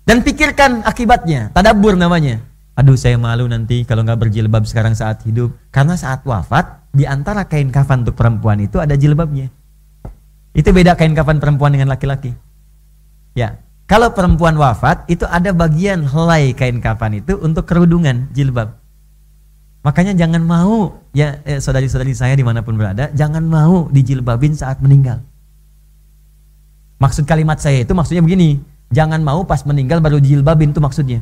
Dan 0.07 0.23
pikirkan 0.23 0.87
akibatnya, 0.87 1.51
tadabur 1.51 1.99
namanya 1.99 2.50
aduh 2.81 2.97
saya 2.97 3.21
malu 3.21 3.45
nanti 3.45 3.85
kalau 3.85 4.01
nggak 4.01 4.17
berjilbab 4.17 4.65
sekarang 4.65 4.97
saat 4.97 5.21
hidup. 5.29 5.53
Karena 5.69 6.01
saat 6.01 6.25
wafat 6.25 6.89
di 6.97 7.05
antara 7.05 7.45
kain 7.45 7.69
kafan 7.69 8.09
untuk 8.09 8.17
perempuan 8.17 8.57
itu 8.65 8.81
ada 8.81 8.97
jilbabnya. 8.97 9.53
Itu 10.57 10.73
beda 10.73 10.97
kain 10.97 11.13
kafan 11.13 11.45
perempuan 11.45 11.77
dengan 11.77 11.93
laki-laki. 11.93 12.33
Ya 13.37 13.61
kalau 13.85 14.17
perempuan 14.17 14.57
wafat 14.57 15.05
itu 15.13 15.29
ada 15.29 15.53
bagian 15.53 16.09
helai 16.09 16.57
kain 16.57 16.81
kafan 16.81 17.21
itu 17.21 17.37
untuk 17.45 17.69
kerudungan 17.69 18.33
jilbab. 18.33 18.81
Makanya 19.85 20.17
jangan 20.17 20.41
mau 20.41 21.05
ya 21.13 21.45
eh, 21.45 21.61
saudari-saudari 21.61 22.17
saya 22.17 22.33
di 22.33 22.45
mana 22.45 22.65
pun 22.65 22.81
berada 22.81 23.13
jangan 23.13 23.45
mau 23.45 23.93
dijilbabin 23.93 24.57
saat 24.57 24.81
meninggal. 24.81 25.21
Maksud 27.01 27.29
kalimat 27.29 27.61
saya 27.61 27.85
itu 27.85 27.93
maksudnya 27.93 28.25
begini 28.25 28.61
jangan 28.89 29.21
mau 29.21 29.45
pas 29.45 29.65
meninggal 29.69 30.01
baru 30.01 30.21
jilbabin 30.21 30.73
itu 30.73 30.81
maksudnya 30.81 31.21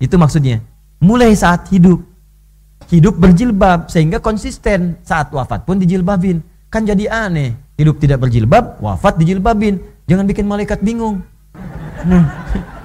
itu 0.00 0.16
maksudnya. 0.16 0.64
Mulai 0.98 1.36
saat 1.36 1.68
hidup. 1.68 2.00
Hidup 2.90 3.20
berjilbab 3.20 3.86
sehingga 3.92 4.18
konsisten 4.18 4.98
saat 5.04 5.30
wafat 5.30 5.68
pun 5.68 5.78
dijilbabin. 5.78 6.40
Kan 6.72 6.88
jadi 6.88 7.06
aneh. 7.06 7.54
Hidup 7.76 8.00
tidak 8.00 8.24
berjilbab, 8.24 8.80
wafat 8.80 9.20
dijilbabin. 9.20 9.78
Jangan 10.08 10.24
bikin 10.26 10.48
malaikat 10.48 10.80
bingung. 10.80 11.22
Nah. 12.08 12.26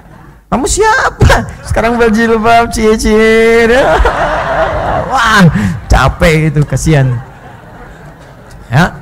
Kamu 0.46 0.62
siapa? 0.70 1.42
Sekarang 1.66 1.98
berjilbab, 1.98 2.70
cie-cie. 2.70 3.66
Wah, 5.10 5.42
capek 5.90 6.54
itu, 6.54 6.62
kasihan. 6.62 7.18
Ya. 8.70 8.94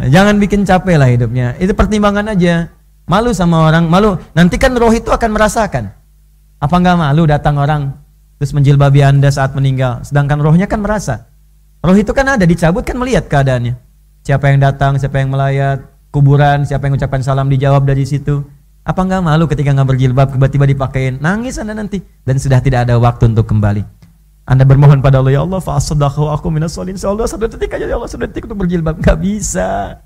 Jangan 0.00 0.40
bikin 0.40 0.64
capek 0.64 0.96
lah 0.96 1.12
hidupnya. 1.12 1.52
Itu 1.60 1.76
pertimbangan 1.76 2.32
aja. 2.32 2.72
Malu 3.04 3.36
sama 3.36 3.68
orang, 3.68 3.92
malu. 3.92 4.16
Nanti 4.32 4.56
kan 4.56 4.72
roh 4.72 4.88
itu 4.88 5.12
akan 5.12 5.30
merasakan. 5.36 5.92
Apa 6.60 6.76
enggak 6.76 7.00
malu 7.00 7.24
datang 7.24 7.56
orang 7.56 7.96
terus 8.36 8.52
menjilbabi 8.52 9.00
Anda 9.00 9.32
saat 9.32 9.56
meninggal, 9.56 10.04
sedangkan 10.04 10.40
rohnya 10.44 10.68
kan 10.68 10.84
merasa. 10.84 11.28
Roh 11.80 11.96
itu 11.96 12.12
kan 12.12 12.36
ada, 12.36 12.44
dicabut 12.44 12.84
kan 12.84 13.00
melihat 13.00 13.24
keadaannya. 13.28 13.76
Siapa 14.20 14.52
yang 14.52 14.60
datang, 14.60 15.00
siapa 15.00 15.16
yang 15.24 15.32
melayat, 15.32 15.80
kuburan, 16.12 16.68
siapa 16.68 16.84
yang 16.88 17.00
ucapkan 17.00 17.24
salam 17.24 17.48
dijawab 17.48 17.88
dari 17.88 18.04
situ. 18.04 18.44
Apa 18.84 19.04
enggak 19.08 19.24
malu 19.24 19.48
ketika 19.48 19.72
nggak 19.72 19.88
berjilbab 19.96 20.28
tiba-tiba 20.36 20.64
dipakein? 20.68 21.16
Nangis 21.20 21.56
Anda 21.56 21.72
nanti 21.72 22.04
dan 22.28 22.36
sudah 22.36 22.60
tidak 22.60 22.84
ada 22.88 23.00
waktu 23.00 23.32
untuk 23.32 23.48
kembali. 23.48 23.80
Anda 24.44 24.68
bermohon 24.68 25.00
pada 25.00 25.24
Allah, 25.24 25.32
ya 25.32 25.42
Allah, 25.44 25.60
fa'asaddahu 25.64 26.28
aku 26.28 26.52
minas 26.52 26.76
solin. 26.76 26.96
Allah 27.00 27.24
satu 27.24 27.48
detik 27.48 27.72
aja, 27.72 27.88
ya 27.88 27.96
Allah, 27.96 28.10
satu 28.10 28.28
detik 28.28 28.44
untuk 28.50 28.66
berjilbab. 28.66 29.00
Gak 29.00 29.16
bisa. 29.16 30.00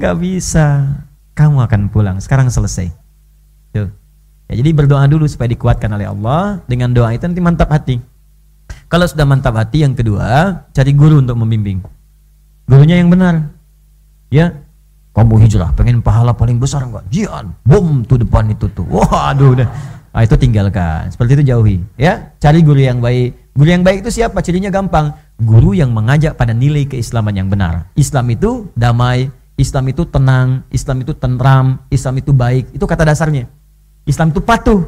Gak 0.00 0.16
bisa. 0.16 0.94
Kamu 1.34 1.58
akan 1.64 1.90
pulang. 1.90 2.16
Sekarang 2.22 2.48
selesai. 2.48 3.03
Ya, 4.48 4.60
jadi 4.60 4.70
berdoa 4.76 5.04
dulu 5.08 5.24
supaya 5.24 5.48
dikuatkan 5.48 5.88
oleh 5.96 6.08
Allah. 6.08 6.60
Dengan 6.68 6.92
doa 6.92 7.12
itu 7.16 7.24
nanti 7.24 7.40
mantap 7.40 7.72
hati. 7.72 7.96
Kalau 8.88 9.08
sudah 9.08 9.24
mantap 9.24 9.56
hati, 9.56 9.84
yang 9.84 9.96
kedua, 9.96 10.60
cari 10.72 10.92
guru 10.92 11.24
untuk 11.24 11.36
membimbing. 11.40 11.80
Gurunya 12.68 13.00
yang 13.00 13.08
benar. 13.08 13.50
Ya, 14.28 14.52
kamu 15.14 15.46
hijrah, 15.46 15.70
pengen 15.78 16.02
pahala 16.02 16.34
paling 16.34 16.58
besar 16.58 16.84
enggak? 16.84 17.06
Jian, 17.12 17.54
bom 17.62 18.02
tuh 18.02 18.20
depan 18.20 18.50
itu 18.50 18.66
tuh. 18.72 18.84
Wah, 18.90 19.30
aduh 19.30 19.54
udah. 19.54 19.68
Nah, 20.14 20.22
itu 20.22 20.34
tinggalkan. 20.38 21.10
Seperti 21.10 21.42
itu 21.42 21.44
jauhi. 21.50 21.76
Ya, 21.98 22.34
cari 22.38 22.62
guru 22.62 22.78
yang 22.78 23.02
baik. 23.02 23.54
Guru 23.54 23.68
yang 23.70 23.82
baik 23.82 24.06
itu 24.06 24.10
siapa? 24.22 24.42
Cirinya 24.42 24.70
gampang. 24.70 25.10
Guru 25.38 25.74
yang 25.74 25.90
mengajak 25.90 26.38
pada 26.38 26.54
nilai 26.54 26.86
keislaman 26.86 27.34
yang 27.34 27.50
benar. 27.50 27.90
Islam 27.98 28.30
itu 28.30 28.70
damai, 28.78 29.30
Islam 29.58 29.90
itu 29.90 30.06
tenang, 30.06 30.62
Islam 30.70 31.02
itu 31.02 31.14
tentram, 31.18 31.82
Islam 31.90 32.14
itu 32.18 32.30
baik. 32.30 32.74
Itu 32.74 32.86
kata 32.86 33.06
dasarnya. 33.06 33.50
Islam 34.04 34.36
itu 34.36 34.40
patuh, 34.44 34.84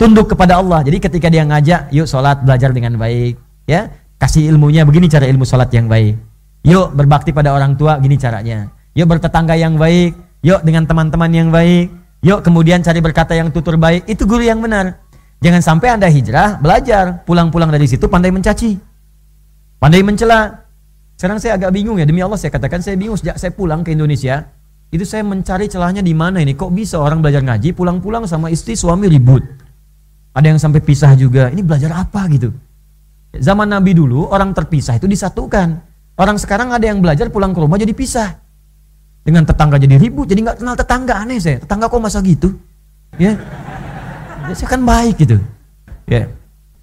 tunduk 0.00 0.32
kepada 0.32 0.56
Allah. 0.56 0.80
Jadi 0.80 0.98
ketika 1.00 1.28
dia 1.28 1.44
ngajak, 1.44 1.92
yuk 1.92 2.08
sholat 2.08 2.40
belajar 2.40 2.72
dengan 2.72 2.96
baik, 2.96 3.36
ya 3.68 3.92
kasih 4.16 4.48
ilmunya 4.48 4.88
begini 4.88 5.12
cara 5.12 5.28
ilmu 5.28 5.44
sholat 5.44 5.68
yang 5.76 5.88
baik. 5.88 6.16
Yuk 6.64 6.96
berbakti 6.96 7.30
pada 7.36 7.52
orang 7.52 7.76
tua, 7.76 8.00
gini 8.00 8.16
caranya. 8.16 8.72
Yuk 8.96 9.06
bertetangga 9.12 9.54
yang 9.54 9.76
baik, 9.76 10.16
yuk 10.40 10.64
dengan 10.64 10.88
teman-teman 10.88 11.30
yang 11.30 11.48
baik, 11.52 11.92
yuk 12.24 12.40
kemudian 12.40 12.80
cari 12.80 12.98
berkata 13.04 13.36
yang 13.36 13.52
tutur 13.52 13.76
baik. 13.76 14.08
Itu 14.08 14.24
guru 14.24 14.42
yang 14.42 14.64
benar. 14.64 15.04
Jangan 15.44 15.60
sampai 15.60 15.92
anda 15.92 16.08
hijrah, 16.08 16.56
belajar, 16.56 17.22
pulang-pulang 17.28 17.68
dari 17.68 17.84
situ 17.84 18.08
pandai 18.08 18.32
mencaci, 18.32 18.80
pandai 19.76 20.00
mencela. 20.00 20.64
Sekarang 21.16 21.36
saya 21.40 21.60
agak 21.60 21.76
bingung 21.76 22.00
ya, 22.00 22.08
demi 22.08 22.24
Allah 22.24 22.40
saya 22.40 22.48
katakan 22.48 22.80
saya 22.80 22.96
bingung 22.96 23.20
sejak 23.20 23.36
saya 23.36 23.52
pulang 23.52 23.84
ke 23.84 23.92
Indonesia 23.92 24.48
itu 24.90 25.02
saya 25.02 25.26
mencari 25.26 25.66
celahnya 25.66 26.00
di 26.00 26.14
mana 26.14 26.40
ini 26.40 26.54
kok 26.54 26.70
bisa 26.70 27.00
orang 27.00 27.20
belajar 27.20 27.42
ngaji 27.42 27.74
pulang-pulang 27.74 28.24
sama 28.24 28.48
istri 28.48 28.78
suami 28.78 29.10
ribut 29.10 29.42
ada 30.36 30.46
yang 30.46 30.60
sampai 30.60 30.84
pisah 30.84 31.12
juga 31.18 31.50
ini 31.50 31.64
belajar 31.64 31.90
apa 31.96 32.26
gitu 32.30 32.54
zaman 33.36 33.68
Nabi 33.68 33.96
dulu 33.96 34.30
orang 34.30 34.54
terpisah 34.54 34.96
itu 34.96 35.10
disatukan 35.10 35.80
orang 36.16 36.36
sekarang 36.38 36.70
ada 36.70 36.86
yang 36.86 37.02
belajar 37.02 37.28
pulang 37.28 37.50
ke 37.50 37.58
rumah 37.58 37.76
jadi 37.76 37.92
pisah 37.92 38.38
dengan 39.26 39.42
tetangga 39.42 39.76
jadi 39.76 39.98
ribut 39.98 40.30
jadi 40.30 40.40
nggak 40.46 40.56
kenal 40.62 40.74
tetangga 40.78 41.14
aneh 41.18 41.42
saya 41.42 41.58
tetangga 41.58 41.90
kok 41.90 41.98
masa 41.98 42.22
gitu 42.22 42.54
Ya. 43.16 43.38
Biasanya 44.46 44.70
kan 44.70 44.80
baik 44.84 45.14
gitu. 45.22 45.36
Ya. 46.06 46.30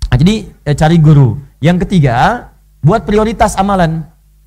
Nah, 0.09 0.17
jadi 0.19 0.35
eh, 0.65 0.75
cari 0.75 0.97
guru. 0.99 1.37
Yang 1.63 1.87
ketiga, 1.87 2.49
buat 2.83 3.05
prioritas 3.07 3.55
amalan. 3.55 4.03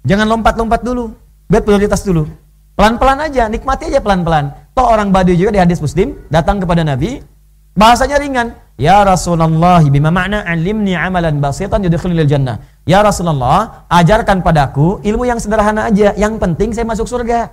Jangan 0.07 0.27
lompat-lompat 0.28 0.83
dulu. 0.83 1.15
Buat 1.51 1.62
prioritas 1.65 2.03
dulu. 2.03 2.28
Pelan-pelan 2.77 3.24
aja, 3.24 3.48
nikmati 3.48 3.89
aja 3.89 4.05
pelan-pelan. 4.05 4.53
Toh 4.77 4.85
orang 4.85 5.09
Badu 5.09 5.32
juga 5.32 5.57
di 5.57 5.61
hadis 5.65 5.81
Muslim 5.81 6.12
datang 6.28 6.61
kepada 6.61 6.85
Nabi, 6.85 7.24
bahasanya 7.73 8.20
ringan. 8.20 8.53
Ya 8.77 9.01
Rasulullah, 9.01 9.81
bima 9.81 10.12
makna 10.12 10.44
alimni 10.44 10.93
amalan 10.93 11.40
basitan 11.40 11.81
yudkhilul 11.81 12.28
jannah. 12.28 12.61
Ya 12.85 13.01
Rasulullah, 13.01 13.89
ajarkan 13.89 14.44
padaku 14.44 15.01
ilmu 15.01 15.24
yang 15.24 15.40
sederhana 15.40 15.89
aja, 15.89 16.12
yang 16.20 16.36
penting 16.36 16.77
saya 16.77 16.85
masuk 16.85 17.09
surga. 17.09 17.48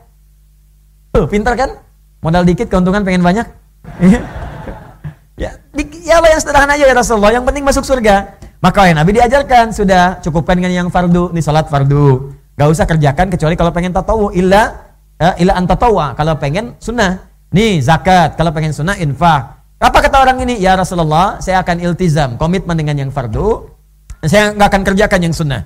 Tuh, 1.15 1.23
pintar 1.31 1.55
kan? 1.55 1.79
Modal 2.19 2.43
dikit 2.43 2.67
keuntungan 2.67 3.07
pengen 3.07 3.23
banyak. 3.23 3.47
ya, 5.39 5.55
di, 5.71 5.83
ya 6.03 6.19
apa 6.19 6.27
yang 6.35 6.41
sederhana 6.43 6.75
aja 6.75 6.83
ya 6.83 6.95
Rasulullah, 6.99 7.31
yang 7.31 7.47
penting 7.47 7.63
masuk 7.63 7.87
surga. 7.87 8.35
Maka 8.59 8.91
ya 8.91 8.93
Nabi 8.99 9.15
diajarkan, 9.15 9.71
sudah 9.71 10.19
cukupkan 10.19 10.59
dengan 10.59 10.83
yang 10.83 10.87
fardu, 10.91 11.31
nih 11.31 11.39
salat 11.39 11.71
fardu. 11.71 12.35
Gak 12.59 12.67
usah 12.67 12.83
kerjakan 12.83 13.31
kecuali 13.31 13.55
kalau 13.55 13.71
pengen 13.71 13.95
tatawu, 13.95 14.35
illa 14.35 14.82
ya, 15.17 15.35
illa 15.41 15.53
antatawa, 15.57 16.13
kalau 16.17 16.37
pengen 16.37 16.77
sunnah. 16.77 17.29
Nih 17.53 17.77
zakat, 17.85 18.33
kalau 18.33 18.49
pengen 18.49 18.73
sunnah 18.73 18.97
infak. 18.97 19.61
Apa 19.77 19.99
kata 19.99 20.25
orang 20.25 20.41
ini? 20.41 20.57
Ya 20.57 20.73
Rasulullah, 20.73 21.37
saya 21.37 21.61
akan 21.61 21.83
iltizam, 21.85 22.39
komitmen 22.39 22.73
dengan 22.73 22.97
yang 22.97 23.11
fardu. 23.13 23.69
Saya 24.25 24.55
nggak 24.55 24.67
akan 24.73 24.81
kerjakan 24.87 25.19
yang 25.21 25.35
sunnah. 25.35 25.61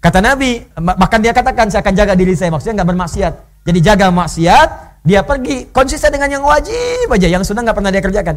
Kata 0.00 0.24
Nabi, 0.24 0.64
bahkan 0.80 1.20
dia 1.20 1.36
katakan 1.36 1.68
saya 1.68 1.84
akan 1.84 1.92
jaga 1.92 2.14
diri 2.16 2.32
saya, 2.32 2.48
maksudnya 2.48 2.80
nggak 2.80 2.88
bermaksiat. 2.94 3.34
Jadi 3.68 3.78
jaga 3.84 4.08
maksiat, 4.08 4.68
dia 5.04 5.20
pergi 5.20 5.68
konsisten 5.68 6.08
dengan 6.08 6.40
yang 6.40 6.44
wajib 6.46 7.10
aja, 7.12 7.28
yang 7.28 7.44
sunnah 7.44 7.68
nggak 7.68 7.76
pernah 7.76 7.92
dia 7.92 8.00
kerjakan. 8.00 8.36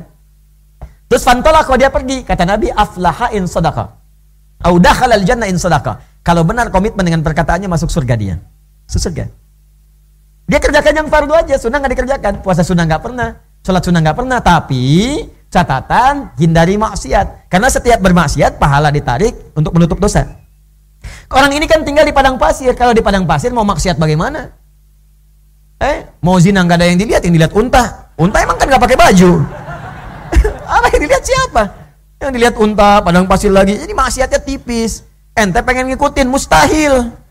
Terus 1.07 1.23
fantolah 1.23 1.63
kalau 1.63 1.77
dia 1.77 1.93
pergi, 1.93 2.25
kata 2.25 2.43
Nabi, 2.43 2.73
aflaha 2.73 3.31
in 3.31 3.47
sadaqah. 3.47 3.87
Audah 4.65 4.95
halal 4.97 5.23
jannah 5.23 5.47
in 5.47 5.55
sadaqah. 5.61 6.25
Kalau 6.25 6.41
benar 6.47 6.71
komitmen 6.71 7.03
dengan 7.03 7.21
perkataannya 7.21 7.69
masuk 7.69 7.91
surga 7.91 8.15
dia. 8.17 8.35
Surga. 8.89 9.29
Dia 10.43 10.59
kerjakan 10.59 10.93
yang 11.03 11.07
fardu 11.07 11.33
aja, 11.33 11.55
sunnah 11.55 11.79
nggak 11.79 11.93
dikerjakan. 11.95 12.33
Puasa 12.43 12.61
sunnah 12.67 12.83
nggak 12.83 13.03
pernah. 13.03 13.29
Sholat 13.63 13.79
sunnah 13.79 14.03
nggak 14.03 14.17
pernah, 14.19 14.39
tapi 14.43 15.23
catatan 15.47 16.35
hindari 16.35 16.75
maksiat. 16.75 17.47
Karena 17.47 17.71
setiap 17.71 18.03
bermaksiat 18.03 18.59
pahala 18.59 18.91
ditarik 18.91 19.55
untuk 19.55 19.71
menutup 19.71 20.03
dosa. 20.03 20.27
Orang 21.31 21.55
ini 21.55 21.63
kan 21.63 21.87
tinggal 21.87 22.03
di 22.03 22.11
padang 22.11 22.35
pasir. 22.35 22.75
Kalau 22.75 22.91
di 22.91 22.99
padang 22.99 23.23
pasir 23.23 23.55
mau 23.55 23.63
maksiat 23.63 23.95
bagaimana? 23.95 24.51
Eh, 25.79 26.19
mau 26.19 26.35
zina 26.43 26.59
nggak 26.63 26.77
ada 26.79 26.87
yang 26.91 26.99
dilihat, 26.99 27.21
yang 27.23 27.33
dilihat 27.39 27.53
unta. 27.55 28.11
Unta 28.19 28.43
emang 28.43 28.59
kan 28.59 28.67
nggak 28.67 28.83
pakai 28.83 28.97
baju. 28.99 29.31
Apa 30.75 30.85
yang 30.91 31.01
dilihat 31.07 31.23
siapa? 31.23 31.63
Yang 32.19 32.31
dilihat 32.35 32.55
unta, 32.59 32.99
padang 32.99 33.25
pasir 33.31 33.51
lagi. 33.51 33.79
Jadi 33.79 33.95
maksiatnya 33.95 34.39
tipis. 34.43 35.07
Ente 35.33 35.63
pengen 35.63 35.87
ngikutin, 35.91 36.27
mustahil. 36.27 37.22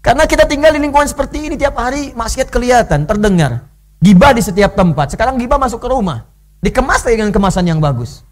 Karena 0.00 0.24
kita 0.24 0.48
tinggal 0.48 0.72
di 0.72 0.80
lingkungan 0.80 1.04
seperti 1.04 1.52
ini 1.52 1.54
tiap 1.60 1.76
hari 1.76 2.16
maksiat 2.16 2.48
kelihatan, 2.48 3.04
terdengar. 3.04 3.68
Giba 4.00 4.32
di 4.32 4.40
setiap 4.40 4.72
tempat. 4.72 5.12
Sekarang 5.12 5.36
giba 5.36 5.60
masuk 5.60 5.76
ke 5.76 5.88
rumah. 5.92 6.24
Dikemas 6.64 7.04
dengan 7.04 7.28
kemasan 7.28 7.68
yang 7.68 7.84
bagus. 7.84 8.24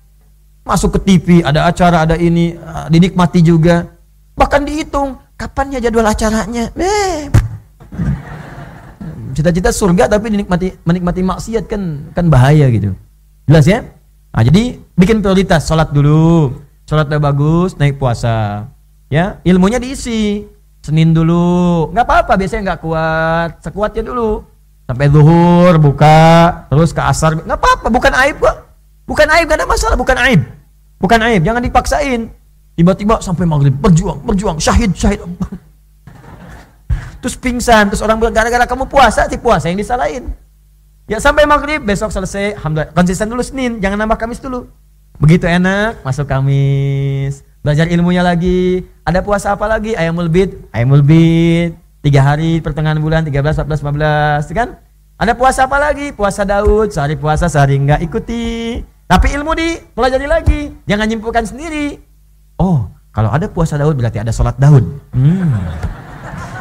Masuk 0.65 0.97
ke 0.97 1.01
TV, 1.05 1.27
ada 1.45 1.69
acara, 1.69 2.09
ada 2.09 2.17
ini, 2.17 2.57
uh, 2.57 2.89
dinikmati 2.89 3.45
juga. 3.45 3.85
Bahkan 4.33 4.65
dihitung, 4.65 5.21
kapannya 5.37 5.81
jadwal 5.81 6.09
acaranya. 6.09 6.73
Eh. 6.73 7.29
Cita-cita 9.37 9.71
surga 9.71 10.11
tapi 10.11 10.35
dinikmati 10.35 10.83
menikmati 10.83 11.23
maksiat 11.23 11.65
kan 11.69 12.11
kan 12.17 12.27
bahaya 12.27 12.67
gitu. 12.73 12.97
Jelas 13.45 13.65
ya? 13.69 13.85
Nah, 14.35 14.43
jadi 14.45 14.83
bikin 14.97 15.21
prioritas 15.21 15.69
sholat 15.69 15.93
dulu. 15.93 16.59
Sholat 16.89 17.13
udah 17.13 17.21
bagus, 17.21 17.77
naik 17.77 18.01
puasa. 18.01 18.67
Ya, 19.13 19.41
ilmunya 19.45 19.77
diisi. 19.81 20.49
Senin 20.89 21.13
dulu. 21.13 21.93
nggak 21.93 22.01
apa-apa, 22.09 22.33
biasanya 22.41 22.73
nggak 22.73 22.81
kuat. 22.81 23.51
Sekuatnya 23.61 24.09
dulu. 24.09 24.41
Sampai 24.89 25.13
zuhur 25.13 25.77
buka. 25.77 26.65
Terus 26.73 26.97
ke 26.97 27.03
asar. 27.05 27.37
Nggak 27.37 27.61
apa-apa 27.61 27.93
bukan 27.93 28.13
aib 28.25 28.41
kok. 28.41 28.57
Bukan 29.05 29.29
aib 29.37 29.45
gak 29.53 29.61
ada 29.61 29.69
masalah. 29.69 29.97
Bukan 30.01 30.17
aib. 30.17 30.41
Bukan 30.97 31.21
aib 31.29 31.45
jangan 31.45 31.61
dipaksain. 31.61 32.33
Tiba-tiba 32.73 33.21
sampai 33.21 33.45
maghrib 33.45 33.77
berjuang 33.77 34.25
berjuang. 34.25 34.57
Syahid 34.57 34.97
syahid. 34.97 35.21
Terus 37.21 37.35
pingsan 37.37 37.93
terus 37.93 38.01
orang 38.01 38.17
bilang 38.17 38.33
gara-gara 38.33 38.65
kamu 38.65 38.89
puasa 38.89 39.29
si 39.29 39.37
puasa 39.37 39.69
yang 39.69 39.77
disalahin. 39.77 40.33
Ya 41.05 41.21
sampai 41.21 41.45
maghrib 41.45 41.85
besok 41.85 42.09
selesai 42.09 42.57
alhamdulillah. 42.57 42.97
Konsisten 42.97 43.29
dulu 43.29 43.45
Senin 43.45 43.77
jangan 43.83 44.01
nambah 44.01 44.17
Kamis 44.17 44.41
dulu. 44.41 44.71
Begitu 45.21 45.51
enak 45.51 46.01
masuk 46.01 46.25
Kamis 46.31 47.48
belajar 47.69 47.85
ilmunya 47.93 48.25
lagi 48.25 48.81
ada 49.05 49.21
puasa 49.21 49.53
apa 49.53 49.69
lagi 49.69 49.93
ayam 49.93 50.17
mulbit 50.17 50.57
ayam 50.73 50.97
mulbit 50.97 51.77
Tiga 51.99 52.23
hari 52.23 52.63
pertengahan 52.63 53.03
bulan 53.03 53.27
13, 53.27 53.67
14, 53.67 53.83
15 53.83 54.55
kan? 54.55 54.79
Ada 55.19 55.35
puasa 55.35 55.67
apa 55.67 55.83
lagi? 55.83 56.15
Puasa 56.15 56.47
Daud, 56.47 56.95
sehari 56.95 57.19
puasa, 57.19 57.51
sehari 57.51 57.75
enggak 57.75 57.99
ikuti. 58.07 58.79
Tapi 59.11 59.35
ilmu 59.35 59.51
di 59.59 59.75
pelajari 59.99 60.31
lagi, 60.31 60.61
jangan 60.87 61.11
nyimpulkan 61.11 61.43
sendiri. 61.43 61.99
Oh, 62.63 62.87
kalau 63.11 63.35
ada 63.35 63.51
puasa 63.51 63.75
Daud 63.75 63.99
berarti 63.99 64.23
ada 64.23 64.31
sholat 64.31 64.55
Daud. 64.63 64.87
Hmm. 65.11 65.59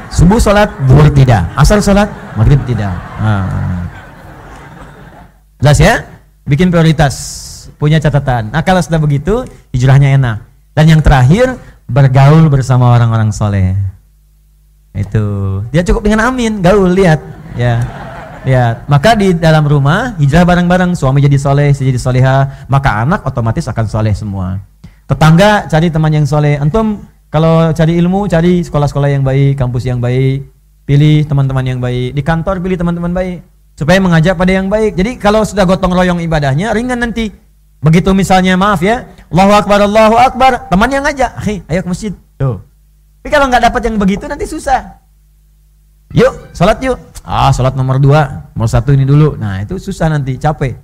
Subuh 0.09 0.41
sholat, 0.41 0.73
zuhur 0.89 1.05
tidak. 1.13 1.45
Asar 1.53 1.85
sholat, 1.85 2.09
maghrib 2.33 2.57
tidak. 2.65 2.97
Ah. 3.21 3.85
Jelas 5.61 5.77
ya? 5.77 6.01
Bikin 6.49 6.73
prioritas, 6.73 7.13
punya 7.77 8.01
catatan. 8.01 8.49
Nah 8.49 8.65
kalau 8.65 8.81
sudah 8.81 8.97
begitu, 8.97 9.45
hijrahnya 9.69 10.17
enak. 10.17 10.46
Dan 10.77 10.85
yang 10.93 11.01
terakhir, 11.01 11.57
bergaul 11.89 12.45
bersama 12.53 12.93
orang-orang 12.93 13.33
soleh. 13.33 13.73
Itu. 14.93 15.25
Dia 15.73 15.81
cukup 15.81 16.05
dengan 16.05 16.29
amin, 16.29 16.61
gaul 16.61 16.93
lihat. 16.93 17.17
Ya. 17.57 17.81
Ya, 18.45 18.85
maka 18.85 19.17
di 19.17 19.33
dalam 19.33 19.65
rumah 19.65 20.13
hijrah 20.21 20.45
bareng-bareng, 20.45 20.93
suami 20.93 21.25
jadi 21.25 21.35
soleh, 21.41 21.73
istri 21.73 21.89
jadi 21.89 21.97
soleha, 21.97 22.37
maka 22.69 23.01
anak 23.01 23.25
otomatis 23.25 23.65
akan 23.65 23.89
soleh 23.89 24.13
semua. 24.13 24.61
Tetangga 25.09 25.65
cari 25.65 25.89
teman 25.89 26.13
yang 26.13 26.29
soleh. 26.29 26.61
Antum 26.61 27.01
kalau 27.33 27.73
cari 27.73 27.97
ilmu 27.97 28.29
cari 28.29 28.61
sekolah-sekolah 28.61 29.09
yang 29.09 29.25
baik, 29.25 29.57
kampus 29.57 29.83
yang 29.83 29.97
baik, 29.97 30.45
pilih 30.85 31.25
teman-teman 31.25 31.65
yang 31.65 31.79
baik. 31.81 32.13
Di 32.13 32.21
kantor 32.21 32.61
pilih 32.61 32.77
teman-teman 32.77 33.11
baik 33.11 33.37
supaya 33.73 33.97
mengajak 33.97 34.37
pada 34.37 34.51
yang 34.53 34.69
baik. 34.69 34.93
Jadi 34.93 35.17
kalau 35.17 35.41
sudah 35.41 35.65
gotong 35.65 35.91
royong 35.91 36.21
ibadahnya 36.21 36.69
ringan 36.71 37.01
nanti. 37.01 37.46
Begitu 37.77 38.09
misalnya 38.11 38.57
maaf 38.57 38.81
ya, 38.81 39.05
Allahu 39.29 39.51
Akbar, 39.53 39.79
Allahu 39.85 40.15
Akbar, 40.17 40.51
teman 40.67 40.89
yang 40.89 41.05
ngajak, 41.05 41.31
hei 41.45 41.61
ayo 41.69 41.85
ke 41.85 41.89
masjid. 41.89 42.13
Tuh, 42.41 42.61
tapi 43.21 43.29
kalau 43.35 43.51
nggak 43.51 43.63
dapat 43.67 43.81
yang 43.91 43.99
begitu 43.99 44.23
nanti 44.23 44.47
susah. 44.47 45.03
Yuk, 46.15 46.55
sholat 46.55 46.79
yuk. 46.79 46.95
Ah, 47.27 47.51
sholat 47.51 47.75
nomor 47.75 47.99
dua, 47.99 48.47
nomor 48.55 48.71
satu 48.71 48.95
ini 48.95 49.03
dulu. 49.03 49.35
Nah, 49.35 49.59
itu 49.59 49.75
susah 49.75 50.07
nanti, 50.07 50.39
capek. 50.39 50.79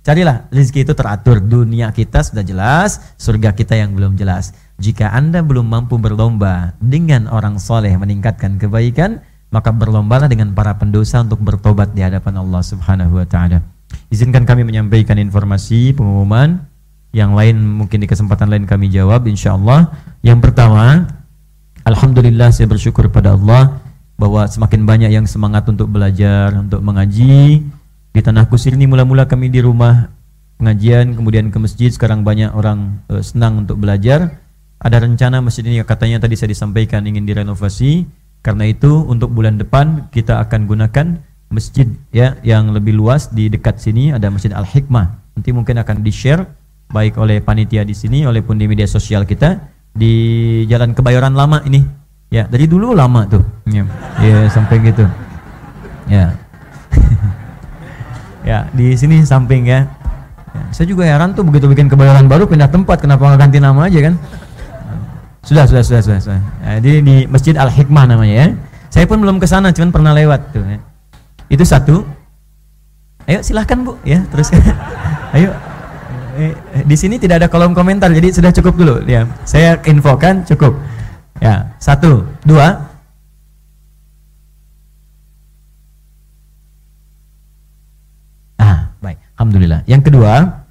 Carilah 0.00 0.48
rezeki 0.48 0.88
itu 0.88 0.96
teratur. 0.96 1.38
Dunia 1.44 1.92
kita 1.92 2.24
sudah 2.24 2.40
jelas, 2.40 3.14
surga 3.20 3.52
kita 3.52 3.76
yang 3.76 3.92
belum 3.92 4.16
jelas. 4.16 4.56
Jika 4.80 5.12
anda 5.12 5.44
belum 5.44 5.68
mampu 5.68 6.00
berlomba 6.00 6.72
dengan 6.80 7.28
orang 7.28 7.60
soleh 7.60 7.92
meningkatkan 7.94 8.56
kebaikan, 8.56 9.20
maka 9.52 9.68
berlombalah 9.68 10.32
dengan 10.32 10.56
para 10.56 10.72
pendosa 10.74 11.20
untuk 11.20 11.44
bertobat 11.44 11.92
di 11.92 12.00
hadapan 12.00 12.40
Allah 12.40 12.64
Subhanahu 12.64 13.20
Wa 13.20 13.26
Taala. 13.28 13.71
Izinkan 14.12 14.44
kami 14.44 14.62
menyampaikan 14.62 15.16
informasi 15.16 15.96
pengumuman. 15.96 16.68
Yang 17.12 17.30
lain 17.36 17.56
mungkin 17.60 18.00
di 18.00 18.08
kesempatan 18.08 18.48
lain 18.48 18.64
kami 18.64 18.88
jawab, 18.88 19.28
insya 19.28 19.52
Allah. 19.56 19.92
Yang 20.24 20.48
pertama, 20.48 21.04
Alhamdulillah 21.82 22.54
saya 22.54 22.70
bersyukur 22.70 23.10
pada 23.10 23.34
Allah 23.34 23.82
bahwa 24.16 24.46
semakin 24.46 24.86
banyak 24.86 25.10
yang 25.10 25.26
semangat 25.26 25.66
untuk 25.66 25.90
belajar, 25.90 26.54
untuk 26.54 26.78
mengaji. 26.78 27.66
Di 28.12 28.20
Tanah 28.20 28.46
Kusir 28.46 28.78
ini 28.78 28.86
mula-mula 28.86 29.26
kami 29.26 29.50
di 29.50 29.58
rumah 29.58 30.12
pengajian, 30.62 31.18
kemudian 31.18 31.50
ke 31.50 31.58
masjid, 31.58 31.90
sekarang 31.90 32.22
banyak 32.22 32.54
orang 32.54 33.02
e, 33.10 33.18
senang 33.18 33.66
untuk 33.66 33.82
belajar. 33.82 34.38
Ada 34.78 35.02
rencana 35.02 35.42
masjid 35.42 35.66
ini 35.66 35.82
katanya 35.82 36.22
tadi 36.22 36.38
saya 36.38 36.54
disampaikan 36.54 37.02
ingin 37.02 37.26
direnovasi. 37.26 38.06
Karena 38.42 38.66
itu 38.66 39.06
untuk 39.06 39.30
bulan 39.30 39.58
depan 39.58 40.10
kita 40.10 40.42
akan 40.42 40.66
gunakan 40.66 41.06
masjid 41.52 41.84
ya 42.08 42.40
yang 42.40 42.72
lebih 42.72 42.96
luas 42.96 43.28
di 43.28 43.52
dekat 43.52 43.78
sini 43.78 44.10
ada 44.10 44.32
Masjid 44.32 44.50
Al 44.50 44.64
Hikmah. 44.64 45.36
Nanti 45.36 45.52
mungkin 45.52 45.76
akan 45.78 46.00
di-share 46.00 46.48
baik 46.88 47.20
oleh 47.20 47.44
panitia 47.44 47.84
di 47.84 47.92
sini 47.92 48.24
maupun 48.24 48.56
di 48.56 48.64
media 48.64 48.88
sosial 48.88 49.28
kita 49.28 49.60
di 49.92 50.12
Jalan 50.66 50.96
Kebayoran 50.96 51.36
Lama 51.36 51.60
ini. 51.68 51.84
Ya, 52.32 52.48
dari 52.48 52.64
dulu 52.64 52.96
lama 52.96 53.28
tuh. 53.28 53.44
Ya, 53.68 53.84
ya 54.24 54.48
sampai 54.48 54.80
gitu. 54.80 55.04
Ya. 56.08 56.32
ya, 58.48 58.64
di 58.72 58.96
sini 58.96 59.20
samping 59.20 59.68
ya. 59.68 59.84
ya. 60.56 60.62
Saya 60.72 60.88
juga 60.88 61.04
heran 61.04 61.36
tuh 61.36 61.44
begitu 61.44 61.68
bikin 61.68 61.92
Kebayoran 61.92 62.32
baru 62.32 62.48
pindah 62.48 62.72
tempat, 62.72 63.04
kenapa 63.04 63.28
nggak 63.28 63.36
ganti 63.36 63.60
nama 63.60 63.84
aja 63.84 64.00
kan? 64.08 64.16
Sudah, 65.44 65.68
sudah, 65.68 65.84
sudah, 65.84 66.00
sudah. 66.00 66.20
sudah. 66.24 66.40
Ya, 66.64 66.80
di, 66.80 67.04
di 67.04 67.16
Masjid 67.28 67.52
Al 67.52 67.68
Hikmah 67.68 68.08
namanya 68.08 68.32
ya. 68.32 68.46
Saya 68.88 69.04
pun 69.04 69.20
belum 69.20 69.36
ke 69.36 69.44
sana, 69.44 69.68
cuman 69.68 69.92
pernah 69.92 70.16
lewat 70.16 70.56
tuh. 70.56 70.64
Ya. 70.64 70.80
Itu 71.48 71.64
satu. 71.66 72.06
Ayo 73.26 73.38
silahkan 73.42 73.78
Bu 73.82 73.98
ya 74.02 74.22
terus. 74.30 74.50
Ayo. 75.36 75.50
Eh, 76.32 76.56
di 76.88 76.96
sini 76.96 77.20
tidak 77.20 77.44
ada 77.44 77.48
kolom 77.52 77.76
komentar 77.76 78.08
jadi 78.08 78.32
sudah 78.32 78.50
cukup 78.50 78.74
dulu 78.76 78.96
ya. 79.04 79.28
Saya 79.44 79.76
infokan 79.84 80.44
cukup. 80.48 80.74
Ya, 81.42 81.74
satu, 81.82 82.22
dua. 82.46 82.86
Ah, 88.62 88.94
baik. 89.02 89.18
Alhamdulillah. 89.34 89.82
Yang 89.90 90.02
kedua, 90.06 90.62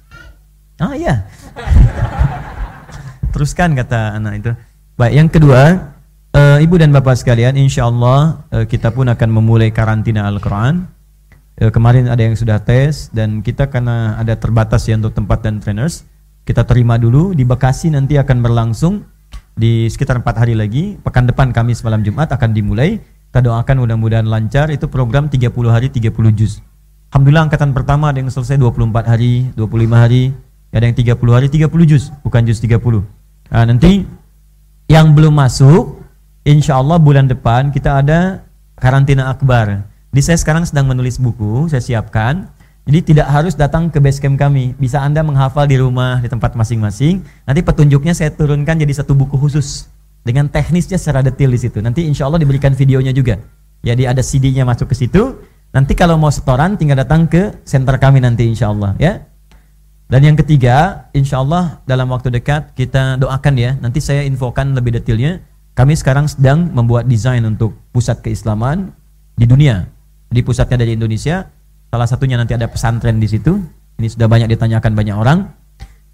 ah 0.80 0.94
iya. 0.96 1.28
Teruskan 3.36 3.76
kata 3.76 4.16
anak 4.16 4.32
itu. 4.40 4.52
Baik, 4.96 5.12
yang 5.12 5.28
kedua, 5.28 5.92
uh, 6.32 6.58
Ibu 6.60 6.80
dan 6.80 6.90
Bapak 6.92 7.16
sekalian, 7.16 7.56
insya 7.56 7.88
Allah 7.88 8.44
uh, 8.52 8.64
kita 8.64 8.92
pun 8.92 9.08
akan 9.08 9.28
memulai 9.32 9.72
karantina 9.72 10.28
Al-Quran. 10.28 10.88
Uh, 11.60 11.70
kemarin 11.72 12.08
ada 12.08 12.20
yang 12.20 12.36
sudah 12.36 12.60
tes 12.60 13.12
dan 13.12 13.44
kita 13.44 13.68
karena 13.68 14.16
ada 14.16 14.36
terbatas 14.36 14.88
ya 14.88 14.96
untuk 14.96 15.12
tempat 15.16 15.44
dan 15.44 15.60
trainers, 15.60 16.04
kita 16.42 16.66
terima 16.66 16.98
dulu 16.98 17.36
di 17.36 17.46
Bekasi 17.46 17.92
nanti 17.92 18.18
akan 18.18 18.42
berlangsung 18.42 19.06
di 19.54 19.86
sekitar 19.86 20.18
empat 20.20 20.42
hari 20.42 20.58
lagi. 20.58 20.98
Pekan 20.98 21.28
depan 21.28 21.54
Kamis 21.54 21.84
malam 21.86 22.02
Jumat 22.02 22.32
akan 22.32 22.50
dimulai. 22.50 22.98
Kita 23.30 23.40
doakan 23.40 23.84
mudah-mudahan 23.84 24.28
lancar. 24.28 24.68
Itu 24.68 24.88
program 24.92 25.30
30 25.30 25.48
hari 25.70 25.88
30 25.88 26.12
juz. 26.36 26.60
Alhamdulillah 27.12 27.44
angkatan 27.48 27.76
pertama 27.76 28.08
ada 28.08 28.24
yang 28.24 28.32
selesai 28.32 28.56
24 28.56 29.04
hari, 29.04 29.52
25 29.52 29.68
hari, 29.92 30.32
ada 30.72 30.84
yang 30.88 30.96
30 30.96 31.36
hari 31.36 31.46
30 31.52 31.68
juz, 31.84 32.08
bukan 32.24 32.40
juz 32.48 32.56
30. 32.56 33.04
Nah, 33.52 33.64
nanti 33.68 34.08
yang 34.88 35.12
belum 35.12 35.36
masuk, 35.36 36.01
insya 36.42 36.78
Allah 36.78 36.98
bulan 36.98 37.30
depan 37.30 37.70
kita 37.70 38.02
ada 38.02 38.42
karantina 38.78 39.30
akbar. 39.30 39.86
Di 40.12 40.20
saya 40.20 40.36
sekarang 40.36 40.68
sedang 40.68 40.90
menulis 40.90 41.16
buku, 41.16 41.70
saya 41.72 41.80
siapkan. 41.80 42.50
Jadi 42.82 43.14
tidak 43.14 43.30
harus 43.30 43.54
datang 43.54 43.88
ke 43.88 44.02
base 44.02 44.18
camp 44.18 44.36
kami. 44.36 44.74
Bisa 44.74 44.98
Anda 45.00 45.22
menghafal 45.22 45.70
di 45.70 45.78
rumah, 45.78 46.18
di 46.18 46.26
tempat 46.26 46.58
masing-masing. 46.58 47.22
Nanti 47.46 47.62
petunjuknya 47.62 48.12
saya 48.12 48.34
turunkan 48.34 48.74
jadi 48.74 48.90
satu 48.90 49.14
buku 49.14 49.38
khusus. 49.38 49.86
Dengan 50.26 50.50
teknisnya 50.50 50.98
secara 50.98 51.22
detail 51.22 51.50
di 51.54 51.60
situ. 51.62 51.78
Nanti 51.78 52.04
insya 52.04 52.26
Allah 52.26 52.42
diberikan 52.42 52.74
videonya 52.74 53.14
juga. 53.14 53.38
Jadi 53.82 54.02
ada 54.06 54.22
CD-nya 54.22 54.66
masuk 54.66 54.90
ke 54.90 54.98
situ. 54.98 55.38
Nanti 55.72 55.96
kalau 55.96 56.20
mau 56.20 56.28
setoran 56.28 56.76
tinggal 56.76 57.00
datang 57.00 57.24
ke 57.24 57.64
center 57.64 57.96
kami 57.96 58.20
nanti 58.20 58.44
insya 58.44 58.68
Allah 58.68 58.92
ya. 59.00 59.24
Dan 60.12 60.28
yang 60.28 60.36
ketiga, 60.36 61.08
insya 61.16 61.40
Allah 61.40 61.80
dalam 61.88 62.12
waktu 62.12 62.28
dekat 62.28 62.76
kita 62.76 63.16
doakan 63.16 63.54
ya. 63.56 63.80
Nanti 63.80 64.04
saya 64.04 64.28
infokan 64.28 64.76
lebih 64.76 65.00
detailnya. 65.00 65.40
Kami 65.72 65.96
sekarang 65.96 66.28
sedang 66.28 66.68
membuat 66.68 67.08
desain 67.08 67.40
untuk 67.48 67.72
pusat 67.96 68.20
keislaman 68.20 68.92
di 69.36 69.48
dunia. 69.48 69.88
Di 70.28 70.44
pusatnya 70.44 70.80
dari 70.80 70.96
Indonesia. 70.96 71.48
Salah 71.92 72.08
satunya 72.08 72.36
nanti 72.36 72.52
ada 72.52 72.68
pesantren 72.68 73.16
di 73.16 73.28
situ. 73.28 73.56
Ini 73.96 74.08
sudah 74.08 74.28
banyak 74.28 74.52
ditanyakan 74.52 74.92
banyak 74.92 75.16
orang. 75.16 75.38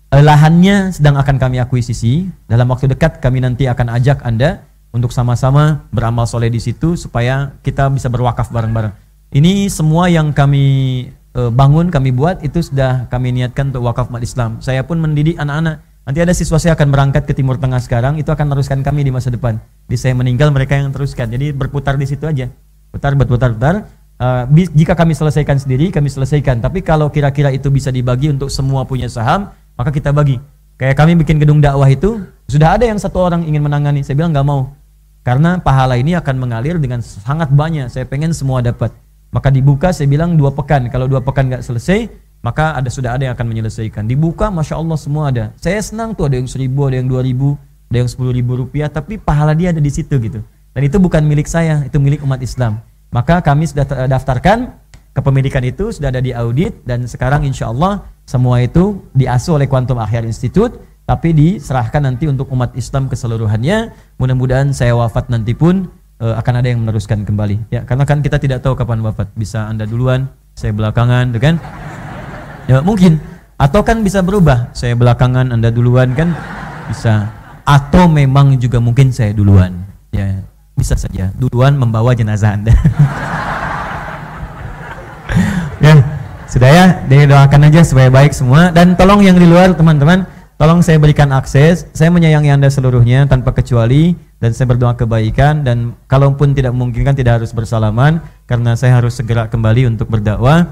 Eh, 0.08 0.24
lahannya 0.24 0.94
sedang 0.94 1.18
akan 1.18 1.36
kami 1.36 1.58
akuisisi. 1.58 2.30
Dalam 2.46 2.70
waktu 2.70 2.88
dekat 2.90 3.18
kami 3.18 3.42
nanti 3.42 3.66
akan 3.66 3.92
ajak 3.98 4.22
Anda 4.22 4.64
untuk 4.94 5.12
sama-sama 5.12 5.84
beramal 5.92 6.24
soleh 6.24 6.48
di 6.48 6.62
situ 6.62 6.96
supaya 6.96 7.52
kita 7.60 7.90
bisa 7.92 8.08
berwakaf 8.08 8.48
bareng-bareng. 8.48 8.94
Ini 9.28 9.68
semua 9.68 10.08
yang 10.08 10.32
kami 10.32 11.04
uh, 11.36 11.52
bangun 11.52 11.92
kami 11.92 12.14
buat 12.16 12.40
itu 12.40 12.64
sudah 12.64 13.04
kami 13.12 13.36
niatkan 13.36 13.68
untuk 13.68 13.84
wakaf 13.84 14.08
umat 14.08 14.24
Islam. 14.24 14.64
Saya 14.64 14.80
pun 14.86 14.96
mendidik 14.96 15.36
anak-anak. 15.36 15.84
Nanti 16.08 16.24
ada 16.24 16.32
siswa 16.32 16.56
saya 16.56 16.72
akan 16.72 16.88
berangkat 16.88 17.28
ke 17.28 17.36
Timur 17.36 17.60
Tengah 17.60 17.84
sekarang, 17.84 18.16
itu 18.16 18.32
akan 18.32 18.48
meneruskan 18.48 18.80
kami 18.80 19.04
di 19.04 19.12
masa 19.12 19.28
depan. 19.28 19.60
Di 19.84 19.92
saya 20.00 20.16
meninggal 20.16 20.48
mereka 20.48 20.72
yang 20.72 20.88
teruskan. 20.88 21.28
Jadi 21.28 21.52
berputar 21.52 22.00
di 22.00 22.08
situ 22.08 22.24
aja. 22.24 22.48
Putar 22.88 23.12
berputar 23.12 23.52
putar. 23.52 23.84
Uh, 24.16 24.48
jika 24.72 24.96
kami 24.96 25.12
selesaikan 25.12 25.60
sendiri, 25.60 25.92
kami 25.92 26.08
selesaikan. 26.08 26.64
Tapi 26.64 26.80
kalau 26.80 27.12
kira-kira 27.12 27.52
itu 27.52 27.68
bisa 27.68 27.92
dibagi 27.92 28.32
untuk 28.32 28.48
semua 28.48 28.88
punya 28.88 29.04
saham, 29.04 29.52
maka 29.76 29.92
kita 29.92 30.08
bagi. 30.08 30.40
Kayak 30.80 30.96
kami 30.96 31.12
bikin 31.20 31.44
gedung 31.44 31.60
dakwah 31.60 31.92
itu, 31.92 32.24
sudah 32.48 32.80
ada 32.80 32.88
yang 32.88 32.96
satu 32.96 33.28
orang 33.28 33.44
ingin 33.44 33.60
menangani. 33.60 34.00
Saya 34.00 34.16
bilang 34.16 34.32
nggak 34.32 34.48
mau. 34.48 34.72
Karena 35.28 35.60
pahala 35.60 36.00
ini 36.00 36.16
akan 36.16 36.40
mengalir 36.40 36.80
dengan 36.80 37.04
sangat 37.04 37.52
banyak. 37.52 37.92
Saya 37.92 38.08
pengen 38.08 38.32
semua 38.32 38.64
dapat. 38.64 38.96
Maka 39.28 39.52
dibuka 39.52 39.92
saya 39.92 40.08
bilang 40.08 40.40
dua 40.40 40.56
pekan. 40.56 40.88
Kalau 40.88 41.04
dua 41.04 41.20
pekan 41.20 41.52
nggak 41.52 41.60
selesai, 41.60 42.08
maka 42.40 42.78
ada 42.78 42.86
sudah 42.88 43.18
ada 43.18 43.28
yang 43.28 43.34
akan 43.34 43.46
menyelesaikan. 43.50 44.06
Dibuka, 44.06 44.48
masya 44.48 44.78
Allah 44.78 44.98
semua 44.98 45.30
ada. 45.30 45.44
Saya 45.58 45.82
senang 45.82 46.14
tuh 46.14 46.30
ada 46.30 46.38
yang 46.38 46.46
seribu, 46.46 46.86
ada 46.86 47.02
yang 47.02 47.08
dua 47.10 47.22
ribu, 47.22 47.58
ada 47.90 48.04
yang 48.04 48.10
sepuluh 48.10 48.30
ribu 48.30 48.54
rupiah. 48.54 48.86
Tapi 48.86 49.18
pahala 49.18 49.52
dia 49.58 49.74
ada 49.74 49.82
di 49.82 49.90
situ 49.90 50.14
gitu. 50.22 50.40
Dan 50.74 50.82
itu 50.86 50.96
bukan 51.02 51.26
milik 51.26 51.50
saya, 51.50 51.82
itu 51.82 51.98
milik 51.98 52.22
umat 52.22 52.38
Islam. 52.38 52.78
Maka 53.10 53.42
kami 53.42 53.66
sudah 53.66 53.88
daftarkan 54.06 54.70
kepemilikan 55.16 55.64
itu 55.66 55.90
sudah 55.90 56.14
ada 56.14 56.22
di 56.22 56.30
audit 56.30 56.84
dan 56.86 57.08
sekarang 57.08 57.42
insya 57.42 57.72
Allah 57.72 58.06
semua 58.28 58.62
itu 58.62 59.02
diasuh 59.16 59.58
oleh 59.58 59.66
Quantum 59.66 59.98
Akhir 59.98 60.22
Institute 60.22 60.76
tapi 61.08 61.32
diserahkan 61.32 62.04
nanti 62.04 62.28
untuk 62.28 62.52
umat 62.52 62.76
Islam 62.76 63.08
keseluruhannya. 63.08 63.96
Mudah-mudahan 64.20 64.76
saya 64.76 64.92
wafat 64.92 65.32
nanti 65.32 65.56
pun 65.56 65.88
uh, 66.22 66.34
akan 66.38 66.54
ada 66.62 66.68
yang 66.70 66.80
meneruskan 66.82 67.22
kembali 67.24 67.70
ya 67.72 67.82
karena 67.86 68.04
kan 68.06 68.22
kita 68.22 68.38
tidak 68.38 68.62
tahu 68.62 68.74
kapan 68.78 69.02
wafat 69.02 69.30
bisa 69.34 69.66
anda 69.66 69.86
duluan 69.86 70.28
saya 70.58 70.74
belakangan 70.74 71.30
kan 71.38 71.56
ya 72.68 72.84
mungkin. 72.84 73.18
Atau 73.58 73.82
kan 73.82 74.06
bisa 74.06 74.22
berubah. 74.22 74.70
Saya 74.70 74.94
belakangan 74.94 75.50
anda 75.50 75.74
duluan 75.74 76.14
kan? 76.14 76.30
Bisa. 76.86 77.26
Atau 77.66 78.06
memang 78.06 78.54
juga 78.54 78.78
mungkin 78.78 79.10
saya 79.10 79.34
duluan. 79.34 79.82
Ya 80.14 80.46
bisa 80.78 80.94
saja. 80.94 81.34
Duluan 81.34 81.74
membawa 81.74 82.14
jenazah 82.14 82.54
anda. 82.54 82.74
Ya 85.78 85.94
sudah 86.50 86.70
ya. 86.74 86.86
Doakan 87.06 87.70
aja 87.70 87.86
supaya 87.86 88.10
baik 88.10 88.34
semua. 88.34 88.74
Dan 88.74 88.98
tolong 88.98 89.22
yang 89.22 89.38
di 89.38 89.46
luar 89.46 89.78
teman-teman 89.78 90.26
tolong 90.58 90.82
saya 90.82 90.98
berikan 90.98 91.30
akses. 91.30 91.86
Saya 91.94 92.10
menyayangi 92.10 92.50
anda 92.50 92.66
seluruhnya 92.66 93.30
tanpa 93.30 93.54
kecuali. 93.54 94.18
Dan 94.42 94.50
saya 94.50 94.74
berdoa 94.74 94.98
kebaikan. 94.98 95.62
Dan 95.62 95.94
kalaupun 96.10 96.50
tidak 96.50 96.74
memungkinkan 96.74 97.14
tidak 97.14 97.38
harus 97.38 97.54
bersalaman. 97.54 98.18
Karena 98.50 98.74
saya 98.74 98.98
harus 98.98 99.14
segera 99.14 99.46
kembali 99.46 99.86
untuk 99.86 100.10
berdakwah 100.10 100.66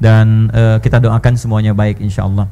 dan 0.00 0.52
uh, 0.52 0.76
kita 0.80 1.00
doakan 1.00 1.34
semuanya 1.40 1.72
baik 1.72 2.00
insyaallah. 2.00 2.48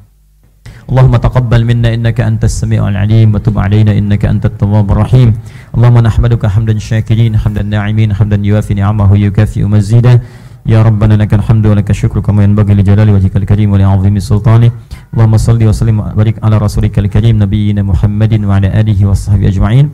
Allahumma 0.84 1.16
taqabbal 1.16 1.64
minna 1.64 1.92
innaka 1.96 2.24
antas 2.28 2.56
samiul 2.60 2.92
alim 2.92 3.32
wa 3.32 3.40
tub 3.40 3.56
alaina 3.56 3.92
innaka 3.96 4.28
antat 4.28 4.56
tawwabur 4.60 5.00
rahim. 5.00 5.32
Allahumma 5.72 6.04
nahmaduka 6.04 6.48
hamdan 6.48 6.76
syakirin 6.76 7.36
hamdan 7.36 7.72
na'imin 7.72 8.12
hamdan 8.12 8.44
yuafi 8.44 8.76
ni'amahu 8.76 9.16
yukafi 9.16 9.64
mazidah. 9.64 10.20
يا 10.64 10.80
ربنا 10.80 11.20
لك 11.20 11.28
الحمد 11.34 11.66
ولك 11.66 11.92
الشكر 11.92 12.24
كما 12.24 12.40
ينبغي 12.44 12.74
لجلال 12.74 13.04
وجهك 13.10 13.36
الكريم 13.36 13.68
ولعظيم 13.72 14.16
سلطانه 14.16 14.72
اللهم 15.12 15.36
صل 15.36 15.60
وسلم 15.60 16.00
وبارك 16.00 16.40
على 16.40 16.56
رسولك 16.56 16.98
الكريم 17.04 17.36
نبينا 17.36 17.84
محمد 17.84 18.32
وعلى 18.48 18.68
اله 18.80 18.96
وصحبه 18.96 19.44
اجمعين 19.52 19.86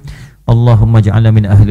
اللهم 0.47 0.93
اجعلنا 0.97 1.31
من 1.31 1.45
أهل 1.47 1.69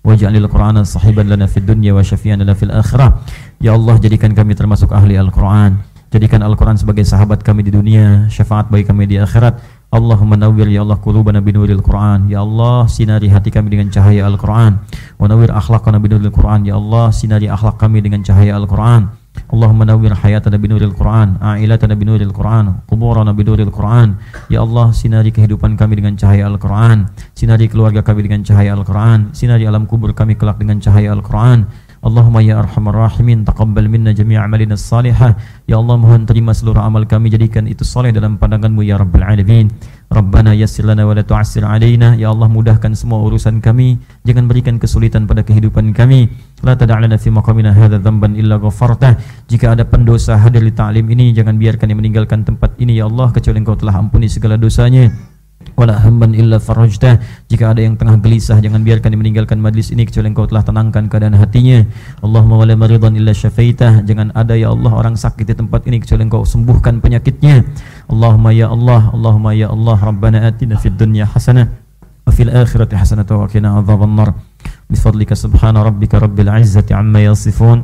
Waj'alil 0.00 0.48
Qur'ana 0.48 0.80
sahiban 0.80 1.28
lana 1.28 1.44
fid 1.44 1.68
dunya 1.68 1.92
wa 1.92 2.00
syafi'an 2.00 2.40
lana 2.40 2.56
fil 2.56 2.72
akhirah. 2.72 3.20
Ya 3.60 3.76
Allah 3.76 4.00
jadikan 4.00 4.32
kami 4.32 4.56
termasuk 4.56 4.88
ahli 4.96 5.20
Al-Qur'an. 5.20 5.76
Jadikan 6.08 6.40
Al-Qur'an 6.40 6.80
sebagai 6.80 7.04
sahabat 7.04 7.44
kami 7.44 7.62
di 7.62 7.70
dunia, 7.70 8.24
syafaat 8.32 8.72
bagi 8.72 8.88
kami 8.88 9.04
di 9.06 9.20
akhirat. 9.20 9.60
Allahumma 9.92 10.40
nawwir 10.40 10.72
ya 10.72 10.80
Allah 10.80 10.96
qulubana 10.96 11.44
bi 11.44 11.52
nuril 11.52 11.84
Qur'an. 11.84 12.32
Ya 12.32 12.40
Allah 12.40 12.88
sinari 12.88 13.28
hati 13.28 13.52
kami 13.52 13.68
dengan 13.68 13.92
cahaya 13.92 14.24
Al-Qur'an. 14.24 14.80
Wa 15.20 15.28
nawwir 15.28 15.52
akhlaqana 15.52 16.00
bi 16.00 16.08
nuril 16.08 16.32
Qur'an. 16.32 16.64
Ya 16.64 16.80
Allah 16.80 17.12
sinari 17.12 17.52
akhlak 17.52 17.76
kami 17.76 18.00
dengan 18.00 18.24
cahaya 18.24 18.56
Al-Qur'an. 18.56 19.19
Allahumma 19.50 19.82
nawwir 19.82 20.14
hayatana 20.14 20.62
binuril 20.62 20.94
Quran, 20.94 21.38
a'ilatana 21.42 21.98
binuril 21.98 22.30
Quran, 22.30 22.86
kuburana 22.86 23.34
binuril 23.34 23.70
Quran. 23.74 24.14
Ya 24.46 24.62
Allah, 24.62 24.94
sinari 24.94 25.34
kehidupan 25.34 25.74
kami 25.74 25.98
dengan 25.98 26.14
cahaya 26.14 26.46
Al-Quran, 26.46 27.10
sinari 27.34 27.66
keluarga 27.66 28.06
kami 28.06 28.30
dengan 28.30 28.46
cahaya 28.46 28.78
Al-Quran, 28.78 29.34
sinari 29.34 29.66
alam 29.66 29.90
kubur 29.90 30.14
kami 30.14 30.38
kelak 30.38 30.62
dengan 30.62 30.78
cahaya 30.78 31.10
Al-Quran. 31.18 31.66
Allahumma 32.00 32.40
ya 32.40 32.56
arhamar 32.64 32.96
rahimin 32.96 33.44
taqabbal 33.44 33.84
minna 33.84 34.16
amalina 34.16 34.72
salihah. 34.72 35.36
Ya 35.68 35.76
Allah 35.76 36.00
mohon 36.00 36.24
terima 36.24 36.56
seluruh 36.56 36.80
amal 36.80 37.04
kami 37.04 37.28
jadikan 37.28 37.68
itu 37.68 37.84
saleh 37.84 38.08
dalam 38.08 38.40
pandanganmu 38.40 38.80
ya 38.80 38.96
rabbal 38.96 39.20
alamin. 39.20 39.68
Rabbana 40.08 40.56
yassir 40.56 40.88
lana 40.88 41.04
wa 41.04 41.12
la 41.12 41.20
tu'assir 41.20 41.60
alaina. 41.60 42.16
Ya 42.16 42.32
Allah 42.32 42.48
mudahkan 42.48 42.96
semua 42.96 43.20
urusan 43.20 43.60
kami. 43.60 44.00
Jangan 44.24 44.48
berikan 44.48 44.80
kesulitan 44.80 45.28
pada 45.28 45.44
kehidupan 45.44 45.92
kami 45.92 46.32
la 46.62 46.76
tad'alana 46.76 47.16
fi 47.16 47.28
maqamina 47.32 47.72
hadza 47.72 47.98
dhanban 47.98 48.36
illa 48.36 48.58
ghafartah. 48.60 49.16
Jika 49.48 49.72
ada 49.74 49.84
pendosa 49.84 50.36
hadir 50.36 50.64
di 50.64 50.72
ta'lim 50.72 51.06
ini 51.10 51.32
jangan 51.32 51.56
biarkan 51.56 51.88
dia 51.88 51.98
meninggalkan 51.98 52.44
tempat 52.44 52.76
ini 52.78 53.00
ya 53.00 53.08
Allah 53.08 53.32
kecuali 53.32 53.58
engkau 53.60 53.76
telah 53.76 53.96
ampuni 53.96 54.28
segala 54.28 54.60
dosanya. 54.60 55.08
Wala 55.76 55.96
hamban 55.96 56.32
illa 56.36 56.56
farajtah. 56.56 57.20
Jika 57.48 57.72
ada 57.72 57.80
yang 57.84 57.96
tengah 57.96 58.16
gelisah 58.20 58.60
jangan 58.60 58.80
biarkan 58.84 59.12
dia 59.12 59.20
meninggalkan 59.20 59.60
majlis 59.60 59.92
ini 59.92 60.08
kecuali 60.08 60.32
engkau 60.32 60.48
telah 60.48 60.64
tenangkan 60.64 61.08
keadaan 61.08 61.36
hatinya. 61.36 61.84
Allahumma 62.24 62.64
wala 62.64 62.76
maridan 62.76 63.16
illa 63.16 63.32
syafaitah. 63.32 64.04
Jangan 64.04 64.32
ada 64.36 64.56
ya 64.56 64.72
Allah 64.72 64.92
orang 64.92 65.16
sakit 65.16 65.44
di 65.48 65.54
tempat 65.56 65.84
ini 65.88 66.00
kecuali 66.00 66.28
engkau 66.28 66.44
sembuhkan 66.44 67.00
penyakitnya. 67.00 67.64
Allahumma 68.08 68.52
ya 68.52 68.72
Allah 68.72 69.12
Allahumma 69.12 69.52
ya 69.56 69.68
Allah 69.72 69.96
Rabbana 70.00 70.44
atina 70.48 70.80
fid 70.80 70.96
dunya 70.96 71.24
hasanah 71.28 71.68
wa 72.24 72.32
fil 72.32 72.52
akhirati 72.52 72.96
hasanah 72.96 73.24
wa 73.24 73.48
qina 73.48 73.80
adzabannar 73.80 74.49
bifadlika 74.90 75.34
subhana 75.38 75.84
rabbika 75.88 76.18
rabbil 76.18 76.50
izzati 76.60 76.92
amma 76.94 77.20
yasifun 77.28 77.80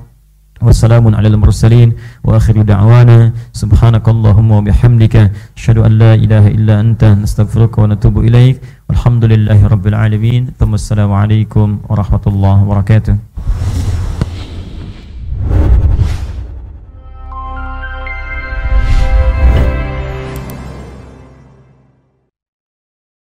وسلام 0.56 1.04
على 1.14 1.28
المرسلين 1.28 1.92
وآخر 2.24 2.64
دعوانا 2.64 3.18
سبحانك 3.52 4.08
اللهم 4.08 4.50
وبحمدك 4.50 5.14
أشهد 5.56 5.78
أن 5.84 5.92
لا 6.00 6.12
إله 6.16 6.48
إلا 6.56 6.80
أنت 6.80 7.04
نستغفرك 7.04 7.76
ونتوب 7.78 8.24
إليك 8.24 8.88
والحمد 8.88 9.24
لله 9.24 9.60
رب 9.66 9.86
العالمين 9.86 10.56
ثم 10.56 10.72
السلام 10.80 11.12
عليكم 11.12 11.68
ورحمة 11.92 12.24
الله 12.26 12.56
وبركاته. 12.64 13.16